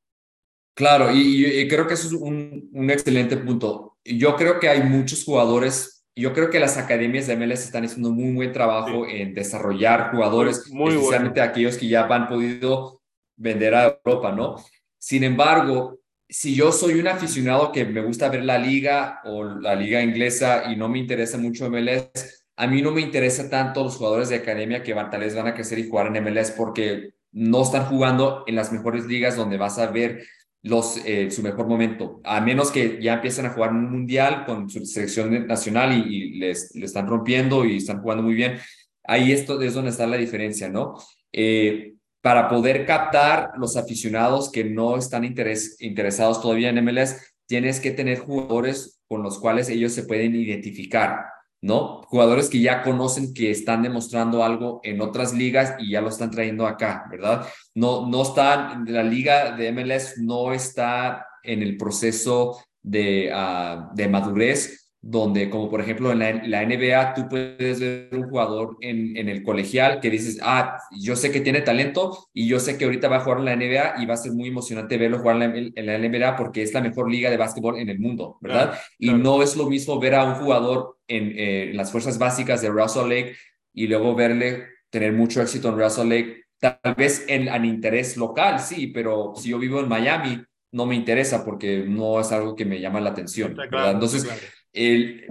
Claro, 0.74 1.10
y, 1.14 1.66
creo 1.70 1.88
que 1.88 1.94
eso 1.94 2.08
es 2.08 2.14
un, 2.14 2.70
un, 2.74 2.90
excelente 2.90 3.38
punto. 3.38 3.98
Yo 4.04 4.36
creo 4.36 4.60
que 4.60 4.68
hay 4.68 4.84
muchos 4.84 5.24
jugadores, 5.24 6.03
yo 6.16 6.34
creo 6.34 6.50
que 6.50 6.60
las 6.60 6.78
academias 6.78 7.28
de 7.28 7.36
MLS 7.36 7.64
están 7.64 7.86
haciendo 7.86 8.10
un 8.10 8.16
muy 8.16 8.34
buen 8.34 8.52
trabajo 8.52 9.08
en 9.08 9.34
desarrollar 9.34 10.12
jugadores, 10.12 10.64
especialmente 10.68 11.42
aquellos 11.42 11.78
que 11.78 11.88
ya 11.88 12.06
han 12.06 12.28
podido 12.28 13.02
vender 13.36 13.74
a 13.74 14.00
Europa, 14.04 14.32
¿no? 14.32 14.58
Sin 15.00 15.24
embargo, 15.24 16.00
si 16.30 16.56
yo 16.56 16.72
soy 16.72 17.00
un 17.00 17.08
aficionado 17.08 17.72
que 17.72 17.86
me 17.86 18.02
gusta 18.02 18.30
ver 18.30 18.46
la 18.46 18.58
liga 18.58 19.22
o 19.26 19.44
la 19.44 19.76
liga 19.76 20.02
inglesa 20.02 20.72
y 20.72 20.76
no 20.76 20.88
me 20.88 21.00
interesa 21.00 21.38
mucho 21.38 21.70
MLS, 21.70 22.44
a 22.56 22.68
mí 22.68 22.82
no 22.82 22.92
me 22.92 23.02
interesa 23.02 23.50
tanto 23.50 23.84
los 23.84 23.96
jugadores 23.96 24.30
de 24.30 24.36
academia 24.36 24.84
que 24.84 24.94
van, 24.94 25.10
tal 25.10 25.22
vez 25.22 25.36
van 25.36 25.48
a 25.48 25.56
crecer 25.56 25.80
y 25.80 25.90
jugar 25.90 26.08
en 26.08 26.24
MLS 26.24 26.52
porque 26.52 27.16
no 27.32 27.64
están 27.64 27.86
jugando 27.86 28.44
en 28.46 28.56
las 28.56 28.72
mejores 28.72 29.06
ligas 29.06 29.36
donde 29.36 29.58
vas 29.58 29.80
a 29.80 29.88
ver 29.88 30.24
los, 30.64 30.98
eh, 31.06 31.30
su 31.30 31.44
mejor 31.44 31.68
momento, 31.68 32.22
a 32.24 32.40
menos 32.40 32.72
que 32.72 33.00
ya 33.02 33.16
empiecen 33.16 33.46
a 33.46 33.50
jugar 33.50 33.72
un 33.72 33.92
mundial 33.92 34.46
con 34.46 34.70
su 34.70 34.86
selección 34.86 35.46
nacional 35.46 36.08
y, 36.10 36.40
les, 36.40 36.74
le 36.74 36.86
están 36.86 37.06
rompiendo 37.06 37.66
y 37.66 37.78
están 37.78 38.02
jugando 38.02 38.24
muy 38.24 38.34
bien. 38.34 38.58
Ahí 39.04 39.34
esto 39.34 39.62
es 39.62 39.74
donde 39.74 39.92
está 39.92 40.08
la 40.08 40.16
diferencia, 40.18 40.70
¿no? 40.70 40.96
Eh, 41.34 41.96
para 42.22 42.48
poder 42.48 42.86
captar 42.86 43.52
los 43.58 43.76
aficionados 43.76 44.50
que 44.50 44.64
no 44.64 44.96
están 44.96 45.26
interesados 45.26 46.42
todavía 46.42 46.70
en 46.70 46.84
MLS, 46.84 47.18
tienes 47.46 47.82
que 47.82 47.92
tener 47.92 48.20
jugadores 48.20 49.02
con 49.10 49.22
los 49.22 49.40
cuales 49.40 49.68
ellos 49.68 49.92
se 49.92 50.04
pueden 50.04 50.34
identificar, 50.34 51.26
¿no? 51.64 52.02
Jugadores 52.08 52.50
que 52.50 52.60
ya 52.60 52.84
conocen 52.84 53.34
que 53.34 53.50
están 53.50 53.84
demostrando 53.84 54.44
algo 54.44 54.82
en 54.84 55.00
otras 55.00 55.34
ligas 55.34 55.76
y 55.80 55.92
ya 55.92 56.02
lo 56.02 56.10
están 56.10 56.30
trayendo 56.30 56.68
acá, 56.68 57.06
¿verdad? 57.10 57.48
No, 57.74 58.06
no 58.06 58.22
están, 58.24 58.84
la 58.86 59.02
liga 59.02 59.56
de 59.56 59.72
MLS 59.72 60.18
no 60.18 60.52
está 60.52 61.26
en 61.42 61.62
el 61.64 61.78
proceso 61.78 62.62
de, 62.82 63.32
ah, 63.34 63.90
de 63.96 64.10
madurez 64.10 64.83
donde 65.06 65.50
como 65.50 65.70
por 65.70 65.82
ejemplo 65.82 66.14
en 66.14 66.50
la, 66.50 66.66
NBA 66.66 67.14
tú 67.14 67.28
puedes 67.28 67.82
ver 67.82 68.08
un 68.14 68.24
jugador 68.30 68.78
en, 68.80 69.18
en, 69.18 69.28
el 69.28 69.44
colegial 69.44 70.00
que 70.00 70.10
dices, 70.10 70.40
ah, 70.42 70.80
yo 70.98 71.18
sé 71.18 71.30
que 71.30 71.42
tiene 71.42 71.60
talento 71.60 72.30
y 72.34 72.48
yo 72.48 72.58
sé 72.58 72.78
que 72.78 72.86
ahorita 72.86 73.10
va 73.10 73.18
a 73.18 73.20
jugar 73.20 73.40
en 73.40 73.46
la 73.46 73.56
NBA 73.58 74.02
y 74.02 74.06
va 74.06 74.14
a 74.14 74.18
ser 74.18 74.32
muy 74.32 74.48
emocionante 74.48 74.98
verlo 74.98 75.20
jugar 75.20 75.44
en 75.44 75.86
la, 75.86 75.98
NBA 75.98 76.38
porque 76.38 76.64
es 76.64 76.74
la 76.74 76.80
mejor 76.80 77.12
liga 77.12 77.30
de 77.30 77.36
básquetbol 77.36 77.80
en 77.80 77.90
el 77.90 78.00
mundo, 78.00 78.38
¿verdad? 78.40 78.80
y 78.98 79.12
no 79.12 79.44
es 79.44 79.58
lo 79.58 79.70
mismo 79.70 80.00
ver 80.00 80.16
a 80.16 80.24
un 80.24 80.36
jugador 80.36 80.98
eh, 81.10 81.68
en, 81.72 81.76
las 81.76 81.92
fuerzas 81.92 82.18
básicas 82.18 82.62
de 82.62 82.70
Russell 82.70 83.10
Lake 83.10 83.36
y 83.74 83.88
luego 83.88 84.16
verle 84.16 84.68
tener 84.90 85.12
mucho 85.12 85.42
éxito 85.42 85.68
en 85.68 85.80
Russell 85.80 86.08
Lake, 86.08 86.44
tal 86.60 86.96
vez 86.96 87.26
en, 87.28 87.50
en 87.50 87.66
interés 87.66 88.16
local, 88.16 88.62
sí, 88.62 88.88
pero 88.88 89.34
si 89.36 89.50
yo 89.50 89.60
vivo 89.60 89.82
en 89.82 89.90
Miami, 89.90 90.42
no 90.72 90.86
me 90.86 90.96
interesa 90.96 91.44
porque 91.44 91.84
no 91.86 92.22
es 92.22 92.32
algo 92.32 92.56
que 92.56 92.64
me 92.64 92.80
llama 92.80 93.02
la 93.02 93.10
atención. 93.10 93.56
Entonces 93.70 94.28
el, 94.74 95.26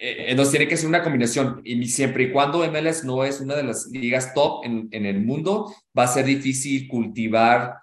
eh, 0.00 0.26
entonces 0.28 0.52
tiene 0.52 0.68
que 0.68 0.76
ser 0.76 0.88
una 0.88 1.02
combinación. 1.02 1.60
Y 1.64 1.86
siempre 1.86 2.24
y 2.24 2.32
cuando 2.32 2.68
MLS 2.70 3.04
no 3.04 3.24
es 3.24 3.40
una 3.40 3.54
de 3.54 3.62
las 3.62 3.86
ligas 3.86 4.34
top 4.34 4.64
en, 4.64 4.88
en 4.90 5.06
el 5.06 5.20
mundo, 5.20 5.72
va 5.96 6.04
a 6.04 6.08
ser 6.08 6.24
difícil 6.24 6.88
cultivar 6.88 7.76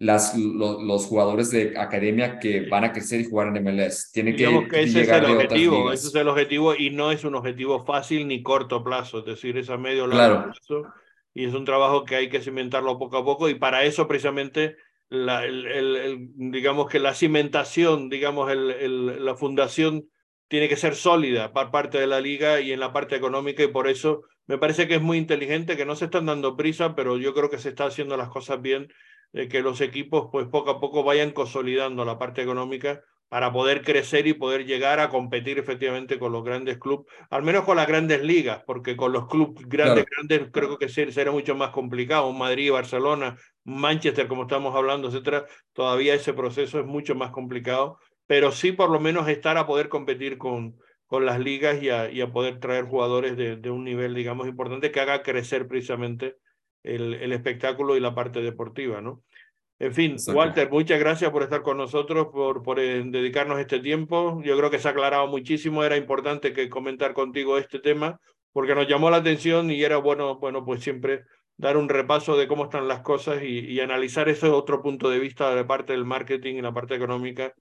las, 0.00 0.34
los 0.34 1.04
jugadores 1.04 1.50
de 1.50 1.78
academia 1.78 2.38
que 2.38 2.62
van 2.62 2.84
a 2.84 2.92
crecer 2.92 3.20
y 3.20 3.24
jugar 3.24 3.54
en 3.54 3.62
MLS. 3.62 4.10
Tiene 4.10 4.34
que, 4.34 4.66
que 4.70 4.84
ese 4.84 5.00
llegar 5.00 5.22
es 5.22 5.28
el 5.28 5.36
objetivo, 5.36 5.92
ese 5.92 6.08
es 6.08 6.14
el 6.14 6.28
objetivo 6.28 6.74
y 6.74 6.88
no 6.88 7.12
es 7.12 7.22
un 7.22 7.34
objetivo 7.34 7.84
fácil 7.84 8.26
ni 8.26 8.42
corto 8.42 8.82
plazo, 8.82 9.18
es 9.18 9.26
decir, 9.26 9.58
es 9.58 9.68
a 9.68 9.76
medio 9.76 10.06
largo 10.06 10.44
plazo 10.44 10.86
y 11.34 11.44
es 11.44 11.52
un 11.52 11.66
trabajo 11.66 12.06
que 12.06 12.16
hay 12.16 12.30
que 12.30 12.40
cimentarlo 12.40 12.98
poco 12.98 13.18
a 13.18 13.24
poco 13.24 13.50
y 13.50 13.56
para 13.56 13.84
eso 13.84 14.08
precisamente 14.08 14.76
la, 15.10 15.44
el, 15.44 15.66
el, 15.66 16.28
digamos 16.50 16.88
que 16.88 16.98
la 16.98 17.12
cimentación, 17.12 18.08
digamos 18.08 18.50
el, 18.50 19.22
la 19.22 19.34
fundación 19.34 20.08
tiene 20.50 20.68
que 20.68 20.76
ser 20.76 20.96
sólida 20.96 21.52
por 21.52 21.70
parte 21.70 22.00
de 22.00 22.08
la 22.08 22.20
liga 22.20 22.60
y 22.60 22.72
en 22.72 22.80
la 22.80 22.92
parte 22.92 23.14
económica 23.14 23.62
y 23.62 23.68
por 23.68 23.86
eso 23.86 24.24
me 24.48 24.58
parece 24.58 24.88
que 24.88 24.96
es 24.96 25.00
muy 25.00 25.16
inteligente, 25.16 25.76
que 25.76 25.84
no 25.84 25.94
se 25.94 26.06
están 26.06 26.26
dando 26.26 26.56
prisa, 26.56 26.96
pero 26.96 27.16
yo 27.18 27.32
creo 27.34 27.50
que 27.50 27.58
se 27.58 27.68
está 27.68 27.84
haciendo 27.84 28.16
las 28.16 28.30
cosas 28.30 28.60
bien, 28.60 28.92
eh, 29.32 29.46
que 29.46 29.62
los 29.62 29.80
equipos 29.80 30.28
pues 30.32 30.48
poco 30.48 30.70
a 30.70 30.80
poco 30.80 31.04
vayan 31.04 31.30
consolidando 31.30 32.04
la 32.04 32.18
parte 32.18 32.42
económica 32.42 33.00
para 33.28 33.52
poder 33.52 33.82
crecer 33.82 34.26
y 34.26 34.34
poder 34.34 34.66
llegar 34.66 34.98
a 34.98 35.08
competir 35.08 35.60
efectivamente 35.60 36.18
con 36.18 36.32
los 36.32 36.42
grandes 36.42 36.78
clubes, 36.78 37.06
al 37.30 37.44
menos 37.44 37.62
con 37.62 37.76
las 37.76 37.86
grandes 37.86 38.20
ligas, 38.24 38.64
porque 38.66 38.96
con 38.96 39.12
los 39.12 39.28
clubes 39.28 39.68
grandes, 39.68 40.04
grandes 40.04 40.50
creo 40.50 40.76
que 40.78 40.88
será 40.88 41.30
mucho 41.30 41.54
más 41.54 41.70
complicado, 41.70 42.32
Madrid, 42.32 42.72
Barcelona, 42.72 43.36
Manchester, 43.62 44.26
como 44.26 44.42
estamos 44.42 44.74
hablando, 44.74 45.06
etcétera, 45.06 45.46
todavía 45.72 46.14
ese 46.14 46.32
proceso 46.34 46.80
es 46.80 46.86
mucho 46.86 47.14
más 47.14 47.30
complicado 47.30 48.00
pero 48.30 48.52
sí 48.52 48.70
por 48.70 48.90
lo 48.90 49.00
menos 49.00 49.26
estar 49.28 49.58
a 49.58 49.66
poder 49.66 49.88
competir 49.88 50.38
con, 50.38 50.76
con 51.08 51.26
las 51.26 51.40
ligas 51.40 51.82
y 51.82 51.90
a, 51.90 52.08
y 52.08 52.20
a 52.20 52.30
poder 52.30 52.60
traer 52.60 52.84
jugadores 52.84 53.36
de, 53.36 53.56
de, 53.56 53.70
un 53.72 53.82
nivel, 53.82 54.14
digamos, 54.14 54.46
importante 54.46 54.92
que 54.92 55.00
haga 55.00 55.24
crecer 55.24 55.66
precisamente 55.66 56.36
el, 56.84 57.14
el 57.14 57.32
espectáculo 57.32 57.96
y 57.96 58.00
la 58.00 58.14
parte 58.14 58.40
deportiva, 58.40 59.00
¿no? 59.00 59.24
En 59.80 59.92
fin, 59.92 60.14
Walter, 60.32 60.70
muchas 60.70 61.00
gracias 61.00 61.32
por 61.32 61.42
estar 61.42 61.62
con 61.62 61.76
nosotros, 61.76 62.28
por, 62.32 62.62
por 62.62 62.78
eh, 62.78 63.02
dedicarnos 63.04 63.58
este 63.58 63.80
tiempo. 63.80 64.40
Yo 64.44 64.56
creo 64.56 64.70
que 64.70 64.78
se 64.78 64.86
ha 64.86 64.92
aclarado 64.92 65.26
muchísimo, 65.26 65.82
era 65.82 65.96
importante 65.96 66.52
que 66.52 66.68
comentar 66.68 67.14
contigo 67.14 67.58
este 67.58 67.80
tema, 67.80 68.20
porque 68.52 68.76
nos 68.76 68.86
llamó 68.86 69.10
la 69.10 69.16
atención 69.16 69.72
y 69.72 69.82
era 69.82 69.96
bueno, 69.96 70.38
bueno, 70.38 70.64
pues 70.64 70.84
siempre 70.84 71.24
dar 71.56 71.76
un 71.76 71.88
repaso 71.88 72.36
de 72.36 72.46
cómo 72.46 72.66
están 72.66 72.86
las 72.86 73.00
cosas 73.00 73.42
y, 73.42 73.58
y 73.58 73.80
analizar 73.80 74.28
ese 74.28 74.46
otro 74.46 74.82
punto 74.82 75.10
de 75.10 75.18
vista 75.18 75.52
de 75.52 75.64
parte 75.64 75.94
del 75.94 76.04
marketing 76.04 76.54
y 76.54 76.62
la 76.62 76.72
parte 76.72 76.94
económica 76.94 77.54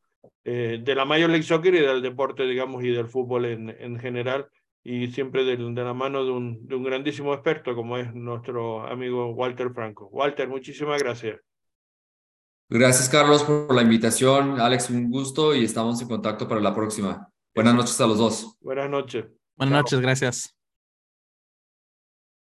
eh, 0.43 0.79
de 0.81 0.95
la 0.95 1.05
Major 1.05 1.29
League 1.29 1.43
Soccer 1.43 1.73
y 1.75 1.79
del 1.79 2.01
deporte, 2.01 2.43
digamos, 2.43 2.83
y 2.83 2.89
del 2.89 3.07
fútbol 3.07 3.45
en, 3.45 3.69
en 3.69 3.99
general, 3.99 4.47
y 4.83 5.11
siempre 5.11 5.43
de, 5.43 5.57
de 5.57 5.83
la 5.83 5.93
mano 5.93 6.23
de 6.23 6.31
un, 6.31 6.67
de 6.67 6.75
un, 6.75 6.83
grandísimo 6.83 7.33
experto 7.33 7.75
como 7.75 7.97
es 7.97 8.13
nuestro 8.13 8.85
amigo 8.87 9.31
Walter 9.31 9.71
Franco. 9.73 10.07
Walter, 10.11 10.47
muchísimas 10.47 11.01
gracias. 11.01 11.39
Gracias, 12.69 13.09
Carlos, 13.09 13.43
por 13.43 13.73
la 13.73 13.81
invitación. 13.81 14.59
Alex, 14.59 14.89
un 14.91 15.09
gusto 15.09 15.55
y 15.55 15.63
estamos 15.63 16.01
en 16.01 16.07
contacto 16.07 16.47
para 16.47 16.61
la 16.61 16.73
próxima. 16.73 17.27
Buenas 17.55 17.73
noches 17.73 17.99
a 17.99 18.07
los 18.07 18.17
dos. 18.17 18.55
Buenas 18.61 18.89
noches. 18.89 19.25
Buenas 19.57 19.79
noches, 19.79 19.99
gracias. 19.99 20.58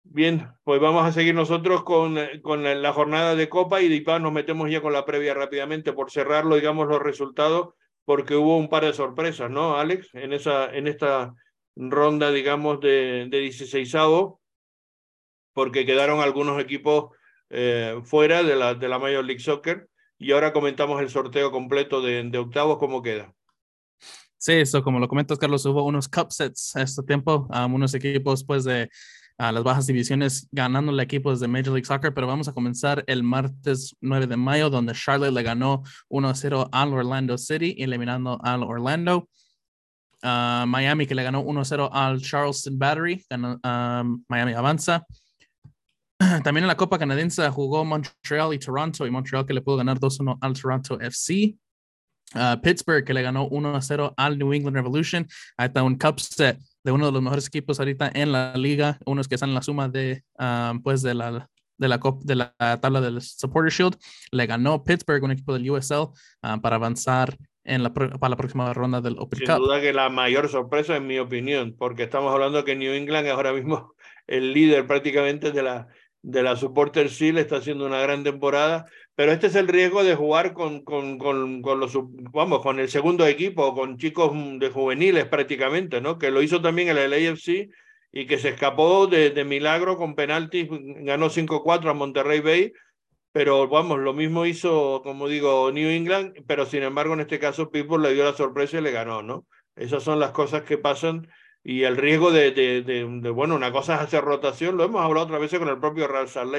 Bien, 0.10 0.48
pues 0.64 0.80
vamos 0.80 1.06
a 1.06 1.12
seguir 1.12 1.36
nosotros 1.36 1.84
con, 1.84 2.18
eh, 2.18 2.42
con 2.42 2.64
la 2.64 2.94
jornada 2.94 3.36
de 3.36 3.50
Copa 3.50 3.82
y 3.82 3.90
de 3.90 4.20
nos 4.20 4.32
metemos 4.32 4.70
ya 4.72 4.82
con 4.82 4.94
la 4.94 5.06
previa 5.06 5.34
rápidamente 5.34 5.94
por 5.94 6.12
cerrarlo, 6.12 6.56
digamos, 6.56 6.88
los 6.88 7.02
resultados, 7.02 7.74
porque 8.06 8.36
hubo 8.36 8.58
un 8.58 8.70
par 8.70 8.86
de 8.86 8.94
sorpresas, 8.94 9.52
¿no, 9.52 9.78
Alex? 9.78 10.10
En, 10.14 10.34
esa, 10.34 10.74
en 10.74 10.88
esta 10.88 11.34
ronda, 11.76 12.32
digamos, 12.32 12.80
de, 12.80 13.28
de 13.30 13.40
16 13.40 13.94
porque 15.54 15.86
quedaron 15.86 16.22
algunos 16.22 16.60
equipos 16.62 17.12
eh, 17.50 18.00
fuera 18.04 18.44
de 18.44 18.56
la, 18.56 18.76
de 18.76 18.88
la 18.88 19.00
Major 19.00 19.26
League 19.26 19.42
Soccer 19.42 19.90
y 20.18 20.32
ahora 20.32 20.54
comentamos 20.54 21.02
el 21.02 21.10
sorteo 21.10 21.52
completo 21.52 22.02
de, 22.02 22.24
de 22.24 22.38
octavos, 22.38 22.78
¿cómo 22.78 23.02
queda? 23.02 23.34
Sí, 24.38 24.54
eso 24.54 24.84
como 24.84 25.00
lo 25.00 25.08
comentas, 25.08 25.38
Carlos, 25.38 25.66
hubo 25.66 25.84
unos 25.84 26.08
cup 26.08 26.32
sets 26.32 26.76
a 26.76 26.84
este 26.84 27.04
tiempo, 27.04 27.48
a 27.52 27.66
unos 27.66 27.94
equipos 27.94 28.44
pues 28.44 28.64
de 28.64 28.90
a 29.38 29.52
las 29.52 29.64
bajas 29.64 29.86
divisiones 29.86 30.48
ganándole 30.52 31.04
equipos 31.04 31.40
de 31.40 31.48
Major 31.48 31.74
League 31.74 31.86
Soccer, 31.86 32.14
pero 32.14 32.26
vamos 32.26 32.48
a 32.48 32.54
comenzar 32.54 33.04
el 33.08 33.24
martes 33.24 33.96
9 34.02 34.26
de 34.28 34.38
mayo, 34.38 34.70
donde 34.70 34.94
Charlotte 34.94 35.32
le 35.32 35.44
ganó 35.44 35.84
1-0 36.10 36.70
al 36.72 36.94
Orlando 36.94 37.38
City, 37.38 37.76
eliminando 37.78 38.40
al 38.44 38.64
Orlando. 38.64 39.30
Uh, 40.24 40.66
Miami 40.66 41.06
que 41.06 41.14
le 41.14 41.22
ganó 41.22 41.44
1-0 41.44 41.90
al 41.92 42.20
Charleston 42.20 42.80
Battery, 42.80 43.24
ganó, 43.30 43.60
um, 43.64 44.24
Miami 44.28 44.54
avanza. 44.54 45.06
También 46.44 46.64
en 46.64 46.68
la 46.68 46.76
Copa 46.76 46.98
Canadiense 46.98 47.48
jugó 47.50 47.86
Montreal 47.86 48.54
y 48.54 48.58
Toronto, 48.58 49.06
y 49.06 49.12
Montreal 49.12 49.46
que 49.46 49.54
le 49.54 49.62
pudo 49.62 49.78
ganar 49.78 50.00
2-1 50.00 50.40
al 50.42 50.60
Toronto 50.60 51.00
FC. 51.00 51.56
Uh, 52.34 52.60
Pittsburgh 52.62 53.06
que 53.06 53.14
le 53.14 53.22
ganó 53.22 53.48
1-0 53.48 54.14
al 54.18 54.38
New 54.38 54.52
England 54.52 54.76
Revolution. 54.76 55.28
Ahí 55.56 55.70
un 55.76 55.96
cup 55.96 56.20
set 56.20 56.60
de 56.88 56.94
uno 56.94 57.08
de 57.08 57.12
los 57.12 57.22
mejores 57.22 57.46
equipos 57.48 57.82
ahorita 57.82 58.10
en 58.14 58.32
la 58.32 58.54
liga, 58.56 58.98
unos 59.06 59.28
que 59.28 59.36
están 59.36 59.50
en 59.50 59.56
la 59.56 59.62
suma 59.62 59.90
de, 59.90 60.24
ah, 60.40 60.74
pues 60.82 61.02
de 61.02 61.16
la, 61.16 61.50
de 61.78 61.88
la, 61.90 62.00
de 62.22 62.36
la 62.36 62.80
tabla 62.80 63.02
del 63.02 63.22
Supporter 63.22 63.74
Shield. 63.74 63.98
Le 64.32 64.46
ganó 64.46 64.86
Pittsburgh, 64.86 65.22
un 65.22 65.32
equipo 65.32 65.52
del 65.52 65.70
USL, 65.70 66.08
ah, 66.44 66.60
para 66.62 66.78
avanzar 66.78 67.38
en 67.66 67.84
la, 67.84 67.94
para 67.94 68.30
la 68.30 68.38
próxima 68.38 68.74
ronda 68.74 69.02
del 69.02 69.18
Open 69.20 69.40
Sin 69.40 69.58
duda 69.58 69.82
que 69.82 69.92
la 69.92 70.08
mayor 70.08 70.48
sorpresa, 70.48 70.96
en 70.96 71.08
mi 71.08 71.20
opinión, 71.20 71.76
porque 71.78 72.04
estamos 72.04 72.34
hablando 72.34 72.64
que 72.64 72.78
New 72.78 72.94
England 72.94 73.28
es 73.28 73.34
ahora 73.34 73.52
mismo 73.52 73.94
el 74.28 74.54
líder 74.54 74.88
prácticamente 74.88 75.52
de 75.52 75.64
la, 75.64 75.90
de 76.22 76.42
la 76.42 76.56
Supporter 76.56 77.10
Shield, 77.10 77.40
está 77.40 77.58
haciendo 77.58 77.86
una 77.86 78.00
gran 78.00 78.24
temporada, 78.24 78.86
pero 79.18 79.32
este 79.32 79.48
es 79.48 79.56
el 79.56 79.68
riesgo 79.68 80.04
de 80.04 80.14
jugar 80.14 80.54
con, 80.54 80.84
con, 80.84 81.18
con, 81.18 81.64
con, 81.64 81.80
los, 81.80 81.98
vamos, 82.32 82.62
con 82.62 82.80
el 82.80 82.88
segundo 82.88 83.26
equipo, 83.26 83.74
con 83.74 83.98
chicos 83.98 84.32
de 84.60 84.70
juveniles 84.70 85.26
prácticamente, 85.26 86.00
¿no? 86.02 86.20
Que 86.20 86.30
lo 86.30 86.44
hizo 86.44 86.62
también 86.62 86.90
el 86.90 87.10
LAFC 87.10 87.68
y 88.12 88.28
que 88.28 88.38
se 88.38 88.50
escapó 88.50 89.08
de, 89.08 89.32
de 89.32 89.44
milagro 89.44 89.98
con 89.98 90.14
penaltis, 90.14 90.68
ganó 90.70 91.32
5-4 91.32 91.90
a 91.90 91.94
Monterrey 91.96 92.42
Bay, 92.42 92.74
pero 93.32 93.68
vamos, 93.68 93.98
lo 93.98 94.14
mismo 94.14 94.46
hizo, 94.46 95.02
como 95.04 95.28
digo, 95.28 95.72
New 95.72 95.90
England, 95.90 96.36
pero 96.46 96.68
sin 96.68 96.84
embargo 96.84 97.16
en 97.16 97.22
este 97.22 97.40
caso 97.40 97.72
Pittsburgh 97.72 98.04
le 98.04 98.14
dio 98.14 98.24
la 98.24 98.34
sorpresa 98.34 98.78
y 98.78 98.82
le 98.82 98.92
ganó, 98.92 99.24
¿no? 99.24 99.48
Esas 99.76 100.04
son 100.04 100.20
las 100.20 100.30
cosas 100.30 100.62
que 100.62 100.78
pasan 100.78 101.28
y 101.64 101.86
el 101.86 101.98
riesgo 101.98 102.30
de, 102.30 102.52
de, 102.52 103.30
bueno, 103.32 103.56
una 103.56 103.72
cosa 103.72 103.96
es 103.96 104.02
hacer 104.02 104.24
rotación, 104.24 104.78
lo 104.78 104.84
hemos 104.84 105.04
hablado 105.04 105.26
otra 105.26 105.40
vez 105.40 105.52
con 105.58 105.70
el 105.70 105.80
propio 105.80 106.08
Real 106.08 106.30
Salt 106.30 106.54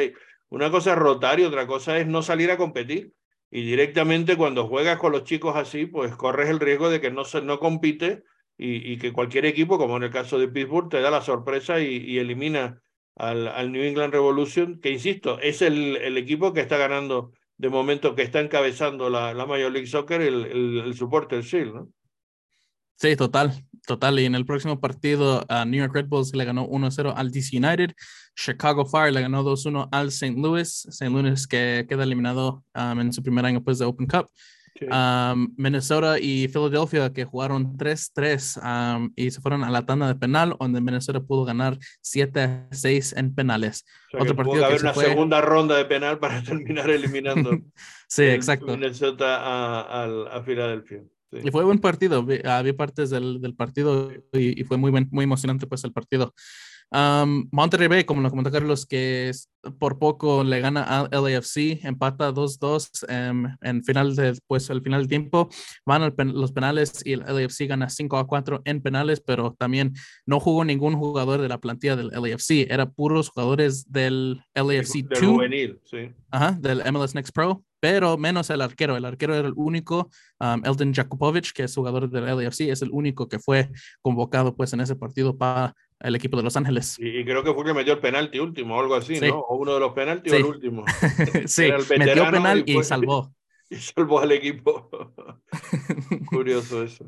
una 0.50 0.70
cosa 0.70 0.92
es 0.92 0.98
rotar 0.98 1.40
y 1.40 1.44
otra 1.44 1.66
cosa 1.66 1.98
es 1.98 2.06
no 2.06 2.22
salir 2.22 2.50
a 2.50 2.56
competir. 2.56 3.12
Y 3.50 3.62
directamente 3.62 4.36
cuando 4.36 4.66
juegas 4.66 4.98
con 4.98 5.12
los 5.12 5.24
chicos 5.24 5.56
así, 5.56 5.86
pues 5.86 6.14
corres 6.16 6.50
el 6.50 6.60
riesgo 6.60 6.90
de 6.90 7.00
que 7.00 7.10
no, 7.10 7.22
no 7.42 7.58
compite 7.58 8.22
y, 8.58 8.98
que 8.98 9.12
cualquier 9.12 9.46
equipo, 9.46 9.78
como 9.78 9.96
en 9.96 10.02
el 10.02 10.10
caso 10.10 10.38
de 10.38 10.48
Pittsburgh, 10.48 10.90
te 10.90 11.00
da 11.00 11.10
la 11.10 11.22
sorpresa 11.22 11.80
y, 11.80 12.18
elimina 12.18 12.82
al, 13.14 13.72
New 13.72 13.82
England 13.82 14.12
Revolution, 14.12 14.80
que 14.80 14.90
insisto, 14.90 15.38
es 15.40 15.62
el, 15.62 16.16
equipo 16.18 16.52
que 16.52 16.60
está 16.60 16.76
ganando 16.76 17.32
de 17.56 17.68
momento, 17.68 18.14
que 18.14 18.22
está 18.22 18.40
encabezando 18.40 19.10
la, 19.10 19.32
Major 19.46 19.70
League 19.70 19.86
Soccer, 19.86 20.20
el, 20.20 20.44
el, 20.44 20.78
el 20.86 20.94
Supporter 20.94 21.42
Shield. 21.42 21.88
Sí, 22.96 23.14
total, 23.14 23.52
total. 23.88 24.20
Y 24.20 24.26
en 24.26 24.36
el 24.36 24.46
próximo 24.46 24.78
partido, 24.78 25.44
uh, 25.50 25.64
New 25.64 25.80
York 25.80 25.92
Red 25.92 26.06
Bulls 26.06 26.32
le 26.34 26.44
ganó 26.44 26.68
1-0 26.68 27.12
al 27.16 27.32
DC 27.32 27.56
United. 27.56 27.92
Chicago 28.36 28.86
Fire 28.86 29.12
le 29.12 29.22
ganó 29.22 29.42
2-1 29.42 29.88
al 29.90 30.08
St. 30.08 30.36
Louis. 30.40 30.86
St. 30.86 31.10
Louis 31.10 31.48
que 31.48 31.86
queda 31.88 32.04
eliminado 32.04 32.62
um, 32.76 33.00
en 33.00 33.12
su 33.12 33.22
primer 33.22 33.44
año 33.44 33.64
pues, 33.64 33.80
de 33.80 33.86
Open 33.86 34.06
Cup. 34.06 34.28
Um, 34.80 35.52
Minnesota 35.56 36.20
y 36.20 36.46
Philadelphia 36.46 37.12
que 37.12 37.24
jugaron 37.24 37.76
3-3 37.76 38.62
um, 38.62 39.12
y 39.16 39.28
se 39.32 39.40
fueron 39.40 39.64
a 39.64 39.70
la 39.72 39.84
tanda 39.84 40.06
de 40.06 40.14
penal, 40.14 40.54
donde 40.60 40.80
Minnesota 40.80 41.18
pudo 41.18 41.44
ganar 41.44 41.78
7-6 42.04 43.18
en 43.18 43.34
penales. 43.34 43.84
O 44.12 44.18
sea, 44.18 44.22
Otro 44.22 44.36
partido 44.36 44.64
haber 44.64 44.80
una 44.82 44.94
fue... 44.94 45.06
segunda 45.06 45.40
ronda 45.40 45.76
de 45.76 45.84
penal 45.84 46.20
para 46.20 46.42
terminar 46.44 46.88
eliminando 46.90 47.58
sí, 48.08 48.22
exacto. 48.22 48.66
Minnesota 48.66 49.38
a, 49.38 50.04
a, 50.04 50.38
a 50.38 50.42
Filadelfia. 50.44 51.02
Sí. 51.30 51.40
Y 51.44 51.50
fue 51.50 51.64
buen 51.64 51.78
partido, 51.78 52.20
uh, 52.20 52.62
vi 52.64 52.72
partes 52.72 53.10
del, 53.10 53.40
del 53.40 53.54
partido 53.54 54.10
y, 54.32 54.60
y, 54.60 54.64
fue 54.64 54.76
muy, 54.76 54.90
buen, 54.90 55.08
muy 55.10 55.24
emocionante 55.24 55.66
pues 55.66 55.84
el 55.84 55.92
partido. 55.92 56.34
Um, 56.90 57.48
Monterrey 57.52 57.86
Bay, 57.86 58.04
como 58.04 58.22
lo 58.22 58.30
comentó 58.30 58.50
Carlos, 58.50 58.86
que 58.86 59.30
por 59.78 59.98
poco 59.98 60.42
le 60.42 60.60
gana 60.60 60.82
al 60.82 61.08
LAFC, 61.10 61.84
empata 61.84 62.32
2-2 62.32 63.30
um, 63.30 63.46
en 63.60 63.84
final 63.84 64.16
de, 64.16 64.38
pues, 64.46 64.70
al 64.70 64.80
final 64.80 65.02
del 65.02 65.08
tiempo, 65.08 65.50
van 65.84 66.02
al 66.02 66.14
pen, 66.14 66.32
los 66.32 66.52
penales 66.52 67.04
y 67.04 67.12
el 67.12 67.20
LAFC 67.20 67.66
gana 67.68 67.88
5-4 67.88 68.62
en 68.64 68.80
penales, 68.80 69.20
pero 69.20 69.54
también 69.58 69.92
no 70.24 70.40
jugó 70.40 70.64
ningún 70.64 70.96
jugador 70.96 71.42
de 71.42 71.48
la 71.48 71.60
plantilla 71.60 71.96
del 71.96 72.08
LAFC, 72.08 72.70
era 72.70 72.90
puros 72.90 73.28
jugadores 73.28 73.92
del 73.92 74.42
LAFC 74.54 75.02
2, 75.02 75.08
del 75.08 75.28
juvenil, 75.28 75.80
sí. 75.84 76.10
Ajá, 76.30 76.52
del 76.58 76.82
MLS 76.90 77.14
Next 77.14 77.34
Pro, 77.34 77.64
pero 77.80 78.16
menos 78.18 78.50
el 78.50 78.60
arquero. 78.60 78.96
El 78.96 79.04
arquero 79.04 79.34
era 79.34 79.48
el 79.48 79.54
único, 79.56 80.10
um, 80.40 80.64
Eldon 80.64 80.92
Jakubovic, 80.92 81.52
que 81.52 81.64
es 81.64 81.74
jugador 81.74 82.10
del 82.10 82.24
LAFC, 82.26 82.62
es 82.62 82.82
el 82.82 82.90
único 82.90 83.28
que 83.28 83.38
fue 83.38 83.70
convocado 84.02 84.56
pues 84.56 84.72
en 84.72 84.80
ese 84.80 84.96
partido 84.96 85.36
para 85.36 85.74
el 86.00 86.14
equipo 86.14 86.36
de 86.36 86.42
Los 86.42 86.56
Ángeles. 86.56 86.96
Y, 86.98 87.20
y 87.20 87.24
creo 87.24 87.42
que 87.42 87.52
fue 87.52 87.64
que 87.64 87.74
metió 87.74 87.94
el 87.94 88.00
penalti 88.00 88.38
último 88.38 88.76
o 88.76 88.80
algo 88.80 88.94
así, 88.94 89.16
sí. 89.16 89.28
¿no? 89.28 89.40
O 89.40 89.56
uno 89.56 89.74
de 89.74 89.80
los 89.80 89.92
penaltis 89.92 90.32
sí. 90.32 90.36
o 90.36 90.40
el 90.40 90.46
último. 90.46 90.84
sí, 91.46 91.64
el 91.64 91.98
metió 91.98 92.30
penal 92.30 92.62
y, 92.66 92.74
fue, 92.74 92.82
y 92.82 92.84
salvó. 92.84 93.32
Y 93.70 93.76
salvó 93.76 94.20
al 94.20 94.32
equipo. 94.32 94.88
Curioso 96.30 96.82
eso. 96.82 97.04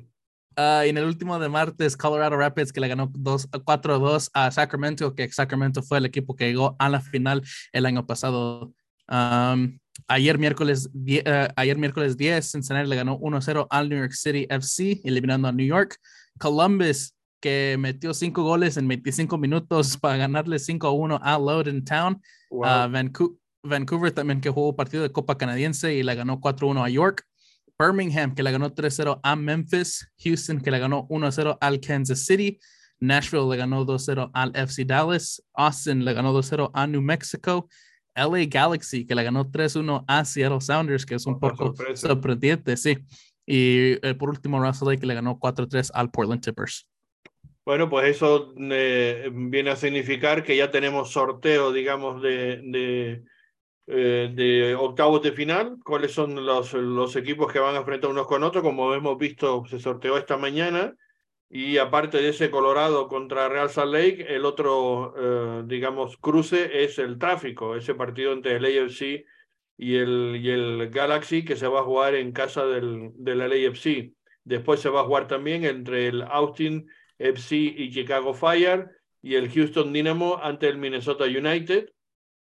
Uh, 0.58 0.84
y 0.84 0.90
en 0.90 0.98
el 0.98 1.04
último 1.04 1.38
de 1.38 1.48
martes, 1.48 1.96
Colorado 1.96 2.36
Rapids, 2.36 2.70
que 2.70 2.80
le 2.80 2.88
ganó 2.88 3.10
4-2 3.10 4.30
a 4.34 4.50
Sacramento, 4.50 5.14
que 5.14 5.32
Sacramento 5.32 5.82
fue 5.82 5.96
el 5.96 6.04
equipo 6.04 6.36
que 6.36 6.48
llegó 6.48 6.76
a 6.78 6.90
la 6.90 7.00
final 7.00 7.42
el 7.72 7.86
año 7.86 8.06
pasado. 8.06 8.74
Um, 9.08 9.79
ayer 10.08 10.38
miércoles, 10.38 10.90
uh, 10.94 11.52
ayer 11.56 11.78
miércoles 11.78 12.16
10, 12.16 12.50
Cincinnati 12.50 12.88
le 12.88 12.96
ganó 12.96 13.18
1-0 13.18 13.66
al 13.70 13.88
New 13.88 13.98
York 13.98 14.12
City 14.12 14.46
FC, 14.48 15.00
eliminando 15.04 15.48
a 15.48 15.52
New 15.52 15.66
York. 15.66 15.96
Columbus 16.38 17.14
que 17.40 17.76
metió 17.78 18.12
cinco 18.12 18.42
goles 18.42 18.76
en 18.76 18.86
25 18.86 19.38
minutos 19.38 19.96
para 20.00 20.16
ganarle 20.16 20.58
5 20.58 20.86
a 20.86 20.92
1 20.92 21.20
a 21.22 21.38
Loudoun 21.38 21.84
Town. 21.84 22.20
Wow. 22.50 22.60
Uh, 22.60 22.90
Vancouver, 22.90 23.36
Vancouver, 23.62 24.12
también 24.12 24.40
que 24.40 24.50
jugó 24.50 24.76
partido 24.76 25.02
de 25.02 25.10
Copa 25.10 25.36
Canadiense 25.36 25.94
y 25.94 26.02
le 26.02 26.14
ganó 26.14 26.40
4-1 26.40 26.84
a 26.84 26.88
York. 26.88 27.24
Birmingham 27.78 28.34
que 28.34 28.42
le 28.42 28.52
ganó 28.52 28.70
3-0 28.74 29.20
a 29.22 29.36
Memphis. 29.36 30.06
Houston 30.22 30.60
que 30.60 30.70
le 30.70 30.78
ganó 30.78 31.08
1-0 31.08 31.56
al 31.60 31.80
Kansas 31.80 32.26
City. 32.26 32.58
Nashville 33.00 33.48
le 33.48 33.56
ganó 33.56 33.86
2-0 33.86 34.30
al 34.34 34.52
FC 34.54 34.84
Dallas. 34.84 35.42
Austin 35.54 36.04
le 36.04 36.12
ganó 36.12 36.34
2-0 36.34 36.70
a 36.74 36.86
New 36.86 37.00
Mexico. 37.00 37.68
LA 38.14 38.46
Galaxy 38.46 39.06
que 39.06 39.14
le 39.14 39.22
ganó 39.22 39.44
3-1 39.50 40.04
a 40.06 40.24
Seattle 40.24 40.60
Sounders, 40.60 41.06
que 41.06 41.14
es 41.14 41.26
un 41.26 41.38
poco 41.38 41.74
sorpresa. 41.74 42.08
sorprendente, 42.08 42.76
sí. 42.76 42.98
Y 43.46 43.98
eh, 44.06 44.14
por 44.14 44.28
último, 44.28 44.62
Russell 44.62 44.88
Lake 44.88 45.06
le 45.06 45.14
ganó 45.14 45.38
4-3 45.38 45.90
al 45.94 46.10
Portland 46.10 46.42
Tippers. 46.42 46.86
Bueno, 47.64 47.88
pues 47.88 48.16
eso 48.16 48.54
eh, 48.58 49.30
viene 49.32 49.70
a 49.70 49.76
significar 49.76 50.42
que 50.42 50.56
ya 50.56 50.70
tenemos 50.70 51.12
sorteo, 51.12 51.72
digamos, 51.72 52.22
de, 52.22 52.62
de, 52.64 53.22
eh, 53.86 54.30
de, 54.34 54.74
octavos 54.74 55.22
de 55.22 55.32
final. 55.32 55.76
¿Cuáles 55.84 56.12
son 56.12 56.44
los, 56.44 56.72
los 56.72 57.14
equipos 57.16 57.52
que 57.52 57.58
van 57.58 57.74
a 57.74 57.78
enfrentar 57.78 58.10
unos 58.10 58.26
con 58.26 58.42
otros? 58.42 58.62
Como 58.64 58.94
hemos 58.94 59.18
visto, 59.18 59.64
se 59.68 59.78
sorteó 59.78 60.16
esta 60.16 60.36
mañana. 60.36 60.94
Y 61.52 61.78
aparte 61.78 62.18
de 62.18 62.28
ese 62.28 62.48
Colorado 62.48 63.08
contra 63.08 63.48
Real 63.48 63.70
Salt 63.70 63.92
Lake, 63.92 64.24
el 64.28 64.44
otro, 64.44 65.14
eh, 65.18 65.62
digamos, 65.66 66.16
cruce 66.16 66.84
es 66.84 67.00
el 67.00 67.18
tráfico, 67.18 67.74
ese 67.74 67.96
partido 67.96 68.32
entre 68.32 68.54
el 68.54 68.64
AFC 68.64 69.26
y 69.76 69.96
el, 69.96 70.38
y 70.40 70.48
el 70.48 70.90
Galaxy 70.90 71.44
que 71.44 71.56
se 71.56 71.66
va 71.66 71.80
a 71.80 71.84
jugar 71.84 72.14
en 72.14 72.30
casa 72.30 72.66
del, 72.66 73.10
del 73.16 73.42
AFC. 73.42 74.12
Después 74.44 74.78
se 74.78 74.90
va 74.90 75.00
a 75.00 75.04
jugar 75.04 75.26
también 75.26 75.64
entre 75.64 76.06
el 76.06 76.22
Austin 76.22 76.88
FC 77.18 77.56
y 77.56 77.90
Chicago 77.90 78.32
Fire 78.32 78.88
y 79.20 79.34
el 79.34 79.50
Houston 79.50 79.92
Dynamo 79.92 80.38
ante 80.40 80.68
el 80.68 80.78
Minnesota 80.78 81.24
United. 81.24 81.90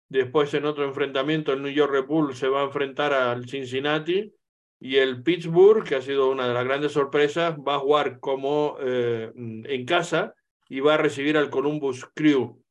Después 0.08 0.52
en 0.54 0.64
otro 0.64 0.84
enfrentamiento 0.84 1.52
el 1.52 1.62
New 1.62 1.72
York 1.72 1.92
Red 1.92 2.06
Bull 2.06 2.34
se 2.34 2.48
va 2.48 2.62
a 2.62 2.64
enfrentar 2.64 3.12
al 3.12 3.48
Cincinnati 3.48 4.32
y 4.86 4.98
el 4.98 5.20
Pittsburgh, 5.24 5.82
que 5.82 5.96
ha 5.96 6.00
sido 6.00 6.30
una 6.30 6.46
de 6.46 6.54
las 6.54 6.64
grandes 6.64 6.92
sorpresas, 6.92 7.58
va 7.58 7.74
a 7.74 7.80
jugar 7.80 8.20
como 8.20 8.76
eh, 8.80 9.32
en 9.34 9.84
casa 9.84 10.32
y 10.68 10.78
va 10.78 10.94
a 10.94 10.96
recibir 10.96 11.36
al 11.36 11.50
Columbus 11.50 12.04
Crew. 12.14 12.62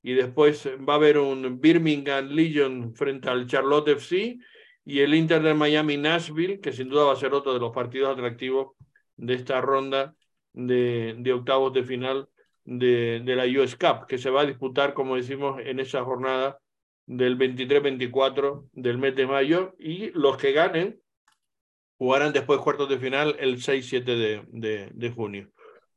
Y 0.00 0.12
después 0.12 0.68
va 0.88 0.92
a 0.92 0.96
haber 0.96 1.18
un 1.18 1.60
Birmingham 1.60 2.28
Legion 2.28 2.94
frente 2.94 3.28
al 3.28 3.48
Charlotte 3.48 3.88
FC 3.88 4.38
y 4.84 5.00
el 5.00 5.14
Inter 5.14 5.42
de 5.42 5.52
Miami 5.52 5.96
Nashville, 5.96 6.60
que 6.60 6.72
sin 6.72 6.88
duda 6.88 7.06
va 7.06 7.14
a 7.14 7.16
ser 7.16 7.34
otro 7.34 7.52
de 7.52 7.58
los 7.58 7.72
partidos 7.72 8.12
atractivos 8.16 8.76
de 9.16 9.34
esta 9.34 9.60
ronda 9.60 10.14
de, 10.52 11.16
de 11.18 11.32
octavos 11.32 11.72
de 11.72 11.82
final 11.82 12.28
de, 12.64 13.20
de, 13.24 13.34
la 13.34 13.46
US 13.46 13.74
Cup, 13.74 14.06
que 14.06 14.18
se 14.18 14.30
va 14.30 14.42
a 14.42 14.46
disputar, 14.46 14.94
como 14.94 15.16
decimos, 15.16 15.60
en 15.60 15.80
esa 15.80 16.04
jornada 16.04 16.60
del 17.06 17.36
23-24 17.36 18.68
del 18.74 18.98
mes 18.98 19.16
de 19.16 19.26
mayo, 19.26 19.74
y 19.76 20.10
los 20.12 20.36
que 20.36 20.52
ganen 20.52 21.00
jugarán 22.04 22.34
después 22.34 22.60
cuartos 22.60 22.86
de 22.90 22.98
final 22.98 23.34
el 23.38 23.56
6-7 23.56 24.04
de, 24.04 24.44
de, 24.52 24.90
de, 24.92 25.10
junio. 25.10 25.48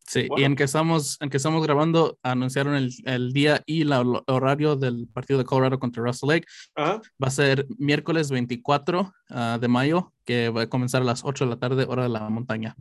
Sí, 0.05 0.26
bueno. 0.30 0.41
y 0.41 0.45
en 0.45 0.55
que, 0.55 0.64
estamos, 0.64 1.18
en 1.20 1.30
que 1.30 1.36
estamos 1.36 1.62
grabando, 1.62 2.18
anunciaron 2.24 2.76
el, 2.76 2.93
el 3.03 3.34
día 3.34 3.62
y 3.66 3.84
la, 3.84 3.99
el 3.99 4.22
horario 4.28 4.78
del 4.78 5.10
partido 5.14 5.38
de 5.38 5.43
Colorado 5.43 5.80
contra 5.80 6.01
Russell 6.01 6.30
Lake. 6.30 6.47
¿Ah? 6.78 7.01
Va 7.22 7.28
a 7.28 7.32
ser 7.32 7.68
miércoles 7.78 8.32
24 8.32 9.01
uh, 9.01 9.60
de 9.60 9.68
mayo, 9.68 10.14
que 10.24 10.47
va 10.47 10.62
a 10.62 10.70
comenzar 10.70 11.01
a 11.01 11.05
las 11.05 11.26
8 11.26 11.43
de 11.43 11.49
la 11.49 11.60
tarde, 11.60 11.86
hora 11.89 12.03
de 12.03 12.10
la 12.10 12.30
montaña. 12.30 12.74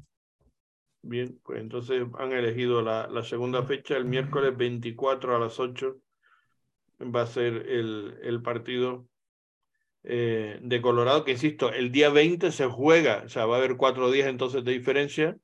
Bien, 1.02 1.40
pues 1.42 1.60
entonces 1.60 2.06
han 2.20 2.30
elegido 2.30 2.80
la, 2.80 3.08
la, 3.08 3.24
segunda 3.24 3.64
fecha, 3.64 3.96
el 3.96 4.04
miércoles 4.04 4.56
24 4.56 5.34
a 5.34 5.40
las 5.40 5.58
8 5.58 5.96
va 7.12 7.22
a 7.22 7.26
ser 7.26 7.66
el, 7.68 8.20
el 8.22 8.40
partido 8.40 9.08
eh, 10.08 10.60
de 10.62 10.80
Colorado, 10.80 11.24
que 11.24 11.32
insisto, 11.32 11.72
el 11.72 11.90
día 11.90 12.10
20 12.10 12.52
se 12.52 12.66
juega, 12.66 13.22
o 13.26 13.28
sea, 13.28 13.46
va 13.46 13.56
a 13.56 13.58
haber 13.58 13.76
cuatro 13.76 14.10
días 14.10 14.28
entonces 14.28 14.64
de 14.64 14.72
diferencia. 14.72 15.36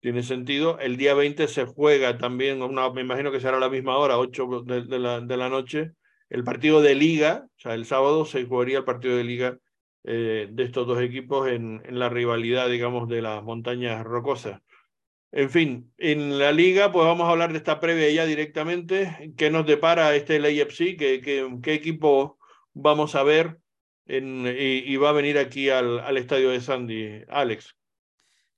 tiene 0.00 0.22
sentido. 0.22 0.78
El 0.80 0.96
día 0.96 1.14
20 1.14 1.48
se 1.48 1.66
juega 1.66 2.18
también, 2.18 2.62
una, 2.62 2.90
me 2.90 3.02
imagino 3.02 3.30
que 3.32 3.40
será 3.40 3.58
a 3.58 3.60
la 3.60 3.68
misma 3.68 3.98
hora, 3.98 4.18
8 4.18 4.62
de, 4.64 4.98
la, 4.98 5.20
de 5.20 5.36
la 5.36 5.48
noche, 5.50 5.92
el 6.30 6.44
partido 6.44 6.80
de 6.82 6.94
liga, 6.94 7.46
o 7.46 7.60
sea, 7.60 7.74
el 7.74 7.84
sábado 7.86 8.24
se 8.24 8.44
jugaría 8.46 8.78
el 8.78 8.84
partido 8.84 9.16
de 9.16 9.24
liga 9.24 9.58
eh, 10.04 10.48
de 10.50 10.62
estos 10.64 10.86
dos 10.86 11.00
equipos 11.00 11.48
en, 11.48 11.82
en, 11.84 11.98
la 11.98 12.08
rivalidad, 12.08 12.70
digamos, 12.70 13.08
de 13.08 13.22
las 13.22 13.42
montañas 13.42 14.04
rocosas. 14.04 14.60
En 15.32 15.50
fin, 15.50 15.92
en 15.98 16.38
la 16.38 16.52
liga, 16.52 16.92
pues 16.92 17.04
vamos 17.04 17.28
a 17.28 17.32
hablar 17.32 17.52
de 17.52 17.58
esta 17.58 17.80
previa 17.80 18.10
ya 18.10 18.24
directamente. 18.24 19.34
¿Qué 19.36 19.50
nos 19.50 19.66
depara 19.66 20.14
este 20.14 20.38
LAFC? 20.38 20.96
¿Qué, 20.96 21.20
qué, 21.22 21.46
qué 21.62 21.74
equipo 21.74 22.38
vamos 22.72 23.14
a 23.14 23.22
ver 23.22 23.58
en, 24.06 24.46
y, 24.46 24.96
va 24.96 25.10
a 25.10 25.12
venir 25.12 25.38
aquí 25.38 25.68
al, 25.70 26.00
al 26.00 26.16
estadio 26.16 26.50
de 26.50 26.60
Sandy? 26.60 27.24
Alex. 27.28 27.74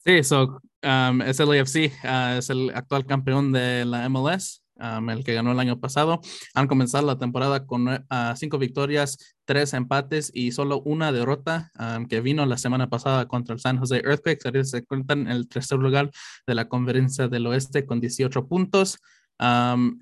Sí, 0.04 0.22
so, 0.22 0.60
um, 0.82 1.22
es 1.22 1.40
el 1.40 1.50
AFC, 1.50 1.92
uh, 2.04 2.38
es 2.38 2.50
el 2.50 2.70
actual 2.74 3.04
campeón 3.04 3.52
de 3.52 3.84
la 3.84 4.08
MLS, 4.08 4.62
um, 4.76 5.10
el 5.10 5.24
que 5.24 5.34
ganó 5.34 5.52
el 5.52 5.58
año 5.58 5.80
pasado. 5.80 6.20
Han 6.54 6.68
comenzado 6.68 7.06
la 7.06 7.18
temporada 7.18 7.66
con 7.66 7.88
uh, 7.88 7.98
cinco 8.36 8.58
victorias, 8.58 9.36
tres 9.44 9.74
empates 9.74 10.30
y 10.32 10.52
solo 10.52 10.80
una 10.82 11.12
derrota 11.12 11.72
um, 11.78 12.06
que 12.06 12.20
vino 12.20 12.46
la 12.46 12.58
semana 12.58 12.88
pasada 12.88 13.26
contra 13.26 13.54
el 13.54 13.60
San 13.60 13.78
Jose 13.78 13.96
Earthquakes. 13.96 14.46
Ahorita 14.46 14.64
se 14.64 14.84
cuentan 14.84 15.22
en 15.22 15.32
el 15.32 15.48
tercer 15.48 15.78
lugar 15.78 16.10
de 16.46 16.54
la 16.54 16.68
conferencia 16.68 17.28
del 17.28 17.46
oeste 17.46 17.84
con 17.84 18.00
18 18.00 18.46
puntos. 18.46 18.98
Um, 19.40 20.00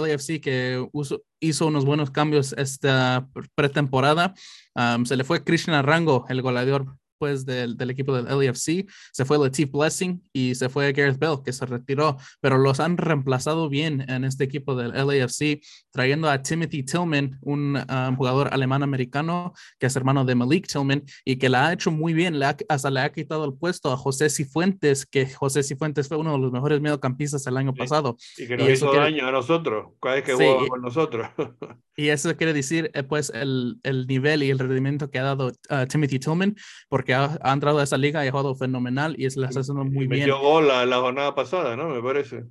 LAFC 0.00 0.40
que 0.40 0.84
hizo 1.40 1.66
unos 1.66 1.84
buenos 1.84 2.10
cambios 2.10 2.52
esta 2.54 3.28
pretemporada. 3.54 4.34
se 5.04 5.16
le 5.16 5.24
fue 5.24 5.44
Christian 5.44 5.76
Arango, 5.76 6.26
el 6.28 6.42
goleador 6.42 6.97
pues 7.18 7.44
del, 7.44 7.76
del, 7.76 7.90
equipo 7.90 8.14
del 8.14 8.26
LAFC, 8.26 8.88
se 9.12 9.24
fue 9.24 9.38
Latif 9.38 9.70
Blessing 9.70 10.22
y 10.32 10.54
se 10.54 10.68
fue 10.68 10.92
Gareth 10.92 11.18
Bell, 11.18 11.38
que 11.44 11.52
se 11.52 11.66
retiró, 11.66 12.16
pero 12.40 12.58
los 12.58 12.80
han 12.80 12.96
reemplazado 12.96 13.68
bien 13.68 14.04
en 14.08 14.24
este 14.24 14.44
equipo 14.44 14.74
del 14.74 14.92
LAFC, 14.92 15.60
trayendo 15.90 16.30
a 16.30 16.42
Timothy 16.42 16.82
Tillman, 16.82 17.38
un 17.42 17.76
um, 17.76 18.16
jugador 18.16 18.48
alemán-americano 18.52 19.52
que 19.78 19.86
es 19.86 19.96
hermano 19.96 20.24
de 20.24 20.34
Malik 20.34 20.66
Tillman 20.66 21.02
y 21.24 21.36
que 21.36 21.48
la 21.48 21.68
ha 21.68 21.72
hecho 21.72 21.90
muy 21.90 22.12
bien, 22.14 22.38
le 22.38 22.46
hasta 22.68 22.90
le 22.90 23.00
ha 23.00 23.12
quitado 23.12 23.44
el 23.44 23.54
puesto 23.54 23.92
a 23.92 23.96
José 23.96 24.30
Cifuentes, 24.30 25.06
que 25.06 25.28
José 25.28 25.62
Cifuentes 25.62 26.08
fue 26.08 26.16
uno 26.16 26.32
de 26.32 26.38
los 26.38 26.52
mejores 26.52 26.80
mediocampistas 26.80 27.46
el 27.46 27.56
año 27.56 27.74
pasado. 27.74 28.16
Y 28.36 28.46
que 28.46 28.56
nos 28.56 28.68
hizo 28.68 28.92
daño 28.92 29.26
a 29.26 29.32
nosotros, 29.32 29.92
cada 30.00 30.16
vez 30.16 30.24
que 30.24 30.34
jugaba 30.34 30.66
con 30.68 30.82
nosotros. 30.82 31.28
y 31.96 32.08
eso 32.08 32.36
quiere 32.36 32.52
decir, 32.52 32.90
eh, 32.94 33.02
pues, 33.02 33.30
el, 33.34 33.78
el, 33.82 34.06
nivel 34.06 34.42
y 34.42 34.50
el 34.50 34.58
rendimiento 34.58 35.10
que 35.10 35.18
ha 35.18 35.24
dado 35.24 35.48
uh, 35.48 35.86
Timothy 35.88 36.18
Tillman, 36.18 36.56
porque 36.88 37.07
que 37.08 37.14
ha, 37.14 37.38
entrado 37.54 37.78
a 37.78 37.84
esa 37.84 37.96
liga 37.96 38.22
y 38.22 38.28
ha 38.28 38.30
jugado 38.30 38.54
fenomenal 38.54 39.14
y 39.16 39.24
es 39.24 39.34
la 39.38 39.48
está 39.48 39.60
haciendo 39.60 39.82
muy 39.82 40.06
bien. 40.06 40.28
Metió 40.28 40.38
gol 40.40 40.68
la, 40.68 40.84
la, 40.84 40.98
jornada 40.98 41.34
pasada, 41.34 41.74
¿no? 41.74 41.88
Me 41.88 42.02
parece. 42.02 42.44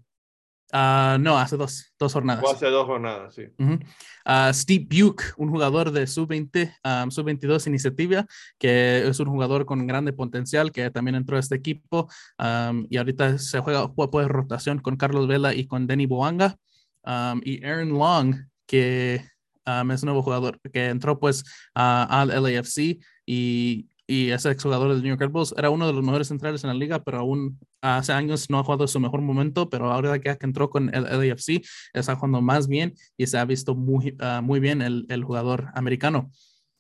Uh, 0.74 1.20
no, 1.20 1.38
hace 1.38 1.58
dos, 1.58 1.94
dos 2.00 2.12
jornadas. 2.12 2.44
O 2.44 2.52
hace 2.52 2.66
dos 2.66 2.88
jornadas, 2.88 3.36
sí. 3.36 3.44
Uh 3.60 3.64
-huh. 3.64 4.50
uh, 4.50 4.54
Steve 4.56 4.88
Buke, 4.90 5.26
un 5.38 5.52
jugador 5.52 5.92
de 5.92 6.08
sub-20, 6.08 6.74
um, 6.84 7.12
sub-22 7.12 7.68
iniciativa, 7.68 8.26
que 8.58 9.08
es 9.08 9.20
un 9.20 9.28
jugador 9.28 9.68
con 9.68 9.86
grande 9.86 10.12
potencial, 10.12 10.72
que 10.72 10.90
también 10.90 11.14
entró 11.14 11.38
a 11.38 11.40
este 11.40 11.54
equipo 11.54 12.10
um, 12.40 12.88
y 12.90 12.98
ahorita 12.98 13.38
se 13.38 13.60
juega 13.60 13.94
pues, 13.94 14.28
rotación 14.28 14.80
con 14.80 14.98
Carlos 14.98 15.28
Vela 15.28 15.54
y 15.54 15.68
con 15.68 15.86
Denny 15.86 16.08
Boanga. 16.08 16.58
Um, 17.04 17.42
y 17.44 17.64
Aaron 17.64 17.90
Long, 17.90 18.36
que 18.66 19.22
es 19.68 20.04
un 20.04 20.08
nuevo 20.08 20.24
jugador 20.24 20.60
que 20.74 20.88
entró 20.88 21.20
pues 21.20 21.44
al 21.76 22.30
LAFC 22.30 22.98
y 23.24 23.88
y 24.08 24.32
ese 24.32 24.50
exjugador 24.50 24.88
del 24.90 25.04
New 25.04 25.10
York 25.10 25.20
Red 25.20 25.32
Bulls 25.32 25.54
era 25.58 25.70
uno 25.70 25.86
de 25.86 25.92
los 25.92 26.04
mejores 26.04 26.30
centrales 26.30 26.64
en 26.64 26.70
la 26.70 26.74
liga, 26.74 27.04
pero 27.04 27.20
aún 27.20 27.60
hace 27.82 28.14
años 28.14 28.50
no 28.50 28.58
ha 28.58 28.64
jugado 28.64 28.88
su 28.88 29.02
mejor 29.02 29.22
momento, 29.22 29.70
pero 29.70 29.92
ahora 29.92 30.18
que 30.20 30.36
entró 30.40 30.70
con 30.70 30.90
el 30.96 31.04
LAFC 31.04 31.62
está 31.94 32.16
jugando 32.16 32.42
más 32.42 32.70
bien 32.70 32.94
y 33.18 33.28
se 33.28 33.38
ha 33.38 33.44
visto 33.44 33.76
muy, 33.76 34.16
uh, 34.22 34.42
muy 34.42 34.62
bien 34.62 34.82
el, 34.82 35.06
el, 35.10 35.26
jugador 35.26 35.68
americano. 35.74 36.32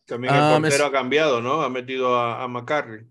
También 0.05 0.34
el 0.34 0.41
um, 0.41 0.61
portero 0.61 0.84
es... 0.84 0.89
ha 0.89 0.91
cambiado, 0.91 1.41
¿no? 1.41 1.61
Ha 1.61 1.69
metido 1.69 2.15
a, 2.15 2.43
a 2.43 2.47
McCarry. 2.47 3.05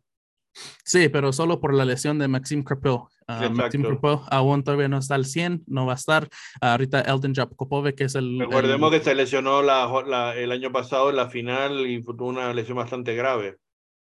Sí, 0.82 1.10
pero 1.10 1.34
solo 1.34 1.60
por 1.60 1.74
la 1.74 1.84
lesión 1.84 2.18
de 2.18 2.26
Maxime 2.26 2.64
Crepel. 2.64 2.92
Uh, 3.28 3.50
Maxime 3.50 3.86
Crepel 3.86 4.20
aún 4.30 4.64
todavía 4.64 4.88
no 4.88 4.96
está 4.96 5.16
al 5.16 5.26
100, 5.26 5.64
no 5.66 5.84
va 5.84 5.92
a 5.92 5.96
estar. 5.96 6.24
Uh, 6.62 6.66
ahorita 6.66 7.02
Elton 7.02 7.34
Jakopove, 7.34 7.94
que 7.94 8.04
es 8.04 8.14
el... 8.14 8.38
Recordemos 8.38 8.90
el... 8.90 8.98
que 8.98 9.04
se 9.04 9.14
lesionó 9.14 9.60
la, 9.60 9.86
la, 10.06 10.34
el 10.34 10.50
año 10.52 10.72
pasado 10.72 11.10
en 11.10 11.16
la 11.16 11.28
final 11.28 11.86
y 11.86 12.02
tuvo 12.02 12.28
una 12.28 12.54
lesión 12.54 12.78
bastante 12.78 13.14
grave. 13.14 13.58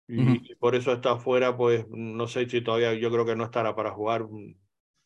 Y 0.08 0.56
por 0.56 0.76
eso 0.76 0.92
está 0.94 1.14
afuera, 1.14 1.56
pues 1.58 1.86
no 1.90 2.28
sé 2.28 2.50
si 2.50 2.62
todavía, 2.62 2.94
yo 2.96 3.12
creo 3.12 3.26
que 3.26 3.36
no 3.36 3.46
estará 3.46 3.76
para 3.76 3.92
jugar, 3.92 4.28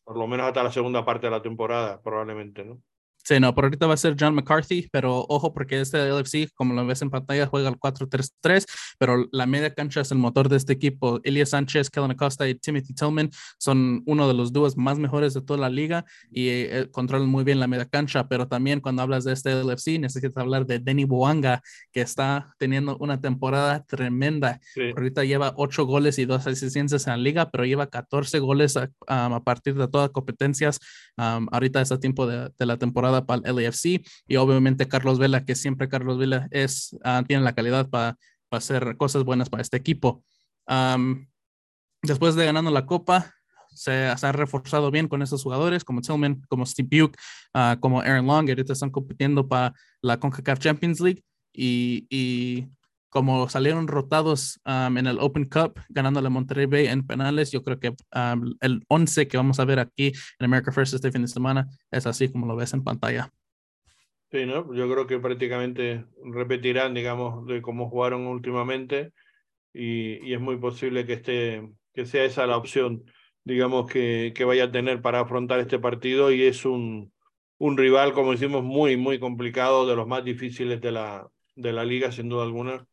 por 0.04 0.18
lo 0.18 0.28
menos 0.28 0.48
hasta 0.48 0.64
la 0.64 0.72
segunda 0.72 1.06
parte 1.06 1.28
de 1.28 1.32
la 1.32 1.42
temporada, 1.42 2.02
probablemente, 2.02 2.64
¿no? 2.66 2.82
Sí, 3.26 3.40
no, 3.40 3.56
por 3.56 3.64
ahorita 3.64 3.88
va 3.88 3.96
a 3.96 3.98
ser 3.98 4.16
John 4.20 4.36
McCarthy, 4.36 4.88
pero 4.92 5.26
ojo 5.28 5.52
porque 5.52 5.82
este 5.82 5.98
LFC, 5.98 6.52
como 6.54 6.76
lo 6.76 6.86
ves 6.86 7.02
en 7.02 7.10
pantalla, 7.10 7.48
juega 7.48 7.70
el 7.70 7.76
4-3-3, 7.76 8.66
pero 9.00 9.26
la 9.32 9.48
media 9.48 9.74
cancha 9.74 10.02
es 10.02 10.12
el 10.12 10.20
motor 10.20 10.48
de 10.48 10.58
este 10.58 10.74
equipo. 10.74 11.20
Elias 11.24 11.50
Sánchez, 11.50 11.90
Kellen 11.90 12.12
Acosta 12.12 12.48
y 12.48 12.54
Timothy 12.54 12.94
Tillman 12.94 13.32
son 13.58 14.04
uno 14.06 14.28
de 14.28 14.36
los 14.36 14.54
dúos 14.54 14.78
más 14.78 15.00
mejores 15.00 15.34
de 15.34 15.42
toda 15.42 15.60
la 15.60 15.70
liga 15.70 16.06
y 16.30 16.50
eh, 16.50 16.88
controlan 16.92 17.28
muy 17.28 17.44
bien 17.44 17.60
la 17.60 17.66
media 17.66 17.86
cancha, 17.86 18.28
pero 18.28 18.48
también 18.48 18.80
cuando 18.80 19.02
hablas 19.02 19.24
de 19.24 19.34
este 19.34 19.54
LFC 19.54 19.98
necesitas 20.00 20.38
hablar 20.38 20.68
de 20.68 20.78
Denny 20.78 21.06
Boanga, 21.06 21.64
que 21.92 22.02
está 22.02 22.54
teniendo 22.60 22.96
una 23.00 23.22
temporada 23.22 23.84
tremenda. 23.86 24.60
Sí. 24.76 24.92
Ahorita 24.96 25.24
lleva 25.24 25.54
8 25.56 25.84
goles 25.88 26.20
y 26.20 26.26
2 26.26 26.46
asistencias 26.46 27.08
en 27.08 27.14
la 27.14 27.18
liga, 27.18 27.50
pero 27.50 27.66
lleva 27.66 27.88
14 27.88 28.38
goles 28.38 28.78
a, 28.78 28.92
um, 29.10 29.34
a 29.34 29.44
partir 29.44 29.74
de 29.74 29.88
todas 29.88 30.12
competencias. 30.12 30.80
Um, 31.18 31.48
ahorita 31.52 31.82
es 31.82 31.92
a 31.92 32.00
tiempo 32.00 32.28
de, 32.28 32.52
de 32.56 32.66
la 32.68 32.78
temporada 32.78 33.15
para 33.24 33.42
el 33.46 33.56
LAFC 33.56 34.04
y 34.28 34.36
obviamente 34.38 34.88
Carlos 34.88 35.20
Vela, 35.20 35.46
que 35.46 35.56
siempre 35.56 35.88
Carlos 35.88 36.18
Vela 36.18 36.48
es, 36.52 36.98
uh, 37.06 37.24
tiene 37.26 37.44
la 37.44 37.54
calidad 37.54 37.90
para 37.90 38.18
pa 38.50 38.58
hacer 38.58 38.98
cosas 38.98 39.24
buenas 39.24 39.50
para 39.50 39.62
este 39.62 39.78
equipo. 39.78 40.24
Um, 40.68 41.28
después 42.02 42.36
de 42.36 42.46
ganando 42.46 42.72
la 42.72 42.86
copa, 42.86 43.32
se, 43.70 44.16
se, 44.18 44.28
ha 44.28 44.32
reforzado 44.32 44.90
bien 44.90 45.08
con 45.08 45.22
esos 45.22 45.44
jugadores 45.44 45.84
como 45.84 46.02
Tillman, 46.02 46.42
como 46.48 46.66
Steve 46.66 46.88
Buke, 46.92 47.18
uh, 47.54 47.80
como 47.80 48.02
Aaron 48.02 48.26
Long, 48.26 48.50
ahorita 48.50 48.74
están 48.74 48.90
compitiendo 48.90 49.48
para 49.48 49.74
la 50.02 50.20
CONCACAF 50.20 50.60
Champions 50.60 51.00
League 51.00 51.24
y, 51.54 52.08
y 52.10 52.68
como 53.16 53.48
salieron 53.48 53.88
rotados 53.88 54.60
um, 54.66 54.98
en 54.98 55.08
el 55.08 55.20
Open 55.22 55.46
Cup, 55.46 55.80
ganando 55.88 56.20
la 56.20 56.30
Monterrey 56.30 56.66
Bay 56.66 56.88
en 56.88 57.08
penales, 57.08 57.50
yo 57.50 57.64
creo 57.64 57.80
que 57.80 57.92
um, 58.14 58.54
el 58.60 58.84
11 58.90 59.30
que 59.30 59.38
vamos 59.38 59.58
a 59.62 59.64
ver 59.64 59.80
aquí 59.80 60.12
en 60.38 60.46
America 60.48 60.74
First 60.74 60.96
este 60.96 61.14
fin 61.14 61.22
de 61.22 61.30
semana 61.30 61.66
es 61.92 62.06
así 62.06 62.30
como 62.30 62.46
lo 62.46 62.58
ves 62.58 62.74
en 62.74 62.84
pantalla. 62.84 63.32
Sí, 64.30 64.46
¿no? 64.46 64.76
Yo 64.76 64.92
creo 64.92 65.08
que 65.08 65.18
prácticamente 65.20 66.04
repetirán, 66.26 66.94
digamos, 66.94 67.48
de 67.48 67.62
cómo 67.62 67.90
jugaron 67.90 68.28
últimamente 68.28 69.14
y, 69.74 70.16
y 70.30 70.34
es 70.34 70.42
muy 70.42 70.58
posible 70.58 71.06
que, 71.06 71.14
esté, 71.14 71.70
que 71.94 72.06
sea 72.06 72.26
esa 72.26 72.46
la 72.46 72.58
opción, 72.58 73.06
digamos, 73.46 73.90
que, 73.90 74.34
que 74.36 74.44
vaya 74.44 74.66
a 74.66 74.72
tener 74.74 75.02
para 75.02 75.22
afrontar 75.22 75.62
este 75.62 75.80
partido 75.80 76.34
y 76.34 76.42
es 76.44 76.66
un, 76.66 77.14
un 77.60 77.78
rival, 77.78 78.12
como 78.12 78.34
decimos, 78.34 78.62
muy, 78.62 78.98
muy 78.98 79.20
complicado, 79.20 79.88
de 79.88 79.96
los 79.96 80.06
más 80.06 80.26
difíciles 80.26 80.82
de 80.82 80.92
la, 80.92 81.30
de 81.56 81.72
la 81.72 81.86
liga, 81.86 82.12
sin 82.12 82.28
duda 82.28 82.44
alguna 82.44 82.86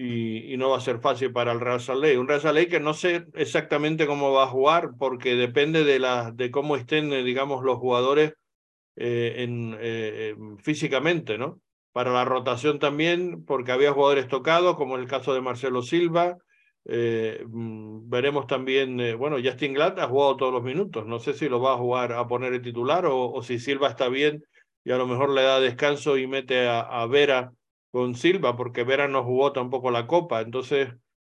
y, 0.00 0.56
no 0.56 0.70
va 0.70 0.78
a 0.78 0.80
ser 0.80 1.00
fácil 1.00 1.32
para 1.32 1.50
el 1.50 1.58
Real 1.58 1.80
Salt 1.80 2.00
Lake. 2.00 2.18
Un 2.18 2.28
Real 2.28 2.40
Salt 2.40 2.68
que 2.70 2.78
no 2.78 2.94
sé 2.94 3.26
exactamente 3.34 4.06
cómo 4.06 4.32
va 4.32 4.44
a 4.44 4.48
jugar 4.48 4.90
porque 4.96 5.34
depende 5.34 5.82
de, 5.82 5.98
la, 5.98 6.30
de 6.30 6.52
cómo 6.52 6.76
estén, 6.76 7.12
eh, 7.12 7.24
digamos, 7.24 7.64
los 7.64 7.78
jugadores 7.78 8.34
eh, 8.94 9.34
en, 9.38 9.76
eh, 9.80 10.36
físicamente, 10.62 11.36
¿no? 11.36 11.60
Para 11.90 12.12
la 12.12 12.24
rotación 12.24 12.78
también, 12.78 13.44
porque 13.44 13.72
había 13.72 13.92
jugadores 13.92 14.28
tocados, 14.28 14.76
como 14.76 14.94
en 14.94 15.02
el 15.02 15.08
caso 15.08 15.34
de 15.34 15.40
Marcelo 15.40 15.82
Silva. 15.82 16.36
Mm, 16.84 18.08
veremos 18.08 18.46
también, 18.46 19.18
bueno, 19.18 19.36
Justin 19.42 19.74
Glad 19.74 19.98
ha 19.98 20.06
jugado 20.06 20.36
todos 20.36 20.52
los 20.52 20.62
minutos. 20.62 21.06
No 21.06 21.18
sé 21.18 21.34
si 21.34 21.48
lo 21.48 21.60
va 21.60 21.72
a 21.74 21.76
jugar 21.76 22.12
a 22.12 22.26
poner 22.28 22.52
el 22.52 22.62
titular 22.62 23.04
o, 23.06 23.42
si 23.42 23.58
Silva 23.58 23.88
está 23.88 24.08
bien 24.08 24.44
y 24.84 24.92
a 24.92 24.96
lo 24.96 25.08
mejor 25.08 25.30
le 25.30 25.42
da 25.42 25.58
descanso 25.58 26.16
y 26.16 26.28
mete 26.28 26.68
a 26.68 27.04
Vera 27.06 27.52
con 27.90 28.14
Silva, 28.14 28.56
porque 28.56 28.84
Vera 28.84 29.08
no 29.08 29.24
jugó 29.24 29.52
tampoco 29.52 29.90
la 29.90 30.06
Copa. 30.06 30.40
Entonces, 30.40 30.90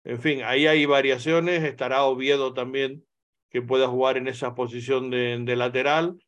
en 0.05 0.21
fin, 0.21 0.43
ahí 0.45 0.67
hay 0.67 0.87
variaciones. 0.87 1.63
Estará 1.63 2.05
Oviedo 2.05 2.55
también, 2.55 3.05
que 3.51 3.63
pueda 3.63 3.89
jugar 3.89 4.17
en 4.17 4.29
esa 4.29 4.55
posición 4.55 5.11
de, 5.11 5.57
lateral, 5.57 6.19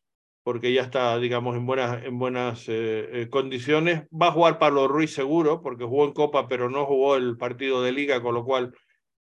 porque 0.42 0.72
ya 0.72 0.82
está, 0.82 1.18
digamos, 1.18 1.56
en 1.56 1.66
buenas, 1.66 2.04
en 2.04 2.18
buenas 2.18 2.68
eh, 2.68 3.22
eh, 3.22 3.28
condiciones. 3.30 4.04
Va 4.10 4.28
a 4.28 4.32
jugar 4.32 4.58
Pablo 4.58 4.88
Ruiz 4.88 5.12
seguro, 5.14 5.62
porque 5.62 5.84
jugó 5.84 6.04
en 6.04 6.12
Copa, 6.12 6.48
pero 6.48 6.70
no 6.70 6.86
jugó 6.86 7.16
el 7.16 7.36
partido 7.36 7.82
de 7.82 7.92
Liga, 7.92 8.22
con 8.22 8.34
lo 8.34 8.44
cual 8.44 8.72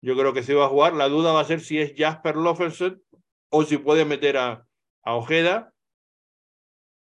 yo 0.02 0.16
creo 0.16 0.34
que 0.34 0.44
sí 0.44 0.54
va 0.54 0.66
a 0.66 0.70
jugar. 0.70 0.94
La 0.94 1.10
duda 1.10 1.34
va 1.34 1.42
a 1.42 1.46
ser 1.46 1.60
si 1.60 1.80
es 1.80 1.94
Jasper 1.96 2.36
Loffelsen 2.36 3.02
o 3.50 3.64
si 3.64 3.78
puede 3.78 4.06
meter 4.06 4.38
a, 4.38 4.66
a 5.04 5.16
Ojeda 5.16 5.74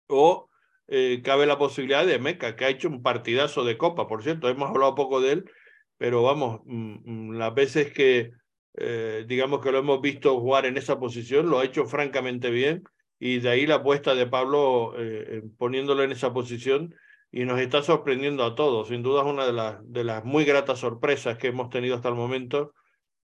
o 0.09 0.48
eh, 0.89 1.21
cabe 1.23 1.47
la 1.47 1.59
posibilidad 1.59 2.07
de 2.07 2.19
Meca, 2.19 2.57
que 2.57 2.65
ha 2.65 2.71
hecho 2.71 2.89
un 2.89 3.03
partidazo 3.03 3.65
de 3.65 3.77
Copa, 3.77 4.09
por 4.09 4.23
cierto, 4.23 4.49
hemos 4.49 4.71
hablado 4.71 4.95
poco 4.95 5.21
de 5.21 5.33
él, 5.33 5.51
pero 5.99 6.23
vamos, 6.23 6.63
mm, 6.65 7.33
las 7.33 7.55
veces 7.55 7.93
que, 7.93 8.33
eh, 8.75 9.25
digamos 9.29 9.61
que 9.61 9.71
lo 9.73 9.79
hemos 9.79 10.01
visto 10.01 10.41
jugar 10.41 10.67
en 10.67 10.77
esa 10.79 10.99
posición, 10.99 11.51
lo 11.51 11.59
ha 11.59 11.65
hecho 11.65 11.85
francamente 11.87 12.51
bien 12.51 12.85
y 13.19 13.41
de 13.41 13.51
ahí 13.51 13.67
la 13.67 13.77
apuesta 13.77 14.15
de 14.15 14.27
Pablo 14.27 14.95
eh, 14.97 15.43
poniéndolo 15.59 16.05
en 16.05 16.13
esa 16.13 16.33
posición 16.33 16.95
y 17.31 17.45
nos 17.45 17.61
está 17.61 17.83
sorprendiendo 17.83 18.45
a 18.45 18.55
todos. 18.55 18.89
Sin 18.89 19.03
duda 19.03 19.23
es 19.23 19.29
una 19.29 19.45
de 19.47 19.53
las, 19.53 19.77
de 19.83 20.05
las 20.05 20.25
muy 20.25 20.45
gratas 20.45 20.79
sorpresas 20.79 21.37
que 21.37 21.49
hemos 21.49 21.69
tenido 21.71 21.97
hasta 21.97 22.09
el 22.09 22.15
momento 22.15 22.73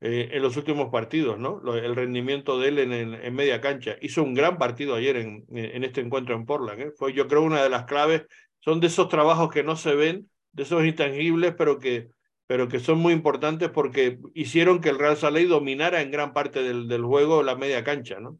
eh, 0.06 0.32
en 0.34 0.42
los 0.42 0.58
últimos 0.58 0.90
partidos, 0.90 1.40
¿no? 1.40 1.62
El 1.76 1.96
rendimiento 1.96 2.60
de 2.60 2.68
él 2.68 2.80
en, 2.80 2.92
en, 2.92 3.34
media 3.34 3.62
cancha. 3.62 3.96
Hizo 4.02 4.22
un 4.22 4.34
gran 4.34 4.58
partido 4.58 4.96
ayer 4.96 5.16
en, 5.16 5.46
en 5.48 5.86
este 5.86 6.02
encuentro 6.02 6.36
en 6.36 6.46
Portland. 6.46 6.82
¿eh? 6.82 6.92
Fue, 6.98 7.14
yo 7.14 7.26
creo, 7.30 7.42
una 7.42 7.64
de 7.64 7.70
las 7.70 7.86
claves. 7.86 8.24
Son 8.60 8.82
de 8.82 8.88
esos 8.88 9.08
trabajos 9.08 9.50
que 9.50 9.64
no 9.64 9.78
se 9.78 9.96
ven, 9.96 10.30
de 10.52 10.64
esos 10.64 10.84
intangibles, 10.84 11.56
pero 11.58 11.80
que, 11.80 12.10
pero 12.48 12.68
que 12.68 12.82
son 12.82 12.98
muy 12.98 13.14
importantes 13.14 13.70
porque 13.70 14.20
hicieron 14.34 14.82
que 14.82 14.90
el 14.90 15.00
Real 15.00 15.16
Salé 15.16 15.46
dominara 15.46 16.02
en 16.02 16.12
gran 16.12 16.34
parte 16.34 16.64
del, 16.64 16.90
del 16.90 17.06
juego 17.06 17.42
la 17.42 17.56
media 17.56 17.86
cancha, 17.86 18.20
¿no? 18.20 18.38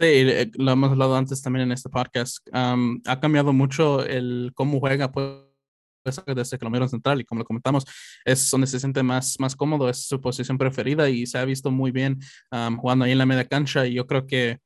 Sí, 0.00 0.06
eh, 0.06 0.50
lo 0.54 0.72
hemos 0.72 0.92
hablado 0.92 1.14
antes 1.16 1.42
también 1.42 1.64
en 1.64 1.72
este 1.72 1.90
podcast. 1.90 2.48
ha 2.50 3.20
cambiado 3.20 3.52
mucho 3.52 4.02
el 4.06 4.52
cómo 4.54 4.80
juega 4.80 5.12
pues, 5.12 5.51
desde 6.04 6.58
Colombiano 6.58 6.88
Central 6.88 7.20
y 7.20 7.24
como 7.24 7.40
lo 7.40 7.44
comentamos, 7.44 7.84
es 8.24 8.50
donde 8.50 8.66
se 8.66 8.80
siente 8.80 9.02
más, 9.02 9.36
más 9.38 9.56
cómodo, 9.56 9.88
es 9.88 10.06
su 10.06 10.20
posición 10.20 10.58
preferida 10.58 11.08
y 11.08 11.26
se 11.26 11.38
ha 11.38 11.44
visto 11.44 11.70
muy 11.70 11.90
bien 11.90 12.18
jugando 12.78 13.04
ahí 13.04 13.12
en 13.12 13.18
la 13.18 13.26
media 13.26 13.46
cancha 13.46 13.86
y 13.86 13.94
yo 13.94 14.06
creo 14.06 14.26
que 14.26 14.58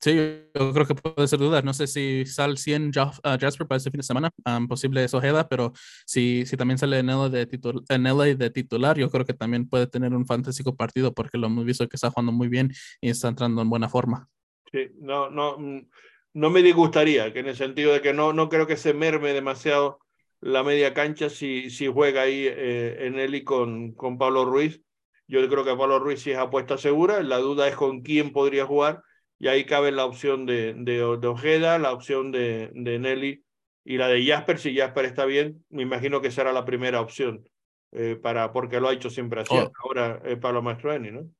sí, 0.00 0.14
yo 0.54 0.72
creo 0.72 0.86
que 0.86 0.94
puede 0.94 1.28
ser 1.28 1.38
duda. 1.38 1.62
No 1.62 1.72
sé 1.72 1.86
si 1.86 2.24
sale 2.26 2.56
100 2.56 2.88
uh, 2.96 3.38
Jasper 3.40 3.66
para 3.66 3.76
este 3.76 3.90
fin 3.90 3.98
de 3.98 4.04
semana, 4.04 4.30
posible 4.68 5.04
es 5.04 5.14
Ojeda, 5.14 5.48
pero 5.48 5.72
si, 6.06 6.46
si 6.46 6.56
también 6.56 6.78
sale 6.78 7.02
Nella 7.02 7.28
de, 7.28 7.46
titul 7.46 7.84
de 7.84 8.50
titular, 8.50 8.98
yo 8.98 9.10
creo 9.10 9.24
que 9.24 9.34
también 9.34 9.68
puede 9.68 9.86
tener 9.86 10.14
un 10.14 10.26
fantástico 10.26 10.74
partido 10.74 11.12
porque 11.12 11.38
lo 11.38 11.46
hemos 11.46 11.64
visto 11.64 11.88
que 11.88 11.96
está 11.96 12.10
jugando 12.10 12.32
muy 12.32 12.48
bien 12.48 12.72
y 13.00 13.10
está 13.10 13.28
entrando 13.28 13.62
en 13.62 13.70
buena 13.70 13.88
forma. 13.88 14.28
Sí, 14.72 14.90
no, 15.00 15.30
no, 15.30 15.58
mm, 15.58 15.88
no 16.34 16.50
me 16.50 16.62
disgustaría, 16.62 17.32
que 17.32 17.40
en 17.40 17.48
el 17.48 17.56
sentido 17.56 17.92
de 17.92 18.00
que 18.00 18.12
no, 18.12 18.32
no 18.32 18.48
creo 18.48 18.66
que 18.66 18.76
se 18.76 18.92
merme 18.92 19.32
demasiado 19.32 20.00
la 20.40 20.62
media 20.62 20.94
cancha 20.94 21.30
si, 21.30 21.70
si 21.70 21.86
juega 21.86 22.22
ahí 22.22 22.46
eh, 22.46 23.06
en 23.06 23.34
y 23.34 23.44
con, 23.44 23.92
con 23.92 24.18
Pablo 24.18 24.44
Ruiz. 24.44 24.82
Yo 25.26 25.46
creo 25.48 25.64
que 25.64 25.76
Pablo 25.76 25.98
Ruiz 25.98 26.22
sí 26.22 26.30
es 26.30 26.38
apuesta 26.38 26.78
segura. 26.78 27.22
La 27.22 27.38
duda 27.38 27.68
es 27.68 27.76
con 27.76 28.02
quién 28.02 28.32
podría 28.32 28.64
jugar. 28.64 29.02
Y 29.38 29.48
ahí 29.48 29.64
cabe 29.64 29.92
la 29.92 30.04
opción 30.04 30.46
de, 30.46 30.74
de, 30.74 31.02
Ojeda, 31.02 31.78
la 31.78 31.92
opción 31.92 32.32
de, 32.32 32.70
de, 32.74 32.98
Nelly 32.98 33.44
y 33.84 33.96
la 33.98 34.08
de 34.08 34.24
Jasper. 34.24 34.58
Si 34.58 34.76
Jasper 34.76 35.04
está 35.04 35.26
bien, 35.26 35.64
me 35.68 35.82
imagino 35.82 36.20
que 36.20 36.30
será 36.30 36.52
la 36.52 36.64
primera 36.64 37.00
opción. 37.00 37.48
Eh, 37.92 38.18
para, 38.20 38.52
porque 38.52 38.80
lo 38.80 38.88
ha 38.88 38.94
hecho 38.94 39.10
siempre 39.10 39.42
así. 39.42 39.54
Oh. 39.54 39.70
Ahora 39.84 40.20
eh, 40.24 40.36
Pablo 40.36 40.62
Mastroeni, 40.62 41.10
¿no? 41.10 41.30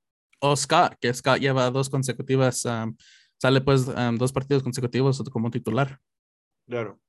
O 0.40 0.54
Scott, 0.54 0.94
que 1.00 1.12
Scott 1.12 1.40
lleva 1.40 1.70
dos 1.70 1.90
consecutivas, 1.90 2.64
sale 3.38 3.60
pues 3.60 3.86
dos 3.86 4.32
partidos 4.32 4.62
consecutivos 4.62 5.20
como 5.32 5.50
titular. 5.50 5.98
Claro. 6.68 7.00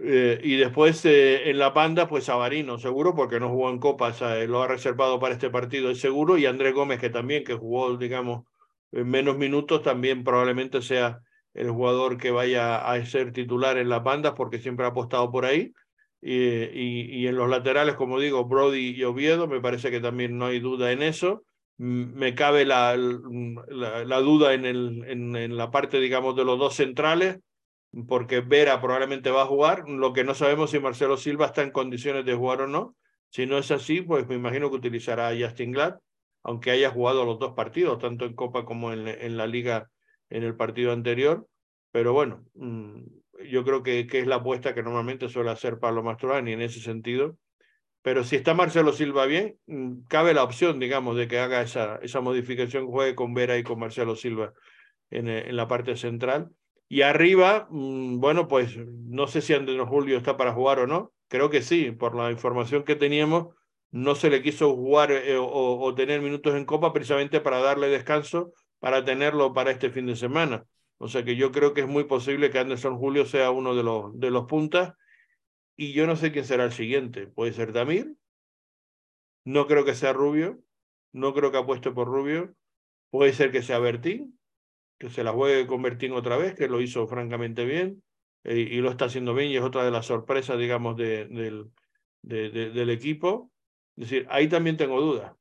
Eh, 0.00 0.40
y 0.44 0.56
después 0.56 1.04
eh, 1.06 1.50
en 1.50 1.58
la 1.58 1.74
panda, 1.74 2.08
pues 2.08 2.24
Sabarino, 2.24 2.78
seguro, 2.78 3.14
porque 3.16 3.40
no 3.40 3.48
jugó 3.48 3.70
en 3.70 3.80
Copas, 3.80 4.22
eh, 4.22 4.46
lo 4.46 4.62
ha 4.62 4.68
reservado 4.68 5.18
para 5.18 5.34
este 5.34 5.50
partido, 5.50 5.90
es 5.90 6.00
seguro. 6.00 6.38
Y 6.38 6.46
Andrés 6.46 6.74
Gómez, 6.74 7.00
que 7.00 7.10
también, 7.10 7.44
que 7.44 7.54
jugó, 7.54 7.96
digamos, 7.96 8.44
en 8.92 9.08
menos 9.08 9.36
minutos, 9.36 9.82
también 9.82 10.22
probablemente 10.24 10.82
sea 10.82 11.20
el 11.54 11.70
jugador 11.70 12.16
que 12.16 12.30
vaya 12.30 12.76
a 12.78 13.04
ser 13.04 13.32
titular 13.32 13.76
en 13.78 13.88
la 13.88 14.04
panda, 14.04 14.34
porque 14.34 14.60
siempre 14.60 14.86
ha 14.86 14.90
apostado 14.90 15.30
por 15.32 15.44
ahí. 15.44 15.72
Y, 16.20 16.34
y, 16.34 17.26
en 17.28 17.36
los 17.36 17.48
laterales, 17.48 17.94
como 17.94 18.18
digo, 18.18 18.44
Brody 18.44 18.90
y 18.90 19.04
Oviedo, 19.04 19.46
me 19.48 19.60
parece 19.60 19.90
que 19.90 20.00
también 20.00 20.36
no 20.38 20.46
hay 20.46 20.60
duda 20.60 20.92
en 20.92 21.02
eso. 21.02 21.44
Me 21.76 22.34
cabe 22.34 22.64
la, 22.64 22.96
la, 22.96 24.20
duda 24.20 24.54
en, 24.54 24.64
el, 24.64 25.04
en 25.06 25.56
la 25.56 25.70
parte, 25.70 26.00
digamos, 26.00 26.34
de 26.34 26.44
los 26.44 26.58
dos 26.58 26.74
centrales 26.74 27.38
porque 28.06 28.40
Vera 28.40 28.80
probablemente 28.80 29.30
va 29.30 29.42
a 29.42 29.46
jugar. 29.46 29.88
Lo 29.88 30.12
que 30.12 30.24
no 30.24 30.34
sabemos 30.34 30.70
si 30.70 30.78
Marcelo 30.78 31.16
Silva 31.16 31.46
está 31.46 31.62
en 31.62 31.70
condiciones 31.70 32.24
de 32.24 32.34
jugar 32.34 32.62
o 32.62 32.66
no. 32.66 32.96
Si 33.30 33.46
no 33.46 33.58
es 33.58 33.70
así, 33.70 34.00
pues 34.00 34.26
me 34.26 34.34
imagino 34.34 34.70
que 34.70 34.76
utilizará 34.76 35.28
a 35.28 35.36
Justin 35.38 35.72
Glad, 35.72 35.96
aunque 36.42 36.70
haya 36.70 36.90
jugado 36.90 37.24
los 37.24 37.38
dos 37.38 37.52
partidos, 37.54 37.98
tanto 37.98 38.24
en 38.24 38.34
Copa 38.34 38.64
como 38.64 38.92
en, 38.92 39.06
en 39.06 39.36
la 39.36 39.46
Liga 39.46 39.90
en 40.30 40.44
el 40.44 40.56
partido 40.56 40.92
anterior. 40.92 41.46
Pero 41.90 42.12
bueno, 42.12 42.44
mm, 42.54 43.02
yo 43.50 43.64
creo 43.64 43.82
que, 43.82 44.06
que, 44.06 44.20
es 44.20 44.26
la 44.26 44.36
apuesta 44.36 44.74
que 44.74 44.82
normalmente 44.82 45.28
suele 45.28 45.50
hacer 45.50 45.78
Pablo 45.78 46.02
Mastroani 46.02 46.52
en 46.52 46.62
ese 46.62 46.80
sentido. 46.80 47.36
Pero 48.02 48.24
si 48.24 48.36
está 48.36 48.54
Marcelo 48.54 48.92
Silva 48.92 49.26
bien, 49.26 49.58
mm, 49.66 50.04
cabe 50.08 50.32
la 50.34 50.44
opción, 50.44 50.78
digamos, 50.78 51.16
de 51.16 51.28
que 51.28 51.38
haga 51.38 51.62
esa, 51.62 51.96
esa 52.02 52.20
modificación, 52.20 52.86
juegue 52.86 53.14
con 53.14 53.34
Vera 53.34 53.58
y 53.58 53.62
con 53.62 53.78
Marcelo 53.78 54.16
Silva 54.16 54.52
en, 55.10 55.28
en 55.28 55.56
la 55.56 55.68
parte 55.68 55.96
central 55.96 56.50
y 56.88 57.02
arriba, 57.02 57.68
mm, 57.70 58.18
bueno, 58.20 58.48
pues 58.48 58.76
no 58.78 59.26
sé 59.26 59.42
si 59.42 59.54
Andrés 59.54 59.80
Julio 59.86 60.16
está 60.16 60.36
para 60.36 60.54
jugar 60.54 60.80
o 60.80 60.86
no. 60.86 61.12
Creo 61.28 61.50
que 61.50 61.62
sí, 61.62 61.90
por 61.92 62.14
la 62.14 62.30
información 62.30 62.84
que 62.84 62.96
teníamos, 62.96 63.54
no 63.90 64.14
se 64.14 64.30
le 64.30 64.42
quiso 64.42 64.74
jugar 64.74 65.12
eh, 65.12 65.36
o, 65.38 65.94
tener 65.94 66.22
minutos 66.22 66.54
en 66.54 66.64
Copa 66.64 66.92
precisamente 66.92 67.40
para 67.40 67.60
darle 67.60 67.88
descanso, 67.88 68.52
para 68.78 69.04
tenerlo 69.04 69.52
para 69.52 69.70
este 69.70 69.90
fin 69.90 70.06
de 70.06 70.16
semana. 70.16 70.64
O 70.98 71.08
sea 71.08 71.24
que 71.24 71.36
yo 71.36 71.52
creo 71.52 71.74
que 71.74 71.82
es 71.82 71.88
muy 71.88 72.04
posible 72.04 72.50
que 72.50 72.58
Anderson 72.58 72.98
Julio 72.98 73.26
sea 73.26 73.50
uno 73.50 73.74
de 73.74 73.82
los, 73.82 74.18
de 74.18 74.30
los 74.30 74.46
puntas. 74.46 74.94
Y 75.76 75.92
yo 75.92 76.06
no 76.06 76.16
sé 76.16 76.32
quién 76.32 76.44
será 76.44 76.64
el 76.64 76.72
siguiente. 76.72 77.28
Puede 77.28 77.52
ser 77.52 77.72
Damir. 77.72 78.16
No 79.44 79.66
creo 79.66 79.84
que 79.84 79.94
sea 79.94 80.12
Rubio. 80.12 80.58
No 81.12 81.34
creo 81.34 81.52
que 81.52 81.58
apueste 81.58 81.90
por 81.92 82.08
Rubio. 82.08 82.54
Puede 83.10 83.32
ser 83.32 83.52
que 83.52 83.62
sea 83.62 83.78
Bertín 83.78 84.37
que 84.98 85.10
se 85.10 85.24
la 85.24 85.32
juegue 85.32 85.66
con 85.66 85.84
otra 86.12 86.36
vez, 86.36 86.54
que 86.54 86.68
lo 86.68 86.80
hizo 86.80 87.06
francamente 87.06 87.64
bien 87.64 88.02
eh, 88.44 88.58
y 88.58 88.78
lo 88.78 88.90
está 88.90 89.06
haciendo 89.06 89.34
bien 89.34 89.50
y 89.50 89.56
es 89.56 89.62
otra 89.62 89.84
de 89.84 89.90
las 89.90 90.06
sorpresas, 90.06 90.58
digamos, 90.58 90.96
de, 90.96 91.26
del, 91.26 91.70
de, 92.22 92.50
del 92.50 92.90
equipo. 92.90 93.50
Es 93.96 94.10
decir, 94.10 94.26
ahí 94.30 94.48
también 94.48 94.76
tengo 94.76 95.00
dudas. 95.00 95.32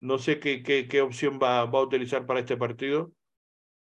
No 0.00 0.18
sé 0.18 0.40
qué, 0.40 0.62
qué, 0.62 0.88
qué 0.88 1.02
opción 1.02 1.38
va, 1.42 1.64
va, 1.66 1.78
a 1.80 1.82
utilizar 1.82 2.26
para 2.26 2.40
este 2.40 2.56
partido. 2.56 3.12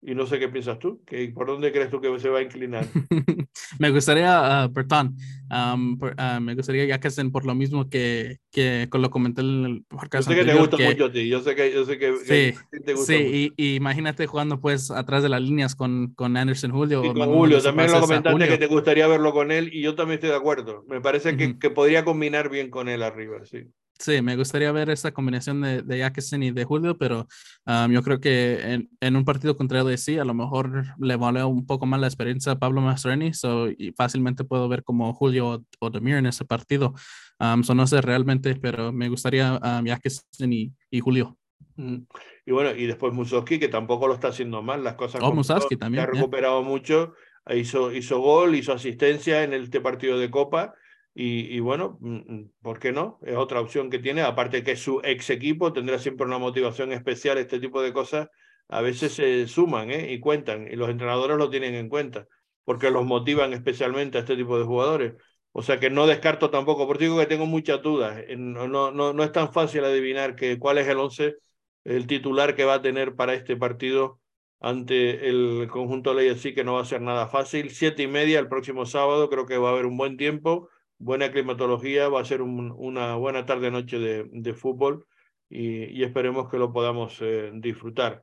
Y 0.09 0.15
no 0.15 0.25
sé 0.25 0.39
qué 0.39 0.49
piensas 0.49 0.79
tú, 0.79 1.03
¿Qué, 1.05 1.33
¿por 1.35 1.49
dónde 1.49 1.73
crees 1.73 1.91
tú 1.91 2.01
que 2.01 2.17
se 2.21 2.29
va 2.29 2.39
a 2.39 2.43
inclinar? 2.43 2.87
me 3.81 3.91
gustaría, 3.91 4.65
uh, 4.65 4.73
Bertón, 4.73 5.17
um, 5.51 5.99
uh, 6.01 6.41
me 6.41 6.55
gustaría 6.55 6.85
ya 6.85 7.01
que 7.01 7.09
hacen 7.09 7.33
por 7.33 7.45
lo 7.45 7.57
mismo 7.57 7.91
que, 7.91 8.39
que 8.53 8.89
lo 8.93 9.11
comenté 9.11 9.41
en 9.41 9.65
el 9.65 9.85
podcast. 9.89 10.29
Yo 10.29 10.37
sé 10.37 10.41
que 10.41 10.53
te 10.53 10.57
gusta 10.57 10.77
mucho 10.77 11.07
a 11.07 11.11
ti, 11.11 11.29
yo 11.29 11.41
sé 11.41 11.57
que, 11.57 11.73
yo 11.73 11.85
sé 11.85 11.99
que, 11.99 12.17
sí, 12.19 12.57
que 12.71 12.81
te 12.85 12.93
gusta 12.93 13.15
sí 13.15 13.53
y, 13.59 13.65
y, 13.71 13.75
imagínate 13.75 14.29
jugando 14.29 14.61
pues 14.61 14.93
atrás 14.93 15.25
de 15.25 15.29
las 15.29 15.43
líneas 15.43 15.75
con, 15.75 16.15
con 16.15 16.37
Anderson 16.37 16.71
Julio. 16.71 17.03
Sí, 17.03 17.09
con 17.13 17.29
Julio, 17.29 17.61
también 17.61 17.91
lo 17.91 18.01
comentaste 18.01 18.49
que 18.49 18.59
te 18.59 18.69
gustaría 18.69 19.09
verlo 19.09 19.33
con 19.33 19.51
él 19.51 19.71
y 19.73 19.83
yo 19.83 19.97
también 19.97 20.19
estoy 20.19 20.31
de 20.31 20.37
acuerdo. 20.37 20.85
Me 20.87 21.01
parece 21.01 21.31
uh 21.31 21.33
-huh. 21.33 21.37
que, 21.37 21.59
que 21.59 21.71
podría 21.71 22.05
combinar 22.05 22.49
bien 22.49 22.71
con 22.71 22.89
él 22.89 23.03
arriba, 23.03 23.45
sí. 23.45 23.65
Sí, 23.99 24.21
me 24.21 24.37
gustaría 24.37 24.71
ver 24.73 24.91
esa 24.91 25.13
combinación 25.13 25.63
de, 25.63 25.83
de 25.83 25.99
Jackson 25.99 26.43
y 26.43 26.51
de 26.51 26.65
Julio, 26.65 26.99
pero 26.99 27.27
um, 27.67 27.91
yo 27.91 28.03
creo 28.03 28.21
que 28.21 28.61
en, 28.61 28.91
en, 29.01 29.17
un 29.17 29.25
partido 29.25 29.57
contra 29.57 29.97
sí, 29.97 30.19
a 30.19 30.25
lo 30.25 30.35
mejor 30.35 30.85
le 30.99 31.17
vale 31.17 31.43
un 31.45 31.67
poco 31.67 31.87
más 31.87 32.01
la 32.01 32.07
experiencia 32.07 32.53
a 32.53 32.59
Pablo 32.59 32.83
Mastroeni, 32.83 33.33
so, 33.33 33.69
y 33.69 33.93
fácilmente 33.97 34.45
puedo 34.45 34.69
ver 34.69 34.83
como 34.83 35.13
Julio 35.15 35.49
o, 35.49 35.65
o 35.81 35.91
Demir 35.91 36.17
en 36.17 36.27
ese 36.27 36.45
partido. 36.45 36.95
Um, 37.41 37.63
so 37.63 37.75
no 37.75 37.87
sé 37.87 38.01
realmente, 38.03 38.55
pero 38.57 38.93
me 38.93 39.09
gustaría 39.09 39.55
um, 39.55 39.85
Jackson 39.85 40.53
y, 40.53 40.73
y 40.91 41.01
Julio. 41.01 41.37
Mm. 41.77 42.07
Y 42.45 42.53
bueno, 42.53 42.71
y 42.73 42.87
después 42.87 43.15
Musowski, 43.15 43.59
que 43.59 43.69
tampoco 43.69 44.09
lo 44.09 44.15
está 44.15 44.29
haciendo 44.29 44.63
mal, 44.63 44.85
las 44.85 44.95
cosas. 44.95 45.21
Oh, 45.25 45.33
Musowski 45.33 45.77
también. 45.77 46.05
Ha 46.05 46.07
recuperado 46.07 46.61
yeah. 46.61 46.69
mucho, 46.69 47.15
hizo, 47.51 47.93
hizo 47.93 48.21
gol, 48.21 48.55
hizo 48.55 48.73
asistencia 48.73 49.43
en 49.43 49.55
este 49.55 49.81
partido 49.81 50.19
de 50.19 50.31
Copa 50.31 50.75
y, 51.19 51.61
bueno, 51.61 51.97
mm, 52.03 52.17
mm, 52.35 52.51
¿por 52.61 52.79
qué 52.79 52.93
no? 52.93 53.19
Es 53.23 53.37
otra 53.37 53.61
opción 53.63 53.89
que 53.89 53.99
tiene, 53.99 54.21
aparte 54.21 54.63
que 54.63 54.77
su 54.77 55.01
ex 55.03 55.31
equipo 55.31 55.73
tendrá 55.73 55.99
siempre 55.99 56.27
una 56.27 56.37
motivación 56.37 56.93
especial, 56.93 57.39
este 57.39 57.59
tipo 57.59 57.81
de 57.81 57.95
cosas 57.95 58.29
a 58.69 58.83
veces 58.83 59.15
se 59.15 59.47
suman 59.47 59.91
¿eh? 59.91 60.13
y 60.13 60.21
cuentan, 60.21 60.69
y 60.71 60.77
los 60.77 60.91
entrenadores 60.91 61.39
lo 61.39 61.49
tienen 61.49 61.75
en 61.75 61.89
cuenta, 61.89 62.27
porque 62.65 62.91
los 62.91 63.07
motivan 63.07 63.55
especialmente 63.55 64.19
a 64.19 64.21
este 64.23 64.37
tipo 64.37 64.59
de 64.59 64.67
jugadores. 64.67 65.15
O 65.53 65.63
sea 65.63 65.81
que 65.81 65.89
no 65.89 66.07
descarto 66.07 66.51
tampoco, 66.51 66.87
por 66.87 66.99
digo 66.99 67.19
que 67.19 67.25
tengo 67.25 67.47
muchas 67.47 67.81
dudas, 67.81 68.23
no, 68.37 68.69
no, 68.69 68.91
no, 68.91 69.15
no 69.15 69.25
es 69.25 69.33
tan 69.33 69.51
fácil 69.51 69.85
adivinar 69.87 70.37
que, 70.37 70.59
cuál 70.59 70.77
es 70.77 70.87
el 70.87 70.99
once, 70.99 71.37
el 71.85 72.07
titular 72.07 72.55
que 72.55 72.67
va 72.67 72.75
a 72.75 72.83
tener 72.83 73.17
para 73.17 73.33
este 73.33 73.57
partido 73.57 74.21
ante 74.61 75.29
el 75.31 75.69
conjunto 75.71 76.13
Ley 76.13 76.29
así 76.29 76.53
que 76.55 76.65
no 76.65 76.75
va 76.75 76.83
a 76.83 76.85
ser 76.85 77.01
nada 77.01 77.27
fácil. 77.29 77.71
Siete 77.71 78.03
y 78.03 78.07
media 78.07 78.39
el 78.39 78.49
próximo 78.49 78.85
sábado, 78.85 79.31
creo 79.31 79.47
que 79.47 79.57
va 79.57 79.71
a 79.71 79.73
haber 79.73 79.87
un 79.87 79.97
buen 79.97 80.19
tiempo 80.19 80.69
buena 80.99 81.31
climatología, 81.31 82.09
va 82.09 82.21
a 82.21 82.25
ser 82.25 82.43
un, 82.43 82.73
una 82.77 83.17
buena 83.17 83.45
tarde-noche 83.47 83.99
de, 83.99 84.29
de, 84.33 84.55
fútbol 84.55 85.07
y, 85.49 85.85
y, 85.85 86.05
esperemos 86.05 86.51
que 86.51 86.59
lo 86.59 86.73
podamos 86.73 87.19
eh, 87.21 87.51
disfrutar. 87.55 88.23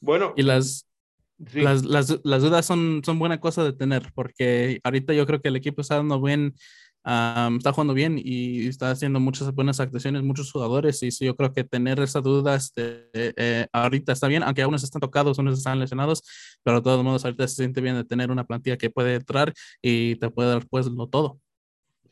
Bueno. 0.00 0.34
Y 0.36 0.42
las, 0.42 0.86
sí. 1.46 1.60
las, 1.60 1.84
las, 1.84 2.20
las, 2.22 2.42
dudas 2.42 2.66
son, 2.66 3.02
son 3.04 3.18
buena 3.18 3.40
cosa 3.40 3.64
de 3.64 3.72
tener 3.72 4.10
porque 4.14 4.80
ahorita 4.84 5.14
yo 5.14 5.26
creo 5.26 5.40
que 5.40 5.48
el 5.48 5.56
equipo 5.56 5.80
está 5.80 5.96
dando 5.96 6.20
buen, 6.20 6.54
está 7.02 7.72
jugando 7.72 7.94
bien 7.94 8.20
y 8.22 8.66
está 8.66 8.90
haciendo 8.90 9.20
muchas 9.20 9.52
buenas 9.54 9.80
actuaciones, 9.80 10.22
muchos 10.22 10.52
jugadores. 10.52 11.02
Y 11.02 11.10
sí, 11.10 11.24
yo 11.24 11.36
creo 11.36 11.52
que 11.52 11.64
tener 11.64 12.00
esas 12.00 12.22
dudas 12.22 12.72
de, 12.74 13.08
eh, 13.14 13.66
ahorita 13.72 14.12
está 14.12 14.28
bien, 14.28 14.42
aunque 14.42 14.60
algunos 14.60 14.84
están 14.84 15.00
tocados, 15.00 15.38
unos 15.38 15.58
están 15.58 15.78
lesionados, 15.78 16.22
pero 16.62 16.76
de 16.76 16.82
todos 16.82 17.02
modos, 17.02 17.24
ahorita 17.24 17.48
se 17.48 17.56
siente 17.56 17.80
bien 17.80 17.96
de 17.96 18.04
tener 18.04 18.30
una 18.30 18.44
plantilla 18.44 18.76
que 18.76 18.90
puede 18.90 19.14
entrar 19.14 19.52
y 19.80 20.16
te 20.16 20.30
puede 20.30 20.50
dar 20.50 20.66
pues 20.68 20.86
lo 20.86 21.08
todo. 21.08 21.40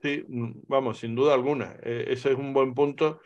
Sí, 0.02 0.24
mm, 0.28 0.62
vamos, 0.68 0.98
sin 0.98 1.14
duda 1.14 1.34
alguna. 1.34 1.76
E, 1.82 2.06
ese 2.12 2.30
es 2.32 2.38
un 2.38 2.52
buen 2.52 2.74
punto 2.74 3.20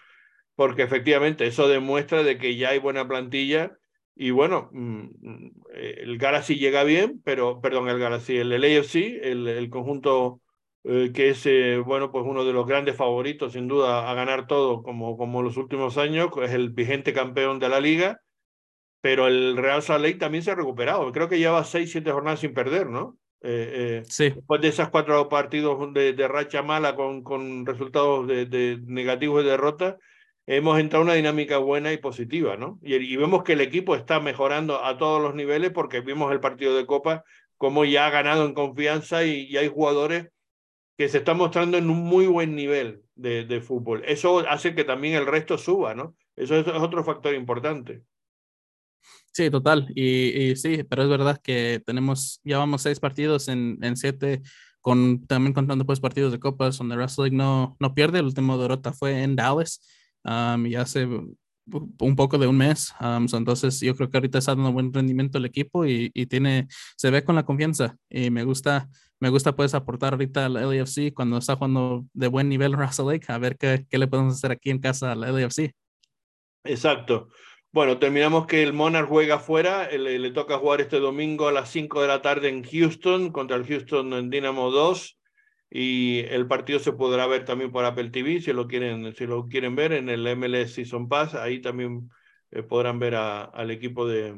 porque 0.56 0.82
efectivamente 0.82 1.46
eso 1.46 1.68
demuestra 1.68 2.22
de 2.22 2.38
que 2.38 2.56
ya 2.56 2.70
hay 2.70 2.78
buena 2.80 3.08
plantilla 3.08 3.78
y 4.16 4.30
bueno, 4.32 4.70
mm, 4.72 5.02
mm, 5.20 5.52
el 5.74 6.18
Galaxy 6.18 6.56
llega 6.56 6.84
bien, 6.84 7.20
pero, 7.24 7.60
perdón, 7.60 7.88
el 7.88 7.98
Galaxy, 7.98 8.38
el, 8.38 8.52
el 8.52 8.64
AFC, 8.64 9.20
el, 9.24 9.48
el 9.48 9.70
conjunto 9.70 10.42
eh, 10.84 11.12
que 11.14 11.30
es, 11.30 11.46
eh, 11.46 11.78
bueno, 11.78 12.12
pues 12.12 12.24
uno 12.26 12.44
de 12.44 12.52
los 12.52 12.66
grandes 12.66 12.96
favoritos, 12.96 13.52
sin 13.54 13.68
duda, 13.68 14.10
a 14.10 14.14
ganar 14.14 14.46
todo, 14.46 14.82
como, 14.82 15.16
como 15.18 15.42
los 15.42 15.56
últimos 15.58 15.98
años, 15.98 16.30
es 16.42 16.52
el 16.52 16.70
vigente 16.70 17.12
campeón 17.14 17.58
de 17.60 17.68
la 17.70 17.80
liga, 17.80 18.20
pero 19.00 19.26
el 19.28 19.56
Real 19.56 19.82
Salt 19.82 20.04
Lake 20.04 20.18
también 20.18 20.44
se 20.44 20.52
ha 20.52 20.54
recuperado. 20.56 21.12
Creo 21.12 21.28
que 21.28 21.38
lleva 21.38 21.64
seis, 21.64 21.92
siete 21.92 22.12
jornadas 22.12 22.40
sin 22.40 22.54
perder, 22.54 22.88
¿no? 22.88 23.18
Eh, 23.44 24.02
sí. 24.08 24.30
Después 24.30 24.60
de 24.60 24.68
esas 24.68 24.90
cuatro 24.90 25.28
partidos 25.28 25.92
de, 25.92 26.12
de 26.12 26.28
racha 26.28 26.62
mala 26.62 26.94
con, 26.94 27.22
con 27.22 27.66
resultados 27.66 28.26
de, 28.28 28.46
de 28.46 28.78
negativos 28.86 29.42
de 29.44 29.50
derrota, 29.50 29.98
hemos 30.46 30.78
entrado 30.78 31.02
en 31.02 31.08
una 31.08 31.16
dinámica 31.16 31.58
buena 31.58 31.92
y 31.92 31.98
positiva, 31.98 32.56
¿no? 32.56 32.78
Y, 32.82 32.94
y, 32.94 33.16
vemos 33.16 33.42
que 33.42 33.54
el 33.54 33.60
equipo 33.60 33.96
está 33.96 34.20
mejorando 34.20 34.84
a 34.84 34.96
todos 34.96 35.20
los 35.20 35.34
niveles 35.34 35.70
porque 35.72 36.00
vimos 36.00 36.32
el 36.32 36.40
partido 36.40 36.76
de 36.76 36.86
Copa 36.86 37.24
como 37.56 37.84
ya 37.84 38.06
ha 38.06 38.10
ganado 38.10 38.44
en 38.44 38.54
confianza 38.54 39.24
y, 39.24 39.46
y 39.46 39.56
hay 39.56 39.68
jugadores 39.68 40.28
que 40.96 41.08
se 41.08 41.18
están 41.18 41.36
mostrando 41.36 41.78
en 41.78 41.90
un 41.90 41.98
muy 41.98 42.26
buen 42.26 42.56
nivel 42.56 43.02
de, 43.14 43.44
de 43.44 43.60
fútbol. 43.60 44.02
Eso 44.04 44.40
hace 44.48 44.74
que 44.74 44.84
también 44.84 45.14
el 45.14 45.26
resto 45.26 45.56
suba, 45.58 45.94
¿no? 45.94 46.16
Eso 46.34 46.56
es, 46.56 46.66
es 46.66 46.74
otro 46.74 47.04
factor 47.04 47.34
importante. 47.34 48.02
Sí, 49.32 49.50
total. 49.50 49.90
Y, 49.94 50.50
y, 50.50 50.56
sí, 50.56 50.84
pero 50.84 51.02
es 51.02 51.08
verdad 51.08 51.40
que 51.42 51.82
tenemos, 51.86 52.40
ya 52.44 52.58
vamos 52.58 52.82
seis 52.82 53.00
partidos 53.00 53.48
en, 53.48 53.78
en 53.82 53.96
siete, 53.96 54.42
con, 54.82 55.26
también 55.26 55.54
contando 55.54 55.86
pues 55.86 56.00
partidos 56.00 56.32
de 56.32 56.38
copas 56.38 56.76
donde 56.76 56.96
Wrestling 56.96 57.36
no, 57.36 57.76
no 57.80 57.94
pierde. 57.94 58.18
El 58.18 58.26
último 58.26 58.58
derrota 58.58 58.92
fue 58.92 59.22
en 59.22 59.34
Dallas 59.34 59.80
um, 60.24 60.66
hace 60.76 61.06
un 61.06 62.16
poco 62.16 62.36
de 62.36 62.46
un 62.46 62.58
mes. 62.58 62.92
Um, 63.00 63.26
so 63.26 63.38
entonces 63.38 63.80
yo 63.80 63.94
creo 63.94 64.10
que 64.10 64.18
ahorita 64.18 64.38
está 64.38 64.54
dando 64.54 64.72
buen 64.72 64.92
rendimiento 64.92 65.38
el 65.38 65.46
equipo 65.46 65.86
y, 65.86 66.10
y, 66.12 66.26
tiene, 66.26 66.66
se 66.96 67.10
ve 67.10 67.24
con 67.24 67.34
la 67.34 67.44
confianza 67.44 67.96
y 68.10 68.28
me 68.28 68.44
gusta, 68.44 68.88
me 69.18 69.30
gusta 69.30 69.56
pues 69.56 69.72
aportar 69.72 70.12
ahorita 70.12 70.46
al 70.46 70.54
LAFC 70.54 71.14
cuando 71.14 71.38
está 71.38 71.56
jugando 71.56 72.04
de 72.12 72.28
buen 72.28 72.50
nivel 72.50 72.74
Russell 72.74 73.06
Lake, 73.06 73.32
a 73.32 73.38
ver 73.38 73.56
qué, 73.56 73.86
qué 73.88 73.96
le 73.96 74.08
podemos 74.08 74.34
hacer 74.34 74.50
aquí 74.50 74.68
en 74.68 74.80
casa 74.80 75.12
al 75.12 75.20
LAFC. 75.20 75.72
Exacto. 76.64 77.28
Bueno, 77.72 77.98
terminamos 77.98 78.46
que 78.46 78.62
el 78.62 78.74
Monarch 78.74 79.08
juega 79.08 79.36
afuera, 79.36 79.88
le, 79.90 80.30
toca 80.32 80.58
jugar 80.58 80.82
este 80.82 81.00
domingo 81.00 81.48
a 81.48 81.52
las 81.52 81.70
5 81.70 82.02
de 82.02 82.08
la 82.08 82.20
tarde 82.20 82.50
en 82.50 82.62
Houston 82.64 83.32
contra 83.32 83.56
el 83.56 83.66
Houston 83.66 84.28
Dynamo 84.28 84.70
2 84.70 85.18
y 85.70 86.20
el 86.28 86.46
partido 86.46 86.80
se 86.80 86.92
podrá 86.92 87.26
ver 87.26 87.46
también 87.46 87.72
por 87.72 87.86
Apple 87.86 88.10
TV 88.10 88.40
si 88.42 88.52
lo 88.52 88.66
quieren, 88.68 89.14
si 89.16 89.26
lo 89.26 89.48
quieren 89.48 89.74
ver 89.74 89.94
en 89.94 90.10
el 90.10 90.26
MLS 90.36 90.74
Season 90.74 91.08
Pass, 91.08 91.34
ahí 91.34 91.62
también 91.62 92.10
eh, 92.50 92.62
podrán 92.62 92.98
ver 92.98 93.14
al 93.14 93.70
equipo 93.70 94.06
de, 94.06 94.36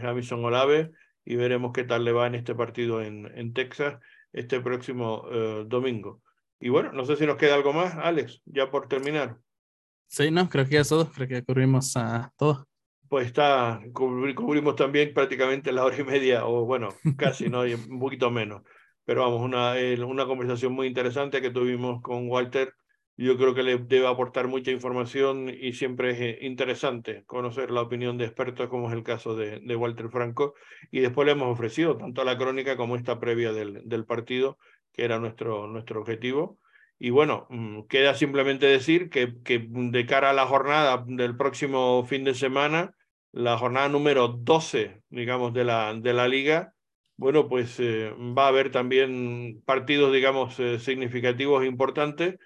Jamison 0.00 0.44
Olave 0.44 0.90
y 1.24 1.36
veremos 1.36 1.72
qué 1.72 1.84
tal 1.84 2.04
le 2.04 2.12
va 2.12 2.26
en 2.26 2.34
este 2.34 2.54
partido 2.54 3.00
en, 3.00 3.26
en 3.38 3.54
Texas 3.54 3.98
este 4.32 4.60
próximo 4.60 5.22
uh, 5.22 5.64
domingo. 5.64 6.22
Y 6.60 6.68
bueno, 6.68 6.92
no 6.92 7.06
sé 7.06 7.16
si 7.16 7.26
nos 7.26 7.36
queda 7.38 7.54
algo 7.54 7.72
más, 7.72 7.94
Alex, 7.94 8.42
ya 8.44 8.70
por 8.70 8.86
terminar. 8.88 9.38
Sí, 10.10 10.28
no, 10.32 10.48
creo 10.48 10.64
que 10.64 10.72
ya 10.72 10.80
es 10.80 10.88
todo, 10.88 11.08
creo 11.08 11.28
que 11.28 11.44
cubrimos 11.44 11.96
a 11.96 12.32
todo. 12.36 12.66
Pues 13.08 13.26
está, 13.26 13.80
cubrimos 13.92 14.74
también 14.76 15.14
prácticamente 15.14 15.72
la 15.72 15.84
hora 15.84 15.96
y 15.98 16.04
media, 16.04 16.46
o 16.46 16.64
bueno, 16.64 16.88
casi, 17.16 17.48
¿no? 17.48 17.64
Y 17.66 17.74
un 17.74 18.00
poquito 18.00 18.30
menos. 18.30 18.62
Pero 19.04 19.22
vamos, 19.22 19.40
una, 19.42 19.74
una 20.06 20.26
conversación 20.26 20.72
muy 20.72 20.88
interesante 20.88 21.40
que 21.40 21.50
tuvimos 21.50 22.02
con 22.02 22.28
Walter. 22.28 22.72
Yo 23.16 23.36
creo 23.36 23.54
que 23.54 23.62
le 23.62 23.78
debe 23.78 24.08
aportar 24.08 24.48
mucha 24.48 24.72
información 24.72 25.48
y 25.48 25.74
siempre 25.74 26.10
es 26.10 26.20
eh, 26.20 26.38
interesante 26.42 27.24
conocer 27.26 27.70
la 27.70 27.82
opinión 27.82 28.18
de 28.18 28.24
expertos, 28.24 28.68
como 28.68 28.88
es 28.88 28.94
el 28.94 29.02
caso 29.04 29.36
de, 29.36 29.60
de 29.60 29.76
Walter 29.76 30.08
Franco. 30.08 30.54
Y 30.90 31.00
después 31.00 31.26
le 31.26 31.32
hemos 31.32 31.52
ofrecido 31.52 31.96
tanto 31.96 32.24
la 32.24 32.36
crónica 32.36 32.76
como 32.76 32.96
esta 32.96 33.20
previa 33.20 33.52
del, 33.52 33.82
del 33.88 34.06
partido, 34.06 34.58
que 34.92 35.04
era 35.04 35.20
nuestro, 35.20 35.68
nuestro 35.68 36.00
objetivo 36.00 36.59
y 37.02 37.10
bueno, 37.10 37.46
mm, 37.48 37.84
queda 37.88 38.14
simplemente 38.14 38.66
decir 38.66 39.08
que, 39.08 39.42
que, 39.42 39.66
de 39.70 40.06
cara 40.06 40.30
a 40.30 40.32
la 40.34 40.46
jornada 40.46 41.02
del 41.06 41.34
próximo 41.36 42.04
fin 42.04 42.24
de 42.24 42.34
semana, 42.34 42.94
la 43.32 43.56
jornada 43.56 43.88
número 43.88 44.28
12, 44.28 45.02
digamos, 45.08 45.54
de 45.54 45.64
la, 45.64 45.94
de 45.94 46.12
la 46.12 46.28
liga, 46.28 46.74
bueno, 47.16 47.48
pues 47.48 47.80
eh, 47.80 48.12
va 48.36 48.44
a 48.44 48.48
haber 48.48 48.70
también 48.70 49.62
partidos, 49.64 50.12
digamos, 50.12 50.60
eh, 50.60 50.78
significativos 50.78 51.62
e 51.62 51.66
importantes, 51.66 52.36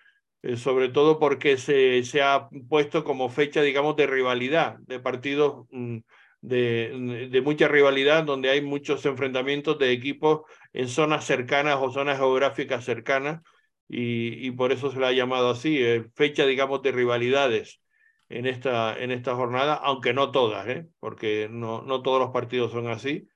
eh, 0.43 0.57
sobre 0.57 0.89
todo 0.89 1.19
porque 1.19 1.57
se, 1.57 2.05
se 2.05 2.23
ha 2.23 2.49
puesto 2.69 3.03
como 3.03 3.31
fecha, 3.31 3.61
digamos, 3.61 3.97
de 3.97 4.07
rivalidad, 4.07 4.77
de 4.87 5.01
partidos 5.01 5.67
mm, 5.73 5.99
de, 6.43 7.29
de 7.31 7.41
mucha 7.43 7.67
rivalidad, 7.67 8.23
donde 8.25 8.51
hay 8.51 8.63
muchos 8.63 9.05
enfrentamientos 9.07 9.79
de 9.81 9.91
equipos 9.91 10.43
en 10.73 10.89
zonas 10.89 11.25
cercanas 11.25 11.79
o 11.81 11.91
zonas 11.91 12.19
geográficas 12.19 12.85
cercanas 12.85 13.41
y, 13.89 14.47
y, 14.47 14.51
por 14.53 14.73
eso 14.73 14.91
se 14.91 14.99
la 14.99 15.09
ha 15.09 15.13
llamado 15.13 15.51
así, 15.51 15.79
eh, 15.79 16.07
fecha, 16.15 16.47
digamos, 16.47 16.83
de 16.83 16.93
rivalidades 16.93 17.81
en 18.29 18.47
esta, 18.47 18.97
en 18.99 19.11
esta 19.11 19.35
jornada, 19.35 19.75
aunque 19.75 20.15
no 20.15 20.31
todas, 20.31 20.67
¿eh? 20.69 20.89
porque 21.01 21.49
no, 21.51 21.83
no 21.83 22.03
todos 22.03 22.21
los 22.21 22.31
partidos 22.31 22.73
son 22.73 22.89
así, 22.89 23.29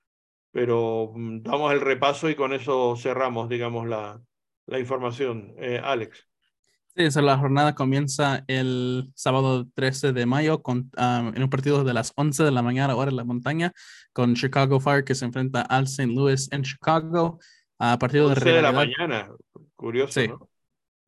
pero 0.50 1.12
mm, 1.14 1.42
damos 1.42 1.72
el 1.72 1.80
repaso 1.80 2.28
y 2.30 2.34
con 2.34 2.52
eso 2.52 2.96
cerramos, 2.96 3.48
digamos, 3.48 3.86
la, 3.86 4.20
la 4.66 4.78
información. 4.78 5.54
Eh, 5.58 5.80
Alex. 5.82 6.26
Sí, 6.96 7.04
esa 7.04 7.22
la 7.22 7.38
jornada 7.38 7.74
comienza 7.74 8.42
el 8.48 9.12
sábado 9.14 9.68
13 9.74 10.12
de 10.12 10.26
mayo 10.26 10.62
con, 10.62 10.90
um, 10.96 11.28
en 11.34 11.42
un 11.42 11.50
partido 11.50 11.84
de 11.84 11.94
las 11.94 12.12
11 12.16 12.42
de 12.42 12.50
la 12.50 12.62
mañana, 12.62 12.96
hora 12.96 13.10
en 13.10 13.16
la 13.16 13.24
montaña, 13.24 13.72
con 14.12 14.34
Chicago 14.34 14.80
Fire 14.80 15.04
que 15.04 15.14
se 15.14 15.24
enfrenta 15.24 15.60
al 15.62 15.84
St. 15.84 16.12
Louis 16.12 16.48
en 16.50 16.62
Chicago. 16.62 17.38
A 17.80 17.96
partido 17.96 18.28
de, 18.28 18.34
de 18.34 18.60
la 18.60 18.72
mañana. 18.72 19.30
Curioso, 19.78 20.20
sí. 20.20 20.26
¿no? 20.26 20.50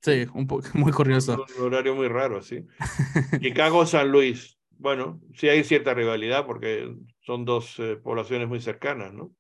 Sí, 0.01 0.27
un 0.33 0.47
poco 0.47 0.63
muy 0.75 0.93
curioso. 0.93 1.45
Un, 1.59 1.65
horario 1.65 1.95
muy 1.95 2.07
raro, 2.09 2.41
sí. 2.41 2.65
Chicago, 3.41 3.85
San 3.85 4.11
Luis. 4.11 4.57
Bueno, 4.79 5.21
sí 5.35 5.49
hay 5.49 5.65
cierta 5.65 5.93
rivalidad 5.93 6.47
porque 6.47 6.95
son 7.21 7.45
dos 7.45 7.79
eh, 7.81 7.97
poblaciones 7.97 8.49
muy 8.49 8.61
cercanas, 8.61 9.13
¿no? 9.13 9.35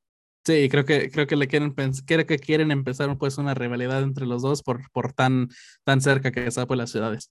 Sí, 0.45 0.69
creo 0.69 0.85
que 0.85 1.11
creo 1.11 1.27
que 1.27 1.37
le 1.37 1.47
quieren 1.47 1.75
creo 2.07 2.27
que 2.27 2.39
quieren 2.39 2.71
empezar 2.73 3.17
pues 3.19 3.39
una 3.39 3.55
rivalidad 3.55 4.03
entre 4.03 4.27
los 4.27 4.43
dos 4.43 4.63
por, 4.63 4.91
por 4.91 5.13
tan 5.13 5.49
tan 5.85 6.01
cerca 6.01 6.33
que 6.33 6.47
está 6.47 6.67
pues 6.67 6.79
las 6.79 6.91
ciudades. 6.91 7.31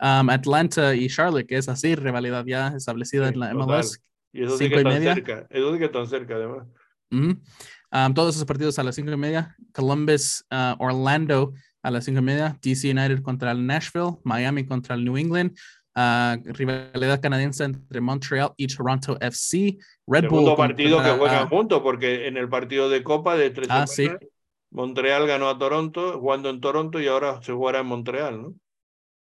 Um, 0.00 0.28
Atlanta 0.28 0.94
y 0.94 1.08
Charlotte, 1.08 1.46
que 1.46 1.56
es 1.56 1.68
así, 1.68 1.94
rivalidad 1.94 2.44
ya 2.44 2.68
establecida 2.68 3.28
sí, 3.28 3.34
en 3.34 3.40
la 3.40 3.54
MLS. 3.54 4.00
Y 4.32 4.44
eso 4.44 4.58
sí 4.58 4.68
que 4.68 4.82
cerca, 4.82 5.46
eso 5.48 5.72
sí 5.72 5.78
que 5.78 5.84
están 5.86 6.06
cerca 6.06 6.34
además. 6.34 6.66
-huh. 7.10 7.40
Um, 7.90 8.12
todos 8.12 8.34
esos 8.34 8.46
partidos 8.46 8.78
a 8.78 8.82
las 8.82 8.94
cinco 8.94 9.10
y 9.12 9.16
media. 9.16 9.56
Columbus, 9.72 10.44
uh, 10.50 10.74
Orlando 10.78 11.52
a 11.82 11.90
las 11.90 12.04
cinco 12.04 12.20
y 12.20 12.22
media. 12.22 12.58
DC 12.60 12.90
United 12.90 13.22
contra 13.22 13.50
el 13.52 13.66
Nashville. 13.66 14.18
Miami 14.24 14.66
contra 14.66 14.94
el 14.94 15.04
New 15.04 15.16
England. 15.16 15.56
Uh, 15.96 16.36
rivalidad 16.52 17.20
canadiense 17.20 17.64
entre 17.64 18.00
Montreal 18.00 18.52
y 18.56 18.66
Toronto 18.66 19.18
FC. 19.20 19.78
Red 20.06 20.22
Segundo 20.22 20.50
Bull 20.50 20.56
partido 20.56 20.96
contra, 20.96 21.12
que 21.12 21.18
juegan 21.18 21.46
uh, 21.46 21.48
juntos 21.48 21.82
porque 21.82 22.28
en 22.28 22.36
el 22.36 22.48
partido 22.48 22.88
de 22.88 23.02
Copa 23.02 23.36
de 23.36 23.50
tres 23.50 23.68
ah, 23.70 23.86
sí. 23.86 24.08
Montreal 24.70 25.26
ganó 25.26 25.48
a 25.48 25.58
Toronto 25.58 26.20
jugando 26.20 26.50
en 26.50 26.60
Toronto 26.60 27.00
y 27.00 27.08
ahora 27.08 27.42
se 27.42 27.52
jugará 27.52 27.80
en 27.80 27.86
Montreal, 27.86 28.42
¿no? 28.42 28.48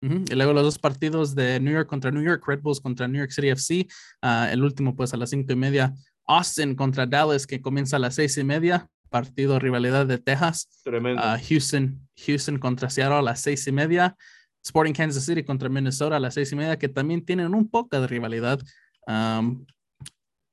Uh 0.02 0.08
-huh. 0.08 0.32
Y 0.32 0.34
luego 0.34 0.52
los 0.52 0.64
dos 0.64 0.78
partidos 0.78 1.34
de 1.34 1.60
New 1.60 1.72
York 1.72 1.88
contra 1.88 2.10
New 2.10 2.22
York, 2.22 2.42
Red 2.46 2.60
Bulls 2.60 2.80
contra 2.80 3.06
New 3.06 3.20
York 3.20 3.30
City 3.30 3.48
FC. 3.48 3.86
Uh, 4.22 4.50
el 4.50 4.62
último, 4.62 4.96
pues 4.96 5.14
a 5.14 5.16
las 5.16 5.30
cinco 5.30 5.52
y 5.52 5.56
media, 5.56 5.94
Austin 6.26 6.74
contra 6.74 7.06
Dallas, 7.06 7.46
que 7.46 7.60
comienza 7.60 7.96
a 7.96 7.98
las 7.98 8.14
seis 8.14 8.36
y 8.38 8.44
media. 8.44 8.88
Partido 9.08 9.58
rivalidad 9.58 10.06
de 10.06 10.18
Texas. 10.18 10.68
Tremendo. 10.84 11.20
Uh, 11.20 11.36
Houston, 11.48 12.08
Houston 12.26 12.58
contra 12.58 12.88
Seattle 12.88 13.18
a 13.18 13.22
las 13.22 13.40
seis 13.40 13.66
y 13.66 13.72
media. 13.72 14.16
Sporting 14.64 14.92
Kansas 14.92 15.24
City 15.24 15.42
contra 15.42 15.68
Minnesota 15.68 16.16
a 16.16 16.20
las 16.20 16.34
seis 16.34 16.52
y 16.52 16.56
media, 16.56 16.78
que 16.78 16.88
también 16.88 17.24
tienen 17.24 17.54
un 17.54 17.68
poco 17.68 18.00
de 18.00 18.06
rivalidad. 18.06 18.60
Um, 19.06 19.64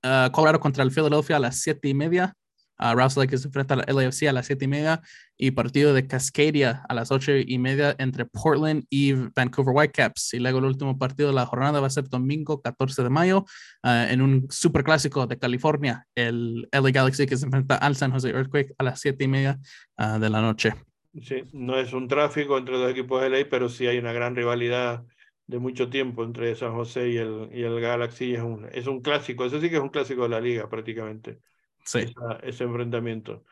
uh, 0.04 0.32
Colorado 0.32 0.60
contra 0.60 0.84
el 0.84 0.92
Philadelphia 0.92 1.36
a 1.36 1.40
las 1.40 1.58
siete 1.58 1.90
y 1.90 1.94
media. 1.94 2.34
Uh, 2.80 2.96
Rouse 2.96 3.14
se 3.14 3.48
enfrenta 3.48 3.74
al 3.74 3.96
LAFC 3.96 4.28
a 4.28 4.34
las 4.34 4.46
siete 4.46 4.66
y 4.66 4.68
media 4.68 5.02
y 5.38 5.52
partido 5.52 5.94
de 5.94 6.08
Cascadia 6.08 6.84
a 6.88 6.94
las 6.94 7.12
ocho 7.12 7.32
y 7.36 7.58
media 7.58 7.96
entre 8.00 8.26
Portland 8.26 8.86
y 8.90 9.14
Vancouver 9.14 9.76
Whitecaps. 9.76 10.34
Y 10.34 10.40
luego 10.40 10.60
el 10.60 10.66
último 10.66 10.98
partido 10.98 11.30
de 11.30 11.36
la 11.36 11.46
jornada 11.46 11.80
va 11.80 11.88
a 11.88 11.92
ser 11.92 12.08
domingo 12.10 12.62
14 12.62 13.04
de 13.04 13.10
mayo 13.10 13.46
uh, 13.84 14.10
en 14.10 14.22
un 14.22 14.48
super 14.50 14.84
clásico 14.84 15.28
de 15.28 15.38
California, 15.38 16.06
el 16.16 16.68
LA 16.72 16.92
Galaxy 16.92 17.26
que 17.26 17.38
se 17.38 17.46
enfrenta 17.46 17.76
al 17.76 17.96
San 17.96 18.12
Jose 18.12 18.30
Earthquake 18.30 18.74
a 18.78 18.84
las 18.84 19.00
siete 19.00 19.24
y 19.24 19.28
media 19.28 19.60
uh, 19.98 20.20
de 20.20 20.30
la 20.30 20.42
noche. 20.42 20.74
Sí, 21.22 21.44
no 21.54 21.78
es 21.80 21.94
un 21.94 22.08
tráfico 22.08 22.58
entre 22.58 22.78
dos 22.78 22.92
equipos 22.92 23.22
de 23.22 23.30
ley, 23.30 23.46
pero 23.46 23.70
sí 23.70 23.88
hay 23.88 23.98
una 23.98 24.14
gran 24.14 24.36
rivalidad 24.36 25.04
de 25.48 25.60
mucho 25.60 25.90
tiempo 25.90 26.24
entre 26.24 26.56
San 26.56 26.74
José 26.74 27.10
y 27.10 27.18
el, 27.18 27.50
y 27.54 27.64
el 27.64 27.80
Galaxy. 27.80 28.36
Es 28.36 28.42
un, 28.42 28.68
es 28.72 28.86
un 28.88 29.02
clásico, 29.02 29.46
eso 29.46 29.60
sí 29.60 29.70
que 29.70 29.78
es 29.78 29.82
un 29.82 29.90
clásico 29.90 30.24
de 30.24 30.30
la 30.30 30.42
liga 30.42 30.70
prácticamente. 30.70 31.40
Sí. 31.88 32.14
ese 32.44 32.66
enfrentamiento. 32.66 33.44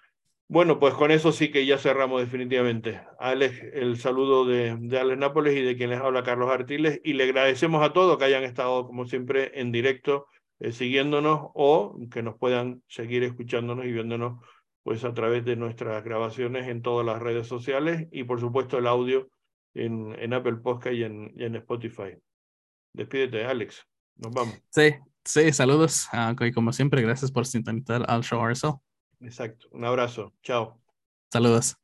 Bueno, 0.47 0.77
pues 0.79 0.93
con 0.93 1.09
eso 1.09 1.31
sí 1.31 1.49
que 1.49 1.65
ya 1.65 1.77
cerramos 1.77 2.21
definitivamente. 2.21 3.01
Alex, 3.17 3.63
el 3.73 3.97
saludo 3.97 4.45
de, 4.45 4.75
de 4.79 4.99
Alex 4.99 5.17
Nápoles 5.17 5.55
y 5.55 5.61
de 5.61 5.75
quien 5.75 5.89
les 5.89 5.99
habla 5.99 6.21
Carlos 6.21 6.51
Artiles. 6.51 7.01
Y 7.03 7.13
le 7.13 7.23
agradecemos 7.23 7.83
a 7.83 7.93
todos 7.93 8.17
que 8.17 8.25
hayan 8.25 8.43
estado, 8.43 8.85
como 8.85 9.05
siempre, 9.05 9.59
en 9.59 9.71
directo 9.71 10.27
eh, 10.59 10.71
siguiéndonos 10.71 11.49
o 11.53 11.97
que 12.11 12.21
nos 12.21 12.37
puedan 12.37 12.83
seguir 12.87 13.23
escuchándonos 13.23 13.85
y 13.85 13.91
viéndonos 13.91 14.39
pues 14.83 15.03
a 15.03 15.13
través 15.13 15.43
de 15.45 15.55
nuestras 15.55 16.03
grabaciones 16.03 16.67
en 16.67 16.83
todas 16.83 17.05
las 17.05 17.19
redes 17.21 17.47
sociales 17.47 18.07
y 18.11 18.23
por 18.23 18.39
supuesto 18.39 18.77
el 18.77 18.85
audio 18.85 19.29
en, 19.73 20.15
en 20.19 20.33
Apple 20.33 20.57
Podcast 20.57 20.95
y 20.95 21.03
en, 21.03 21.33
y 21.35 21.43
en 21.43 21.55
Spotify. 21.55 22.15
Despídete, 22.93 23.45
Alex. 23.45 23.85
Nos 24.17 24.31
vamos. 24.31 24.61
Sí, 24.69 24.93
sí, 25.25 25.51
saludos. 25.51 26.07
Uh, 26.13 26.53
como 26.53 26.71
siempre, 26.71 27.01
gracias 27.01 27.31
por 27.31 27.45
sintonizar 27.45 28.05
al 28.07 28.23
show 28.23 28.41
RSL. 28.45 28.75
Exacto. 29.21 29.67
Un 29.71 29.85
abrazo. 29.85 30.33
Chao. 30.43 30.79
Saludos. 31.31 31.75